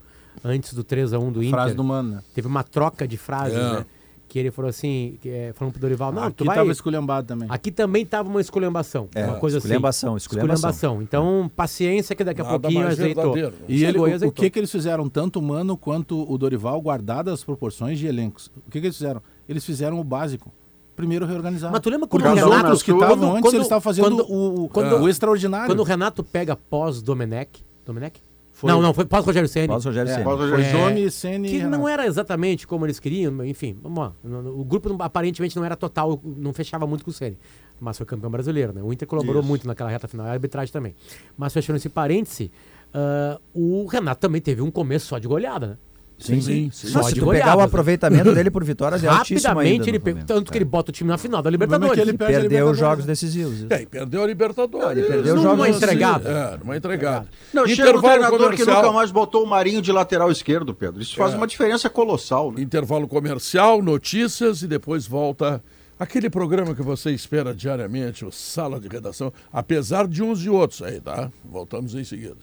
antes 0.43 0.73
do 0.73 0.83
3x1 0.83 1.31
do 1.31 1.41
Inter. 1.43 1.51
Frase 1.51 1.75
do 1.75 1.83
Mano, 1.83 2.15
né? 2.15 2.23
Teve 2.33 2.47
uma 2.47 2.63
troca 2.63 3.07
de 3.07 3.17
frases, 3.17 3.57
É. 3.57 3.73
né? 3.79 3.85
Que 4.27 4.39
ele 4.39 4.49
falou 4.49 4.69
assim, 4.69 5.19
que, 5.21 5.29
é, 5.29 5.53
falando 5.53 5.73
pro 5.73 5.81
Dorival, 5.81 6.11
não, 6.11 6.23
Aqui 6.23 6.37
tu 6.37 6.45
vai... 6.45 6.55
tava 6.55 6.71
esculhambado 6.71 7.27
também. 7.27 7.47
Aqui 7.51 7.71
também 7.71 8.03
tava 8.03 8.29
uma 8.29 8.41
esculhambação, 8.41 9.07
É, 9.13 9.25
uma 9.25 9.35
coisa 9.35 9.59
esculhambação, 9.59 10.15
assim. 10.15 10.25
esculhambação. 10.25 11.01
Então, 11.03 11.51
paciência 11.55 12.15
que 12.15 12.23
daqui 12.23 12.41
a 12.41 12.43
Nada 12.43 12.59
pouquinho 12.59 12.87
azeitou. 12.87 13.37
E 13.67 13.83
ele, 13.83 13.99
Chegou 13.99 14.07
o, 14.07 14.27
o 14.29 14.31
que 14.31 14.49
que 14.49 14.57
eles 14.57 14.71
fizeram, 14.71 15.07
tanto 15.07 15.37
o 15.37 15.41
Mano 15.41 15.77
quanto 15.77 16.19
o 16.27 16.35
Dorival, 16.35 16.81
guardadas 16.81 17.35
as 17.35 17.43
proporções 17.43 17.99
de 17.99 18.07
elencos? 18.07 18.47
O 18.65 18.71
que 18.71 18.79
que 18.81 18.87
eles 18.87 18.97
fizeram? 18.97 19.21
Eles 19.47 19.63
fizeram 19.63 19.99
o 19.99 20.03
básico. 20.03 20.51
Primeiro 20.95 21.25
reorganizar. 21.25 21.71
Mas 21.71 21.81
tu 21.81 21.89
lembra 21.89 22.07
quando 22.07 22.21
Porque 22.23 22.39
o 22.39 22.43
os 22.43 22.49
Renato... 22.49 22.63
outros 22.65 22.83
que 22.83 22.91
estavam 22.91 23.29
antes, 23.31 23.41
quando- 23.41 23.53
eles 23.55 23.65
estavam 23.65 23.81
fazendo 23.81 24.03
quando- 24.05 24.31
o, 24.31 24.63
o, 24.65 24.69
quando- 24.69 25.01
o 25.01 25.09
extraordinário. 25.09 25.67
Quando 25.67 25.79
o 25.79 25.83
Renato 25.83 26.23
pega 26.23 26.55
pós-Domenech... 26.55 27.63
Domenech? 27.85 28.21
Foi. 28.51 28.69
Não, 28.71 28.79
não, 28.81 28.93
foi 28.93 29.03
pós-Rogério 29.03 29.49
Ceni. 29.49 29.67
Pós-Rogério 29.67 30.11
É, 30.11 30.15
Ceni. 30.15 30.61
É, 30.61 30.71
Ceni, 30.71 31.11
Ceni 31.11 31.47
e 31.47 31.51
Que 31.51 31.57
Renato. 31.57 31.77
não 31.77 31.89
era 31.89 32.05
exatamente 32.05 32.67
como 32.67 32.85
eles 32.85 32.99
queriam, 32.99 33.43
enfim, 33.43 33.75
vamos 33.81 33.97
lá. 33.99 34.13
O 34.55 34.63
grupo 34.63 34.95
aparentemente 34.99 35.55
não 35.55 35.65
era 35.65 35.75
total, 35.75 36.21
não 36.23 36.53
fechava 36.53 36.85
muito 36.85 37.03
com 37.03 37.09
o 37.09 37.13
Ceni. 37.13 37.37
Mas 37.79 37.97
foi 37.97 38.05
campeão 38.05 38.29
brasileiro, 38.29 38.71
né? 38.71 38.81
O 38.83 38.93
Inter 38.93 39.07
colaborou 39.07 39.41
Isso. 39.41 39.49
muito 39.49 39.67
naquela 39.67 39.89
reta 39.89 40.07
final, 40.07 40.27
a 40.27 40.31
arbitragem 40.31 40.71
também. 40.71 40.93
Mas 41.35 41.51
fechando 41.51 41.77
esse 41.77 41.89
parêntese, 41.89 42.51
ah, 42.93 43.39
o 43.53 43.85
Renato 43.87 44.21
também 44.21 44.39
teve 44.39 44.61
um 44.61 44.69
começo 44.69 45.07
só 45.07 45.17
de 45.17 45.27
goleada, 45.27 45.67
né? 45.67 45.77
Sim, 46.17 46.39
sim. 46.39 46.69
sim. 46.71 46.87
Só 46.87 47.03
se 47.03 47.13
de 47.13 47.19
tu 47.19 47.25
pegar 47.25 47.39
goleadas, 47.39 47.55
o 47.55 47.57
né? 47.57 47.63
aproveitamento 47.63 48.33
dele 48.33 48.49
por 48.49 48.63
vitórias 48.63 49.03
é 49.03 49.07
altíssimo 49.07 49.59
ainda 49.59 49.89
ele 49.89 49.99
tanto 50.25 50.51
que 50.51 50.57
ele 50.57 50.65
bota 50.65 50.91
o 50.91 50.93
time 50.93 51.09
na 51.09 51.17
final 51.17 51.41
da 51.41 51.49
é 51.49 51.51
Libertadores. 51.51 51.95
que 51.95 51.99
ele 51.99 52.17
perde 52.17 52.33
Perdeu 52.33 52.45
os 52.45 52.51
Libertadores, 52.51 52.79
jogos 52.79 53.05
decisivos. 53.05 53.65
É, 53.69 53.81
e 53.81 53.85
perdeu 53.85 54.23
a 54.23 54.27
Libertadores. 54.27 54.97
ele 54.97 55.07
perdeu 55.07 55.35
Não, 55.35 55.43
jogos 55.43 55.57
numa 55.57 55.69
entregada. 55.69 56.29
É, 56.29 56.57
numa 56.57 56.77
entregada. 56.77 57.27
Não, 57.53 57.67
chega 57.67 57.97
um 57.97 58.01
treinador 58.01 58.53
que 58.55 58.65
nunca 58.65 58.91
mais 58.91 59.11
botou 59.11 59.43
o 59.43 59.47
Marinho 59.47 59.81
de 59.81 59.91
lateral 59.91 60.31
esquerdo, 60.31 60.73
Pedro. 60.73 61.01
Isso 61.01 61.15
faz 61.15 61.33
É. 61.33 61.37
uma 61.37 61.47
diferença 61.47 61.89
colossal. 61.89 62.51
Né? 62.51 62.61
Intervalo 62.61 63.07
comercial, 63.07 63.81
notícias 63.81 64.61
e 64.61 64.67
depois 64.67 65.05
volta 65.05 65.61
aquele 65.99 66.29
programa 66.29 66.73
que 66.75 66.81
você 66.81 67.11
espera 67.11 67.53
diariamente, 67.53 68.25
o 68.25 68.31
Sala 68.31 68.79
de 68.79 68.87
Redação, 68.87 69.31
apesar 69.51 70.07
de 70.07 70.23
uns 70.23 70.43
e 70.43 70.49
outros 70.49 70.81
aí, 70.81 70.99
tá? 70.99 71.31
Voltamos 71.43 71.95
em 71.95 72.03
seguida. 72.03 72.37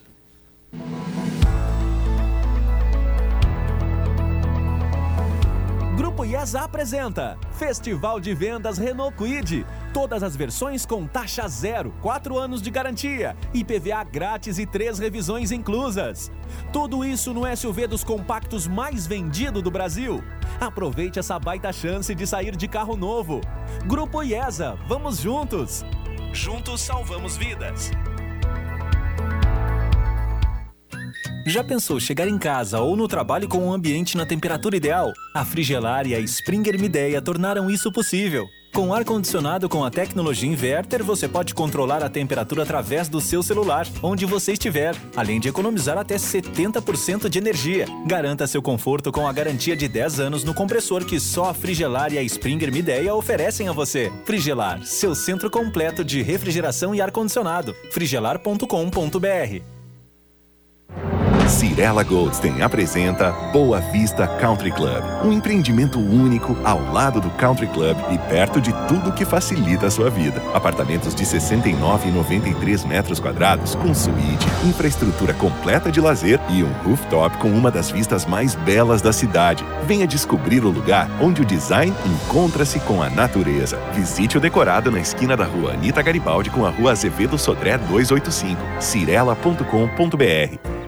Grupo 6.01 6.25
IESA 6.25 6.63
apresenta 6.63 7.37
Festival 7.59 8.19
de 8.21 8.33
Vendas 8.33 8.79
Renault 8.79 9.15
Kwid. 9.19 9.67
Todas 9.93 10.23
as 10.23 10.35
versões 10.35 10.87
com 10.87 11.07
taxa 11.07 11.47
zero, 11.47 11.93
4 12.01 12.39
anos 12.39 12.63
de 12.63 12.71
garantia, 12.71 13.37
IPVA 13.53 14.03
grátis 14.05 14.59
e 14.59 14.65
três 14.65 14.99
revisões 14.99 15.53
inclusas. 15.53 16.33
Tudo 16.73 17.05
isso 17.05 17.35
no 17.35 17.43
SUV 17.55 17.87
dos 17.87 18.03
compactos 18.03 18.67
mais 18.67 19.07
vendido 19.07 19.61
do 19.61 19.71
Brasil. 19.71 20.25
Aproveite 20.59 21.19
essa 21.19 21.39
baita 21.39 21.71
chance 21.71 22.15
de 22.15 22.27
sair 22.27 22.57
de 22.57 22.67
carro 22.67 22.97
novo. 22.97 23.43
Grupo 23.85 24.23
IESA, 24.23 24.79
vamos 24.89 25.19
juntos! 25.19 25.85
Juntos 26.33 26.81
salvamos 26.81 27.37
vidas. 27.37 27.91
Já 31.47 31.65
pensou 31.65 31.99
chegar 31.99 32.29
em 32.29 32.39
casa 32.39 32.81
ou 32.81 32.97
no 32.97 33.09
trabalho 33.09 33.49
com 33.49 33.59
um 33.59 33.73
ambiente 33.73 34.17
na 34.17 34.27
temperatura 34.27 34.77
ideal? 34.77 35.13
A 35.35 35.45
Frigelar 35.45 36.07
e 36.07 36.15
a 36.15 36.21
Springer 36.21 36.79
Mideia 36.79 37.23
tornaram 37.23 37.71
isso 37.71 37.91
possível. 37.91 38.47
Com 38.73 38.95
ar-condicionado 38.95 39.69
com 39.69 39.85
a 39.85 39.91
tecnologia 39.91 40.49
inverter, 40.49 41.03
você 41.03 41.27
pode 41.27 41.55
controlar 41.55 42.05
a 42.05 42.09
temperatura 42.09 42.63
através 42.63 43.09
do 43.09 43.21
seu 43.21 43.43
celular, 43.43 43.85
onde 44.01 44.25
você 44.25 44.53
estiver, 44.53 44.95
além 45.17 45.41
de 45.41 45.49
economizar 45.49 45.99
até 45.99 46.15
70% 46.15 47.29
de 47.29 47.39
energia. 47.39 47.87
Garanta 48.07 48.47
seu 48.47 48.63
conforto 48.63 49.11
com 49.11 49.27
a 49.27 49.33
garantia 49.33 49.75
de 49.75 49.89
10 49.89 50.21
anos 50.21 50.45
no 50.45 50.55
compressor 50.55 51.05
que 51.05 51.19
só 51.19 51.51
a 51.51 51.55
Frigelar 51.55 52.13
e 52.13 52.19
a 52.19 52.23
Springer 52.23 52.73
Mideia 52.73 53.15
oferecem 53.15 53.67
a 53.67 53.73
você. 53.73 54.13
Frigelar, 54.25 54.85
seu 54.85 55.17
centro 55.17 55.51
completo 55.51 56.05
de 56.05 56.23
refrigeração 56.23 56.95
e 56.95 57.01
ar-condicionado. 57.01 57.75
frigelar.com.br 57.91 59.80
Cirela 61.51 62.05
Goldstein 62.05 62.63
apresenta 62.63 63.33
Boa 63.53 63.81
Vista 63.81 64.27
Country 64.27 64.71
Club, 64.71 65.03
um 65.25 65.33
empreendimento 65.33 65.99
único 65.99 66.57
ao 66.65 66.81
lado 66.93 67.21
do 67.21 67.29
Country 67.31 67.67
Club 67.67 67.97
e 68.11 68.19
perto 68.31 68.61
de 68.61 68.73
tudo 68.87 69.13
que 69.13 69.25
facilita 69.25 69.87
a 69.87 69.91
sua 69.91 70.09
vida. 70.09 70.41
Apartamentos 70.55 71.15
de 71.15 71.27
69 71.27 72.09
e 72.09 72.13
93 72.13 72.85
metros 72.85 73.19
quadrados 73.19 73.75
com 73.75 73.93
suíte, 73.93 74.47
infraestrutura 74.65 75.35
completa 75.35 75.91
de 75.91 76.01
lazer 76.01 76.41
e 76.49 76.63
um 76.63 76.73
rooftop 76.85 77.37
com 77.39 77.51
uma 77.51 77.71
das 77.71 77.91
vistas 77.91 78.25
mais 78.25 78.55
belas 78.55 79.03
da 79.03 79.13
cidade. 79.13 79.65
Venha 79.87 80.07
descobrir 80.07 80.65
o 80.65 80.71
lugar 80.71 81.11
onde 81.21 81.43
o 81.43 81.45
design 81.45 81.93
encontra-se 82.07 82.79
com 82.81 83.03
a 83.03 83.11
natureza. 83.11 83.77
Visite 83.93 84.39
o 84.39 84.41
decorado 84.41 84.91
na 84.91 85.01
esquina 85.01 85.37
da 85.37 85.45
rua 85.45 85.73
Anita 85.73 86.01
Garibaldi 86.01 86.49
com 86.49 86.65
a 86.65 86.71
rua 86.71 86.93
Azevedo 86.93 87.37
Sodré 87.37 87.77
285, 87.77 88.61
cirela.com.br. 88.81 90.80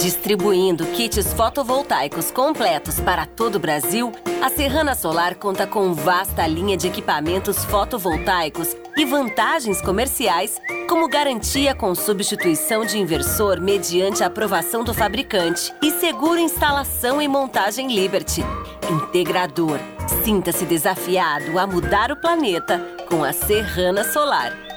Distribuindo 0.00 0.86
kits 0.86 1.32
fotovoltaicos 1.32 2.30
completos 2.30 3.00
para 3.00 3.26
todo 3.26 3.56
o 3.56 3.58
Brasil, 3.58 4.12
a 4.40 4.48
Serrana 4.48 4.94
Solar 4.94 5.34
conta 5.34 5.66
com 5.66 5.92
vasta 5.92 6.46
linha 6.46 6.76
de 6.76 6.86
equipamentos 6.86 7.64
fotovoltaicos 7.64 8.76
e 8.96 9.04
vantagens 9.04 9.82
comerciais, 9.82 10.56
como 10.88 11.08
garantia 11.08 11.74
com 11.74 11.92
substituição 11.96 12.84
de 12.84 12.96
inversor 12.96 13.60
mediante 13.60 14.22
aprovação 14.22 14.84
do 14.84 14.94
fabricante 14.94 15.74
e 15.82 15.90
seguro 15.90 16.38
instalação 16.38 17.20
e 17.20 17.26
montagem 17.26 17.92
Liberty. 17.92 18.44
Integrador. 18.88 19.80
Sinta-se 20.24 20.64
desafiado 20.64 21.58
a 21.58 21.66
mudar 21.66 22.12
o 22.12 22.16
planeta 22.16 22.80
com 23.08 23.24
a 23.24 23.32
Serrana 23.32 24.04
Solar. 24.04 24.67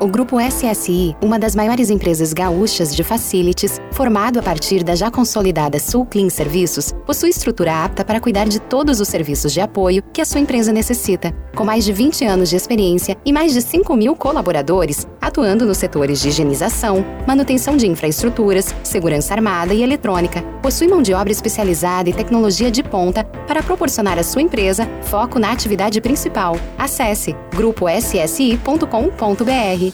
O 0.00 0.08
Grupo 0.08 0.38
SSI, 0.40 1.14
uma 1.22 1.38
das 1.38 1.54
maiores 1.54 1.88
empresas 1.88 2.32
gaúchas 2.32 2.94
de 2.94 3.04
facilities, 3.04 3.80
formado 3.92 4.40
a 4.40 4.42
partir 4.42 4.82
da 4.82 4.96
já 4.96 5.08
consolidada 5.08 5.78
Sul 5.78 6.04
Clean 6.04 6.28
Serviços, 6.28 6.92
possui 7.06 7.30
estrutura 7.30 7.84
apta 7.84 8.04
para 8.04 8.20
cuidar 8.20 8.48
de 8.48 8.60
todos 8.60 9.00
os 9.00 9.06
serviços 9.06 9.52
de 9.52 9.60
apoio 9.60 10.02
que 10.12 10.20
a 10.20 10.24
sua 10.24 10.40
empresa 10.40 10.72
necessita. 10.72 11.32
Com 11.54 11.64
mais 11.64 11.84
de 11.84 11.92
20 11.92 12.24
anos 12.24 12.50
de 12.50 12.56
experiência 12.56 13.16
e 13.24 13.32
mais 13.32 13.52
de 13.52 13.62
5 13.62 13.96
mil 13.96 14.16
colaboradores, 14.16 15.06
atuando 15.20 15.64
nos 15.64 15.78
setores 15.78 16.20
de 16.20 16.28
higienização, 16.28 17.04
manutenção 17.26 17.76
de 17.76 17.86
infraestruturas, 17.86 18.74
segurança 18.82 19.32
armada 19.32 19.72
e 19.72 19.82
eletrônica, 19.82 20.42
possui 20.60 20.88
mão 20.88 21.02
de 21.02 21.14
obra 21.14 21.30
especializada 21.30 22.10
e 22.10 22.12
tecnologia 22.12 22.70
de 22.70 22.82
ponta 22.82 23.22
para 23.46 23.62
proporcionar 23.62 24.18
à 24.18 24.24
sua 24.24 24.42
empresa 24.42 24.88
foco 25.02 25.38
na 25.38 25.52
atividade 25.52 26.00
principal. 26.00 26.56
Acesse 26.76 27.36
grupoSSI.com.br. 27.54 29.93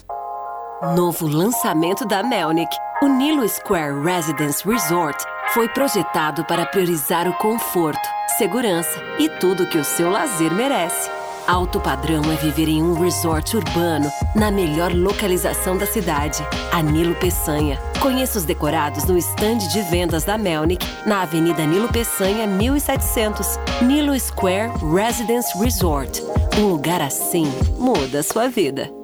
Novo 0.82 1.28
lançamento 1.28 2.06
da 2.06 2.22
Melnick. 2.22 2.74
O 3.02 3.06
Nilo 3.06 3.46
Square 3.46 4.02
Residence 4.02 4.66
Resort 4.66 5.22
foi 5.52 5.68
projetado 5.68 6.42
para 6.46 6.64
priorizar 6.64 7.28
o 7.28 7.34
conforto, 7.34 8.00
segurança 8.38 8.98
e 9.18 9.28
tudo 9.28 9.66
que 9.66 9.76
o 9.76 9.84
seu 9.84 10.08
lazer 10.08 10.50
merece. 10.54 11.10
Alto 11.46 11.78
padrão 11.80 12.22
é 12.32 12.36
viver 12.36 12.68
em 12.68 12.82
um 12.82 12.94
resort 12.94 13.58
urbano 13.58 14.10
na 14.34 14.50
melhor 14.50 14.90
localização 14.94 15.76
da 15.76 15.84
cidade, 15.84 16.42
a 16.72 16.80
Nilo 16.80 17.14
Peçanha. 17.16 17.78
Conheça 18.00 18.38
os 18.38 18.44
decorados 18.44 19.04
no 19.04 19.18
estande 19.18 19.68
de 19.68 19.82
vendas 19.82 20.24
da 20.24 20.38
Melnick, 20.38 20.86
na 21.04 21.20
Avenida 21.22 21.66
Nilo 21.66 21.88
Peçanha, 21.88 22.46
1700. 22.46 23.58
Nilo 23.82 24.18
Square 24.18 24.72
Residence 24.94 25.58
Resort. 25.58 26.22
Um 26.58 26.68
lugar 26.68 27.02
assim 27.02 27.52
muda 27.78 28.20
a 28.20 28.22
sua 28.22 28.48
vida. 28.48 28.99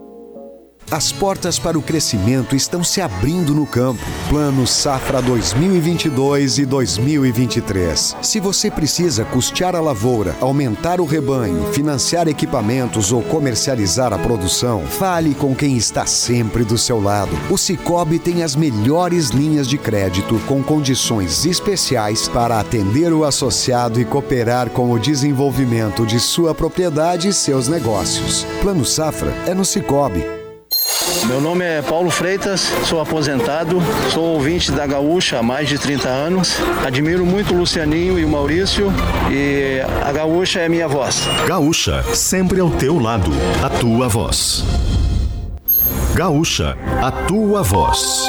As 0.89 1.11
portas 1.11 1.59
para 1.59 1.77
o 1.77 1.83
crescimento 1.83 2.55
estão 2.55 2.85
se 2.85 3.01
abrindo 3.01 3.53
no 3.53 3.67
campo. 3.67 4.01
Plano 4.29 4.67
Safra 4.69 5.21
2022 5.21 6.59
e 6.59 6.67
2023. 6.67 8.17
Se 8.23 8.39
você 8.39 8.71
precisa 8.71 9.25
custear 9.25 9.75
a 9.75 9.81
lavoura, 9.81 10.37
aumentar 10.41 11.01
o 11.01 11.05
rebanho, 11.05 11.73
financiar 11.73 12.29
equipamentos 12.29 13.11
ou 13.11 13.21
comercializar 13.21 14.13
a 14.13 14.19
produção, 14.19 14.87
fale 14.87 15.35
com 15.35 15.57
quem 15.57 15.77
está 15.77 16.07
sempre 16.07 16.63
do 16.63 16.79
seu 16.79 17.03
lado. 17.03 17.33
O 17.51 17.59
Cicobi 17.59 18.21
tem 18.21 18.45
as 18.45 18.55
melhores 18.55 19.31
linhas 19.31 19.67
de 19.67 19.77
crédito 19.77 20.39
com 20.47 20.63
condições 20.63 21.45
especiais 21.45 22.29
para 22.29 22.61
atender 22.61 23.13
o 23.13 23.25
associado 23.25 24.01
e 24.01 24.05
cooperar 24.05 24.71
com 24.71 24.93
o 24.93 25.01
desenvolvimento 25.01 26.07
de 26.07 26.21
sua 26.21 26.55
propriedade 26.55 27.29
e 27.29 27.33
seus 27.33 27.67
negócios. 27.67 28.47
Plano 28.63 28.85
Safra 28.85 29.33
é 29.49 29.53
no 29.53 29.65
Cicobi. 29.65 30.46
Meu 31.25 31.41
nome 31.41 31.65
é 31.65 31.83
Paulo 31.83 32.11
Freitas, 32.11 32.61
sou 32.85 33.01
aposentado, 33.01 33.79
sou 34.13 34.23
ouvinte 34.35 34.71
da 34.71 34.87
Gaúcha 34.87 35.39
há 35.39 35.43
mais 35.43 35.69
de 35.69 35.79
30 35.79 36.09
anos. 36.09 36.59
Admiro 36.85 37.25
muito 37.25 37.55
o 37.55 37.59
Lucianinho 37.59 38.19
e 38.19 38.25
o 38.25 38.29
Maurício 38.29 38.93
e 39.31 39.81
a 40.05 40.13
Gaúcha 40.13 40.61
é 40.61 40.69
minha 40.69 40.87
voz. 40.87 41.23
Gaúcha, 41.47 42.03
sempre 42.15 42.61
ao 42.61 42.71
teu 42.71 42.99
lado, 42.99 43.31
a 43.65 43.71
tua 43.71 44.09
voz. 44.09 44.65
Gaúcha, 46.15 46.77
a 47.03 47.11
tua 47.11 47.63
voz. 47.63 48.29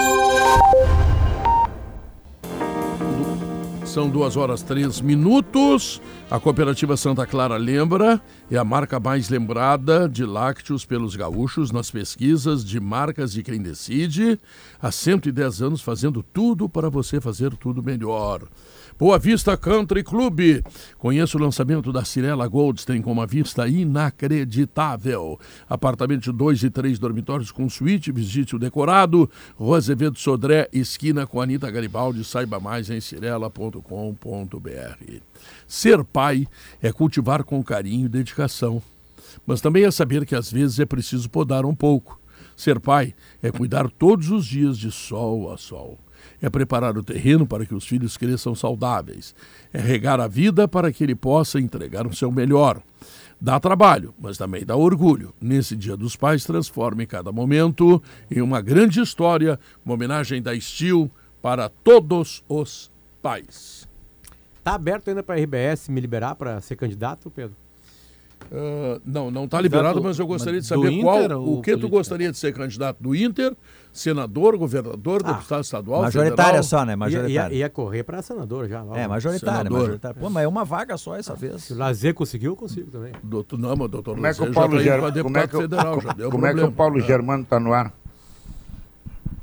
São 3.86 4.10
duas 4.10 4.38
horas 4.38 4.62
três 4.62 5.02
minutos. 5.02 6.02
A 6.30 6.42
Cooperativa 6.42 6.98
Santa 6.98 7.26
Clara 7.26 7.56
lembra, 7.56 8.22
é 8.52 8.58
a 8.58 8.64
marca 8.64 9.00
mais 9.00 9.30
lembrada 9.30 10.10
de 10.10 10.26
lácteos 10.26 10.84
pelos 10.84 11.16
gaúchos 11.16 11.72
nas 11.72 11.90
pesquisas 11.90 12.66
de 12.66 12.82
marcas 12.82 13.32
de 13.32 13.42
quem 13.42 13.62
decide. 13.62 14.38
Há 14.78 14.92
110 14.92 15.62
anos 15.62 15.82
fazendo 15.82 16.22
tudo 16.22 16.68
para 16.68 16.90
você 16.90 17.22
fazer 17.22 17.56
tudo 17.56 17.82
melhor. 17.82 18.42
Boa 19.00 19.20
Vista 19.20 19.56
Country 19.56 20.04
Club. 20.04 20.64
Conheça 20.98 21.38
o 21.38 21.40
lançamento 21.40 21.94
da 21.94 22.04
Cirela 22.04 22.48
Goldstein 22.48 23.00
com 23.00 23.12
uma 23.12 23.28
vista 23.28 23.68
inacreditável. 23.68 25.40
Apartamento 25.70 26.24
de 26.24 26.32
dois 26.32 26.64
e 26.64 26.70
três 26.72 26.98
dormitórios 26.98 27.52
com 27.52 27.70
suíte. 27.70 28.12
Visite 28.12 28.56
o 28.56 28.60
decorado. 28.60 29.30
Rua 29.56 29.78
Azevedo 29.78 30.18
Sodré, 30.18 30.68
esquina 30.74 31.28
com 31.28 31.40
Anitta 31.40 31.70
Garibaldi. 31.70 32.24
Saiba 32.24 32.60
mais 32.60 32.90
em 32.90 33.00
cirela.com.br. 33.00 33.82
Ser 35.68 36.04
pai 36.04 36.48
é 36.82 36.92
cultivar 36.92 37.44
com 37.44 37.64
carinho 37.64 38.08
e 38.08 38.10
dedicação. 38.10 38.82
Mas 39.46 39.62
também 39.62 39.84
é 39.84 39.92
saber 39.92 40.26
que 40.26 40.34
às 40.34 40.52
vezes 40.52 40.80
é 40.80 40.88
preciso 40.88 41.30
podar 41.30 41.68
um 41.68 41.76
pouco. 41.76 42.20
Ser 42.56 42.80
pai 42.80 43.14
é 43.44 43.52
cuidar 43.52 43.92
todos 43.92 44.32
os 44.32 44.44
dias 44.44 44.76
de 44.76 44.92
sol 44.92 45.54
a 45.54 45.58
sol 45.58 46.00
é 46.42 46.50
preparar 46.50 46.98
o 46.98 47.04
terreno 47.04 47.48
para 47.48 47.66
que 47.66 47.74
os 47.74 47.86
filhos 47.86 48.18
cresçam 48.18 48.54
saudáveis, 48.54 49.36
é 49.74 49.80
regar 49.80 50.20
a 50.20 50.28
vida 50.28 50.68
para 50.68 50.92
que 50.92 51.04
ele 51.04 51.16
possa 51.16 51.60
entregar 51.60 52.06
o 52.06 52.16
seu 52.16 52.32
melhor. 52.32 52.82
Dá 53.40 53.60
trabalho, 53.60 54.14
mas 54.20 54.38
também 54.38 54.66
dá 54.66 54.76
orgulho. 54.76 55.34
Nesse 55.40 55.76
Dia 55.76 55.96
dos 55.96 56.16
Pais, 56.16 56.44
transforme 56.44 57.06
cada 57.06 57.32
momento 57.32 58.02
em 58.32 58.42
uma 58.42 58.62
grande 58.62 59.00
história, 59.00 59.60
uma 59.86 59.94
homenagem 59.94 60.42
da 60.42 60.60
Steel 60.60 61.10
para 61.42 61.70
todos 61.70 62.44
os 62.50 62.92
pais. 63.22 63.88
Tá 64.64 64.74
aberto 64.74 65.10
ainda 65.10 65.22
para 65.22 65.36
a 65.36 65.44
RBS 65.44 65.88
me 65.88 66.02
liberar 66.02 66.36
para 66.36 66.60
ser 66.62 66.76
candidato, 66.76 67.30
Pedro? 67.30 67.56
Uh, 68.52 69.02
não, 69.06 69.30
não 69.30 69.46
está 69.46 69.60
liberado, 69.60 70.02
mas 70.02 70.18
eu 70.20 70.26
gostaria 70.26 70.62
de 70.62 70.66
saber 70.66 70.92
Inter 70.92 71.04
qual, 71.04 71.42
o 71.42 71.62
que 71.62 71.72
tu 71.72 71.80
política? 71.80 71.88
gostaria 71.88 72.32
de 72.32 72.38
ser 72.38 72.54
candidato 72.54 73.02
do 73.02 73.16
Inter, 73.16 73.56
senador, 74.00 74.58
governador, 74.58 75.24
deputado 75.24 75.62
estadual, 75.62 76.02
Majoritária 76.04 76.62
federal? 76.62 76.64
só, 76.64 76.86
né? 76.86 76.94
Ia, 76.94 76.98
Majoritária. 76.98 77.54
ia, 77.56 77.60
ia 77.60 77.70
correr 77.70 78.04
para 78.04 78.22
senador 78.22 78.68
já. 78.68 78.82
logo. 78.82 78.96
É, 78.96 79.08
majoritária, 79.08 79.58
Senador. 79.58 79.80
majoritária. 79.80 80.22
Pô, 80.22 80.30
mas 80.30 80.44
é 80.44 80.48
uma 80.48 80.64
vaga 80.64 80.98
só 80.98 81.16
essa 81.16 81.36
vez. 81.36 81.64
Se 81.64 81.74
o 81.74 81.78
Lazer 81.78 82.14
conseguiu, 82.14 82.52
eu 82.52 82.56
consigo 82.56 82.92
também. 82.92 83.14
Doutor, 83.24 83.58
não, 83.58 83.76
mas 83.76 83.90
doutor 83.90 84.16
Como 84.16 84.28
é 84.28 84.34
que 84.34 84.42
o 84.42 84.54
Paulo, 84.54 84.80
já 84.80 84.92
tá 85.00 85.08
indo 85.10 85.14
Ger... 85.14 85.14
pra 85.14 85.24
como 85.24 85.38
é 85.38 85.42
deputado 85.42 85.50
que 85.50 85.58
o... 85.58 85.62
federal, 85.62 86.02
já 86.02 86.14
deu 86.14 86.30
como 86.32 86.46
é 86.46 86.50
que 86.50 86.56
problema. 86.56 86.70
o 86.70 86.76
Paulo 86.76 87.00
Germano 87.02 87.44
está 87.44 87.60
no 87.60 87.74
ar? 87.74 87.94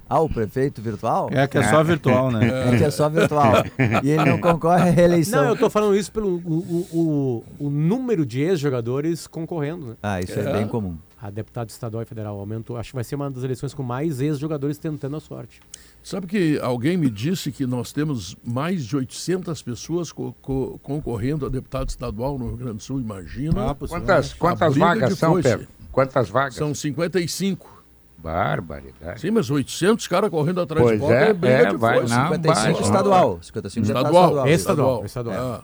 Ah, 0.08 0.20
o 0.20 0.28
prefeito 0.28 0.82
virtual? 0.82 1.28
É 1.32 1.46
que 1.46 1.58
é 1.58 1.62
só 1.64 1.82
virtual, 1.82 2.30
né? 2.30 2.72
É 2.72 2.76
que 2.76 2.84
é 2.84 2.90
só 2.90 3.08
virtual. 3.08 3.64
E 4.02 4.10
ele 4.10 4.24
não 4.24 4.38
concorre 4.38 4.82
à 4.82 4.92
reeleição. 4.92 5.42
Não, 5.42 5.48
eu 5.50 5.56
tô 5.56 5.70
falando 5.70 5.96
isso 5.96 6.12
pelo 6.12 6.36
o, 6.36 6.86
o, 6.92 7.44
o, 7.58 7.70
número 7.70 8.24
de 8.24 8.40
ex-jogadores 8.40 9.26
concorrendo, 9.26 9.86
né? 9.86 9.94
Ah, 10.02 10.20
isso 10.20 10.38
é, 10.38 10.52
bem 10.52 10.68
comum. 10.68 10.96
A 11.24 11.30
deputado 11.30 11.70
estadual 11.70 12.02
e 12.02 12.06
federal 12.06 12.38
aumentou. 12.38 12.76
Acho 12.76 12.90
que 12.90 12.96
vai 12.96 13.02
ser 13.02 13.14
uma 13.14 13.30
das 13.30 13.42
eleições 13.42 13.72
com 13.72 13.82
mais 13.82 14.20
ex-jogadores 14.20 14.76
tentando 14.76 15.16
a 15.16 15.20
sorte. 15.20 15.58
Sabe 16.02 16.26
que 16.26 16.58
alguém 16.60 16.98
me 16.98 17.08
disse 17.08 17.50
que 17.50 17.64
nós 17.66 17.92
temos 17.92 18.36
mais 18.44 18.84
de 18.84 18.94
800 18.94 19.62
pessoas 19.62 20.12
co- 20.12 20.34
co- 20.42 20.78
concorrendo 20.82 21.46
a 21.46 21.48
deputado 21.48 21.88
estadual 21.88 22.38
no 22.38 22.48
Rio 22.48 22.56
Grande 22.58 22.76
do 22.76 22.82
Sul, 22.82 23.00
imagina. 23.00 23.70
Ah, 23.70 23.74
Quantas, 23.74 24.32
A 24.32 24.36
quantas 24.36 24.72
briga 24.74 24.86
vagas 24.86 25.18
são, 25.18 25.32
foi, 25.32 25.42
Pedro? 25.42 25.66
Quantas 25.90 26.28
vagas? 26.28 26.56
São 26.56 26.74
55. 26.74 27.72
Barbaridade. 28.18 29.20
Sim, 29.22 29.30
mas 29.30 29.48
800 29.50 30.06
caras 30.06 30.28
correndo 30.28 30.60
atrás 30.60 30.82
Pois 30.84 30.94
de 30.94 31.00
bola 31.00 31.14
é, 31.14 31.28
é, 31.28 31.32
briga 31.32 31.54
é, 31.54 31.70
de 31.70 31.76
vai- 31.76 32.00
não, 32.00 32.06
55 32.08 32.52
vai, 32.52 32.72
estadual. 32.82 33.38
55 33.42 33.86
Estadual. 33.86 34.46
Estadual. 34.48 35.04
Estadual. 35.06 35.36
Ah, 35.38 35.62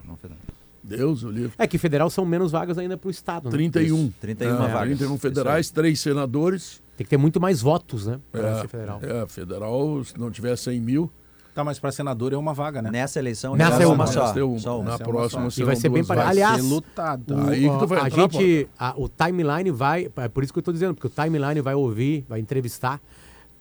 Deus 0.83 1.23
o 1.23 1.29
livre. 1.29 1.51
É 1.57 1.67
que 1.67 1.77
federal 1.77 2.09
são 2.09 2.25
menos 2.25 2.51
vagas 2.51 2.77
ainda 2.77 2.97
para 2.97 3.07
o 3.07 3.11
Estado. 3.11 3.45
Né? 3.45 3.51
31. 3.51 3.83
Isso. 4.05 4.13
31 4.19 4.53
É, 4.53 4.57
vagas. 4.67 4.97
31 4.97 5.17
federais, 5.17 5.69
três 5.69 5.99
senadores. 5.99 6.81
Tem 6.97 7.05
que 7.05 7.09
ter 7.09 7.17
muito 7.17 7.39
mais 7.39 7.61
votos, 7.61 8.05
né? 8.07 8.19
Para 8.31 8.47
É, 8.49 8.61
ser 8.61 8.67
federal. 8.67 8.99
é, 9.01 9.27
federal, 9.27 10.03
se 10.03 10.19
não 10.19 10.29
tiver 10.31 10.55
100 10.55 10.79
mil. 10.79 11.11
Tá, 11.53 11.65
mas 11.65 11.77
para 11.79 11.91
senador 11.91 12.31
é 12.31 12.37
uma 12.37 12.53
vaga, 12.53 12.81
né? 12.81 12.89
Nessa 12.89 13.19
eleição, 13.19 13.57
Nessa 13.57 13.83
é 13.83 13.85
uma. 13.85 14.07
só. 14.07 14.27
Nessa 14.27 14.39
é 14.39 14.43
uma. 14.43 14.59
Só 14.59 14.75
uma. 14.79 14.83
Na 14.85 14.93
Essa 14.93 15.03
é 15.03 15.05
uma 15.05 15.13
próxima 15.13 15.49
só. 15.49 15.61
E 15.61 15.65
vai 15.65 15.75
ser 15.75 15.89
bem 15.89 15.95
duas 16.01 16.07
parecido. 16.07 16.29
Aliás, 16.31 16.61
Ser 16.61 16.67
lutado. 16.69 17.35
o, 17.35 17.49
Aí 17.49 17.69
que 17.69 17.77
tu 17.79 17.87
vai 17.87 17.99
a 17.99 18.07
entrar, 18.07 18.21
gente, 18.31 18.69
a- 18.79 18.93
o 18.97 19.09
timeline 19.09 19.69
vai, 19.69 20.09
é 20.15 20.27
por 20.29 20.43
isso 20.45 20.53
que 20.53 20.59
eu 20.59 20.61
estou 20.61 20.73
dizendo, 20.73 20.93
porque 20.95 21.07
o 21.07 21.09
timeline 21.09 21.59
vai 21.59 21.75
ouvir, 21.75 22.25
vai 22.29 22.39
entrevistar 22.39 23.01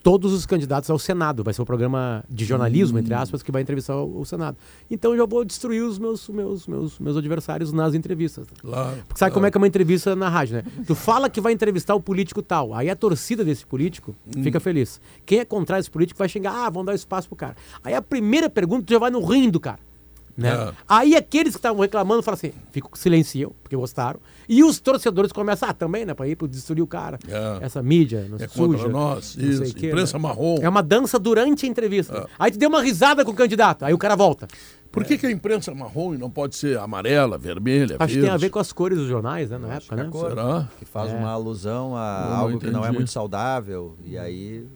todos 0.02 0.32
os 0.32 0.46
candidatos 0.46 0.90
ao 0.90 0.98
Senado. 0.98 1.44
Vai 1.44 1.54
ser 1.54 1.62
o 1.62 1.66
programa 1.66 2.24
de 2.28 2.44
jornalismo, 2.44 2.98
entre 2.98 3.14
aspas, 3.14 3.42
que 3.42 3.52
vai 3.52 3.62
entrevistar 3.62 3.96
o, 3.96 4.20
o 4.20 4.24
Senado. 4.24 4.56
Então 4.90 5.12
eu 5.12 5.18
já 5.18 5.26
vou 5.26 5.44
destruir 5.44 5.82
os 5.82 5.98
meus, 5.98 6.28
meus, 6.28 6.66
meus, 6.66 6.98
meus 6.98 7.16
adversários 7.16 7.72
nas 7.72 7.94
entrevistas. 7.94 8.46
Claro, 8.60 8.96
Porque 9.06 9.18
sabe 9.18 9.32
como 9.32 9.46
é 9.46 9.50
que 9.50 9.56
é 9.56 9.60
uma 9.60 9.68
entrevista 9.68 10.16
na 10.16 10.28
rádio, 10.28 10.56
né? 10.56 10.64
Tu 10.86 10.94
fala 10.94 11.28
que 11.28 11.40
vai 11.40 11.52
entrevistar 11.52 11.94
o 11.94 12.00
político 12.00 12.42
tal, 12.42 12.74
aí 12.74 12.90
a 12.90 12.96
torcida 12.96 13.44
desse 13.44 13.64
político 13.66 14.14
fica 14.42 14.60
feliz. 14.60 15.00
Quem 15.24 15.40
é 15.40 15.44
contrário 15.44 15.82
desse 15.82 15.90
político 15.90 16.18
vai 16.18 16.28
xingar, 16.28 16.66
ah, 16.66 16.70
vão 16.70 16.84
dar 16.84 16.94
espaço 16.94 17.28
pro 17.28 17.36
cara. 17.36 17.56
Aí 17.82 17.94
a 17.94 18.02
primeira 18.02 18.48
pergunta 18.48 18.84
tu 18.86 18.92
já 18.92 18.98
vai 18.98 19.10
no 19.10 19.24
rim 19.24 19.50
do 19.50 19.60
cara. 19.60 19.89
Né? 20.36 20.48
É. 20.50 20.72
Aí 20.88 21.14
aqueles 21.16 21.52
que 21.52 21.58
estavam 21.58 21.80
reclamando 21.82 22.22
falam 22.22 22.34
assim, 22.36 22.52
ficam 22.70 22.90
silenciam, 22.94 23.52
porque 23.62 23.76
gostaram. 23.76 24.18
E 24.48 24.64
os 24.64 24.78
torcedores 24.80 25.32
começam, 25.32 25.68
ah, 25.68 25.72
também, 25.74 26.04
né? 26.06 26.14
Pra 26.14 26.26
ir 26.26 26.36
pro 26.36 26.48
destruir 26.48 26.82
o 26.82 26.86
cara. 26.86 27.18
É. 27.28 27.64
Essa 27.64 27.82
mídia, 27.82 28.26
não 28.28 28.36
É 28.36 28.48
suja. 28.48 28.78
contra 28.78 28.88
nós, 28.88 29.36
não 29.36 29.48
isso, 29.48 29.64
imprensa 29.78 30.16
né? 30.18 30.22
marrom. 30.22 30.56
É 30.60 30.68
uma 30.68 30.82
dança 30.82 31.18
durante 31.18 31.66
a 31.66 31.68
entrevista. 31.68 32.26
Aí 32.38 32.50
tu 32.50 32.58
deu 32.58 32.68
uma 32.68 32.82
risada 32.82 33.24
com 33.24 33.30
o 33.30 33.34
candidato, 33.34 33.84
aí 33.84 33.92
o 33.94 33.98
cara 33.98 34.16
volta. 34.16 34.48
Por 34.90 35.04
que, 35.04 35.16
que 35.16 35.24
a 35.24 35.30
imprensa 35.30 35.72
marrom 35.72 36.14
e 36.14 36.18
não 36.18 36.28
pode 36.28 36.56
ser 36.56 36.76
amarela, 36.76 37.38
vermelha, 37.38 37.94
Acho 37.96 38.08
que 38.08 38.14
verde? 38.14 38.20
tem 38.22 38.30
a 38.30 38.36
ver 38.36 38.50
com 38.50 38.58
as 38.58 38.72
cores 38.72 38.98
dos 38.98 39.06
jornais, 39.06 39.48
né? 39.48 39.56
Na 39.56 39.74
época, 39.74 39.94
né? 39.94 40.10
Será? 40.12 40.68
Que 40.80 40.84
faz 40.84 41.12
É. 41.12 41.14
uma 41.14 41.30
alusão 41.30 41.94
a 41.96 42.26
Não 42.28 42.36
algo 42.36 42.58
que 42.58 42.70
não 42.72 42.84
é 42.84 42.90
muito 42.90 43.08
saudável. 43.10 43.94
E 44.04 44.18
aí 44.18 44.66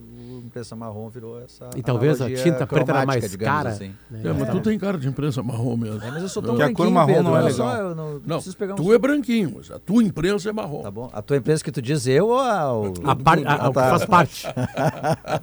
imprensa 0.45 0.75
marrom 0.75 1.09
virou 1.09 1.41
essa. 1.41 1.69
E 1.75 1.81
talvez 1.81 2.21
a 2.21 2.29
tinta 2.29 2.65
preta 2.67 2.91
era 2.91 3.05
mais 3.05 3.35
cara. 3.35 3.69
assim. 3.69 3.93
né? 4.09 4.21
É, 4.23 4.33
mas 4.33 4.49
tu 4.49 4.59
tem 4.61 4.77
cara 4.79 4.97
de 4.97 5.07
imprensa 5.07 5.41
marrom 5.43 5.75
mesmo. 5.75 6.01
É, 6.03 6.11
mas 6.11 6.21
eu 6.23 6.29
sou 6.29 6.41
tão 6.41 6.53
Não. 6.53 6.57
Que 6.57 6.63
a 6.71 6.73
cor 6.73 6.89
marrom 6.89 7.07
Pedro, 7.07 7.23
não 7.23 7.37
é 7.37 7.41
legal. 7.41 7.53
Só, 7.53 7.75
eu 7.77 7.95
não, 7.95 8.13
Não, 8.25 8.35
preciso 8.37 8.57
pegar 8.57 8.73
um 8.73 8.77
tu 8.77 8.93
é 8.93 8.97
branquinho, 8.97 9.53
mas 9.57 9.71
a 9.71 9.79
tua 9.79 10.03
imprensa 10.03 10.49
é 10.49 10.53
marrom. 10.53 10.81
Tá 10.81 10.91
bom. 10.91 11.09
A 11.13 11.21
tua 11.21 11.37
empresa 11.37 11.63
que 11.63 11.71
tu 11.71 11.81
diz 11.81 12.05
eu 12.07 12.27
ou 12.27 12.39
a, 12.39 12.73
o... 12.73 12.93
A, 13.03 13.15
par, 13.15 13.39
a, 13.45 13.51
a, 13.53 13.67
Ah, 13.67 13.71
tá. 13.71 13.83
que 13.83 13.89
faz 13.89 14.05
parte. 14.05 14.47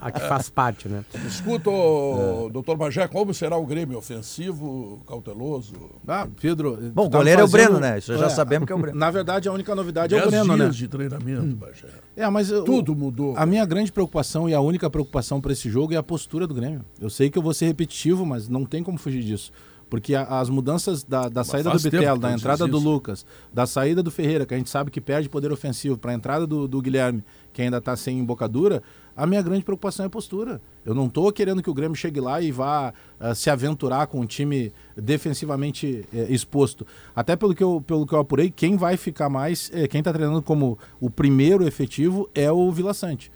a 0.01 0.11
que 0.11 0.21
faz 0.21 0.49
parte, 0.51 0.89
né? 0.89 1.05
Escuta, 1.27 1.71
ô, 1.71 2.49
doutor 2.53 2.77
Bagé, 2.77 3.07
como 3.09 3.33
será 3.35 3.57
o 3.57 3.67
Grêmio? 3.67 3.99
Ofensivo, 3.99 5.03
cauteloso? 5.07 5.75
Ah, 6.07 6.27
Pedro. 6.41 6.79
Bom, 6.95 7.07
o 7.07 7.11
goleiro 7.11 7.41
é 7.41 7.45
o 7.45 7.49
fazendo- 7.49 7.67
Breno, 7.73 7.81
né? 7.81 7.99
Isso 7.99 8.17
já 8.17 8.29
sabemos 8.31 8.67
que 8.67 8.73
é 8.73 8.77
o 8.77 8.79
Breno. 8.79 8.99
Na 8.99 9.11
verdade, 9.11 9.49
a 9.49 9.53
única 9.53 9.75
novidade 9.75 10.15
é 10.15 10.23
o 10.25 10.27
Breno, 10.29 10.55
dias 10.55 10.59
né? 10.59 10.71
de 10.71 10.89
treinamento, 10.89 11.57
Bagé. 11.57 11.89
É, 12.17 12.29
mas 12.29 12.51
eu- 12.51 12.65
Tudo 12.65 12.95
mudou. 12.95 13.35
A 13.37 13.47
minha 13.47 13.65
grande 13.65 13.91
preocupação 13.91 14.49
e 14.49 14.55
a 14.55 14.61
única 14.61 14.89
preocupação 14.91 15.41
para 15.41 15.53
esse 15.53 15.71
jogo 15.71 15.95
é 15.95 15.97
a 15.97 16.03
postura 16.03 16.47
do 16.47 16.55
Grêmio. 16.55 16.85
Eu 17.01 17.09
sei 17.09 17.31
que 17.31 17.39
eu 17.39 17.43
vou 17.43 17.55
ser 17.55 17.67
repetitivo, 17.67 18.27
mas 18.27 18.49
não 18.49 18.65
tem 18.67 18.83
como 18.83 18.99
fugir 18.99 19.23
disso. 19.23 19.51
Porque 19.89 20.15
a- 20.15 20.25
as 20.41 20.49
mudanças 20.49 21.03
da, 21.05 21.29
da 21.29 21.45
saída 21.45 21.69
do 21.71 21.77
Bitelo, 21.99 22.19
da 22.19 22.29
entrada 22.41 22.67
do. 22.67 22.79
Lucas, 22.79 23.27
da 23.53 23.67
saída 23.67 24.03
do 24.03 24.11
Ferreira, 24.11 24.47
que 24.47 24.55
a 24.55 24.57
gente 24.57 24.71
sabe 24.71 24.91
que 24.91 25.01
perde 25.01 25.29
poder 25.29 25.53
ofensivo, 25.53 25.99
para 25.99 26.13
a 26.13 26.15
entrada 26.15 26.47
do, 26.47 26.67
do 26.67 26.81
Guilherme, 26.81 27.23
que 27.53 27.61
ainda 27.61 27.77
está 27.79 27.95
sem 27.95 28.19
embocadura, 28.19 28.83
a 29.17 29.27
minha 29.27 29.43
grande 29.43 29.65
preocupação 29.65 30.05
é 30.05 30.07
a 30.07 30.11
postura. 30.11 30.61
Eu 30.85 30.95
não 30.95 31.07
estou 31.07 31.31
querendo 31.33 31.63
que 31.63 31.71
o 31.71 31.75
Grêmio 31.75 31.95
chegue 31.97 32.21
lá 32.21 32.41
e 32.41 32.51
vá 32.51 32.93
ah, 33.21 33.35
se 33.35 33.49
aventurar 33.51 34.07
com 34.09 34.21
um 34.21 34.27
time 34.27 34.73
defensivamente 34.97 36.05
eh, 36.13 36.27
exposto. 36.29 36.87
Até 37.15 37.37
pelo 37.37 37.55
que, 37.55 37.63
eu, 37.63 37.83
pelo 37.87 38.07
que 38.07 38.13
eu 38.15 38.19
apurei, 38.19 38.51
quem 38.51 38.77
vai 38.77 38.97
ficar 38.97 39.29
mais, 39.29 39.71
eh, 39.73 39.87
quem 39.87 40.01
está 40.01 40.13
treinando 40.13 40.43
como 40.43 40.79
o 41.01 41.09
primeiro 41.09 41.67
efetivo 41.67 42.29
é 42.35 42.51
o 42.51 42.71
Vila 42.73 42.93
Sante. 42.93 43.31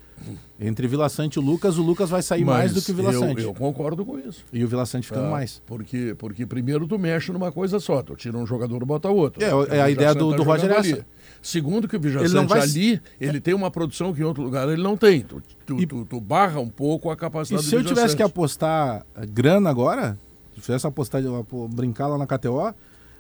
Entre 0.59 0.89
Vila 0.89 1.09
Sante 1.11 1.35
e 1.37 1.39
o 1.39 1.43
Lucas, 1.43 1.77
o 1.77 1.83
Lucas 1.83 2.09
vai 2.09 2.23
sair 2.23 2.43
mais 2.43 2.73
do 2.73 2.81
que 2.81 2.91
o 2.91 2.95
Vila 2.95 3.13
eu, 3.13 3.21
Sante. 3.21 3.43
eu 3.43 3.53
concordo 3.55 4.05
com 4.05 4.19
isso. 4.19 4.45
E 4.51 4.65
o 4.65 4.69
Vila 4.69 4.87
Sante 4.87 5.07
ficando 5.07 5.27
Ah, 5.27 5.31
mais. 5.31 5.63
Porque, 5.67 6.15
porque 6.19 6.47
primeiro 6.47 6.87
tu 6.89 6.99
mexe 6.99 7.31
numa 7.31 7.53
coisa 7.53 7.79
só, 7.79 8.03
tu 8.03 8.17
tira 8.17 8.37
um 8.39 8.47
jogador 8.47 8.81
e 8.83 8.87
bota 8.87 9.11
outro. 9.11 9.45
É, 9.45 9.49
né? 9.51 9.77
é 9.77 9.83
a 9.83 9.87
O 9.87 9.91
ideia 9.91 10.15
do- 10.15 10.35
do 10.35 10.43
Roger 10.43 10.71
essa. 10.71 11.07
Segundo 11.47 11.87
que 11.87 11.97
o 11.97 12.01
Vijaçante 12.01 12.49
vai- 12.49 12.61
ali, 12.61 13.01
ele 13.21 13.41
tem 13.41 13.55
uma 13.55 13.71
produção 13.71 14.13
que 14.13 14.21
em 14.21 14.25
outro 14.25 14.43
lugar 14.43 14.69
ele 14.69 14.83
não 14.83 14.97
tem. 14.97 15.21
Tu, 15.21 15.41
tu, 15.65 15.87
tu- 15.87 16.05
tu 16.05 16.21
barra 16.21 16.59
um 16.59 16.69
pouco 16.69 17.09
a 17.09 17.13
E 17.13 17.17
capacidade 17.17 17.63
se 17.65 17.71
do 17.71 17.77
eu 17.77 17.85
tivesse 17.85 18.17
que 18.17 18.23
apostar 18.23 19.07
eh, 19.15 19.25
grana 19.27 19.71
agora, 19.71 20.19
se 20.57 20.61
tivesse 20.61 20.87
apostar, 20.89 21.23
brincar 21.71 22.09
lá 22.09 22.19
na 22.19 22.27
KTO, 22.27 22.75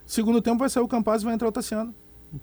segundo 0.05 0.43
tempo 0.43 0.59
vai 0.59 0.69
sair 0.69 0.83
o 0.83 0.89
Campaz 0.89 1.23
e 1.23 1.25
vai 1.25 1.35
entrar 1.35 1.47
o 1.49 1.53
Tassiano. 1.53 1.95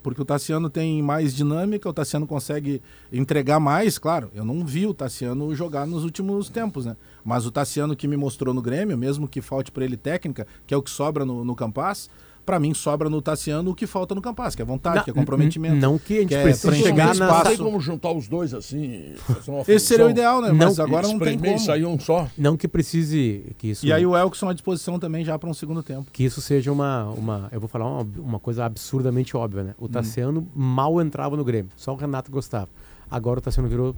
Porque 0.01 0.21
o 0.21 0.25
Tassiano 0.25 0.69
tem 0.69 1.03
mais 1.03 1.35
dinâmica, 1.35 1.89
o 1.89 1.93
Tassiano 1.93 2.25
consegue 2.25 2.81
entregar 3.11 3.59
mais, 3.59 3.97
claro. 3.99 4.31
Eu 4.33 4.45
não 4.45 4.65
vi 4.65 4.87
o 4.87 4.93
Tassiano 4.93 5.53
jogar 5.53 5.85
nos 5.85 6.05
últimos 6.05 6.47
tempos, 6.49 6.85
né? 6.85 6.95
Mas 7.25 7.45
o 7.45 7.51
Tassiano 7.51 7.93
que 7.93 8.07
me 8.07 8.15
mostrou 8.15 8.53
no 8.53 8.61
Grêmio, 8.61 8.97
mesmo 8.97 9.27
que 9.27 9.41
falte 9.41 9.69
para 9.69 9.83
ele 9.83 9.97
técnica, 9.97 10.47
que 10.65 10.73
é 10.73 10.77
o 10.77 10.81
que 10.81 10.89
sobra 10.89 11.25
no, 11.25 11.43
no 11.43 11.53
Campaz, 11.53 12.09
para 12.45 12.59
mim 12.59 12.73
sobra 12.73 13.09
no 13.09 13.21
Tassiano 13.21 13.71
o 13.71 13.75
que 13.75 13.87
falta 13.87 14.13
no 14.13 14.21
Campaz, 14.21 14.55
que 14.55 14.61
é 14.61 14.65
vontade, 14.65 14.97
Não, 14.97 15.03
que 15.03 15.09
é 15.11 15.13
comprometimento. 15.13 15.75
não 15.75 15.97
que 15.97 16.17
a 16.17 16.21
gente 16.21 16.35
é 16.35 16.43
precise 16.43 16.75
chegar 16.75 17.15
Não 17.15 17.27
na- 17.27 17.33
tem 17.43 17.51
espaço. 17.53 17.63
como 17.63 17.79
juntar 17.79 18.11
os 18.11 18.27
dois 18.27 18.53
assim. 18.53 19.13
fazer 19.17 19.51
uma 19.51 19.61
Esse 19.67 19.85
seria 19.87 20.05
o 20.05 20.09
ideal, 20.09 20.41
né? 20.41 20.51
Mas 20.51 20.79
agora 20.79 21.07
não 21.07 21.19
tem 21.19 21.37
como. 21.37 21.59
sair 21.59 21.85
um 21.85 21.99
só. 21.99 22.27
Não 22.37 22.55
que 22.57 22.67
precise 22.67 23.53
que 23.57 23.67
isso. 23.69 23.85
E 23.85 23.91
aí 23.93 24.05
o 24.05 24.15
Elkson 24.15 24.49
à 24.49 24.53
disposição 24.53 24.99
também 24.99 25.23
já 25.25 25.37
para 25.39 25.49
um 25.49 25.53
segundo 25.53 25.81
tempo. 25.81 26.07
que 26.11 26.23
isso 26.23 26.41
seja 26.41 26.71
uma, 26.71 27.05
uma 27.09 27.49
eu 27.51 27.59
vou 27.59 27.67
falar 27.69 27.85
uma, 27.85 28.07
uma 28.17 28.39
coisa 28.39 28.65
absurdamente 28.65 29.35
óbvia, 29.37 29.63
né? 29.63 29.75
O 29.77 29.85
Hum. 29.85 29.87
Tassiano 29.89 30.47
mal 30.55 31.01
entrava 31.01 31.35
no 31.37 31.43
Grêmio, 31.43 31.71
só 31.75 31.93
o 31.93 31.95
Renato 31.95 32.31
gostava. 32.31 32.69
Agora 33.09 33.39
o 33.39 33.41
Tassiano 33.41 33.69
virou 33.69 33.95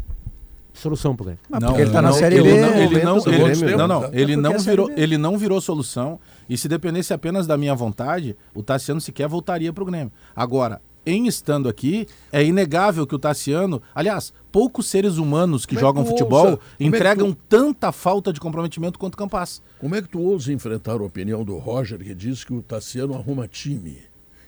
solução 0.76 1.16
pro 1.16 1.26
Grêmio. 1.26 1.40
Mas 1.50 1.64
porque 1.64 1.82
ele 1.82 1.92
tá 1.92 2.02
na 2.02 2.12
Série 2.14 2.36
ele 2.36 2.44
B, 2.54 2.62
Não, 2.62 2.70
no 2.70 2.82
ele 2.82 3.04
não, 3.04 3.18
ele, 3.18 3.56
Grêmio. 3.56 3.78
não, 3.78 3.88
não, 3.88 4.04
É 4.04 4.08
ele 4.14 4.16
porque 4.34 4.36
não 4.38 4.52
é 4.52 4.56
a 4.56 4.60
Série 4.60 4.70
virou, 4.72 4.92
ele 4.96 5.18
não 5.18 5.38
virou 5.38 5.60
solução. 5.62 6.20
E 6.50 6.58
se 6.58 6.68
dependesse 6.68 7.14
apenas 7.14 7.48
da 7.48 7.58
minha 7.58 7.74
vontade, 7.74 8.36
o 8.54 8.62
Tassiano 8.62 9.02
sequer 9.02 9.28
voltaria 9.28 9.72
pro 9.74 9.86
Grêmio. 9.86 10.12
Agora, 10.36 10.82
em 11.08 11.28
estando 11.28 11.70
aqui, 11.70 12.08
é 12.32 12.44
inegável 12.44 13.06
que 13.06 13.14
o 13.14 13.20
Tassiano, 13.20 13.80
aliás, 13.94 14.34
poucos 14.52 14.88
seres 14.88 15.18
humanos 15.18 15.66
que 15.66 15.76
Como 15.76 15.78
é 15.78 15.82
que 15.82 15.86
jogam 15.88 16.06
futebol 16.06 16.46
ousa? 16.46 16.60
É 16.80 16.84
entregam 16.84 17.32
tu- 17.32 17.40
tanta 17.48 17.92
falta 17.92 18.34
de 18.34 18.40
comprometimento 18.40 18.98
quanto 18.98 19.14
o 19.14 19.18
Campas. 19.18 19.62
Como 19.80 19.94
é 19.96 20.02
que 20.02 20.10
tu 20.10 20.20
ousa 20.20 20.52
enfrentar 20.52 20.94
a 20.94 21.04
opinião 21.04 21.44
do 21.44 21.58
Roger, 21.58 22.00
que 22.00 22.16
diz 22.16 22.44
que 22.44 22.54
o 22.54 22.62
Tassiano 22.62 23.14
arruma 23.14 23.48
time? 23.48 23.98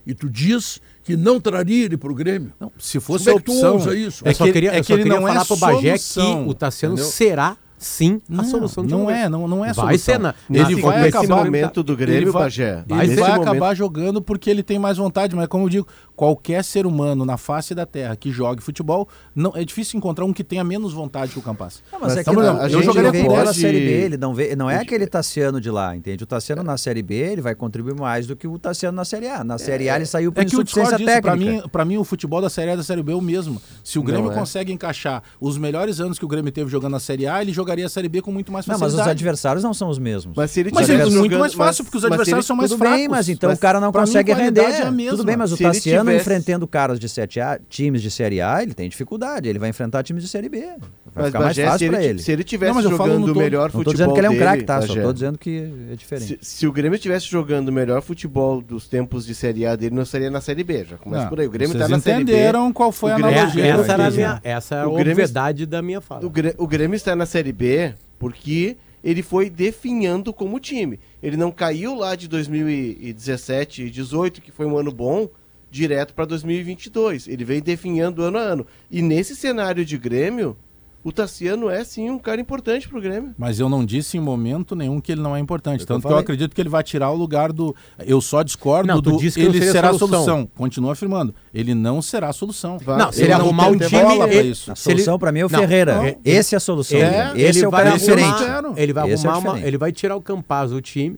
E 0.07 0.13
tu 0.13 0.29
diz 0.29 0.79
que 1.03 1.17
não 1.17 1.37
traria 1.39 1.83
ele 1.85 1.97
pro 1.97 2.15
Grêmio? 2.15 2.53
Não, 2.59 2.71
se 2.79 2.97
fosse 2.99 3.25
Como 3.25 3.35
é 3.35 3.39
a 3.39 3.41
que 3.41 3.45
tu 3.45 3.51
opção, 3.51 3.73
ousa 3.73 3.93
isso? 3.95 4.23
Eu 4.25 4.31
É 4.31 4.33
só 4.33 4.45
que- 4.45 4.53
queria, 4.53 4.71
é 4.71 4.77
eu 4.77 4.81
que 4.81 4.87
só 4.87 4.93
ele 4.93 5.03
queria 5.03 5.19
não 5.19 5.27
é 5.27 5.31
falar 5.33 5.45
pro 5.45 5.57
Bagé 5.57 5.97
solução, 5.97 6.43
que 6.45 6.49
o 6.49 6.53
Tassiano 6.53 6.93
entendeu? 6.95 7.11
será 7.11 7.57
sim 7.77 8.21
a 8.31 8.35
Não, 8.37 8.43
solução 8.45 8.83
de 8.85 8.91
não 8.91 9.11
é, 9.11 9.29
não, 9.29 9.47
não 9.47 9.63
é 9.63 9.73
Vai 9.73 9.97
solução. 9.99 10.13
ser 10.15 10.19
na, 10.19 10.33
Ele 10.49 10.81
vai 10.81 11.01
nesse 11.03 11.17
acabar 11.17 11.43
momento 11.45 11.83
do 11.83 11.95
Grêmio, 11.95 12.17
ele 12.21 12.31
vai, 12.31 12.43
Bagé. 12.43 12.83
Ele 12.89 13.15
vai 13.15 13.29
momento- 13.31 13.41
acabar 13.41 13.75
jogando 13.75 14.21
porque 14.21 14.49
ele 14.49 14.63
tem 14.63 14.79
mais 14.79 14.97
vontade, 14.97 15.35
mas 15.35 15.47
como 15.47 15.65
eu 15.65 15.69
digo, 15.69 15.87
qualquer 16.17 16.63
ser 16.65 16.85
humano 16.85 17.23
na 17.23 17.37
face 17.37 17.73
da 17.75 17.85
Terra 17.85 18.15
que 18.15 18.31
jogue 18.31 18.61
futebol, 18.61 19.07
não 19.35 19.53
é 19.55 19.63
difícil 19.63 19.97
encontrar 19.97 20.25
um 20.25 20.33
que 20.33 20.43
tenha 20.43 20.63
menos 20.63 20.91
vontade 20.91 21.31
que 21.31 21.37
o 21.39 21.41
Campas. 21.43 21.81
Não, 21.93 21.99
mas 22.01 22.17
é 22.17 22.23
que 22.23 22.31
por 22.33 22.43
exemplo, 22.43 22.61
a 22.61 22.69
eu 22.69 22.81
jogaria 22.83 23.11
com 23.11 23.29
pela 23.29 23.45
pode- 23.45 23.59
Série 23.59 23.79
B, 23.79 23.91
ele 23.91 24.17
não, 24.17 24.33
vê, 24.33 24.55
não 24.55 24.69
é 24.69 24.77
aquele 24.79 25.05
Tassiano 25.07 25.61
de 25.61 25.69
lá, 25.69 25.95
entende? 25.95 26.23
O 26.23 26.27
Tassiano 26.27 26.63
na 26.63 26.75
Série 26.77 27.03
B, 27.03 27.13
ele 27.15 27.41
vai 27.41 27.53
contribuir 27.53 27.93
mais 27.95 28.25
do 28.25 28.35
que 28.35 28.47
o 28.47 28.57
Tassiano 28.57 28.95
na 28.95 29.05
Série 29.05 29.27
A. 29.29 29.43
Na 29.43 29.57
Série 29.59 29.89
A 29.89 29.95
ele 29.95 30.05
saiu 30.07 30.31
por 30.31 30.41
É 30.41 30.45
que 30.45 30.55
eu 30.55 30.63
discordo 30.63 30.89
insuficiência 30.95 31.21
técnica. 31.21 31.51
mim, 31.63 31.69
pra 31.71 31.85
mim, 31.85 31.97
o 31.97 32.03
futebol 32.03 32.41
da 32.41 32.49
Série 32.49 32.71
A 32.71 32.73
e 32.73 32.77
da 32.77 32.83
Série 32.83 33.03
B 33.03 33.11
é 33.11 33.15
o 33.15 33.21
mesmo. 33.21 33.61
Se 33.83 33.99
o 33.99 34.03
Grêmio 34.03 34.25
Não 34.25 34.31
é. 34.31 34.35
consegue 34.35 34.73
encaixar 34.73 35.21
os 35.39 35.55
melhores 35.57 35.99
anos 35.99 36.17
que 36.17 36.25
o 36.25 36.27
Grêmio 36.27 36.51
teve 36.51 36.69
jogando 36.71 36.93
na 36.93 36.99
Série 36.99 37.27
A, 37.27 37.41
ele 37.41 37.53
jogaria 37.53 37.85
a 37.85 37.89
Série 37.89 38.09
B 38.09 38.23
com 38.23 38.31
muito 38.31 38.51
mais 38.51 38.65
Não, 38.65 38.73
mas 38.73 38.79
facilidade. 38.79 39.07
os 39.07 39.11
adversários 39.11 39.63
não 39.63 39.73
são 39.73 39.87
os 39.87 39.99
mesmos. 39.99 40.35
Mas 40.35 40.49
se 40.49 40.61
ele 40.61 40.71
Mas 40.73 40.87
tivesse 40.87 41.01
é 41.01 41.05
muito 41.05 41.23
jogando- 41.25 41.39
mais 41.41 41.53
fácil, 41.53 41.83
mas- 41.83 41.87
porque 41.89 41.97
os 41.97 42.03
mas 42.03 42.11
adversários 42.13 42.43
ele- 42.45 42.47
são 42.47 42.55
mais 42.55 42.71
Tudo 42.71 42.79
fracos. 42.79 42.97
bem, 42.97 43.07
mas 43.07 43.29
então 43.29 43.49
Mas 43.49 43.57
o 43.59 43.61
cara 43.61 43.79
não 43.79 43.91
consegue 43.91 44.33
render. 44.33 44.61
é. 44.61 45.09
Tudo 45.11 45.23
bem, 45.23 45.37
mas 45.37 45.51
o 45.51 45.57
Tassiano 45.57 46.06
tivesse- 46.13 46.29
enfrentando 46.29 46.67
caras 46.67 46.99
de 46.99 47.07
7A, 47.07 47.59
times 47.69 48.01
de 48.01 48.09
Série 48.11 48.41
A, 48.41 48.61
ele 48.63 48.73
tem 48.73 48.87
dificuldade. 48.89 49.47
Ele 49.47 49.59
vai 49.59 49.69
enfrentar 49.69 50.03
times 50.03 50.23
de 50.23 50.29
Série 50.29 50.49
B. 50.49 50.59
Vai 50.59 50.77
Mas, 51.15 51.25
ficar 51.27 51.39
mais 51.39 51.57
Bagé, 51.57 51.65
fácil 51.65 51.79
se 51.79 51.89
pra 51.91 52.03
ele, 52.03 52.19
se 52.21 52.31
ele 52.31 52.43
tivesse 52.43 52.67
Não, 52.69 52.75
mas 52.75 52.85
eu 52.91 52.97
falo 52.97 53.13
jogando 53.13 53.31
o 53.31 53.35
melhor 53.35 53.63
Não 53.63 53.69
futebol 53.71 53.83
tô 53.85 53.91
dizendo 53.93 54.13
que 54.13 54.19
ele 54.19 54.27
é 54.27 54.29
um 54.29 54.37
craque, 54.37 54.63
tá? 54.63 54.81
Só 54.81 54.87
Bagé, 54.89 55.01
tô 55.01 55.13
dizendo 55.13 55.37
que 55.39 55.71
é 55.91 55.95
diferente. 55.95 56.37
Se, 56.41 56.57
se 56.59 56.67
o 56.67 56.71
Grêmio 56.71 56.95
estivesse 56.95 57.25
jogando 57.27 57.69
o 57.69 57.71
melhor 57.71 58.01
futebol 58.03 58.61
dos 58.61 58.87
tempos 58.87 59.25
de 59.25 59.33
Série 59.33 59.65
A 59.65 59.75
dele, 59.75 59.95
não 59.95 60.05
seria 60.05 60.29
na 60.29 60.41
Série 60.41 60.63
B. 60.63 60.85
Já 60.85 60.97
começa 60.97 61.23
Não, 61.23 61.29
por 61.29 61.39
aí. 61.39 61.47
O 61.47 61.49
Grêmio 61.49 61.69
vocês 61.75 61.83
tá 61.83 61.89
na 61.89 61.99
Série 61.99 62.23
B. 62.23 62.31
entenderam 62.33 62.71
qual 62.71 62.91
foi 62.91 63.11
a 63.13 63.15
Grêmio- 63.15 63.33
analogia. 63.35 63.65
É, 63.65 63.69
essa 63.69 63.93
era 63.93 64.07
a 64.07 64.11
minha, 64.11 64.41
essa 64.43 64.75
era 64.75 64.83
a 64.83 64.89
Grêmio- 64.93 65.11
obviedade 65.11 65.65
da 65.65 65.81
minha 65.81 66.01
fala. 66.01 66.23
O, 66.25 66.29
Grê- 66.29 66.53
o 66.57 66.67
Grêmio 66.67 66.95
está 66.95 67.15
na 67.15 67.25
Série 67.25 67.51
B 67.51 67.93
porque 68.19 68.77
ele 69.03 69.23
foi 69.23 69.49
definhando 69.49 70.31
como 70.33 70.59
time. 70.59 70.99
Ele 71.23 71.37
não 71.37 71.51
caiu 71.51 71.95
lá 71.95 72.15
de 72.15 72.27
2017 72.27 73.83
e 73.83 73.89
18, 73.89 74.41
que 74.41 74.51
foi 74.51 74.65
um 74.65 74.77
ano 74.77 74.91
bom, 74.91 75.27
direto 75.69 76.13
para 76.13 76.25
2022. 76.25 77.27
Ele 77.27 77.43
vem 77.43 77.61
definhando 77.61 78.21
ano 78.23 78.37
a 78.37 78.41
ano. 78.41 78.65
E 78.89 79.01
nesse 79.01 79.35
cenário 79.35 79.83
de 79.85 79.97
Grêmio, 79.97 80.55
o 81.03 81.11
Tassiano 81.11 81.69
é 81.69 81.83
sim 81.85 82.09
um 82.09 82.19
cara 82.19 82.41
importante 82.41 82.87
pro 82.89 82.99
Grêmio. 82.99 83.33
Mas 83.37 83.59
eu 83.59 83.69
não 83.69 83.85
disse 83.85 84.17
em 84.17 84.19
momento 84.19 84.75
nenhum 84.75 84.99
que 84.99 85.11
ele 85.11 85.21
não 85.21 85.35
é 85.35 85.39
importante. 85.39 85.81
É 85.81 85.83
o 85.83 85.83
eu 85.83 85.87
Tanto 85.87 86.07
que 86.07 86.13
eu 86.13 86.17
acredito 86.17 86.53
que 86.55 86.59
ele 86.61 86.69
vai 86.69 86.83
tirar 86.83 87.11
o 87.11 87.15
lugar 87.15 87.53
do. 87.53 87.73
Eu 87.99 88.19
só 88.19 88.43
discordo 88.43 88.87
Não, 88.87 88.99
do. 89.01 89.17
disse 89.17 89.39
que 89.39 89.45
ele 89.45 89.61
será 89.61 89.89
a 89.89 89.93
solução. 89.93 90.23
solução. 90.25 90.49
Continuo 90.55 90.89
afirmando. 90.91 91.33
Ele 91.53 91.73
não 91.73 92.01
será 92.01 92.29
a 92.29 92.33
solução. 92.33 92.77
Vai- 92.79 92.97
Não, 92.97 93.11
se 93.11 93.19
Ele 93.21 93.27
ele 93.27 93.33
arrumar 93.33 93.67
um 93.69 93.77
time, 93.77 94.01
bola 94.01 94.27
pra 94.27 94.35
ele- 94.35 94.49
isso. 94.49 94.71
A 94.71 94.75
se 94.75 94.89
ele- 94.89 94.97
solução 95.01 95.19
pra 95.19 95.31
mim 95.31 95.39
é 95.41 95.45
o 95.45 95.49
Não, 95.49 95.59
Ferreira. 95.59 95.95
não. 95.95 96.15
Esse 96.25 96.55
é 96.55 96.57
a 96.57 96.59
solução. 96.59 96.97
É, 96.97 97.31
Esse 97.35 97.59
ele 97.59 97.65
é 97.65 97.67
o 97.67 97.71
vai 97.71 97.83
cara 97.85 97.97
diferente. 97.97 98.43
Ele 98.75 98.93
vai 98.93 99.09
Esse 99.11 99.25
é 99.25 99.29
arrumar 99.29 99.39
uma, 99.39 99.49
diferente. 99.51 99.67
ele 99.67 99.77
vai 99.77 99.91
tirar 99.93 100.15
o 100.15 100.21
Campaz 100.21 100.71
do 100.71 100.81
time 100.81 101.17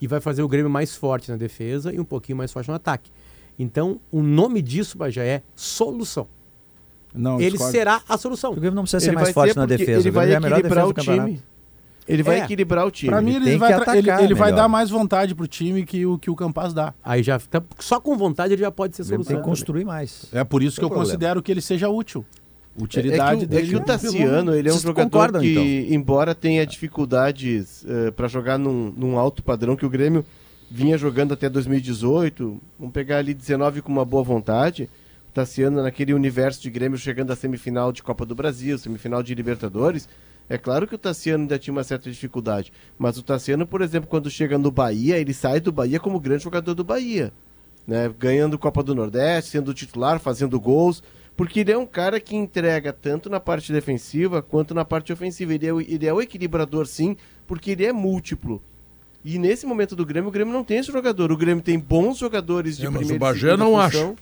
e 0.00 0.06
vai 0.08 0.20
fazer 0.20 0.42
o 0.42 0.48
Grêmio 0.48 0.70
mais 0.70 0.96
forte 0.96 1.30
na 1.30 1.36
defesa 1.36 1.92
e 1.92 2.00
um 2.00 2.04
pouquinho 2.04 2.38
mais 2.38 2.50
forte 2.52 2.68
no 2.68 2.74
ataque. 2.74 3.10
Então, 3.58 3.98
o 4.12 4.22
nome 4.22 4.62
disso 4.62 4.96
já 5.10 5.24
é 5.24 5.42
solução. 5.56 6.26
Não, 7.14 7.40
ele 7.40 7.52
discordo. 7.52 7.72
será 7.72 8.02
a 8.08 8.16
solução. 8.18 8.52
O 8.52 8.54
Grêmio 8.54 8.74
não 8.74 8.82
precisa 8.82 9.00
ser 9.00 9.08
Ele 9.08 9.14
mais 9.16 9.28
vai 9.28 9.32
forte 9.34 9.54
ser 9.54 9.58
na 9.58 9.66
defesa. 9.66 10.00
Ele 10.00 10.10
vai 10.10 10.32
é 10.32 10.36
equilibrar 10.36 10.86
o 10.86 10.92
time. 10.92 11.42
Ele 12.06 12.22
vai 12.22 12.40
É. 12.40 12.44
equilibrar 12.44 12.86
o 12.86 12.90
time. 12.90 13.10
Pra 13.10 13.20
mim, 13.20 13.34
ele, 13.34 13.44
tem 13.44 13.58
vai, 13.58 13.74
tra- 13.74 13.96
ele, 13.96 14.10
atacar 14.10 14.24
ele 14.24 14.34
vai 14.34 14.52
dar 14.52 14.68
mais 14.68 14.88
vontade 14.88 15.34
pro 15.34 15.46
time 15.46 15.84
que 15.84 16.06
o 16.06 16.18
que 16.18 16.30
o 16.30 16.36
Campas 16.36 16.72
dá. 16.72 16.94
Aí 17.04 17.22
já 17.22 17.38
tá- 17.38 17.62
só 17.78 18.00
com 18.00 18.16
vontade 18.16 18.52
ele 18.54 18.62
já 18.62 18.70
pode 18.70 18.94
ser 18.96 19.04
solução. 19.04 19.34
tem 19.34 19.42
que 19.42 19.42
construir 19.48 19.84
mais. 19.84 20.26
É 20.32 20.42
por 20.44 20.62
isso 20.62 20.76
que 20.78 20.84
eu 20.84 20.88
problema. 20.88 21.06
considero 21.06 21.42
que 21.42 21.50
ele 21.52 21.60
seja 21.60 21.88
útil. 21.88 22.24
É 22.78 22.82
Utilidade 22.84 23.40
que, 23.40 23.44
o- 23.44 23.48
dele. 23.48 23.66
é 23.66 23.68
que 23.70 23.76
o 23.76 23.80
Tassiano, 23.84 24.54
ele 24.54 24.68
é 24.68 24.70
um 24.70 24.74
Vocês 24.74 24.82
jogador 24.84 25.04
concordam, 25.10 25.40
que, 25.42 25.50
então? 25.84 25.94
embora 25.96 26.34
tenha 26.34 26.64
dificuldades 26.64 27.84
para 28.16 28.28
jogar 28.28 28.56
num, 28.58 28.92
num 28.96 29.18
alto 29.18 29.42
padrão 29.42 29.74
que 29.76 29.84
o 29.84 29.90
Grêmio 29.90 30.24
vinha 30.70 30.98
jogando 30.98 31.34
até 31.34 31.48
2018, 31.48 32.60
vamos 32.78 32.92
pegar 32.92 33.18
ali 33.18 33.34
19 33.34 33.82
com 33.82 33.92
uma 33.92 34.04
boa 34.04 34.22
vontade, 34.22 34.88
o 35.30 35.32
Tassiano 35.32 35.82
naquele 35.82 36.12
universo 36.12 36.60
de 36.62 36.70
Grêmio 36.70 36.98
chegando 36.98 37.32
à 37.32 37.36
semifinal 37.36 37.92
de 37.92 38.02
Copa 38.02 38.26
do 38.26 38.34
Brasil, 38.34 38.78
semifinal 38.78 39.22
de 39.22 39.34
Libertadores, 39.34 40.08
é 40.48 40.56
claro 40.56 40.86
que 40.86 40.94
o 40.94 40.98
Tassiano 40.98 41.44
ainda 41.44 41.58
tinha 41.58 41.72
uma 41.72 41.84
certa 41.84 42.10
dificuldade, 42.10 42.72
mas 42.98 43.18
o 43.18 43.22
Tassiano, 43.22 43.66
por 43.66 43.82
exemplo, 43.82 44.08
quando 44.08 44.30
chega 44.30 44.58
no 44.58 44.70
Bahia, 44.70 45.18
ele 45.18 45.34
sai 45.34 45.60
do 45.60 45.72
Bahia 45.72 46.00
como 46.00 46.20
grande 46.20 46.44
jogador 46.44 46.74
do 46.74 46.84
Bahia 46.84 47.32
né, 47.88 48.14
ganhando 48.18 48.58
Copa 48.58 48.82
do 48.82 48.94
Nordeste, 48.94 49.52
sendo 49.52 49.72
titular, 49.72 50.20
fazendo 50.20 50.60
gols, 50.60 51.02
porque 51.34 51.60
ele 51.60 51.72
é 51.72 51.78
um 51.78 51.86
cara 51.86 52.20
que 52.20 52.36
entrega 52.36 52.92
tanto 52.92 53.30
na 53.30 53.40
parte 53.40 53.72
defensiva 53.72 54.42
quanto 54.42 54.74
na 54.74 54.84
parte 54.84 55.10
ofensiva. 55.10 55.54
Ele 55.54 55.66
é, 55.66 55.70
ele 55.70 56.06
é 56.06 56.12
o 56.12 56.20
equilibrador, 56.20 56.86
sim, 56.86 57.16
porque 57.46 57.70
ele 57.70 57.86
é 57.86 57.92
múltiplo. 57.92 58.62
E 59.24 59.38
nesse 59.38 59.66
momento 59.66 59.94
do 59.96 60.06
Grêmio, 60.06 60.28
o 60.28 60.32
Grêmio 60.32 60.52
não 60.54 60.62
tem 60.64 60.78
esse 60.78 60.90
jogador. 60.92 61.30
O 61.32 61.36
Grêmio 61.36 61.62
tem 61.62 61.78
bons 61.78 62.18
jogadores 62.18 62.76
de 62.76 62.86
É, 62.86 62.88
mas 62.88 62.98
primeira 62.98 63.16
o 63.16 63.20
Bagé 63.28 63.56
não 63.56 63.72
função. 63.90 64.16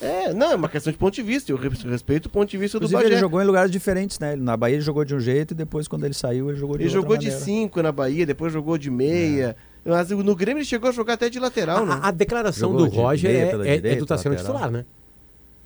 É, 0.00 0.32
não, 0.32 0.52
é 0.52 0.54
uma 0.54 0.68
questão 0.68 0.92
de 0.92 0.98
ponto 0.98 1.14
de 1.14 1.22
vista. 1.22 1.52
Eu 1.52 1.56
res- 1.56 1.82
respeito 1.82 2.26
o 2.26 2.30
ponto 2.30 2.48
de 2.50 2.56
vista 2.58 2.76
Inclusive, 2.78 2.98
do 2.98 3.02
Bagé. 3.02 3.14
ele 3.14 3.20
jogou 3.20 3.40
em 3.42 3.44
lugares 3.44 3.70
diferentes, 3.70 4.18
né? 4.18 4.34
Na 4.36 4.56
Bahia 4.56 4.76
ele 4.76 4.82
jogou 4.82 5.04
de 5.04 5.14
um 5.14 5.20
jeito 5.20 5.52
e 5.52 5.54
depois, 5.54 5.86
quando 5.86 6.04
ele 6.04 6.14
saiu, 6.14 6.50
ele 6.50 6.58
jogou 6.58 6.76
de 6.76 6.84
Ele 6.84 6.90
jogou 6.90 7.16
de 7.16 7.26
maneira. 7.26 7.44
5 7.44 7.82
na 7.82 7.92
Bahia, 7.92 8.26
depois 8.26 8.52
jogou 8.52 8.76
de 8.78 8.90
meia. 8.90 9.54
Mas 9.84 10.10
no 10.10 10.34
Grêmio 10.36 10.60
ele 10.60 10.64
chegou 10.66 10.88
a 10.88 10.92
jogar 10.92 11.14
até 11.14 11.28
de 11.28 11.38
lateral, 11.38 11.84
né? 11.84 11.98
A, 12.02 12.08
a 12.08 12.10
declaração 12.10 12.70
Jogou 12.70 12.86
do 12.86 12.90
de 12.92 12.96
Roger 12.98 13.30
meia 13.30 13.38
é, 13.42 13.42
é- 13.42 13.72
é 13.72 13.76
direita, 13.76 13.98
do 14.00 14.06
Tassiano 14.06 14.36
titular, 14.36 14.70
né? 14.70 14.84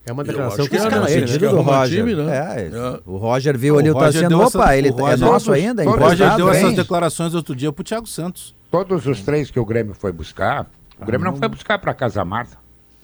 É 0.07 0.13
uma 0.13 0.23
declaração 0.23 0.65
que 0.65 0.71
que 0.71 0.77
é, 0.77 0.79
escala 0.79 1.05
né? 1.07 1.13
ele, 1.13 1.33
né? 1.33 1.39
Do 1.39 1.61
Roger. 1.61 1.99
time, 1.99 2.15
né? 2.15 2.37
É, 2.37 2.67
É. 2.69 3.01
O 3.05 3.17
Roger 3.17 3.59
viu 3.59 3.75
O 3.75 3.79
ali 3.79 3.91
o 3.91 3.95
deu 3.95 4.05
essa- 4.43 4.59
Opa, 4.59 4.77
ele 4.77 4.91
o 4.91 4.99
é 4.99 5.01
Roger- 5.03 5.19
nosso 5.19 5.53
ainda, 5.53 5.83
é 5.85 5.89
O 5.89 5.91
Roger 5.97 6.37
deu 6.37 6.49
essas 6.51 6.75
declarações 6.75 7.35
outro 7.35 7.57
dia 7.57 7.73
pro 7.73 7.83
Thiago 7.83 8.07
Santos. 8.07 8.55
Todos 8.71 9.05
os 9.07 9.21
três 9.23 9.51
que 9.51 9.59
o 9.59 9.65
Grêmio 9.65 9.95
foi 9.95 10.13
buscar, 10.13 10.67
o 11.01 11.05
Grêmio 11.05 11.25
não 11.31 11.37
foi 11.37 11.49
buscar 11.49 11.79
para 11.79 11.93
Casa 11.93 12.25
Marta. 12.25 12.57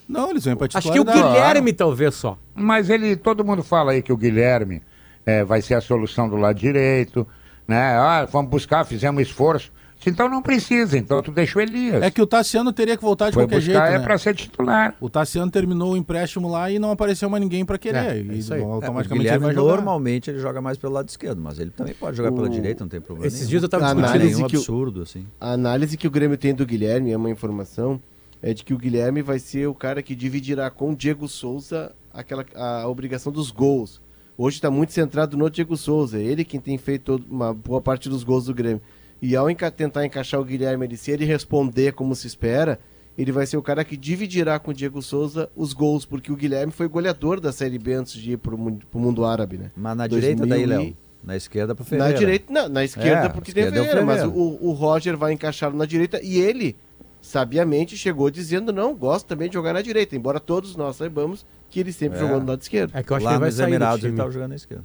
Não, 0.09 0.30
eles 0.30 0.44
vêm 0.44 0.55
pra 0.55 0.68
Acho 0.72 0.92
que 0.92 1.00
o 1.00 1.05
Guilherme 1.05 1.72
talvez 1.72 2.14
só. 2.14 2.38
Mas 2.55 2.88
ele, 2.90 3.16
todo 3.16 3.44
mundo 3.44 3.62
fala 3.62 3.92
aí 3.92 4.03
que 4.03 4.12
o 4.12 4.16
Guilherme 4.16 4.82
eh, 5.26 5.42
vai 5.44 5.61
ser 5.62 5.74
a 5.74 5.80
solução 5.80 6.28
do 6.28 6.36
lado 6.36 6.59
direito, 6.59 7.26
né? 7.66 7.96
Ah, 7.96 8.28
vamos 8.30 8.50
buscar, 8.50 8.84
fizemos 8.84 9.22
esforço. 9.22 9.72
Então 10.05 10.28
não 10.28 10.42
precisa, 10.42 10.98
então 10.98 11.22
tu 11.22 11.30
deixa 11.30 11.59
o 11.59 11.62
Elias. 11.62 12.03
É 12.03 12.11
que 12.11 12.20
o 12.20 12.26
Tassiano 12.26 12.72
teria 12.72 12.96
que 12.96 13.03
voltar 13.03 13.28
de 13.30 13.34
Foi 13.34 13.44
qualquer 13.44 13.57
buscar 13.57 13.72
jeito, 13.72 13.94
é 13.94 13.98
né? 13.98 14.05
pra 14.05 14.18
ser 14.18 14.34
titular. 14.34 14.94
O 15.00 15.09
Tassiano 15.09 15.50
terminou 15.50 15.92
o 15.92 15.96
empréstimo 15.96 16.48
lá 16.48 16.70
e 16.70 16.78
não 16.78 16.90
apareceu 16.90 17.30
mais 17.30 17.42
ninguém 17.42 17.64
pra 17.64 17.78
querer. 17.78 17.98
É, 17.98 18.18
é 18.18 18.20
isso 18.34 18.53
aí. 18.53 18.61
automaticamente 18.62 19.09
o 19.09 19.14
ele 19.14 19.18
Guilherme 19.24 19.44
vai 19.46 19.55
jogar. 19.55 19.70
normalmente 19.76 20.30
ele 20.30 20.38
joga 20.40 20.61
mais 20.61 20.76
pelo 20.76 20.92
lado 20.92 21.09
esquerdo, 21.09 21.40
mas 21.40 21.59
ele 21.59 21.70
também 21.70 21.94
pode 21.94 22.16
jogar 22.16 22.32
pela 22.32 22.46
O- 22.46 22.50
direita, 22.50 22.82
não 22.84 22.88
tem 22.88 23.00
problema 23.00 23.26
Esses 23.26 23.40
nenhum. 23.40 23.50
dias 23.50 23.62
eu 23.62 23.68
tava 23.68 23.94
Não 23.94 24.03
discutindo 24.03 24.22
é 24.22 24.24
nenhum 24.24 24.46
que 24.48 24.57
o- 24.57 24.59
absurdo, 24.59 25.03
assim. 25.03 25.26
A 25.40 25.53
análise 25.53 25.96
que 25.96 26.07
o 26.07 26.11
Grêmio 26.11 26.36
tem 26.36 26.55
do 26.55 26.66
Guilherme 26.66 27.12
é 27.12 27.16
uma 27.16 27.30
informação 27.30 28.00
é 28.42 28.53
de 28.53 28.64
que 28.64 28.74
o 28.74 28.78
Guilherme 28.78 29.22
vai 29.22 29.38
ser 29.38 29.68
o 29.68 29.74
cara 29.74 30.03
que 30.03 30.16
dividirá 30.16 30.68
com 30.68 30.90
o 30.92 30.96
Diego 30.96 31.28
Souza 31.28 31.92
aquela 32.12 32.44
a 32.57 32.88
obrigação 32.88 33.30
dos 33.32 33.53
gols. 33.53 34.00
Hoje 34.36 34.57
está 34.57 34.68
muito 34.70 34.92
centrado 34.92 35.36
no 35.36 35.48
Diego 35.48 35.76
Souza, 35.76 36.18
é 36.18 36.22
ele 36.22 36.44
quem 36.44 36.59
tem 36.59 36.76
feito 36.76 37.22
uma 37.30 37.55
boa 37.55 37.80
parte 37.80 38.09
dos 38.09 38.24
gols 38.24 38.46
do 38.46 38.55
Grêmio. 38.55 38.80
E 39.22 39.36
ao 39.36 39.48
enca- 39.48 39.70
tentar 39.70 40.04
encaixar 40.04 40.40
o 40.40 40.44
Guilherme 40.44 40.84
ali, 40.84 40.96
se 40.96 41.10
ele 41.12 41.24
responder 41.24 41.92
como 41.92 42.14
se 42.16 42.26
espera, 42.26 42.78
ele 43.16 43.30
vai 43.30 43.46
ser 43.46 43.56
o 43.56 43.62
cara 43.62 43.84
que 43.84 43.96
dividirá 43.96 44.58
com 44.58 44.72
o 44.72 44.74
Diego 44.74 45.00
Souza 45.00 45.48
os 45.54 45.72
gols, 45.72 46.04
porque 46.04 46.32
o 46.32 46.36
Guilherme 46.36 46.72
foi 46.72 46.88
goleador 46.88 47.40
da 47.40 47.52
Série 47.52 47.78
B 47.78 47.92
antes 47.94 48.14
de 48.14 48.32
ir 48.32 48.36
pro, 48.38 48.58
mun- 48.58 48.78
pro 48.90 48.98
mundo 48.98 49.24
árabe, 49.24 49.58
né? 49.58 49.70
Mas 49.76 49.96
na 49.96 50.06
2000 50.08 50.34
direita 50.34 50.46
daí, 50.54 50.66
Léo? 50.66 50.96
Na 51.22 51.36
esquerda 51.36 51.72
pro 51.72 51.84
Ferreira. 51.84 52.12
na 52.12 52.18
direita, 52.18 52.52
não, 52.52 52.68
na 52.68 52.82
esquerda 52.84 53.26
É, 53.26 53.28
porque 53.28 53.52
tem 53.52 53.62
esquerda 53.62 53.78
é 53.78 53.82
o 53.82 53.84
Ferreira, 53.84 54.04
mas 54.06 54.16
Ferreira. 54.22 54.36
o, 54.40 54.68
o 54.70 54.72
Roger 54.72 55.16
vai 55.16 55.32
encaixá-lo 55.32 55.76
na 55.76 55.84
direita 55.86 56.20
e 56.20 56.40
ele, 56.40 56.74
sabiamente, 57.20 57.96
chegou 57.96 58.28
dizendo 58.28 58.72
não, 58.72 58.92
gosta 58.92 59.28
também 59.28 59.48
de 59.48 59.54
jogar 59.54 59.72
na 59.72 59.82
direita, 59.82 60.16
embora 60.16 60.40
todos 60.40 60.74
nós 60.74 60.96
saibamos 60.96 61.46
que 61.70 61.78
ele 61.78 61.92
sempre 61.92 62.18
É. 62.18 62.20
jogou 62.20 62.40
no 62.40 62.46
lado 62.46 62.60
esquerdo. 62.60 62.90
É 62.92 63.02
que 63.04 63.12
eu 63.12 63.16
acho 63.16 63.24
Lá 63.24 63.30
que 63.30 63.34
ele 63.36 63.40
vai 63.40 63.52
sair 63.52 63.66
do 63.66 63.68
Emirados 63.70 63.98
ele 64.00 64.08
time. 64.08 64.16
tava 64.16 64.30
jogando 64.32 64.48
na 64.50 64.56
esquerda. 64.56 64.84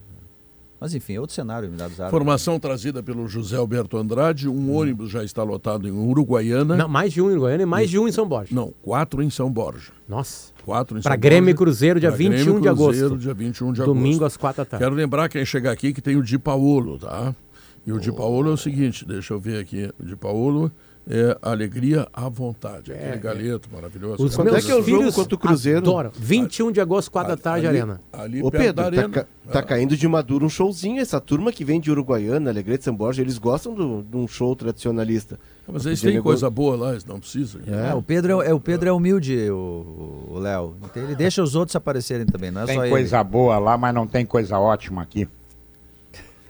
Mas 0.79 0.93
enfim, 0.93 1.13
é 1.15 1.19
outro 1.19 1.35
cenário, 1.35 1.67
Emirados 1.67 1.99
Árabes. 1.99 2.13
Informação 2.15 2.59
trazida 2.59 3.01
pelo 3.01 3.27
José 3.27 3.57
Alberto 3.57 3.97
Andrade, 3.97 4.47
um 4.47 4.75
ônibus 4.75 5.09
já 5.09 5.23
está 5.23 5.41
lotado 5.41 5.87
em 5.87 5.91
Uruguaiana. 5.91 6.75
Não, 6.77 6.87
mais 6.87 7.11
de 7.13 7.21
um 7.21 7.31
em 7.31 7.37
Goiânia 7.37 7.63
e 7.63 7.65
mais 7.65 7.89
de 7.89 7.97
um 7.97 8.07
em 8.07 8.11
São 8.11 8.27
Borja. 8.27 8.53
Não, 8.53 8.71
quatro 8.81 9.23
em 9.23 9.29
São 9.29 9.51
Borja. 9.51 9.91
Nossa. 10.07 10.53
Quatro 10.63 10.99
em 10.99 11.01
São 11.01 11.17
Grêmio 11.17 11.49
e 11.49 11.53
Borja. 11.53 11.57
Cruzeiro, 11.57 11.99
dia 11.99 12.09
Pra 12.09 12.17
21 12.17 12.35
Grêmio 12.43 12.59
e 12.59 12.61
de 12.61 12.69
agosto. 12.69 12.89
Cruzeiro, 12.89 13.17
dia 13.17 13.33
21 13.33 13.73
de 13.73 13.81
Domingo 13.83 14.17
agosto. 14.17 14.25
às 14.25 14.37
quatro 14.37 14.63
da 14.63 14.65
tarde. 14.69 14.83
Quero 14.85 14.95
lembrar 14.95 15.29
quem 15.29 15.43
chegar 15.43 15.71
aqui 15.71 15.91
que 15.91 16.01
tem 16.01 16.15
o 16.15 16.21
Di 16.21 16.37
Paolo, 16.37 16.99
tá? 16.99 17.33
E 17.85 17.91
o 17.91 17.99
Di 17.99 18.11
Paolo 18.11 18.51
é 18.51 18.53
o 18.53 18.57
seguinte, 18.57 19.03
deixa 19.05 19.33
eu 19.33 19.39
ver 19.39 19.59
aqui. 19.59 19.89
O 19.99 20.05
Di 20.05 20.15
Paolo 20.15 20.71
é 21.09 21.37
alegria 21.41 22.07
à 22.13 22.27
vontade. 22.29 22.91
Aquele 22.91 23.17
galeto 23.17 23.69
maravilhoso. 23.73 24.23
Os 24.23 24.37
meus 24.37 24.65
coisa- 24.65 24.83
filhos 24.83 25.67
adoram. 25.77 26.11
21 26.17 26.71
de 26.71 26.81
agosto, 26.81 27.09
4 27.11 27.35
da 27.35 27.41
tarde, 27.41 27.65
ali- 27.67 27.77
Arena. 27.79 28.01
Ali 28.11 28.43
Ô 28.43 28.51
Pedro, 28.51 28.73
tá, 28.75 28.85
arena. 28.85 29.09
ca- 29.09 29.25
tá 29.51 29.63
caindo 29.63 29.95
de 29.95 30.07
maduro 30.07 30.45
um 30.45 30.49
showzinho. 30.49 30.99
Essa 31.01 31.19
turma 31.21 31.51
que 31.51 31.63
vem 31.63 31.79
de 31.79 31.89
Uruguaiana, 31.89 32.49
Alegrete, 32.49 32.83
São 32.83 32.95
Borja, 32.95 33.21
eles 33.21 33.37
gostam 33.37 33.73
do- 33.73 34.03
de 34.03 34.17
um 34.17 34.27
show 34.27 34.55
tradicionalista. 34.55 35.39
Mas 35.67 35.85
eles 35.85 35.99
têm 36.01 36.11
negócio- 36.13 36.23
coisa 36.41 36.49
boa 36.49 36.75
lá, 36.75 36.91
eles 36.91 37.03
não 37.05 37.19
precisam. 37.19 37.61
É, 37.67 37.93
o 37.93 38.01
Pedro 38.01 38.41
é, 38.41 38.49
é- 38.49 38.53
o 38.53 38.59
Pedro 38.59 38.87
é 38.89 38.91
humilde, 38.91 39.49
o 39.49 40.25
o 40.31 40.39
Léo. 40.39 40.75
Então 40.83 41.01
ele 41.03 41.15
deixa 41.15 41.41
os 41.41 41.55
outros 41.55 41.75
aparecerem 41.75 42.25
também, 42.25 42.51
não 42.51 42.61
é 42.61 42.65
Tem 42.65 42.75
só 42.75 42.87
coisa 42.89 43.23
boa 43.23 43.57
lá, 43.57 43.77
mas 43.77 43.93
não 43.93 44.05
tem 44.05 44.25
coisa 44.25 44.57
ótima 44.59 45.01
aqui. 45.01 45.27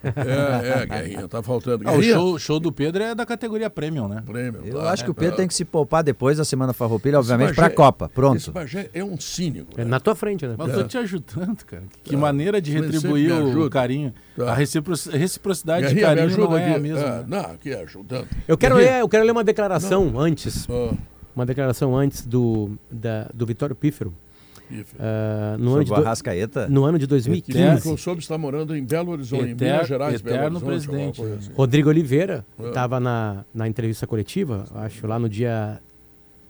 É, 0.04 0.82
é, 0.82 0.86
Guerrinha, 0.86 1.28
tá 1.28 1.42
faltando. 1.44 1.84
Ah, 1.88 1.94
o 1.94 2.02
show, 2.02 2.40
show 2.40 2.60
do 2.60 2.72
Pedro 2.72 3.04
é 3.04 3.16
da 3.16 3.26
categoria 3.26 3.70
Premium, 3.70 4.08
né? 4.08 4.24
Premium. 4.26 4.62
Eu 4.66 4.80
tá. 4.80 4.92
acho 4.92 5.04
que 5.04 5.12
o 5.12 5.14
Pedro 5.14 5.34
É. 5.34 5.38
tem 5.38 5.48
que 5.48 5.54
se 5.54 5.66
poupar 5.66 6.04
depois 6.04 6.38
da 6.38 6.46
Semana 6.46 6.74
Farroupilha, 6.74 7.18
obviamente, 7.20 7.48
Esse 7.48 7.56
pra 7.56 7.64
Bagé- 7.66 7.76
Copa. 7.76 8.06
Esse 8.06 8.14
Pronto. 8.14 8.52
Bagé 8.52 8.90
é 8.94 9.04
um 9.04 9.20
cínico. 9.20 9.80
É 9.80 9.84
na 9.86 10.00
tua 10.00 10.16
frente, 10.16 10.46
né? 10.48 10.56
Mas 10.58 10.70
eu 10.74 10.82
tô 10.82 10.88
te 10.88 10.98
ajudando, 10.98 11.64
cara. 11.66 11.84
Que 12.04 12.12
Tá. 12.12 12.18
maneira 12.18 12.62
de 12.62 12.72
retribuir 12.72 13.32
o 13.34 13.70
carinho. 13.70 14.14
Tá. 14.36 14.52
A 14.52 14.54
recipro- 14.56 14.94
reciprocidade 15.12 15.88
de 15.88 15.94
Guerrinha, 15.96 16.10
me 16.10 16.16
carinho 16.16 16.28
ajuda 16.28 16.48
não 16.50 16.58
é 16.58 16.76
a 16.76 16.80
mesma. 16.80 17.00
Ah, 17.08 17.18
né? 17.20 17.26
Não, 17.28 17.52
aqui 17.54 17.74
ajudando. 17.74 18.28
Eu 18.48 18.58
quero, 18.58 18.76
Guerrinha. 18.76 18.96
ler, 18.98 19.02
eu 19.02 19.10
quero 19.10 19.24
ler 19.26 19.32
uma 19.32 19.44
declaração 19.44 20.20
antes. 20.20 20.68
Ah. 20.70 20.94
Uma 21.36 21.46
declaração 21.46 21.96
antes 21.96 22.26
do, 22.26 22.72
da- 22.90 23.30
do 23.34 23.46
Vitório 23.46 23.76
Pífero. 23.76 24.14
Ah, 25.00 25.56
no, 25.60 25.76
ano 25.76 25.84
de 25.86 25.94
Arrascaeta? 25.94 26.68
no 26.68 26.84
ano 26.86 27.00
de 27.00 27.06
Que 27.06 27.10
2015. 27.10 27.78
ficou 27.78 27.98
soube 27.98 28.22
está 28.22 28.38
morando 28.38 28.76
em 28.76 28.84
Belo 28.84 29.12
Horizonte, 29.12 29.52
em 29.52 29.56
Minas 29.56 29.88
Gerais, 29.88 30.22
Belo 30.22 30.36
eterno 30.38 30.58
Horizonte, 30.68 30.88
alguma 30.90 31.12
presidente, 31.12 31.40
assim. 31.46 31.54
Rodrigo 31.56 31.90
Oliveira 31.90 32.46
É. 32.60 32.68
estava 32.68 33.00
na, 33.00 33.46
na 33.54 33.68
entrevista 33.68 34.06
coletiva, 34.06 34.66
acho 34.76 35.08
lá 35.08 35.18
no 35.18 35.30
dia 35.30 35.82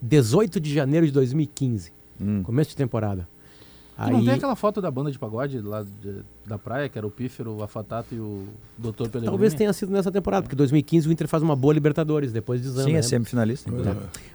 18 0.01 0.59
de 0.59 0.73
janeiro 0.73 1.05
de 1.05 1.11
2015, 1.11 1.91
Hum. 2.19 2.41
começo 2.43 2.71
de 2.71 2.75
temporada. 2.75 3.27
Tu 3.97 4.11
não 4.11 4.19
Aí, 4.19 4.25
tem 4.25 4.33
aquela 4.35 4.55
foto 4.55 4.79
da 4.79 4.91
banda 4.91 5.09
de 5.11 5.17
pagode 5.17 5.59
lá 5.59 5.81
de- 5.83 6.21
da 6.45 6.55
praia, 6.59 6.87
que 6.87 6.95
era 6.99 7.07
o 7.07 7.09
Pífero, 7.09 7.55
o 7.57 7.63
Afatato 7.63 8.13
e 8.13 8.19
o 8.19 8.43
Dr. 8.77 8.93
Pellegrini? 9.09 9.25
talvez 9.25 9.53
tenha 9.55 9.73
sido 9.73 9.91
nessa 9.91 10.11
temporada, 10.11 10.43
porque 10.43 10.55
2015 10.55 11.07
o 11.09 11.11
Inter 11.11 11.27
faz 11.27 11.41
uma 11.41 11.55
boa 11.55 11.73
Libertadores, 11.73 12.31
depois 12.31 12.61
de 12.61 12.67
Zamba. 12.69 12.83
Sim, 12.83 12.91
é 12.91 12.95
né? 12.97 13.01
semifinalista. 13.01 13.71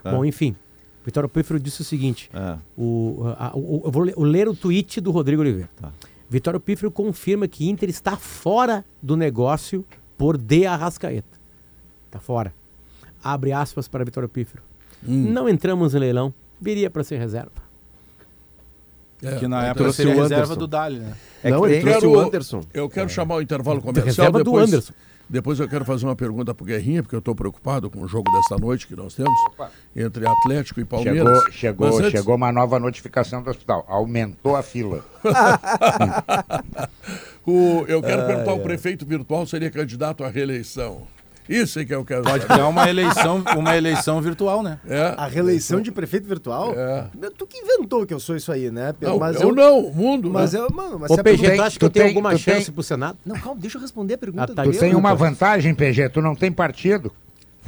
Ah. 0.05 0.11
Bom, 0.11 0.24
enfim, 0.24 0.57
Vitório 1.05 1.28
Pífero 1.28 1.59
disse 1.59 1.80
o 1.82 1.84
seguinte: 1.84 2.30
Ah. 2.32 2.59
o, 2.76 3.22
a- 3.38 3.53
o- 3.55 3.82
eu 3.84 3.90
vou 3.90 4.03
ler, 4.05 4.14
eu 4.16 4.22
ler 4.22 4.48
o 4.48 4.55
tweet 4.55 5.00
do 5.00 5.11
Rodrigo 5.11 5.42
Oliveira. 5.42 5.68
Tá. 5.80 5.90
Vitório 6.30 6.59
Pífero 6.61 6.90
confirma 6.90 7.46
que 7.48 7.68
Inter 7.68 7.88
está 7.90 8.16
fora 8.16 8.84
do 9.03 9.16
negócio 9.16 9.84
por 10.16 10.38
De 10.38 10.64
Arrascaeta. 10.66 11.38
Está 12.07 12.18
fora. 12.20 12.55
Abre 13.22 13.53
aspas 13.53 13.88
para 13.88 14.05
Vitório 14.05 14.28
Pífero. 14.28 14.62
Hum. 15.07 15.30
Não 15.32 15.48
entramos 15.48 15.94
em 15.94 15.98
leilão, 15.98 16.32
viria 16.61 16.88
para 16.88 17.03
ser 17.05 17.18
reserva. 17.18 17.50
É, 19.22 19.36
Que 19.36 19.46
na 19.46 19.59
então, 19.59 19.70
época 19.70 19.92
seria 19.92 20.14
reserva 20.14 20.57
do 20.57 20.66
Dali, 20.66 20.98
né? 20.98 21.14
É 21.44 21.50
não, 21.50 21.61
que 21.62 21.66
ele 21.68 21.80
trouxe 21.80 22.00
quero- 22.00 22.12
o 22.12 22.18
Anderson. 22.20 22.61
Eu 22.74 22.88
quero 22.88 23.09
chamar 23.09 23.36
o 23.36 23.40
intervalo 23.42 23.80
comercial. 23.80 24.07
reserva 24.07 24.38
do 24.38 24.44
depois, 24.44 24.68
Anderson. 24.68 24.92
Depois 25.29 25.59
eu 25.59 25.66
quero 25.68 25.85
fazer 25.85 26.05
uma 26.05 26.14
pergunta 26.16 26.55
pro 26.55 26.64
Guerrinha, 26.66 27.03
porque 27.03 27.14
eu 27.14 27.18
estou 27.20 27.35
preocupado 27.35 27.89
com 27.91 28.01
o 28.03 28.09
jogo 28.09 28.31
desta 28.31 28.57
noite 28.59 28.87
que 28.87 28.95
nós 28.95 29.14
temos 29.14 29.33
entre 29.97 30.27
Atlético 30.27 30.81
e 30.81 30.85
Palmeiras. 30.85 31.39
Chegou, 31.51 31.53
chegou, 31.53 31.99
antes- 31.99 32.11
chegou 32.11 32.35
uma 32.37 32.53
nova 32.53 32.79
notificação 32.79 33.43
do 33.43 33.49
hospital. 33.51 33.85
Aumentou 33.89 34.55
a 34.57 34.62
fila. 34.62 35.05
O- 37.45 37.85
eu 37.89 38.01
quero 38.01 38.25
perguntar: 38.27 38.53
o 38.53 38.61
prefeito 38.61 39.05
virtual 39.05 39.45
seria 39.47 39.70
candidato 39.70 40.23
à 40.23 40.29
reeleição? 40.29 41.07
Isso 41.49 41.78
é 41.80 41.84
que 41.84 41.95
eu 41.95 42.05
quero 42.05 42.22
Pode 42.22 42.43
saber. 42.43 42.55
criar 42.55 42.68
uma 42.68 42.88
eleição, 42.88 43.45
uma 43.57 43.76
eleição 43.76 44.20
virtual, 44.20 44.62
né? 44.62 44.78
É. 44.88 45.14
A 45.16 45.26
reeleição 45.26 45.80
de 45.80 45.90
prefeito 45.90 46.26
virtual? 46.26 46.72
É. 46.74 47.07
Tu 47.36 47.47
que 47.47 47.59
inventou 47.59 48.07
que 48.07 48.14
eu 48.14 48.20
sou 48.20 48.36
isso 48.36 48.51
aí, 48.53 48.70
né? 48.70 48.95
Não, 49.01 49.18
mas 49.18 49.40
eu, 49.40 49.53
não, 49.55 49.80
o 49.86 49.95
mundo. 49.95 50.30
Mas 50.30 50.53
né? 50.53 50.61
eu, 50.61 50.70
mano, 50.72 50.99
mas 51.01 51.11
Ô, 51.11 51.14
é 51.14 51.22
PG, 51.22 51.51
tu 51.57 51.62
acha 51.62 51.78
que 51.78 51.84
eu 51.84 51.90
tenho 51.90 52.07
tem- 52.07 52.14
alguma 52.16 52.36
chance 52.38 52.66
tem- 52.66 52.74
pro 52.74 52.82
Senado? 52.82 53.18
Não, 53.26 53.36
calma, 53.38 53.61
deixa 53.61 53.76
eu 53.76 53.82
responder 53.82 54.14
a 54.14 54.18
pergunta 54.18 54.45
Ah, 54.45 54.55
tá, 54.55 54.62
Tu 54.62 54.78
tem 54.78 54.95
uma 54.95 55.14
vantagem, 55.14 55.74
PG, 55.74 56.09
tu 56.11 56.20
não 56.22 56.34
tem 56.34 56.51
partido. 56.53 57.12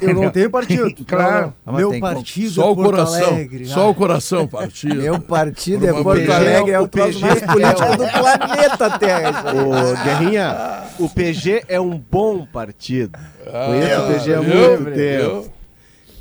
Eu 0.01 0.13
não 0.13 0.29
tenho 0.31 0.49
partido. 0.49 0.93
Claro. 1.05 1.53
Meu 1.73 1.99
partido 1.99 2.49
Só 2.51 2.61
é 2.63 2.65
o 2.69 2.75
Porto 2.75 2.89
coração. 2.91 3.27
Alegre. 3.27 3.65
Só 3.65 3.89
o 3.89 3.95
coração 3.95 4.47
partido. 4.47 4.95
Meu 5.01 5.19
partido 5.19 5.87
é 5.87 5.93
Por 5.93 6.03
Porto. 6.03 6.31
Alegre, 6.31 6.71
é 6.71 6.79
o 6.79 6.83
O 6.83 6.87
troço 6.87 7.13
PG 7.19 7.25
mais 7.25 7.41
político 7.41 7.83
é 7.83 7.89
o- 7.91 7.97
do 7.97 8.07
planeta 8.11 8.99
Terra. 8.99 9.43
Ô, 9.53 10.03
Guerrinha, 10.03 10.83
o 10.99 11.09
PG 11.09 11.63
é 11.67 11.79
um 11.79 11.97
bom 11.97 12.45
partido. 12.45 13.17
Ah, 13.47 13.65
Conheço 13.67 14.01
o 14.01 14.07
PG 14.13 14.33
há 14.33 14.41
muito 14.41 14.93
tempo. 14.95 15.53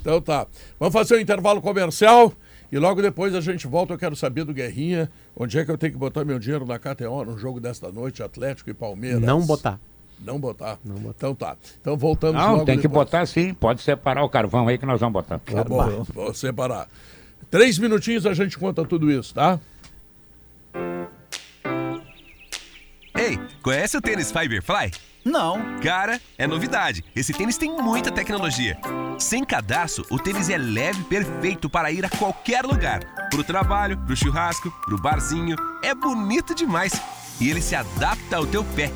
Então 0.01 0.20
tá. 0.20 0.47
Vamos 0.79 0.93
fazer 0.93 1.14
o 1.14 1.20
intervalo 1.20 1.61
comercial 1.62 2.33
e 2.70 2.79
logo 2.79 3.01
depois 3.03 3.35
a 3.35 3.41
gente 3.41 3.66
volta. 3.66 3.95
Eu 3.95 3.99
quero 3.99 4.14
saber 4.14 4.45
do 4.45 4.53
Guerrinha 4.53 5.11
onde 5.37 5.59
é 5.59 5.64
que 5.64 5.70
eu 5.70 5.79
tenho 5.79 5.93
que 5.93 5.99
botar 5.99 6.25
meu 6.25 6.39
dinheiro 6.39 6.64
na 6.66 6.79
KTO 6.79 7.25
no 7.25 7.37
jogo 7.39 7.59
desta 7.59 7.91
noite, 7.91 8.22
Atlético 8.22 8.70
e 8.70 8.75
Palmeiras. 8.75 9.20
Não 9.20 9.41
botar. 9.41 9.81
Não 10.20 10.38
botar. 10.38 10.78
Então 10.84 11.34
tá. 11.34 11.56
Então 11.80 11.96
voltamos 11.96 12.40
Não, 12.40 12.52
logo 12.52 12.64
tem 12.64 12.76
que 12.76 12.82
depois. 12.82 13.06
botar 13.06 13.26
sim. 13.26 13.52
Pode 13.54 13.82
separar 13.82 14.24
o 14.24 14.28
carvão 14.28 14.68
aí 14.68 14.78
que 14.78 14.86
nós 14.86 15.00
vamos 15.00 15.12
botar. 15.12 15.38
Tá 15.38 15.64
bom, 15.64 16.04
vou 16.12 16.32
separar. 16.34 16.88
Três 17.50 17.78
minutinhos 17.78 18.24
a 18.26 18.34
gente 18.34 18.58
conta 18.58 18.84
tudo 18.84 19.10
isso, 19.10 19.34
tá? 19.34 19.60
Ei, 23.16 23.38
conhece 23.62 23.96
o 23.96 24.00
tênis 24.00 24.32
Fiberfly? 24.32 24.91
Não. 25.24 25.78
Cara, 25.80 26.20
é 26.36 26.46
novidade. 26.46 27.03
Esse 27.14 27.32
tênis 27.32 27.57
tem 27.57 27.70
muita 27.70 28.11
tecnologia. 28.11 28.76
Sem 29.18 29.45
cadarço, 29.45 30.04
o 30.11 30.18
tênis 30.18 30.50
é 30.50 30.58
leve 30.58 31.00
e 31.00 31.04
perfeito 31.04 31.70
para 31.70 31.91
ir 31.91 32.04
a 32.04 32.11
qualquer 32.11 32.64
lugar. 32.64 33.28
Pro 33.30 33.45
trabalho, 33.45 33.96
pro 33.99 34.16
churrasco, 34.16 34.70
pro 34.84 35.00
barzinho. 35.00 35.57
É 35.82 35.95
bonito 35.95 36.54
demais. 36.54 36.92
E 37.41 37.49
ele 37.49 37.62
se 37.62 37.74
adapta 37.74 38.36
ao 38.36 38.46
teu 38.46 38.62
pé. 38.76 38.91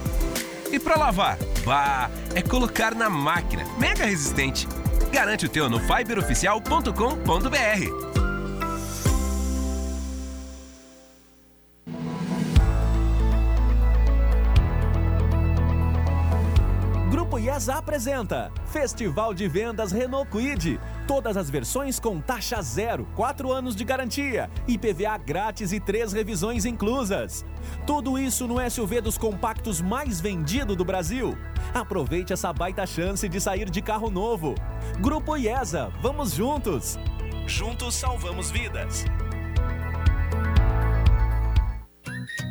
E 0.70 0.78
para 0.78 0.96
lavar? 0.96 1.38
Bah, 1.64 2.10
é 2.34 2.42
colocar 2.42 2.94
na 2.94 3.08
máquina. 3.08 3.64
Mega 3.78 4.04
resistente. 4.04 4.68
Garante 5.12 5.46
o 5.46 5.48
teu 5.48 5.70
no 5.70 5.80
fiberoficial.com.br. 5.80 8.27
Grupo 17.10 17.38
IESA 17.38 17.76
apresenta 17.76 18.52
Festival 18.66 19.32
de 19.32 19.48
Vendas 19.48 19.92
Renault 19.92 20.30
Kwid. 20.30 20.78
Todas 21.06 21.38
as 21.38 21.48
versões 21.48 21.98
com 21.98 22.20
taxa 22.20 22.60
zero, 22.60 23.08
4 23.16 23.50
anos 23.50 23.74
de 23.74 23.82
garantia, 23.82 24.50
IPVA 24.68 25.16
grátis 25.16 25.72
e 25.72 25.80
três 25.80 26.12
revisões 26.12 26.66
inclusas. 26.66 27.46
Tudo 27.86 28.18
isso 28.18 28.46
no 28.46 28.56
SUV 28.70 29.00
dos 29.00 29.16
compactos 29.16 29.80
mais 29.80 30.20
vendido 30.20 30.76
do 30.76 30.84
Brasil. 30.84 31.34
Aproveite 31.72 32.34
essa 32.34 32.52
baita 32.52 32.86
chance 32.86 33.26
de 33.26 33.40
sair 33.40 33.70
de 33.70 33.80
carro 33.80 34.10
novo. 34.10 34.54
Grupo 35.00 35.34
IESA, 35.34 35.90
vamos 36.02 36.34
juntos! 36.34 36.98
Juntos 37.46 37.94
salvamos 37.94 38.50
vidas. 38.50 39.06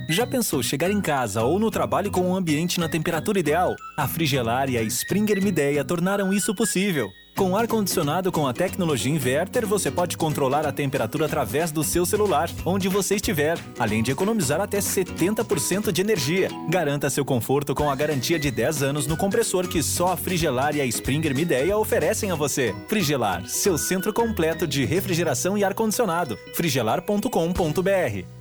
Já 0.09 0.25
pensou 0.25 0.63
chegar 0.63 0.89
em 0.89 1.01
casa 1.01 1.43
ou 1.43 1.59
no 1.59 1.69
trabalho 1.69 2.09
com 2.09 2.21
um 2.21 2.35
ambiente 2.35 2.79
na 2.79 2.87
temperatura 2.87 3.39
ideal? 3.39 3.75
A 3.97 4.07
Frigelar 4.07 4.69
e 4.69 4.77
a 4.77 4.81
Springer 4.83 5.43
Mideia 5.43 5.83
tornaram 5.83 6.31
isso 6.31 6.55
possível. 6.55 7.11
Com 7.35 7.57
ar-condicionado 7.57 8.31
com 8.31 8.47
a 8.47 8.53
tecnologia 8.53 9.11
inverter, 9.11 9.67
você 9.67 9.91
pode 9.91 10.15
controlar 10.15 10.65
a 10.65 10.71
temperatura 10.71 11.25
através 11.25 11.71
do 11.71 11.83
seu 11.83 12.05
celular, 12.05 12.49
onde 12.65 12.87
você 12.87 13.15
estiver, 13.15 13.59
além 13.77 14.01
de 14.01 14.09
economizar 14.09 14.61
até 14.61 14.79
70% 14.79 15.91
de 15.91 16.01
energia. 16.01 16.49
Garanta 16.69 17.09
seu 17.09 17.25
conforto 17.25 17.75
com 17.75 17.91
a 17.91 17.95
garantia 17.95 18.39
de 18.39 18.49
10 18.49 18.83
anos 18.83 19.07
no 19.07 19.17
compressor 19.17 19.67
que 19.67 19.83
só 19.83 20.13
a 20.13 20.17
Frigelar 20.17 20.73
e 20.75 20.81
a 20.81 20.85
Springer 20.85 21.35
Mideia 21.35 21.77
oferecem 21.77 22.31
a 22.31 22.35
você. 22.35 22.73
Frigelar, 22.87 23.45
seu 23.45 23.77
centro 23.77 24.13
completo 24.13 24.65
de 24.65 24.85
refrigeração 24.85 25.57
e 25.57 25.65
ar-condicionado. 25.65 26.39
frigelar.com.br 26.55 28.36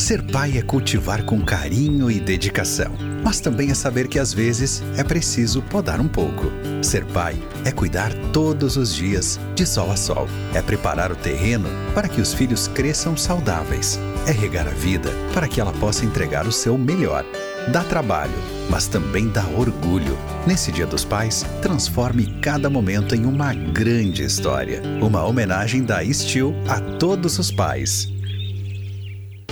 Ser 0.00 0.22
pai 0.22 0.56
é 0.56 0.62
cultivar 0.62 1.22
com 1.24 1.42
carinho 1.42 2.10
e 2.10 2.18
dedicação, 2.18 2.90
mas 3.22 3.38
também 3.38 3.70
é 3.70 3.74
saber 3.74 4.08
que 4.08 4.18
às 4.18 4.32
vezes 4.32 4.82
é 4.96 5.04
preciso 5.04 5.60
podar 5.60 6.00
um 6.00 6.08
pouco. 6.08 6.50
Ser 6.82 7.04
pai 7.04 7.36
é 7.66 7.70
cuidar 7.70 8.10
todos 8.32 8.78
os 8.78 8.94
dias, 8.94 9.38
de 9.54 9.66
sol 9.66 9.92
a 9.92 9.96
sol. 9.96 10.26
É 10.54 10.62
preparar 10.62 11.12
o 11.12 11.16
terreno 11.16 11.68
para 11.94 12.08
que 12.08 12.18
os 12.18 12.32
filhos 12.32 12.66
cresçam 12.66 13.14
saudáveis. 13.14 14.00
É 14.26 14.32
regar 14.32 14.66
a 14.66 14.70
vida 14.70 15.10
para 15.34 15.46
que 15.46 15.60
ela 15.60 15.72
possa 15.74 16.06
entregar 16.06 16.46
o 16.46 16.52
seu 16.52 16.78
melhor. 16.78 17.24
Dá 17.70 17.84
trabalho, 17.84 18.32
mas 18.70 18.86
também 18.88 19.28
dá 19.28 19.46
orgulho. 19.48 20.16
Nesse 20.46 20.72
Dia 20.72 20.86
dos 20.86 21.04
Pais, 21.04 21.44
transforme 21.60 22.38
cada 22.40 22.70
momento 22.70 23.14
em 23.14 23.26
uma 23.26 23.52
grande 23.52 24.24
história. 24.24 24.82
Uma 25.02 25.24
homenagem 25.26 25.84
da 25.84 26.02
Steel 26.10 26.54
a 26.66 26.80
todos 26.80 27.38
os 27.38 27.52
pais. 27.52 28.08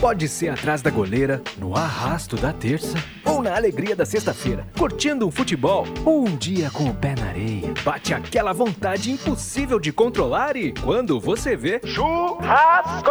Pode 0.01 0.29
ser 0.29 0.51
atrás 0.51 0.81
da 0.81 0.91
goleira, 0.91 1.43
no 1.59 1.77
arrasto 1.77 2.37
da 2.37 2.53
terça 2.53 2.97
ou 3.25 3.43
na 3.43 3.57
alegria 3.57 3.97
da 3.97 4.07
sexta-feira, 4.07 4.65
curtindo 4.79 5.27
um 5.27 5.31
futebol 5.31 5.85
ou 6.05 6.25
um 6.25 6.37
dia 6.37 6.71
com 6.71 6.85
o 6.85 6.95
pé 6.95 7.17
na 7.19 7.27
areia. 7.27 7.75
Bate 7.85 8.15
aquela 8.15 8.53
vontade 8.53 9.11
impossível 9.11 9.81
de 9.81 9.93
controlar 9.93 10.57
e 10.57 10.73
quando 10.73 11.19
você 11.19 11.57
vê 11.57 11.81
churrasco! 11.85 13.11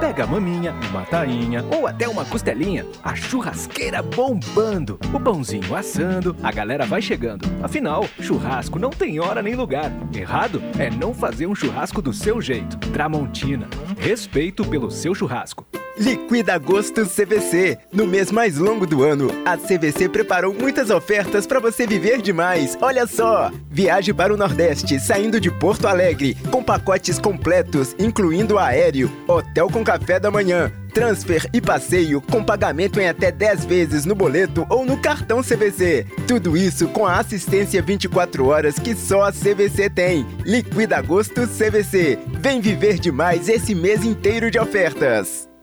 Pega 0.00 0.24
a 0.24 0.26
maminha, 0.26 0.74
uma 0.90 1.02
tainha 1.02 1.62
ou 1.70 1.86
até 1.86 2.08
uma 2.08 2.24
costelinha, 2.24 2.86
a 3.02 3.14
churrasqueira 3.14 4.02
bombando, 4.02 4.98
o 5.12 5.20
pãozinho 5.20 5.76
assando, 5.76 6.34
a 6.42 6.50
galera 6.50 6.86
vai 6.86 7.02
chegando. 7.02 7.46
Afinal, 7.62 8.08
churrasco 8.20 8.78
não 8.78 8.90
tem 8.90 9.20
hora 9.20 9.42
nem 9.42 9.54
lugar. 9.54 9.92
Errado 10.14 10.62
é 10.78 10.88
não 10.88 11.12
fazer 11.12 11.46
um 11.46 11.54
churrasco 11.54 12.00
do 12.00 12.12
seu 12.12 12.40
jeito. 12.40 12.78
Tramontina, 12.90 13.68
respeito 13.98 14.64
pelo 14.64 14.90
seu 14.90 15.14
churrasco. 15.14 15.66
Liquida 15.96 16.54
Agosto 16.54 17.06
CVC. 17.06 17.78
No 17.92 18.04
mês 18.04 18.32
mais 18.32 18.58
longo 18.58 18.84
do 18.84 19.04
ano, 19.04 19.28
a 19.46 19.56
CVC 19.56 20.08
preparou 20.08 20.52
muitas 20.52 20.90
ofertas 20.90 21.46
para 21.46 21.60
você 21.60 21.86
viver 21.86 22.20
demais. 22.20 22.76
Olha 22.80 23.06
só! 23.06 23.52
Viaje 23.70 24.12
para 24.12 24.34
o 24.34 24.36
Nordeste, 24.36 24.98
saindo 24.98 25.40
de 25.40 25.52
Porto 25.52 25.86
Alegre, 25.86 26.36
com 26.50 26.64
pacotes 26.64 27.18
completos, 27.20 27.94
incluindo 27.96 28.58
aéreo, 28.58 29.10
hotel 29.28 29.70
com 29.70 29.84
café 29.84 30.18
da 30.18 30.32
manhã, 30.32 30.72
transfer 30.92 31.48
e 31.52 31.60
passeio 31.60 32.20
com 32.20 32.42
pagamento 32.42 32.98
em 32.98 33.08
até 33.08 33.30
10 33.30 33.64
vezes 33.64 34.04
no 34.04 34.16
boleto 34.16 34.66
ou 34.68 34.84
no 34.84 34.96
cartão 34.96 35.42
CVC. 35.42 36.06
Tudo 36.26 36.56
isso 36.56 36.88
com 36.88 37.06
a 37.06 37.20
assistência 37.20 37.80
24 37.80 38.46
horas 38.46 38.80
que 38.80 38.96
só 38.96 39.22
a 39.22 39.32
CVC 39.32 39.88
tem. 39.90 40.26
Liquida 40.44 40.96
Agosto 40.96 41.46
CVC. 41.46 42.18
Vem 42.40 42.60
viver 42.60 42.98
demais 42.98 43.48
esse 43.48 43.76
mês 43.76 44.04
inteiro 44.04 44.50
de 44.50 44.58
ofertas. 44.58 45.53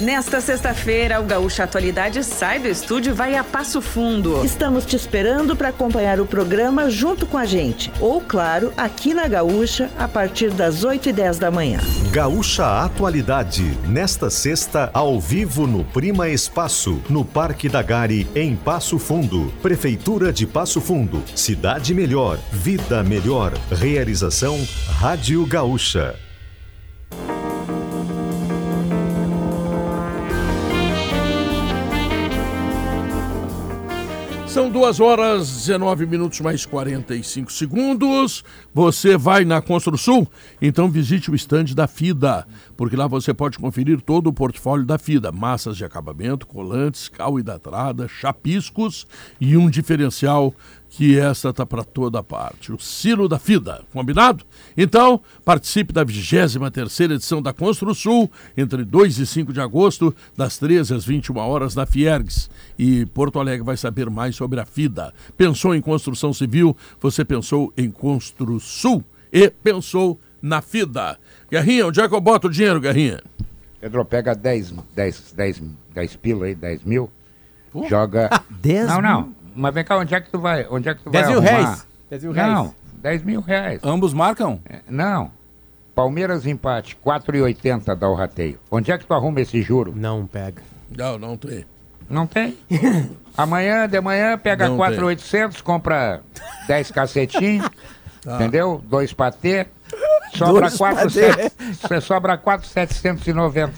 Nesta 0.00 0.40
sexta-feira, 0.40 1.20
o 1.20 1.24
Gaúcha 1.24 1.64
Atualidade 1.64 2.22
sai 2.22 2.60
do 2.60 2.68
estúdio 2.68 3.10
e 3.10 3.12
vai 3.12 3.34
a 3.34 3.42
Passo 3.42 3.82
Fundo. 3.82 4.44
Estamos 4.44 4.86
te 4.86 4.94
esperando 4.94 5.56
para 5.56 5.70
acompanhar 5.70 6.20
o 6.20 6.26
programa 6.26 6.88
junto 6.88 7.26
com 7.26 7.36
a 7.36 7.44
gente. 7.44 7.90
Ou, 8.00 8.20
claro, 8.20 8.72
aqui 8.76 9.12
na 9.12 9.26
Gaúcha, 9.26 9.90
a 9.98 10.06
partir 10.06 10.50
das 10.50 10.84
8 10.84 11.08
e 11.08 11.12
10 11.12 11.38
da 11.40 11.50
manhã. 11.50 11.80
Gaúcha 12.12 12.84
Atualidade, 12.84 13.76
nesta 13.88 14.30
sexta, 14.30 14.88
ao 14.94 15.20
vivo 15.20 15.66
no 15.66 15.82
Prima 15.82 16.28
Espaço, 16.28 17.02
no 17.10 17.24
Parque 17.24 17.68
da 17.68 17.82
Gari, 17.82 18.28
em 18.36 18.54
Passo 18.54 19.00
Fundo. 19.00 19.52
Prefeitura 19.60 20.32
de 20.32 20.46
Passo 20.46 20.80
Fundo. 20.80 21.24
Cidade 21.34 21.92
melhor, 21.92 22.38
vida 22.52 23.02
melhor. 23.02 23.52
Realização 23.72 24.64
Rádio 25.00 25.44
Gaúcha. 25.44 26.14
São 34.48 34.70
duas 34.70 34.98
horas 34.98 35.46
19 35.66 36.06
minutos 36.06 36.40
mais 36.40 36.64
45 36.64 37.52
segundos. 37.52 38.42
Você 38.72 39.14
vai 39.14 39.44
na 39.44 39.60
Construsul? 39.60 40.26
Então 40.60 40.90
visite 40.90 41.30
o 41.30 41.34
estande 41.34 41.74
da 41.74 41.86
FIDA, 41.86 42.46
porque 42.74 42.96
lá 42.96 43.06
você 43.06 43.34
pode 43.34 43.58
conferir 43.58 44.00
todo 44.00 44.28
o 44.28 44.32
portfólio 44.32 44.86
da 44.86 44.96
FIDA: 44.96 45.30
massas 45.30 45.76
de 45.76 45.84
acabamento, 45.84 46.46
colantes, 46.46 47.08
cal 47.08 47.38
e 47.38 47.42
datrada, 47.42 48.08
chapiscos 48.08 49.06
e 49.38 49.54
um 49.54 49.68
diferencial 49.68 50.54
que 50.90 51.18
essa 51.18 51.52
tá 51.52 51.66
para 51.66 51.84
toda 51.84 52.22
parte. 52.22 52.72
O 52.72 52.78
silo 52.78 53.28
da 53.28 53.38
FIDA, 53.38 53.82
combinado? 53.92 54.44
Então, 54.76 55.20
participe 55.44 55.92
da 55.92 56.02
23 56.02 57.00
edição 57.12 57.42
da 57.42 57.52
Construsul, 57.52 58.30
entre 58.56 58.84
2 58.84 59.18
e 59.18 59.26
5 59.26 59.52
de 59.52 59.60
agosto, 59.60 60.14
das 60.36 60.58
13 60.58 60.94
às 60.94 61.04
21 61.04 61.36
horas, 61.36 61.74
na 61.74 61.84
Fiergs. 61.86 62.48
E 62.78 63.04
Porto 63.06 63.38
Alegre 63.38 63.64
vai 63.64 63.76
saber 63.76 64.08
mais 64.10 64.34
sobre 64.34 64.58
a 64.60 64.64
FIDA. 64.64 65.12
Pensou 65.36 65.74
em 65.74 65.80
construção 65.80 66.32
civil? 66.32 66.76
Você 67.00 67.24
pensou 67.24 67.72
em 67.76 67.90
Construsul 67.90 69.04
e 69.32 69.50
pensou 69.50 70.18
na 70.40 70.60
FIDA. 70.62 71.18
Guerrinha, 71.50 71.86
onde 71.86 72.00
é 72.00 72.08
que 72.08 72.14
eu 72.14 72.20
boto 72.20 72.48
o 72.48 72.50
dinheiro, 72.50 72.80
Guerrinha? 72.80 73.20
Pedro, 73.80 74.04
pega 74.04 74.34
10, 74.34 74.72
10, 74.94 75.32
10, 75.36 75.62
10 75.94 76.16
pila 76.16 76.46
aí, 76.46 76.54
10 76.54 76.82
mil, 76.84 77.10
joga... 77.88 78.28
10 78.50 78.88
Não, 78.88 78.94
mil? 78.94 79.02
não. 79.02 79.34
Mas 79.58 79.74
vem 79.74 79.84
cá, 79.84 79.98
onde 79.98 80.14
é 80.14 80.20
que 80.20 80.30
tu 80.30 80.38
vai? 80.38 80.66
Onde 80.70 80.88
é 80.88 80.94
que 80.94 81.02
tu 81.02 81.10
10 81.10 81.26
vai 81.26 81.34
mil 81.34 81.42
arrumar? 81.48 81.60
reais. 81.64 81.86
10 82.10 82.22
mil 82.22 82.32
reais. 82.32 82.52
Não, 82.52 82.74
10 83.02 83.22
mil 83.24 83.40
reais. 83.40 83.80
Ambos 83.82 84.14
marcam? 84.14 84.60
É, 84.68 84.80
Não. 84.88 85.30
Palmeiras 85.94 86.46
empate, 86.46 86.96
4,80 87.04 87.96
dá 87.96 88.08
o 88.08 88.14
rateio. 88.14 88.56
Onde 88.70 88.92
é 88.92 88.96
que 88.96 89.04
tu 89.04 89.12
arruma 89.12 89.40
esse 89.40 89.60
juro? 89.60 89.92
Não 89.96 90.28
pega. 90.28 90.62
Não, 90.96 91.18
não 91.18 91.36
tem. 91.36 91.66
Não 92.08 92.24
tem? 92.24 92.56
Amanhã, 93.36 93.88
de 93.88 94.00
manhã, 94.00 94.38
pega 94.38 94.68
Não 94.68 94.76
4,800, 94.76 95.60
compra 95.60 96.20
10 96.68 96.90
cacetinhos, 96.92 97.68
Tá. 98.22 98.36
entendeu? 98.36 98.80
Dois 98.88 99.12
patê, 99.12 99.66
sobra 100.36 100.60
Dois 100.68 100.76
4, 100.76 100.96
patê. 101.04 101.50
você 101.74 102.00
sobra 102.00 102.38
4,790. 102.38 103.72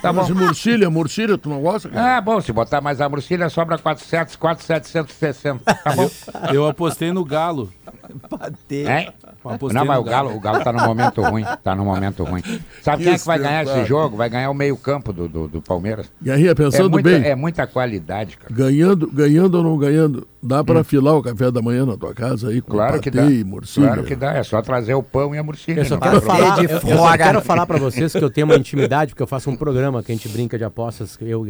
Tá 0.00 0.12
Mas 0.12 0.28
bom. 0.28 0.32
e 0.34 0.36
murcilha, 0.36 0.90
murcilha, 0.90 1.36
tu 1.36 1.48
não 1.48 1.60
gosta? 1.60 1.88
cara? 1.88 2.16
Ah, 2.16 2.20
bom, 2.20 2.40
se 2.40 2.52
botar 2.52 2.80
mais 2.80 3.00
a 3.00 3.08
murcilha, 3.08 3.48
sobra 3.50 3.76
400, 3.78 4.36
4,760. 4.36 5.60
Tá 5.82 5.92
bom? 5.92 6.08
Eu 6.52 6.66
apostei 6.68 7.12
no 7.12 7.24
Galo. 7.24 7.72
É? 8.70 9.12
Apostei 9.44 9.78
Não, 9.78 9.86
mas 9.86 9.98
o 9.98 10.04
Galo, 10.04 10.34
o 10.34 10.40
Galo 10.40 10.62
tá 10.62 10.72
no 10.72 10.84
momento 10.84 11.22
ruim. 11.22 11.44
Tá 11.62 11.74
no 11.74 11.84
momento 11.84 12.24
ruim. 12.24 12.42
Sabe 12.82 13.04
quem 13.04 13.12
é 13.14 13.18
que 13.18 13.26
vai 13.26 13.38
ganhar 13.38 13.64
esse 13.64 13.84
jogo? 13.84 14.16
Vai 14.16 14.28
ganhar 14.28 14.50
o 14.50 14.54
meio-campo 14.54 15.12
do, 15.12 15.28
do, 15.28 15.48
do 15.48 15.62
Palmeiras. 15.62 16.10
Guerrinha, 16.22 16.54
pensando 16.54 16.86
é 16.86 16.88
muita, 16.88 17.08
bem. 17.08 17.22
É 17.24 17.34
muita 17.34 17.66
qualidade, 17.66 18.36
cara. 18.36 18.52
Ganhando, 18.54 19.10
ganhando 19.10 19.54
ou 19.56 19.62
não 19.62 19.78
ganhando, 19.78 20.26
dá 20.42 20.62
para 20.62 20.80
afilar 20.80 21.14
o 21.14 21.22
café 21.22 21.50
da 21.50 21.62
manhã 21.62 21.86
na 21.86 21.96
tua 21.96 22.14
casa 22.14 22.48
aí 22.48 22.60
com 22.60 22.68
Hum. 22.68 22.76
Claro 22.78 23.00
que 23.00 23.10
patê 23.10 23.22
dá. 23.22 23.30
e 23.30 23.44
murcilha? 23.44 23.86
Claro 23.86 24.04
que 24.04 24.14
dá. 24.16 24.34
É 24.34 24.42
só 24.42 24.60
trazer 24.62 24.94
o 24.94 25.02
pão 25.02 25.34
e 25.34 25.38
a 25.38 25.42
murcilha. 25.42 25.80
Eu 25.80 25.84
só 25.84 25.94
não 25.94 26.00
quero 26.00 26.20
falar, 26.20 26.62
eu, 26.62 26.70
eu 26.70 26.80
só 26.80 27.16
quero 27.16 27.40
falar 27.40 27.66
para 27.66 27.78
vocês 27.78 28.12
que 28.12 28.22
eu 28.22 28.30
tenho 28.30 28.46
uma 28.46 28.56
intimidade, 28.56 29.12
porque 29.12 29.22
eu 29.22 29.26
faço 29.26 29.50
um 29.50 29.56
programa 29.56 30.02
que 30.02 30.12
a 30.12 30.14
gente 30.14 30.28
brinca 30.28 30.56
de 30.58 30.64
apostas, 30.64 31.18
eu 31.20 31.28
e 31.28 31.34
o 31.34 31.44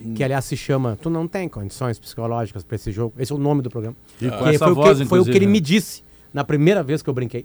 Guerrinha, 0.00 0.16
que 0.16 0.24
aliás 0.24 0.44
se 0.44 0.56
chama 0.56 0.96
Tu 1.00 1.10
não 1.10 1.26
tem 1.28 1.48
condições 1.48 1.98
psicológicas 1.98 2.62
para 2.62 2.76
esse 2.76 2.90
jogo. 2.92 3.14
Esse 3.18 3.32
é 3.32 3.34
o 3.34 3.38
nome 3.38 3.62
do 3.62 3.70
programa. 3.70 3.96
E 4.20 4.30
com 4.30 4.46
essa 4.46 4.64
foi, 4.66 4.74
voz, 4.74 4.98
o 4.98 5.02
que, 5.02 5.08
foi 5.08 5.20
o 5.20 5.24
que 5.24 5.30
ele 5.30 5.46
né? 5.46 5.52
me 5.52 5.60
disse 5.60 6.02
na 6.32 6.44
primeira 6.44 6.82
vez 6.82 7.02
que 7.02 7.08
eu 7.10 7.14
brinquei 7.14 7.44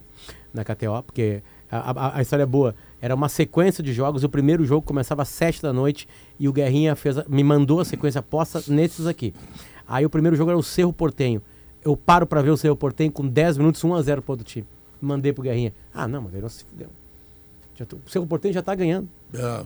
na 0.54 0.64
KTO, 0.64 1.02
porque 1.06 1.42
a, 1.72 1.92
a- 1.92 2.18
a 2.18 2.22
história 2.22 2.44
é 2.44 2.46
boa. 2.46 2.76
Era 3.02 3.16
uma 3.16 3.28
sequência 3.30 3.84
de 3.84 3.92
jogos, 3.94 4.24
o 4.24 4.30
primeiro 4.30 4.64
jogo 4.66 4.86
começava 4.86 5.22
às 5.24 5.30
7 5.30 5.62
da 5.62 5.74
noite 5.74 6.08
e 6.40 6.48
o 6.48 6.54
Guerrinha 6.54 6.96
fez 6.96 7.18
a- 7.18 7.26
me 7.28 7.44
mandou 7.44 7.80
a 7.80 7.86
sequência 7.86 8.20
aposta 8.20 8.62
nesses 8.68 9.08
aqui. 9.08 9.34
Aí 9.88 10.06
o 10.06 10.10
primeiro 10.10 10.36
jogo 10.38 10.52
era 10.52 10.58
o 10.58 10.64
Cerro 10.64 10.94
Portenho. 10.94 11.42
Eu 11.84 11.98
paro 11.98 12.26
pra 12.26 12.42
ver 12.42 12.52
o 12.52 12.58
Cerro 12.58 12.76
Portenho 12.76 13.12
com 13.12 13.28
10 13.28 13.58
minutos, 13.58 13.82
1x0 13.84 14.22
pro 14.22 14.32
outro 14.34 14.46
time. 14.46 14.66
Mandei 15.02 15.34
pro 15.34 15.44
Guerrinha. 15.44 15.74
Ah, 15.94 16.08
não, 16.08 16.22
mas 16.22 16.34
ele 16.34 16.42
não 16.44 16.50
se 16.50 16.64
fudeu. 16.64 16.88
Já 17.76 17.86
tô- 17.86 17.98
o 17.98 18.10
Cerro 18.10 18.26
Portenho 18.28 18.54
já 18.54 18.62
tá 18.62 18.74
ganhando. 18.76 19.10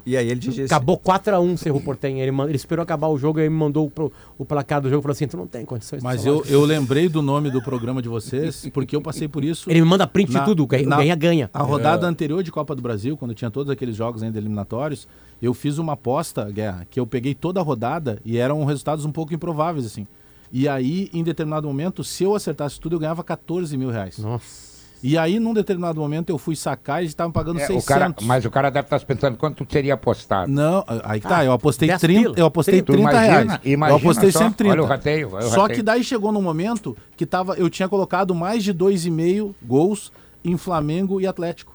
E 0.06 0.16
aí 0.16 0.30
ele 0.30 0.40
disse... 0.40 0.62
Acabou 0.64 0.98
4x1 0.98 1.54
o 1.54 1.58
Cerro 1.58 1.82
Portenho. 1.82 2.20
Ele, 2.20 2.32
ele 2.44 2.56
esperou 2.56 2.84
acabar 2.84 3.08
o 3.08 3.18
jogo 3.18 3.40
e 3.40 3.44
aí 3.44 3.50
me 3.50 3.56
mandou 3.56 3.90
pro, 3.90 4.12
o 4.38 4.46
placar 4.46 4.82
do 4.82 4.90
jogo 4.90 5.02
e 5.02 5.04
falou 5.04 5.12
assim: 5.14 5.28
tu 5.28 5.36
não 5.38 5.48
tem 5.48 5.66
condições 5.66 6.00
de 6.00 6.04
Mas 6.04 6.26
eu, 6.26 6.42
disso." 6.42 6.54
eu 6.54 6.64
lembrei 6.64 7.10
do 7.10 7.22
nome 7.22 7.52
do 7.52 7.62
programa 7.62 8.02
de 8.02 8.08
vocês, 8.10 8.70
porque 8.74 8.96
eu 8.96 9.02
passei 9.02 9.28
por 9.28 9.44
isso. 9.44 9.70
Ele 9.70 9.82
me 9.82 9.88
manda 9.88 10.08
print 10.08 10.32
de 10.32 10.46
tudo, 10.46 10.62
o 10.62 10.64
o 10.64 10.68
Guerrinha 10.68 11.16
ganha. 11.16 11.50
A 11.54 11.62
rodada 11.64 12.06
É. 12.06 12.10
anterior 12.10 12.42
de 12.44 12.52
Copa 12.52 12.74
do 12.76 12.82
Brasil, 12.82 13.18
quando 13.18 13.34
tinha 13.34 13.52
todos 13.52 13.70
aqueles 13.72 13.96
jogos 13.96 14.24
ainda 14.24 14.38
eliminatórios, 14.38 15.08
eu 15.42 15.54
fiz 15.54 15.78
uma 15.78 15.94
aposta, 15.94 16.46
Guerra, 16.50 16.88
que 16.90 17.00
eu 17.00 17.06
peguei 17.06 17.34
toda 17.36 17.60
a 17.60 17.64
rodada 17.64 18.20
e 18.26 18.38
eram 18.38 18.64
resultados 18.66 19.06
um 19.06 19.12
pouco 19.12 19.34
improváveis, 19.34 19.86
assim. 19.86 20.08
E 20.52 20.68
aí, 20.68 21.10
em 21.14 21.24
determinado 21.24 21.68
momento, 21.68 22.04
se 22.06 22.24
eu 22.24 22.34
acertasse 22.34 22.80
tudo, 22.80 22.96
eu 22.96 23.00
ganhava 23.00 23.22
14 23.24 23.76
mil 23.76 23.90
reais. 23.90 24.18
Nossa. 24.18 24.67
E 25.10 25.18
aí, 25.18 25.40
num 25.40 25.54
determinado 25.54 26.02
momento, 26.02 26.30
eu 26.32 26.38
fui 26.38 26.54
sacar 26.54 26.98
e 26.98 27.04
eles 27.04 27.12
estavam 27.12 27.32
pagando 27.32 27.62
É, 27.62 27.64
o 27.64 27.68
600. 27.68 27.86
cara, 27.86 28.14
mas 28.24 28.44
o 28.44 28.52
cara 28.52 28.70
deve 28.70 28.88
estar 28.88 29.00
se 29.00 29.06
pensando 29.06 29.38
quanto 29.38 29.64
tu 29.64 29.66
teria 29.66 29.94
apostado. 29.94 30.52
Não, 30.52 30.84
aí 31.06 31.22
que 31.22 31.28
tá, 31.28 31.38
Ah, 31.38 31.46
eu 31.46 31.54
apostei 31.54 31.88
10 31.88 32.02
30, 32.02 32.22
pila. 32.24 32.36
eu 32.38 32.46
apostei 32.46 32.82
Tu 32.82 32.92
30 32.92 33.00
imagina- 33.12 33.24
reais. 33.24 33.60
imagina 33.64 33.90
eu 33.90 33.96
apostei 34.02 34.32
só, 34.34 34.40
130. 34.40 34.74
olha 34.74 34.84
o 34.84 34.86
rateio, 34.86 35.30
olha 35.34 35.46
o 35.46 35.50
só 35.50 35.62
rateio. 35.62 35.78
que 35.80 35.84
daí 35.84 36.04
chegou 36.04 36.34
num 36.34 36.42
momento 36.42 36.98
que 37.16 37.26
tava, 37.26 37.54
eu 37.56 37.70
tinha 37.70 37.88
colocado 37.88 38.36
mais 38.36 38.66
de 38.66 38.74
2,5 38.74 39.56
gols 39.64 40.12
em 40.44 40.58
Flamengo 40.58 41.22
e 41.22 41.26
Atlético. 41.28 41.74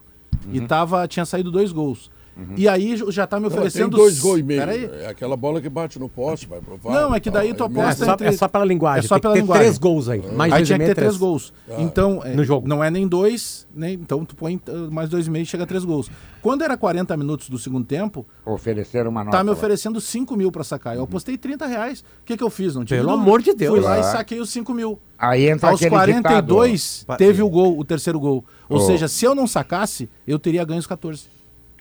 E 0.52 0.60
tava, 0.60 1.08
tinha 1.08 1.24
saído 1.24 1.50
dois 1.50 1.72
gols. 1.72 2.10
E 2.56 2.66
aí 2.66 2.96
já 3.10 3.26
tá 3.26 3.38
me 3.38 3.44
Pô, 3.44 3.50
tem 3.50 3.58
oferecendo... 3.58 3.96
dois 3.96 4.18
gols 4.18 4.40
e 4.40 4.42
meio. 4.42 4.60
Peraí. 4.60 4.90
É 5.02 5.06
aquela 5.08 5.36
bola 5.36 5.60
que 5.60 5.68
bate 5.68 5.98
no 5.98 6.08
poste, 6.08 6.46
vai 6.46 6.60
pro 6.60 6.76
VAR 6.78 6.92
Não, 6.94 7.12
e 7.12 7.16
é 7.16 7.20
que 7.20 7.30
daí 7.30 7.52
tu 7.52 7.68
meio- 7.68 7.82
aposta 7.82 8.02
É 8.04 8.06
só- 8.06 8.12
entre- 8.14 8.26
é 8.28 8.32
só 8.32 8.48
pela 8.48 8.64
linguagem, 8.64 9.04
É 9.04 9.08
só 9.08 9.14
tem 9.16 9.20
que 9.20 9.22
pela 9.22 9.34
ter 9.34 9.40
linguagem. 9.40 9.64
três 9.64 9.78
gols 9.78 10.08
aí. 10.08 10.22
Mais 10.32 10.52
aí 10.52 10.58
dois 10.60 10.68
tinha 10.68 10.76
e 10.76 10.78
que 10.80 10.84
ter 10.86 10.90
é 10.90 10.94
três 10.94 11.08
três. 11.08 11.16
gols. 11.18 11.52
Ah. 11.68 11.74
Então, 11.78 12.22
é, 12.24 12.34
No 12.34 12.42
jogo. 12.44 12.66
não 12.66 12.82
é 12.82 12.90
nem 12.90 13.06
dois, 13.06 13.66
nem, 13.74 13.94
então 13.94 14.24
tu 14.24 14.34
põe 14.34 14.56
uh, 14.56 14.90
mais 14.90 15.10
dois 15.10 15.26
e 15.26 15.30
meio 15.30 15.44
chega 15.44 15.64
a 15.64 15.66
três 15.66 15.84
gols. 15.84 16.10
Quando 16.40 16.62
era 16.64 16.76
40 16.76 17.16
minutos 17.16 17.48
do 17.48 17.58
segundo 17.58 17.84
tempo, 17.84 18.26
Ofereceram 18.44 19.10
uma 19.10 19.22
nota. 19.24 19.36
tá 19.36 19.44
me 19.44 19.50
oferecendo 19.50 20.00
5 20.00 20.34
mil 20.36 20.50
pra 20.50 20.64
sacar. 20.64 20.96
Eu 20.96 21.04
apostei 21.04 21.36
30 21.38 21.66
reais. 21.66 22.00
O 22.00 22.24
que, 22.24 22.36
que 22.36 22.42
eu 22.42 22.50
fiz? 22.50 22.74
Não 22.74 22.84
tive 22.84 22.98
Pelo 23.00 23.12
amor 23.12 23.40
de 23.42 23.54
Deus. 23.54 23.74
Fui 23.76 23.80
lá 23.80 24.00
e 24.00 24.02
saquei 24.02 24.40
os 24.40 24.50
5 24.50 24.72
mil. 24.74 24.98
Aí 25.18 25.48
entra 25.48 25.70
Aos 25.70 25.76
aquele 25.78 25.90
42 25.90 26.98
ditado, 27.00 27.18
teve 27.18 27.42
o 27.42 27.48
gol, 27.48 27.78
o 27.78 27.84
terceiro 27.84 28.18
gol. 28.18 28.44
Ou 28.68 28.78
Ô. 28.78 28.80
seja, 28.80 29.06
se 29.06 29.24
eu 29.24 29.34
não 29.36 29.46
sacasse, 29.46 30.08
eu 30.26 30.38
teria 30.38 30.64
ganho 30.64 30.80
os 30.80 30.86
14. 30.86 31.24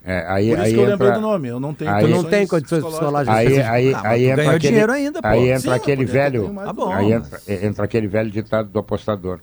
É, 0.04 0.26
aí, 0.28 0.50
Por 0.50 0.54
isso 0.54 0.62
aí 0.64 0.74
que 0.74 0.78
eu 0.80 0.84
entra... 0.84 0.92
lembrei 0.94 1.12
do 1.12 1.22
nome. 1.22 1.48
Eu 1.48 1.60
não 1.60 1.74
tenho 1.74 1.92
aí, 1.92 2.06
Tu 2.06 2.10
não 2.10 2.24
tem 2.24 2.48
condições 2.48 2.84
psicológicas. 2.84 3.38
Aí, 3.38 3.62
aí, 3.62 3.94
Ah, 3.94 4.02
mas 4.02 4.12
aí 4.12 4.24
entra 4.26 4.36
ganhou 4.38 4.56
aquele, 4.56 4.72
dinheiro 4.72 4.92
ainda, 4.92 5.22
pô. 5.22 5.28
Aí 5.28 5.40
Sim, 5.40 5.52
entra 5.52 5.70
eu 5.70 5.74
aquele 5.76 6.06
velho. 6.06 6.48
do 6.48 6.74
bom. 6.74 6.92
Aí 6.92 7.12
eu. 7.12 7.18
entra, 7.20 7.40
entra 7.48 7.86
aquele 7.86 8.08
velho 8.08 8.32
ditado 8.32 8.70
do 8.70 8.80
apostador. 8.80 9.40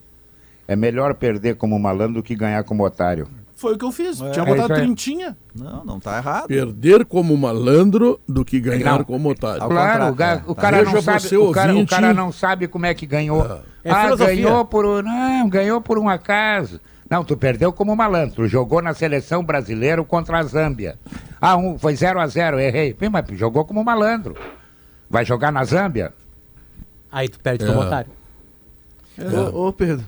É 0.67 0.75
melhor 0.75 1.15
perder 1.15 1.55
como 1.57 1.79
malandro 1.79 2.15
do 2.15 2.23
que 2.23 2.35
ganhar 2.35 2.63
como 2.65 2.85
otário. 2.85 3.29
Foi 3.59 3.75
o 3.75 3.79
que 3.79 3.85
eu 3.85 3.91
fiz. 3.91 4.21
É. 4.21 4.31
Tinha 4.31 4.45
É 4.45 4.49
botado 4.49 4.73
aí. 4.73 4.81
trintinha. 4.81 5.37
Não, 5.53 5.85
não 5.85 5.99
tá 5.99 6.19
errado. 6.19 6.47
Perder 6.47 7.05
como 7.05 7.37
malandro 7.37 8.21
do 8.29 8.45
que 8.45 8.61
ganhar 8.61 8.99
Não. 8.99 9.05
como 9.05 9.31
otário. 9.31 9.67
Claro, 9.67 10.05
é, 10.05 10.43
o 10.47 10.55
tá. 10.55 10.63
cara 10.63 10.83
não 10.85 11.03
sabe, 11.03 11.37
o 11.37 11.51
cara, 11.51 11.77
o 11.77 11.87
cara 11.87 12.15
não 12.15 12.31
sabe 12.31 12.69
como 12.69 12.87
é 12.87 12.95
que 12.95 13.05
ganhou. 13.05 13.45
É 13.83 13.91
ah, 13.91 14.05
filosofia. 14.05 14.35
ganhou 14.37 14.65
por 14.65 14.87
um, 14.87 15.03
não, 15.03 15.49
ganhou 15.49 15.81
por 15.81 15.99
um 15.99 16.09
acaso. 16.09 16.81
Não, 17.11 17.25
tu 17.25 17.37
perdeu 17.37 17.73
como 17.73 17.97
malandro. 17.97 18.47
Jogou 18.47 18.83
na 18.83 18.93
seleção 18.93 19.43
brasileira 19.43 20.03
contra 20.05 20.39
a 20.39 20.43
Zâmbia. 20.43 20.99
Ah, 21.41 21.57
um, 21.57 21.79
foi 21.79 21.95
0 21.97 22.21
a 22.21 22.27
0 22.27 22.59
errei. 22.61 22.93
Bem, 22.93 23.09
mas 23.09 23.25
jogou 23.33 23.65
como 23.65 23.83
malandro. 23.83 24.37
Vai 25.09 25.25
jogar 25.25 25.51
na 25.51 25.65
Zâmbia? 25.65 26.13
Aí 27.11 27.29
tu 27.29 27.41
perde 27.41 27.65
como 27.65 27.83
É. 27.83 27.87
otário. 27.87 28.11
Ô, 29.55 29.69
ô, 29.69 29.73
Pedro, 29.73 30.05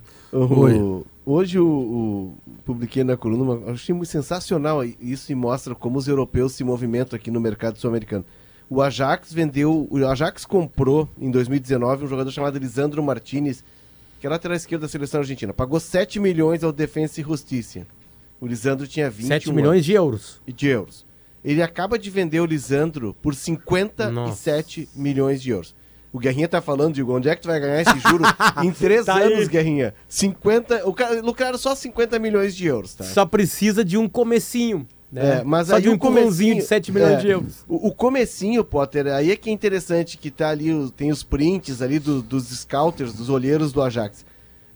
hoje 1.25 1.59
o, 1.59 1.67
o- 1.67 2.35
publiquei 2.65 3.03
na 3.03 3.17
coluna, 3.17 3.43
uma- 3.43 3.67
eu 3.69 3.73
achei 3.75 3.95
muito 3.95 4.09
sensacional 4.11 4.85
isso 4.85 5.33
e 5.33 5.35
mostra 5.35 5.75
como 5.75 5.99
os 5.99 6.07
europeus 6.07 6.53
se 6.53 6.63
movimentam 6.63 7.17
aqui 7.17 7.31
no 7.31 7.41
mercado 7.41 7.79
sul-americano. 7.79 8.25
O 8.69 8.81
Ajax 8.81 9.33
vendeu, 9.33 9.89
o 9.91 9.97
Ajax 10.07 10.45
comprou 10.45 11.09
em 11.19 11.31
2019 11.31 12.05
um 12.05 12.09
jogador 12.09 12.31
chamado 12.31 12.59
Lisandro 12.59 13.03
Martinez, 13.03 13.65
que 14.21 14.27
é 14.27 14.31
lateral 14.31 14.57
esquerdo 14.57 14.83
da 14.83 14.89
seleção 14.89 15.21
argentina. 15.21 15.53
Pagou 15.53 15.81
7 15.81 16.21
milhões 16.21 16.63
ao 16.63 16.71
Defensa 16.73 17.21
e 17.21 17.25
Justiça. 17.25 17.87
O 18.39 18.47
Lisandro 18.47 18.87
tinha 18.87 19.09
21 19.11 19.29
7 19.29 19.53
milhões 19.53 19.85
de 19.85 19.93
euros. 19.95 20.41
de 20.47 20.69
euros. 20.69 21.07
Ele 21.43 21.63
acaba 21.63 21.99
de 21.99 22.11
vender 22.11 22.39
o 22.41 22.45
Lisandro 22.47 23.17
por 23.23 23.35
57 23.35 24.89
milhões 24.95 25.43
de 25.43 25.51
euros. 25.51 25.75
O 26.13 26.19
Guerrinha 26.19 26.49
tá 26.49 26.61
falando, 26.61 26.95
digo, 26.95 27.15
onde 27.17 27.29
é 27.29 27.37
que 27.37 27.43
tu 27.43 27.49
vai 27.49 27.61
ganhar 27.61 27.81
esse 27.83 27.99
juro 28.01 28.25
em 28.65 28.73
três 28.73 29.07
Tá 29.07 29.15
anos, 29.19 29.39
aí. 29.41 29.49
Guerrinha? 29.49 29.95
50, 30.09 30.87
o 30.89 30.93
cara 30.93 31.21
lucraram 31.23 31.57
só 31.57 31.75
50 31.75 32.19
milhões 32.19 32.55
de 32.55 32.67
euros, 32.67 32.95
tá? 32.95 33.05
Só 33.05 33.25
precisa 33.25 33.85
de 33.85 33.97
um 33.97 34.09
comecinho. 34.09 34.87
Né? 35.13 35.41
É, 35.41 35.45
mas 35.45 35.67
Só 35.69 35.77
aí 35.77 35.83
de 35.83 35.89
um 35.89 35.99
comecinho, 35.99 36.57
de 36.57 36.63
7 36.63 36.93
milhões 36.93 37.13
é, 37.15 37.17
de 37.17 37.29
euros. 37.29 37.65
O, 37.69 37.89
o 37.89 37.93
comecinho, 37.95 38.63
Potter, 38.63 39.09
aí 39.09 39.33
é 39.33 39.37
que 39.37 39.51
é 39.51 39.53
interessante 39.53 40.17
que 40.17 40.31
tá 40.31 40.51
ali, 40.51 40.71
tem 40.97 41.11
os 41.11 41.23
prints 41.25 41.83
ali 41.83 41.99
do- 41.99 42.23
dos 42.23 42.45
scouters, 42.51 43.13
dos 43.13 43.29
olheiros 43.29 43.73
do 43.73 43.83
Ajax. 43.83 44.25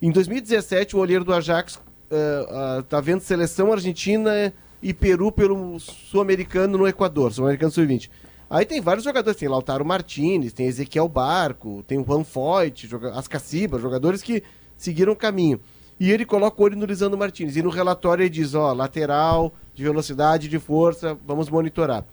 Em 0.02 0.11
2017, 0.11 0.97
o 0.97 0.98
olheiro 0.98 1.24
do 1.24 1.32
Ajax 1.32 1.78
eh, 2.11 2.47
ah, 2.51 2.85
tá 2.89 3.01
vendo 3.01 3.20
seleção 3.20 3.73
argentina 3.73 4.52
e 4.82 4.93
Peru 4.93 5.31
pelo 5.32 5.78
sul-americano 5.78 6.77
no 6.78 6.86
Equador, 6.89 7.32
sul-americano 7.32 7.70
sub-20. 7.73 8.11
Aí 8.51 8.66
tem 8.66 8.81
vários 8.81 9.05
jogadores, 9.05 9.39
tem 9.39 9.48
Lautaro 9.48 9.85
Martinez, 9.85 10.52
tem 10.52 10.66
Ezequiel 10.66 11.09
Barco, 11.09 11.82
tem 11.86 11.98
o 11.98 12.05
Juan 12.05 12.23
Foyt, 12.24 12.86
joga- 12.86 13.12
Ascaciba, 13.15 13.78
jogadores 13.78 14.20
que 14.23 14.43
seguiram 14.77 15.12
o 15.12 15.16
caminho. 15.16 15.59
E 15.98 16.10
ele 16.10 16.24
coloca 16.24 16.60
o 16.60 16.64
olho 16.64 16.76
no 16.76 16.86
Lisandro 16.86 17.18
Martinez. 17.18 17.56
E 17.56 17.62
no 17.62 17.70
relatório 17.70 18.22
ele 18.22 18.30
diz, 18.30 18.54
ó, 18.54 18.72
lateral, 18.72 19.54
de 19.74 19.82
velocidade, 19.82 20.48
de 20.48 20.58
força, 20.58 21.16
vamos 21.26 21.48
monitorar. 21.48 22.04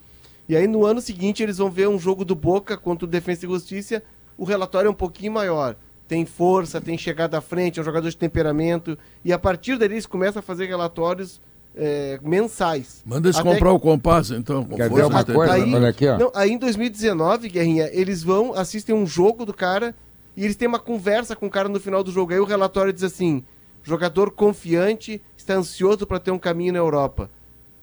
E 0.47 0.55
aí 0.55 0.67
no 0.67 0.85
ano 0.85 1.01
seguinte 1.01 1.41
eles 1.41 1.57
vão 1.57 1.69
ver 1.69 1.87
um 1.87 1.97
jogo 1.97 2.25
do 2.25 2.35
Boca 2.35 2.77
contra 2.77 3.05
o 3.05 3.07
Defensa 3.07 3.45
e 3.45 3.49
Justiça, 3.49 4.03
o 4.37 4.43
relatório 4.43 4.87
é 4.87 4.91
um 4.91 4.95
pouquinho 4.95 5.31
maior. 5.31 5.75
Tem 6.07 6.25
força, 6.25 6.81
tem 6.81 6.97
chegada 6.97 7.37
à 7.37 7.41
frente, 7.41 7.79
é 7.79 7.81
um 7.81 7.85
jogador 7.85 8.09
de 8.09 8.17
temperamento. 8.17 8.97
E 9.23 9.31
a 9.31 9.39
partir 9.39 9.77
dali 9.77 9.93
eles 9.93 10.05
começam 10.05 10.39
a 10.39 10.43
fazer 10.43 10.65
relatórios 10.65 11.39
é, 11.75 12.19
mensais. 12.21 13.01
Manda 13.05 13.29
eles 13.29 13.39
comprar 13.39 13.71
o 13.71 13.79
compasso, 13.79 14.35
então. 14.35 14.65
com 14.65 14.75
Quer 14.75 14.89
ver 14.89 15.05
uma 15.05 15.23
de 15.23 15.33
coisa? 15.33 15.53
temperamento. 15.53 15.77
Olha 15.77 15.89
aqui, 15.89 16.07
ó. 16.07 16.17
Não, 16.17 16.31
aí 16.35 16.51
em 16.51 16.57
2019, 16.57 17.49
Guerrinha, 17.49 17.89
eles 17.93 18.23
vão, 18.23 18.53
assistem 18.53 18.93
um 18.93 19.07
jogo 19.07 19.45
do 19.45 19.53
cara 19.53 19.95
e 20.35 20.43
eles 20.43 20.55
têm 20.55 20.67
uma 20.67 20.79
conversa 20.79 21.35
com 21.35 21.45
o 21.45 21.49
cara 21.49 21.69
no 21.69 21.79
final 21.79 22.03
do 22.03 22.11
jogo. 22.11 22.33
Aí 22.33 22.39
o 22.39 22.45
relatório 22.45 22.91
diz 22.91 23.03
assim: 23.03 23.43
jogador 23.83 24.31
confiante, 24.31 25.21
está 25.37 25.53
ansioso 25.53 26.05
para 26.05 26.19
ter 26.19 26.31
um 26.31 26.39
caminho 26.39 26.73
na 26.73 26.79
Europa. 26.79 27.29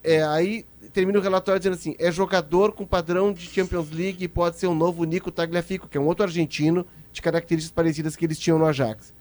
É, 0.03 0.23
aí 0.23 0.65
termina 0.93 1.19
o 1.19 1.23
relatório 1.23 1.59
dizendo 1.59 1.75
assim: 1.75 1.97
é 1.99 2.11
jogador 2.11 2.73
com 2.73 2.87
padrão 2.87 3.33
de 3.33 3.47
Champions 3.47 3.91
League 3.91 4.25
e 4.25 4.29
pode 4.29 4.59
ser 4.59 4.67
um 4.67 4.75
novo 4.75 5.05
Nico 5.05 5.31
Tagliafico, 5.31 5.89
que 5.89 5.99
é 5.99 6.01
um 6.01 6.07
outro 6.07 6.25
argentino 6.25 6.87
de 7.13 7.21
características 7.21 7.75
parecidas 7.75 8.17
que 8.17 8.25
eles 8.25 8.39
tinham 8.39 8.59
no 8.59 8.67
Ajax. 8.67 9.13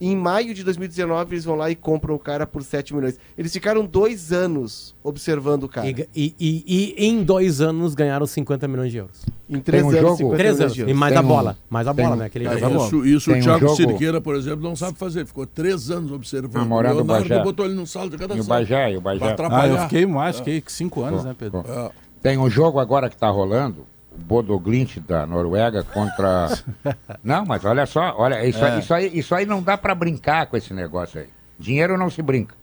Em 0.00 0.16
maio 0.16 0.54
de 0.54 0.64
2019, 0.64 1.34
eles 1.34 1.44
vão 1.44 1.56
lá 1.56 1.70
e 1.70 1.74
compram 1.74 2.14
o 2.14 2.18
cara 2.18 2.46
por 2.46 2.62
7 2.62 2.94
milhões. 2.94 3.18
Eles 3.36 3.52
ficaram 3.52 3.84
dois 3.84 4.32
anos 4.32 4.94
observando 5.04 5.64
o 5.64 5.68
cara. 5.68 5.86
E, 5.88 6.08
e- 6.16 6.34
e- 6.40 6.94
e 6.96 7.06
em 7.06 7.22
dois 7.22 7.60
anos 7.60 7.94
ganharam 7.94 8.24
50 8.26 8.66
milhões 8.66 8.90
de 8.90 8.96
euros. 8.98 9.26
Em 9.48 9.60
três 9.60 9.84
um 9.84 9.88
anos, 9.90 10.00
jogo- 10.00 10.16
50 10.16 10.36
Três 10.38 10.54
milhões 10.54 10.72
anos. 10.78 10.86
de 10.86 10.90
E 10.90 10.94
mais 10.94 11.12
Tem 11.12 11.18
a 11.18 11.24
um- 11.24 11.28
bola. 11.28 11.58
Mais 11.68 11.86
a 11.86 11.92
bola, 11.92 12.10
um- 12.14 12.16
né? 12.16 12.24
Aquele 12.26 12.46
É, 12.48 12.54
isso 12.54 13.04
isso 13.04 13.30
Tem 13.30 13.34
o 13.34 13.38
um 13.38 13.42
Thiago 13.44 13.60
jogo- 13.60 13.76
Siriqueira, 13.76 14.20
por 14.22 14.34
exemplo, 14.36 14.62
não 14.62 14.74
sabe 14.74 14.96
fazer. 14.96 15.26
Ficou 15.26 15.44
três 15.46 15.90
anos 15.90 16.10
observando. 16.12 16.54
Namorando 16.62 16.92
o 16.92 16.96
Leonardo 17.02 17.28
Bagé. 17.28 17.42
botou 17.44 17.66
ele 17.66 17.74
no 17.74 17.86
saldo 17.86 18.10
de 18.10 18.16
cada 18.16 18.34
E 18.34 18.40
o. 18.40 18.44
Bagé, 18.44 18.92
e 18.92 18.96
o. 18.96 19.02
Pra 19.02 19.48
Ah, 19.50 19.68
eu 19.68 19.78
fiquei 19.80 20.06
mais, 20.06 20.36
fiquei 20.38 20.62
cinco 20.66 21.02
anos, 21.02 21.24
né, 21.24 21.34
Pedro? 21.38 21.62
É. 21.68 21.90
Tem 22.22 22.38
um 22.38 22.48
jogo 22.48 22.78
agora 22.78 23.10
que 23.10 23.16
tá 23.16 23.28
rolando, 23.28 23.84
Bodoglint 24.20 24.98
da 25.00 25.26
Noruega 25.26 25.82
contra. 25.82 26.48
não, 27.24 27.44
mas 27.44 27.64
olha 27.64 27.86
só, 27.86 28.14
olha, 28.16 28.46
isso, 28.46 28.64
aí, 28.64 28.78
isso, 28.78 28.94
aí, 28.94 29.18
isso 29.18 29.34
aí 29.34 29.46
não 29.46 29.62
dá 29.62 29.76
pra 29.76 29.94
brincar 29.94 30.46
com 30.46 30.56
esse 30.56 30.72
negócio 30.72 31.20
aí. 31.20 31.28
Dinheiro 31.58 31.98
não 31.98 32.10
se 32.10 32.22
brinca. 32.22 32.54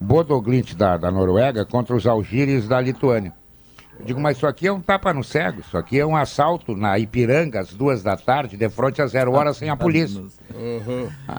Bodoglint 0.00 0.74
da, 0.74 0.96
da 0.96 1.10
Noruega 1.10 1.64
contra 1.64 1.94
os 1.94 2.06
Algíris 2.06 2.66
da 2.66 2.80
Lituânia. 2.80 3.32
Eu 3.98 4.06
digo, 4.06 4.20
mas 4.20 4.36
isso 4.36 4.46
aqui 4.46 4.66
é 4.66 4.72
um 4.72 4.80
tapa 4.80 5.12
no 5.12 5.22
cego, 5.22 5.60
isso 5.60 5.76
aqui 5.76 5.98
é 5.98 6.04
um 6.04 6.16
assalto 6.16 6.74
na 6.74 6.98
Ipiranga 6.98 7.60
às 7.60 7.72
duas 7.72 8.02
da 8.02 8.16
tarde, 8.16 8.56
de 8.56 8.68
frente 8.68 9.02
a 9.02 9.06
zero 9.06 9.32
horas 9.32 9.58
sem 9.58 9.68
a 9.68 9.76
polícia. 9.76 10.22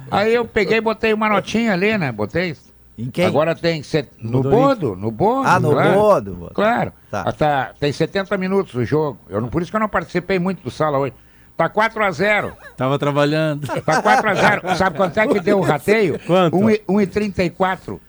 Aí 0.09 0.33
eu 0.33 0.45
peguei 0.45 0.77
e 0.77 0.81
botei 0.81 1.13
uma 1.13 1.27
notinha 1.27 1.73
ali, 1.73 1.97
né? 1.97 2.11
Botei. 2.11 2.55
Em 2.97 3.09
quem? 3.09 3.25
Agora 3.25 3.55
tem. 3.55 3.81
set- 3.81 4.09
No 4.21 4.43
Bodo 4.43 4.49
Bodo, 4.49 4.95
no 4.95 5.09
Bodo. 5.11 5.47
Ah, 5.47 5.59
no 5.59 5.71
claro. 5.71 5.93
Bodo. 5.93 6.51
Claro. 6.53 6.93
Tá. 7.09 7.31
Tá- 7.31 7.71
tem 7.79 7.91
70 7.91 8.37
minutos 8.37 8.75
o 8.75 8.85
jogo. 8.85 9.17
Eu 9.29 9.41
não, 9.41 9.47
por 9.49 9.61
isso 9.61 9.71
que 9.71 9.75
eu 9.75 9.81
não 9.81 9.89
participei 9.89 10.37
muito 10.37 10.61
do 10.63 10.69
sala 10.69 10.99
hoje. 10.99 11.13
Tá 11.57 11.69
4x0. 11.69 12.51
Tava 12.77 12.97
trabalhando. 12.99 13.67
Tá 13.67 14.01
4x0. 14.01 14.75
Sabe 14.75 14.97
quanto 14.97 15.17
é 15.19 15.27
que 15.27 15.39
deu 15.39 15.59
o 15.59 15.61
rateio? 15.61 16.19
Quanto? 16.25 16.55
1,34. 16.57 17.99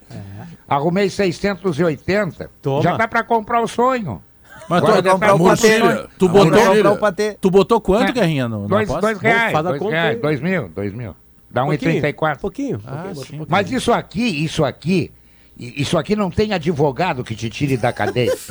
Arrumei 0.69 1.11
680. 1.11 2.51
Toma. 2.63 2.83
Já 2.83 2.97
dá 2.97 3.07
pra 3.07 3.23
comprar 3.23 3.61
o 3.63 3.69
sonho. 3.69 4.23
Mas 4.69 4.83
Agora 4.83 5.03
tu, 5.03 5.11
comprar 5.11 5.35
o 5.35 5.45
patê. 5.45 5.81
tu 6.19 6.29
botou, 6.29 7.37
tu 7.39 7.51
botou 7.51 7.81
quanto, 7.83 8.09
É. 8.09 8.13
Guerrinha, 8.13 8.49
no, 8.49 8.63
na 8.63 8.69
Dois, 8.69 8.89
dois 8.89 9.19
reais, 9.19 9.53
Faz 9.53 9.67
a 9.67 9.69
dois 9.69 9.79
conta 9.83 9.93
reais, 9.93 10.21
dois 10.23 10.41
mil, 10.41 10.69
dois 10.69 10.95
mil. 10.95 11.15
Dá 11.55 11.65
Pouquinho, 11.65 12.03
1,34. 12.03 12.39
Pouquinho. 12.41 12.81
Ah, 12.85 12.91
pouquinho, 12.91 13.15
sim. 13.15 13.21
pouquinho. 13.37 13.47
Mas 13.49 13.71
isso 13.71 13.93
aqui, 13.93 14.45
isso 14.45 14.65
aqui, 14.65 15.13
isso 15.57 15.97
aqui 15.97 16.17
não 16.17 16.31
tem 16.31 16.53
advogado 16.53 17.23
que 17.23 17.35
te 17.37 17.49
tire 17.49 17.77
da 17.77 17.93
cadeia. 17.93 18.35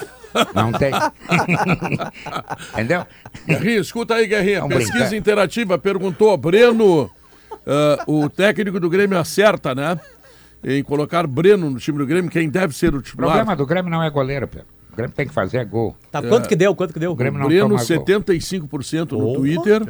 Não 0.55 0.71
tem. 0.71 0.91
Entendeu? 2.73 3.05
Guerrinha, 3.45 3.79
escuta 3.79 4.15
aí, 4.15 4.25
Guerrinha. 4.25 4.61
Vamos 4.61 4.77
Pesquisa 4.77 4.99
brincar. 5.01 5.15
interativa 5.17 5.77
perguntou, 5.77 6.35
Breno, 6.37 7.07
ah, 7.67 8.03
o 8.07 8.27
técnico 8.29 8.79
do 8.79 8.89
Grêmio 8.89 9.19
acerta, 9.19 9.75
né? 9.75 9.99
Em 10.63 10.81
colocar 10.83 11.27
Breno 11.27 11.69
no 11.69 11.77
time 11.77 11.99
do 11.99 12.05
Grêmio, 12.07 12.31
quem 12.31 12.49
deve 12.49 12.73
ser 12.75 12.95
o 12.95 12.97
O 12.97 13.01
titular. 13.03 13.29
problema 13.35 13.55
do 13.55 13.65
Grêmio 13.65 13.91
não 13.91 14.01
é 14.01 14.09
goleiro, 14.09 14.47
Pedro. 14.47 14.67
O 14.93 14.95
Grêmio 14.95 15.15
tem 15.15 15.27
que 15.27 15.33
fazer 15.33 15.57
é 15.57 15.65
gol. 15.65 15.95
Tá, 16.11 16.21
quanto 16.21 16.47
que 16.47 16.55
deu? 16.55 16.75
Quanto 16.75 16.93
que 16.93 16.99
deu? 16.99 17.11
O 17.11 17.15
Grêmio 17.15 17.39
não 17.39 17.47
Breno, 17.47 17.69
toma 17.69 17.79
gol. 17.83 18.05
75% 18.05 19.11
no 19.13 19.33
Twitter 19.33 19.81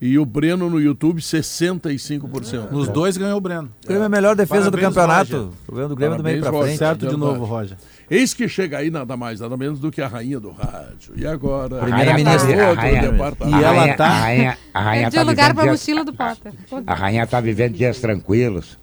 e 0.00 0.18
o 0.18 0.24
Breno 0.24 0.70
no 0.70 0.80
YouTube, 0.80 1.20
65%. 1.20 2.70
Nos 2.70 2.88
dois 2.88 3.16
ganhou 3.18 3.36
o 3.36 3.40
Breno. 3.40 3.70
O 3.84 3.86
Grêmio 3.86 4.02
é 4.04 4.06
a 4.06 4.08
melhor 4.08 4.34
defesa 4.34 4.70
do 4.70 4.78
Parabéns, 4.78 4.94
campeonato. 4.94 5.32
Roger. 5.36 5.48
O 5.48 5.64
problema 5.66 5.88
do 5.90 5.96
Grêmio 5.96 6.14
é 6.14 6.16
do 6.16 6.24
meio 6.24 6.40
Parabéns, 6.40 6.40
pra 6.40 6.50
Roger. 6.50 6.66
frente. 6.66 6.78
Certo 6.78 7.06
de 7.06 7.16
novo, 7.16 7.44
Roger. 7.44 7.76
Eis 8.10 8.32
que 8.32 8.48
chega 8.48 8.78
aí 8.78 8.90
nada 8.90 9.14
mais, 9.16 9.40
nada 9.40 9.56
menos 9.58 9.78
do 9.78 9.90
que 9.90 10.00
a 10.00 10.08
rainha 10.08 10.40
do 10.40 10.50
rádio. 10.52 11.12
E 11.16 11.26
agora? 11.26 11.80
Primeira-ministra. 11.80 12.70
A 12.70 12.74
rainha- 12.74 13.10
departamento. 13.10 13.58
E 13.58 13.62
ela 13.64 13.78
rainha- 13.80 13.96
tá- 13.96 14.06
A 14.06 14.08
rainha, 14.20 14.58
a 14.72 14.80
rainha 14.80 15.02
Perdi 15.10 15.16
tá 15.16 15.22
o 15.22 15.26
lugar 15.26 15.54
pra 15.54 15.62
dias- 15.64 15.80
mochila 15.80 16.04
do 16.04 16.12
Potter. 16.14 16.52
A 16.86 16.94
rainha 16.94 17.26
tá 17.26 17.40
vivendo 17.40 17.74
dias 17.74 17.98
tranquilos. 18.00 18.78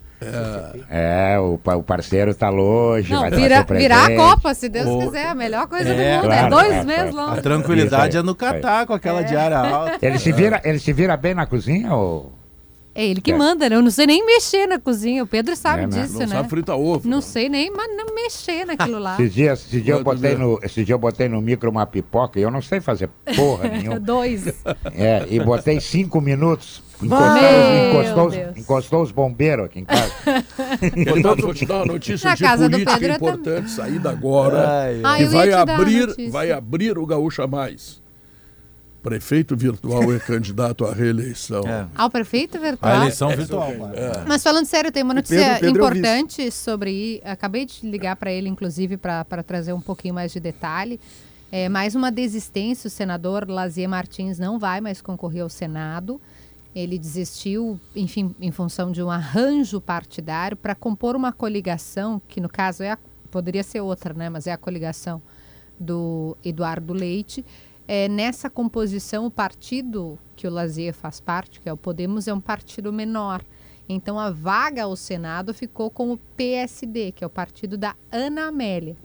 É, 0.89 1.37
o, 1.39 1.59
o 1.77 1.83
parceiro 1.83 2.33
tá 2.33 2.49
longe, 2.49 3.11
Não, 3.11 3.21
vai 3.21 3.31
vira, 3.31 3.63
virar 3.63 4.05
a. 4.05 4.15
Copa, 4.15 4.53
se 4.53 4.69
Deus 4.69 4.87
O- 4.87 4.99
quiser. 4.99 5.27
A 5.27 5.35
melhor 5.35 5.67
coisa 5.67 5.89
É, 5.89 5.93
do 5.93 6.15
mundo. 6.23 6.31
claro, 6.33 6.45
é 6.45 6.49
dois 6.49 6.71
é, 6.73 6.83
meses 6.83 7.09
é. 7.15 7.21
longe. 7.21 7.39
A 7.39 7.41
tranquilidade 7.41 8.17
é 8.17 8.21
no. 8.21 8.33
Catar, 8.35 8.85
com 8.85 8.93
aquela 8.93 9.21
diária 9.21 9.57
alta. 9.57 9.97
Ele 10.01 10.17
se 10.19 10.31
vira, 10.31 10.61
ele 10.65 10.79
se 10.79 10.91
vira 10.91 11.15
bem 11.15 11.33
na 11.33 11.45
cozinha 11.45 11.93
ou 11.93 12.31
É 12.95 13.05
ele 13.05 13.21
que 13.21 13.31
É. 13.31 13.37
manda, 13.37 13.69
né? 13.69 13.75
Eu 13.75 13.81
não 13.81 13.89
sei 13.89 14.05
nem 14.05 14.23
mexer 14.25 14.67
na 14.67 14.77
cozinha. 14.79 15.23
O 15.23 15.27
Pedro 15.27 15.55
sabe 15.55 15.83
É, 15.83 15.87
né? 15.87 16.01
disso, 16.01 16.13
Não 16.13 16.19
né? 16.21 16.27
sabe 16.27 16.49
fritar 16.49 16.77
ovo. 16.77 17.07
Não 17.09 17.21
sei 17.21 17.47
nem 17.49 17.71
mas 17.71 17.87
não 17.95 18.13
mexer 18.13 18.65
naquilo 18.65 18.99
lá. 18.99 19.13
Esses 19.15 19.33
dias, 19.33 19.59
esses 19.67 19.83
dias 19.83 19.97
eu 19.97 20.03
botei 20.03 20.35
no, 20.35 20.59
esse 20.61 20.83
dia 20.83 20.93
eu 20.93 20.99
botei 20.99 21.27
no 21.29 21.41
micro 21.41 21.69
uma 21.71 21.85
pipoca 21.87 22.39
e 22.39 22.43
eu 22.43 22.51
não 22.51 22.61
sei 22.61 22.81
fazer 22.81 23.09
porra 23.35 23.67
nenhuma. 23.69 23.99
Dois. 23.99 24.45
É, 24.93 25.25
e 25.29 25.39
botei 25.39 25.79
cinco 25.79 26.19
minutos. 26.21 26.83
Encostou, 27.05 28.15
Meu 28.15 28.25
os- 28.27 28.34
Deus. 28.35 28.57
encostou 28.57 29.01
os 29.03 29.11
bombeiros 29.11 29.65
aqui 29.65 29.80
em 29.80 29.85
casa. 29.85 30.11
Portanto, 31.11 31.41
vou 31.41 31.53
te 31.53 31.65
dar 31.65 31.75
uma 31.77 31.85
notícia 31.93 32.30
Na 32.30 32.35
de 32.35 32.43
casa 32.43 32.67
do 32.69 32.71
política 32.71 32.97
Pedro 32.99 33.11
é 33.11 33.15
importante, 33.15 33.71
saída 33.71 34.09
agora. 34.11 34.69
Ai, 34.84 35.01
Ah, 35.03 35.17
que 35.17 35.23
eu 35.23 35.27
ia 35.27 35.38
vai 35.38 35.47
te 35.47 35.51
dar 35.51 35.57
a 35.69 35.75
abrir, 35.75 36.07
notícia. 36.07 36.31
vai 36.31 36.51
abrir 36.51 36.97
o 36.97 37.05
Gaúcha 37.05 37.47
Mais. 37.47 38.01
Prefeito 39.01 39.57
virtual 39.57 40.13
é 40.13 40.19
candidato 40.19 40.85
à 40.85 40.93
reeleição. 40.93 41.61
É. 41.67 41.85
Ao 41.93 42.09
prefeito 42.09 42.55
A 42.57 42.61
virtual. 42.61 42.95
eleição 43.01 43.30
virtual. 43.35 43.73
cara. 43.73 43.99
É. 43.99 44.23
Mas 44.25 44.41
falando 44.41 44.65
sério, 44.65 44.93
tem 44.93 45.03
uma 45.03 45.13
notícia 45.13 45.57
Pedro- 45.59 45.65
é 45.65 45.67
o 45.67 45.71
importante 45.71 46.49
sobre. 46.49 47.21
Acabei 47.25 47.65
de 47.65 47.85
ligar 47.85 48.15
para 48.15 48.31
ele, 48.31 48.47
inclusive, 48.47 48.95
para 48.95 49.25
trazer 49.45 49.73
um 49.73 49.81
pouquinho 49.81 50.13
mais 50.13 50.31
de 50.31 50.39
detalhe. 50.39 51.01
É, 51.51 51.67
mais 51.67 51.95
uma 51.95 52.09
desistência, 52.11 52.88
o 52.88 52.89
senador 52.89 53.45
Lazier 53.47 53.88
Martins 53.89 54.39
não 54.39 54.57
vai 54.57 54.80
mais 54.80 55.01
concorrer 55.01 55.43
ao 55.43 55.49
Senado. 55.49 56.19
Ele 56.75 56.97
desistiu, 56.97 57.79
enfim, 57.95 58.35
em 58.41 58.51
função 58.51 58.91
de 58.91 59.01
um 59.03 59.11
arranjo 59.11 59.79
partidário 59.79 60.57
para 60.57 60.73
compor 60.73 61.15
uma 61.15 61.31
coligação, 61.31 62.21
que 62.27 62.41
no 62.41 62.49
caso 62.49 62.81
é 62.83 62.91
a- 62.91 62.97
poderia 63.29 63.63
ser 63.63 63.81
outra, 63.81 64.13
né? 64.13 64.29
Mas 64.29 64.47
é 64.47 64.51
a 64.51 64.57
coligação 64.57 65.21
do 65.79 66.35
Eduardo 66.43 66.93
Leite. 66.93 67.45
É, 67.87 68.07
nessa 68.07 68.49
composição, 68.49 69.25
o 69.25 69.31
partido 69.31 70.17
que 70.35 70.47
o 70.47 70.51
Lazier 70.51 70.93
faz 70.93 71.19
parte, 71.19 71.59
que 71.59 71.67
é 71.69 71.73
o 71.73 71.77
Podemos, 71.77 72.27
é 72.27 72.33
um 72.33 72.39
partido 72.39 72.91
menor. 72.93 73.43
Então, 73.87 74.17
a 74.17 74.31
vaga 74.31 74.83
ao 74.83 74.95
Senado 74.95 75.53
ficou 75.53 75.89
com 75.91 76.11
o 76.13 76.17
PSD, 76.17 77.11
que 77.11 77.23
é 77.23 77.27
o 77.27 77.29
partido 77.29 77.77
da 77.77 77.95
Ana 78.11 78.47
Amélia. 78.47 78.95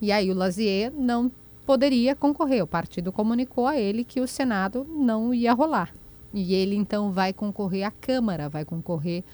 E 0.00 0.12
aí, 0.12 0.30
o 0.30 0.34
Lazier 0.34 0.92
não 0.92 1.32
poderia 1.64 2.14
concorrer. 2.14 2.62
O 2.62 2.66
partido 2.66 3.10
comunicou 3.10 3.66
a 3.66 3.76
ele 3.76 4.04
que 4.04 4.20
o 4.20 4.28
Senado 4.28 4.86
não 4.88 5.32
ia 5.32 5.52
rolar. 5.54 5.92
E 6.32 6.54
ele, 6.54 6.76
então, 6.76 7.10
vai 7.10 7.32
concorrer 7.32 7.86
à 7.86 7.90
Câmara, 7.90 8.48
vai 8.48 8.64
concorrer 8.64 9.24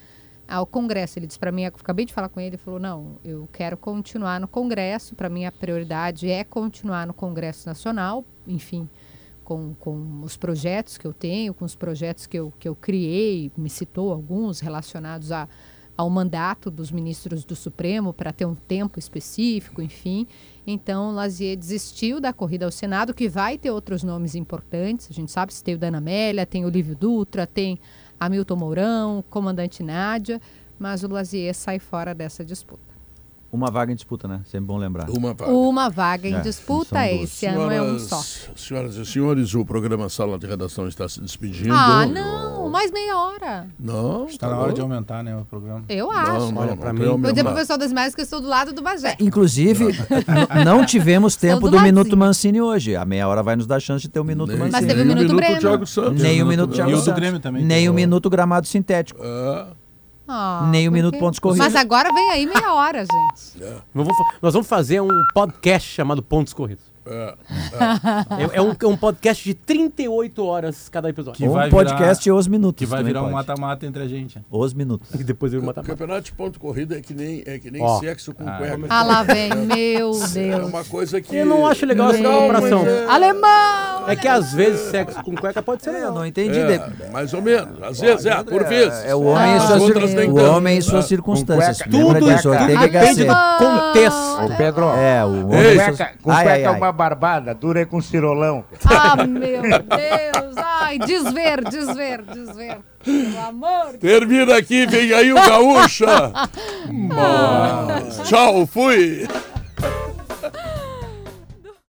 ao 0.47 0.67
Congresso. 0.67 1.19
Ele 1.19 1.27
disse 1.27 1.39
para 1.39 1.53
mim, 1.53 1.65
acabei 1.65 2.05
de 2.05 2.13
falar 2.13 2.29
com 2.29 2.41
ele, 2.41 2.51
ele 2.51 2.57
falou: 2.57 2.79
não, 2.79 3.17
eu 3.25 3.49
quero 3.53 3.77
continuar 3.77 4.41
no 4.41 4.49
Congresso. 4.49 5.15
Para 5.15 5.29
mim, 5.29 5.45
a 5.45 5.53
prioridade 5.53 6.29
é 6.31 6.45
continuar 6.45 7.07
no 7.07 7.15
Congresso 7.15 7.69
Nacional, 7.69 8.25
enfim, 8.47 8.89
com, 9.43 9.75
com 9.75 10.21
os 10.23 10.37
projetos 10.37 10.99
que 10.99 11.07
eu 11.07 11.13
tenho, 11.13 11.55
com 11.55 11.65
os 11.65 11.75
projetos 11.75 12.27
que 12.27 12.39
eu, 12.39 12.53
que 12.59 12.69
eu 12.69 12.75
criei. 12.75 13.51
Me 13.57 13.71
citou 13.71 14.13
alguns 14.13 14.61
relacionados 14.61 15.33
a, 15.33 15.49
ao 15.97 16.09
mandato 16.09 16.71
dos 16.71 16.91
ministros 16.91 17.45
do 17.45 17.57
Supremo 17.57 18.13
para 18.13 18.33
ter 18.33 18.47
um 18.47 18.55
tempo 18.55 18.99
específico, 18.99 19.83
enfim. 19.83 20.27
Então, 20.67 21.15
Lazier 21.15 21.57
desistiu 21.57 22.21
da 22.21 22.33
corrida 22.33 22.65
ao 22.65 22.71
Senado, 22.71 23.13
que 23.13 23.29
vai 23.29 23.59
ter 23.59 23.71
outros 23.71 24.03
nomes 24.03 24.35
importantes. 24.35 25.09
A 25.11 25.15
gente 25.15 25.31
sabe 25.31 25.53
se 25.53 25.63
tem 25.63 25.75
o 25.75 25.79
Dana 25.79 25.99
Amélia, 25.99 26.47
tem 26.47 26.65
o 26.65 26.71
Lívio 26.71 26.97
Dutra, 26.97 27.47
tem 27.47 27.79
Hamilton 28.19 28.57
Mourão, 28.57 29.25
comandante 29.29 29.83
Nádia, 29.83 30.41
mas 30.79 31.03
o 31.03 31.09
Lazier 31.09 31.55
sai 31.55 31.79
fora 31.79 32.15
dessa 32.15 32.45
disputa. 32.45 32.94
Uma 33.55 33.71
vaga 33.71 33.93
em 33.93 33.95
disputa, 33.95 34.27
né? 34.27 34.41
Sempre 34.47 34.67
bom 34.67 34.77
lembrar. 34.77 35.09
Uma 35.09 35.33
vaga. 35.33 35.53
Uma 35.53 35.89
vaga 35.89 36.29
em 36.29 36.35
É, 36.35 36.41
disputa, 36.41 37.09
esse 37.09 37.47
ano 37.47 37.71
é 37.71 37.81
um 37.81 37.99
só. 38.01 38.21
Senhoras 38.57 38.97
e 38.97 39.07
senhores, 39.07 39.55
o 39.55 39.65
programa 39.65 40.09
Sala 40.09 40.37
de 40.39 40.45
Redação 40.47 40.89
está 40.89 41.09
se 41.09 41.21
despedindo. 41.21 41.73
Ah, 41.73 42.05
não, 42.05 42.69
mais 42.69 42.91
meia 42.91 43.17
hora. 43.17 43.69
Não, 43.79 44.27
Está 44.27 44.49
na 44.49 44.59
hora 44.59 44.73
de 44.73 44.81
aumentar, 44.81 45.23
né, 45.23 45.37
o 45.37 45.45
programa. 45.45 45.85
Eu 45.89 46.11
acho. 46.11 46.33
Não, 46.33 46.51
não, 46.53 46.61
Olha, 46.63 46.71
não 46.73 46.77
pra 46.77 46.91
tem 46.93 46.99
mim. 47.01 47.07
Vou 47.21 47.31
dizer 47.31 47.45
pro 47.45 47.55
pessoal 47.55 47.79
das 47.79 47.93
imagens 47.93 48.15
que 48.15 48.21
eu 48.21 48.25
estou 48.25 48.41
do 48.41 48.49
lado 48.49 48.73
do 48.73 48.83
Bagé. 48.83 49.17
Inclusive, 49.21 49.87
não 50.65 50.85
tivemos 50.85 51.37
tempo 51.37 51.71
do 51.71 51.77
do. 51.77 51.83
Minuto 51.83 52.17
Mancini 52.17 52.61
hoje. 52.61 52.97
A 52.97 53.05
meia 53.05 53.29
hora 53.29 53.43
vai 53.43 53.55
nos 53.55 53.67
dar 53.69 53.79
chance 53.79 54.03
de 54.03 54.09
ter 54.09 54.19
o 54.19 54.25
Minuto 54.25 54.51
Mancini. 54.51 54.71
Mas 54.73 54.85
teve 54.85 55.03
o 55.03 55.07
Minuto 55.07 55.37
Breno. 55.37 55.61
Thiago 55.61 55.87
Santos. 55.87 56.21
Nem 56.23 56.43
o 56.43 56.47
Minuto 56.47 56.71
Minuto 56.71 56.75
Thiago 56.75 56.91
E 56.91 56.95
o 56.95 56.97
do 56.97 57.03
Santos. 57.05 57.21
Grêmio 57.21 57.39
também, 57.41 57.65
Nem 57.65 57.89
o 57.89 57.91
eu- 57.91 57.95
Minuto 57.95 58.29
Gramado 58.29 58.67
Sintético. 58.67 59.21
Ah, 60.27 60.67
Nem 60.71 60.89
o 60.89 60.93
Minuto? 60.93 61.19
Pontos 61.19 61.39
Corridos. 61.39 61.67
Mas 61.67 61.77
agora 61.77 62.13
vem 62.13 62.31
aí 62.31 62.47
meia 62.47 62.73
hora, 62.73 63.01
gente. 63.01 63.59
Nós 63.95 64.07
vamos, 64.07 64.17
fa- 64.17 64.35
nós 64.41 64.53
vamos 64.55 64.69
fazer 64.69 65.01
um 65.01 65.09
podcast 65.35 65.89
chamado 65.91 66.23
Pontos 66.23 66.53
Corridos. 66.55 66.94
É, 67.07 67.35
É, 68.55 68.57
é 68.59 68.63
um, 68.63 68.75
é 68.81 68.87
um 68.87 68.97
podcast 68.97 69.45
de 69.45 69.55
38 69.55 70.45
horas 70.45 70.89
cada 70.89 71.09
episódio. 71.11 71.39
Que 71.39 71.49
Um 71.49 71.53
vai 71.53 71.69
podcast 71.71 72.25
virar- 72.25 72.37
Os 72.39 72.47
Minutos. 72.49 72.79
Que 72.79 72.87
vai 72.87 73.03
virar 73.03 73.21
um 73.21 73.25
pode. 73.25 73.35
mata-mata 73.35 73.87
entre 73.87 74.03
a 74.03 74.09
gente. 74.09 74.41
Os 74.51 74.73
Minutos. 74.73 75.09
E 75.19 75.23
depois 75.25 75.53
eu 75.53 75.63
matar. 75.63 75.83
Campeonato 75.85 76.23
de 76.23 76.33
ponto 76.33 76.59
corrida 76.59 76.97
é 76.97 77.01
que 77.01 77.13
nem, 77.15 77.43
é 77.47 77.59
que 77.59 77.71
nem 77.71 77.83
Ó. 77.83 77.99
sexo 78.01 78.33
com 78.35 78.49
Ah, 78.49 78.57
cueca. 78.59 78.79
Ah, 78.89 79.03
lá 79.03 79.23
vem, 79.23 79.51
meu 79.55 79.77
É 79.77 80.29
Deus. 80.29 80.69
uma 80.69 80.85
coisa 80.85 81.21
que. 81.21 81.37
Eu 81.37 81.47
não 81.47 81.67
acho 81.67 81.85
legal 81.87 82.11
essa 82.11 82.23
comparação. 82.23 82.87
é- 82.87 83.07
Alemão! 83.07 84.09
É 84.09 84.17
que 84.17 84.29
às 84.29 84.53
vezes 84.53 84.81
sexo 84.91 85.23
com 85.23 85.35
cueca 85.35 85.63
pode 85.63 85.83
ser 85.83 85.91
Eu 85.91 85.95
legal. 85.95 86.15
não 86.15 86.27
entendi. 86.27 86.59
É, 86.59 87.11
mais 87.11 87.33
ou 87.35 87.41
menos. 87.43 87.83
Às 87.83 88.01
vezes, 88.01 88.27
é, 88.27 88.43
por 88.43 88.65
vezes. 88.65 89.05
É 89.05 89.15
o 89.15 89.23
homem, 89.25 89.57
e 89.57 89.61
suas, 89.61 90.15
nem 90.15 90.31
o 90.31 90.37
homem 90.37 90.79
e 90.79 90.83
suas 90.83 91.05
É. 91.05 91.09
circunstâncias. 91.09 91.79
tudo 91.79 92.19
y 92.29 92.77
depende 92.79 93.25
do 93.25 93.35
contexto. 93.59 94.57
Pedro, 94.57 94.85
É, 94.91 95.25
o 95.25 95.49
homem 95.49 95.75
e 95.75 95.79
com 96.23 96.31
cueca 96.33 96.71
ai. 96.71 96.77
uma 96.77 96.93
barbada, 96.95 97.55
dura 97.55 97.81
é 97.81 97.85
com 97.85 98.01
cirolão. 98.01 98.65
Ah, 98.85 99.27
meu 99.27 99.61
Deus! 99.61 100.57
Ai, 100.57 100.99
desver, 100.99 101.63
desver, 101.65 102.23
desver. 102.23 102.79
Pelo 103.05 103.41
amor 103.47 103.93
de 103.93 103.99
Termina 103.99 104.57
aqui, 104.57 104.87
vem 104.87 105.13
aí 105.13 105.33
o 105.33 105.37
Gaúcha. 105.37 106.33
Mas, 106.91 108.23
tchau, 108.29 108.67
fui. 108.67 109.29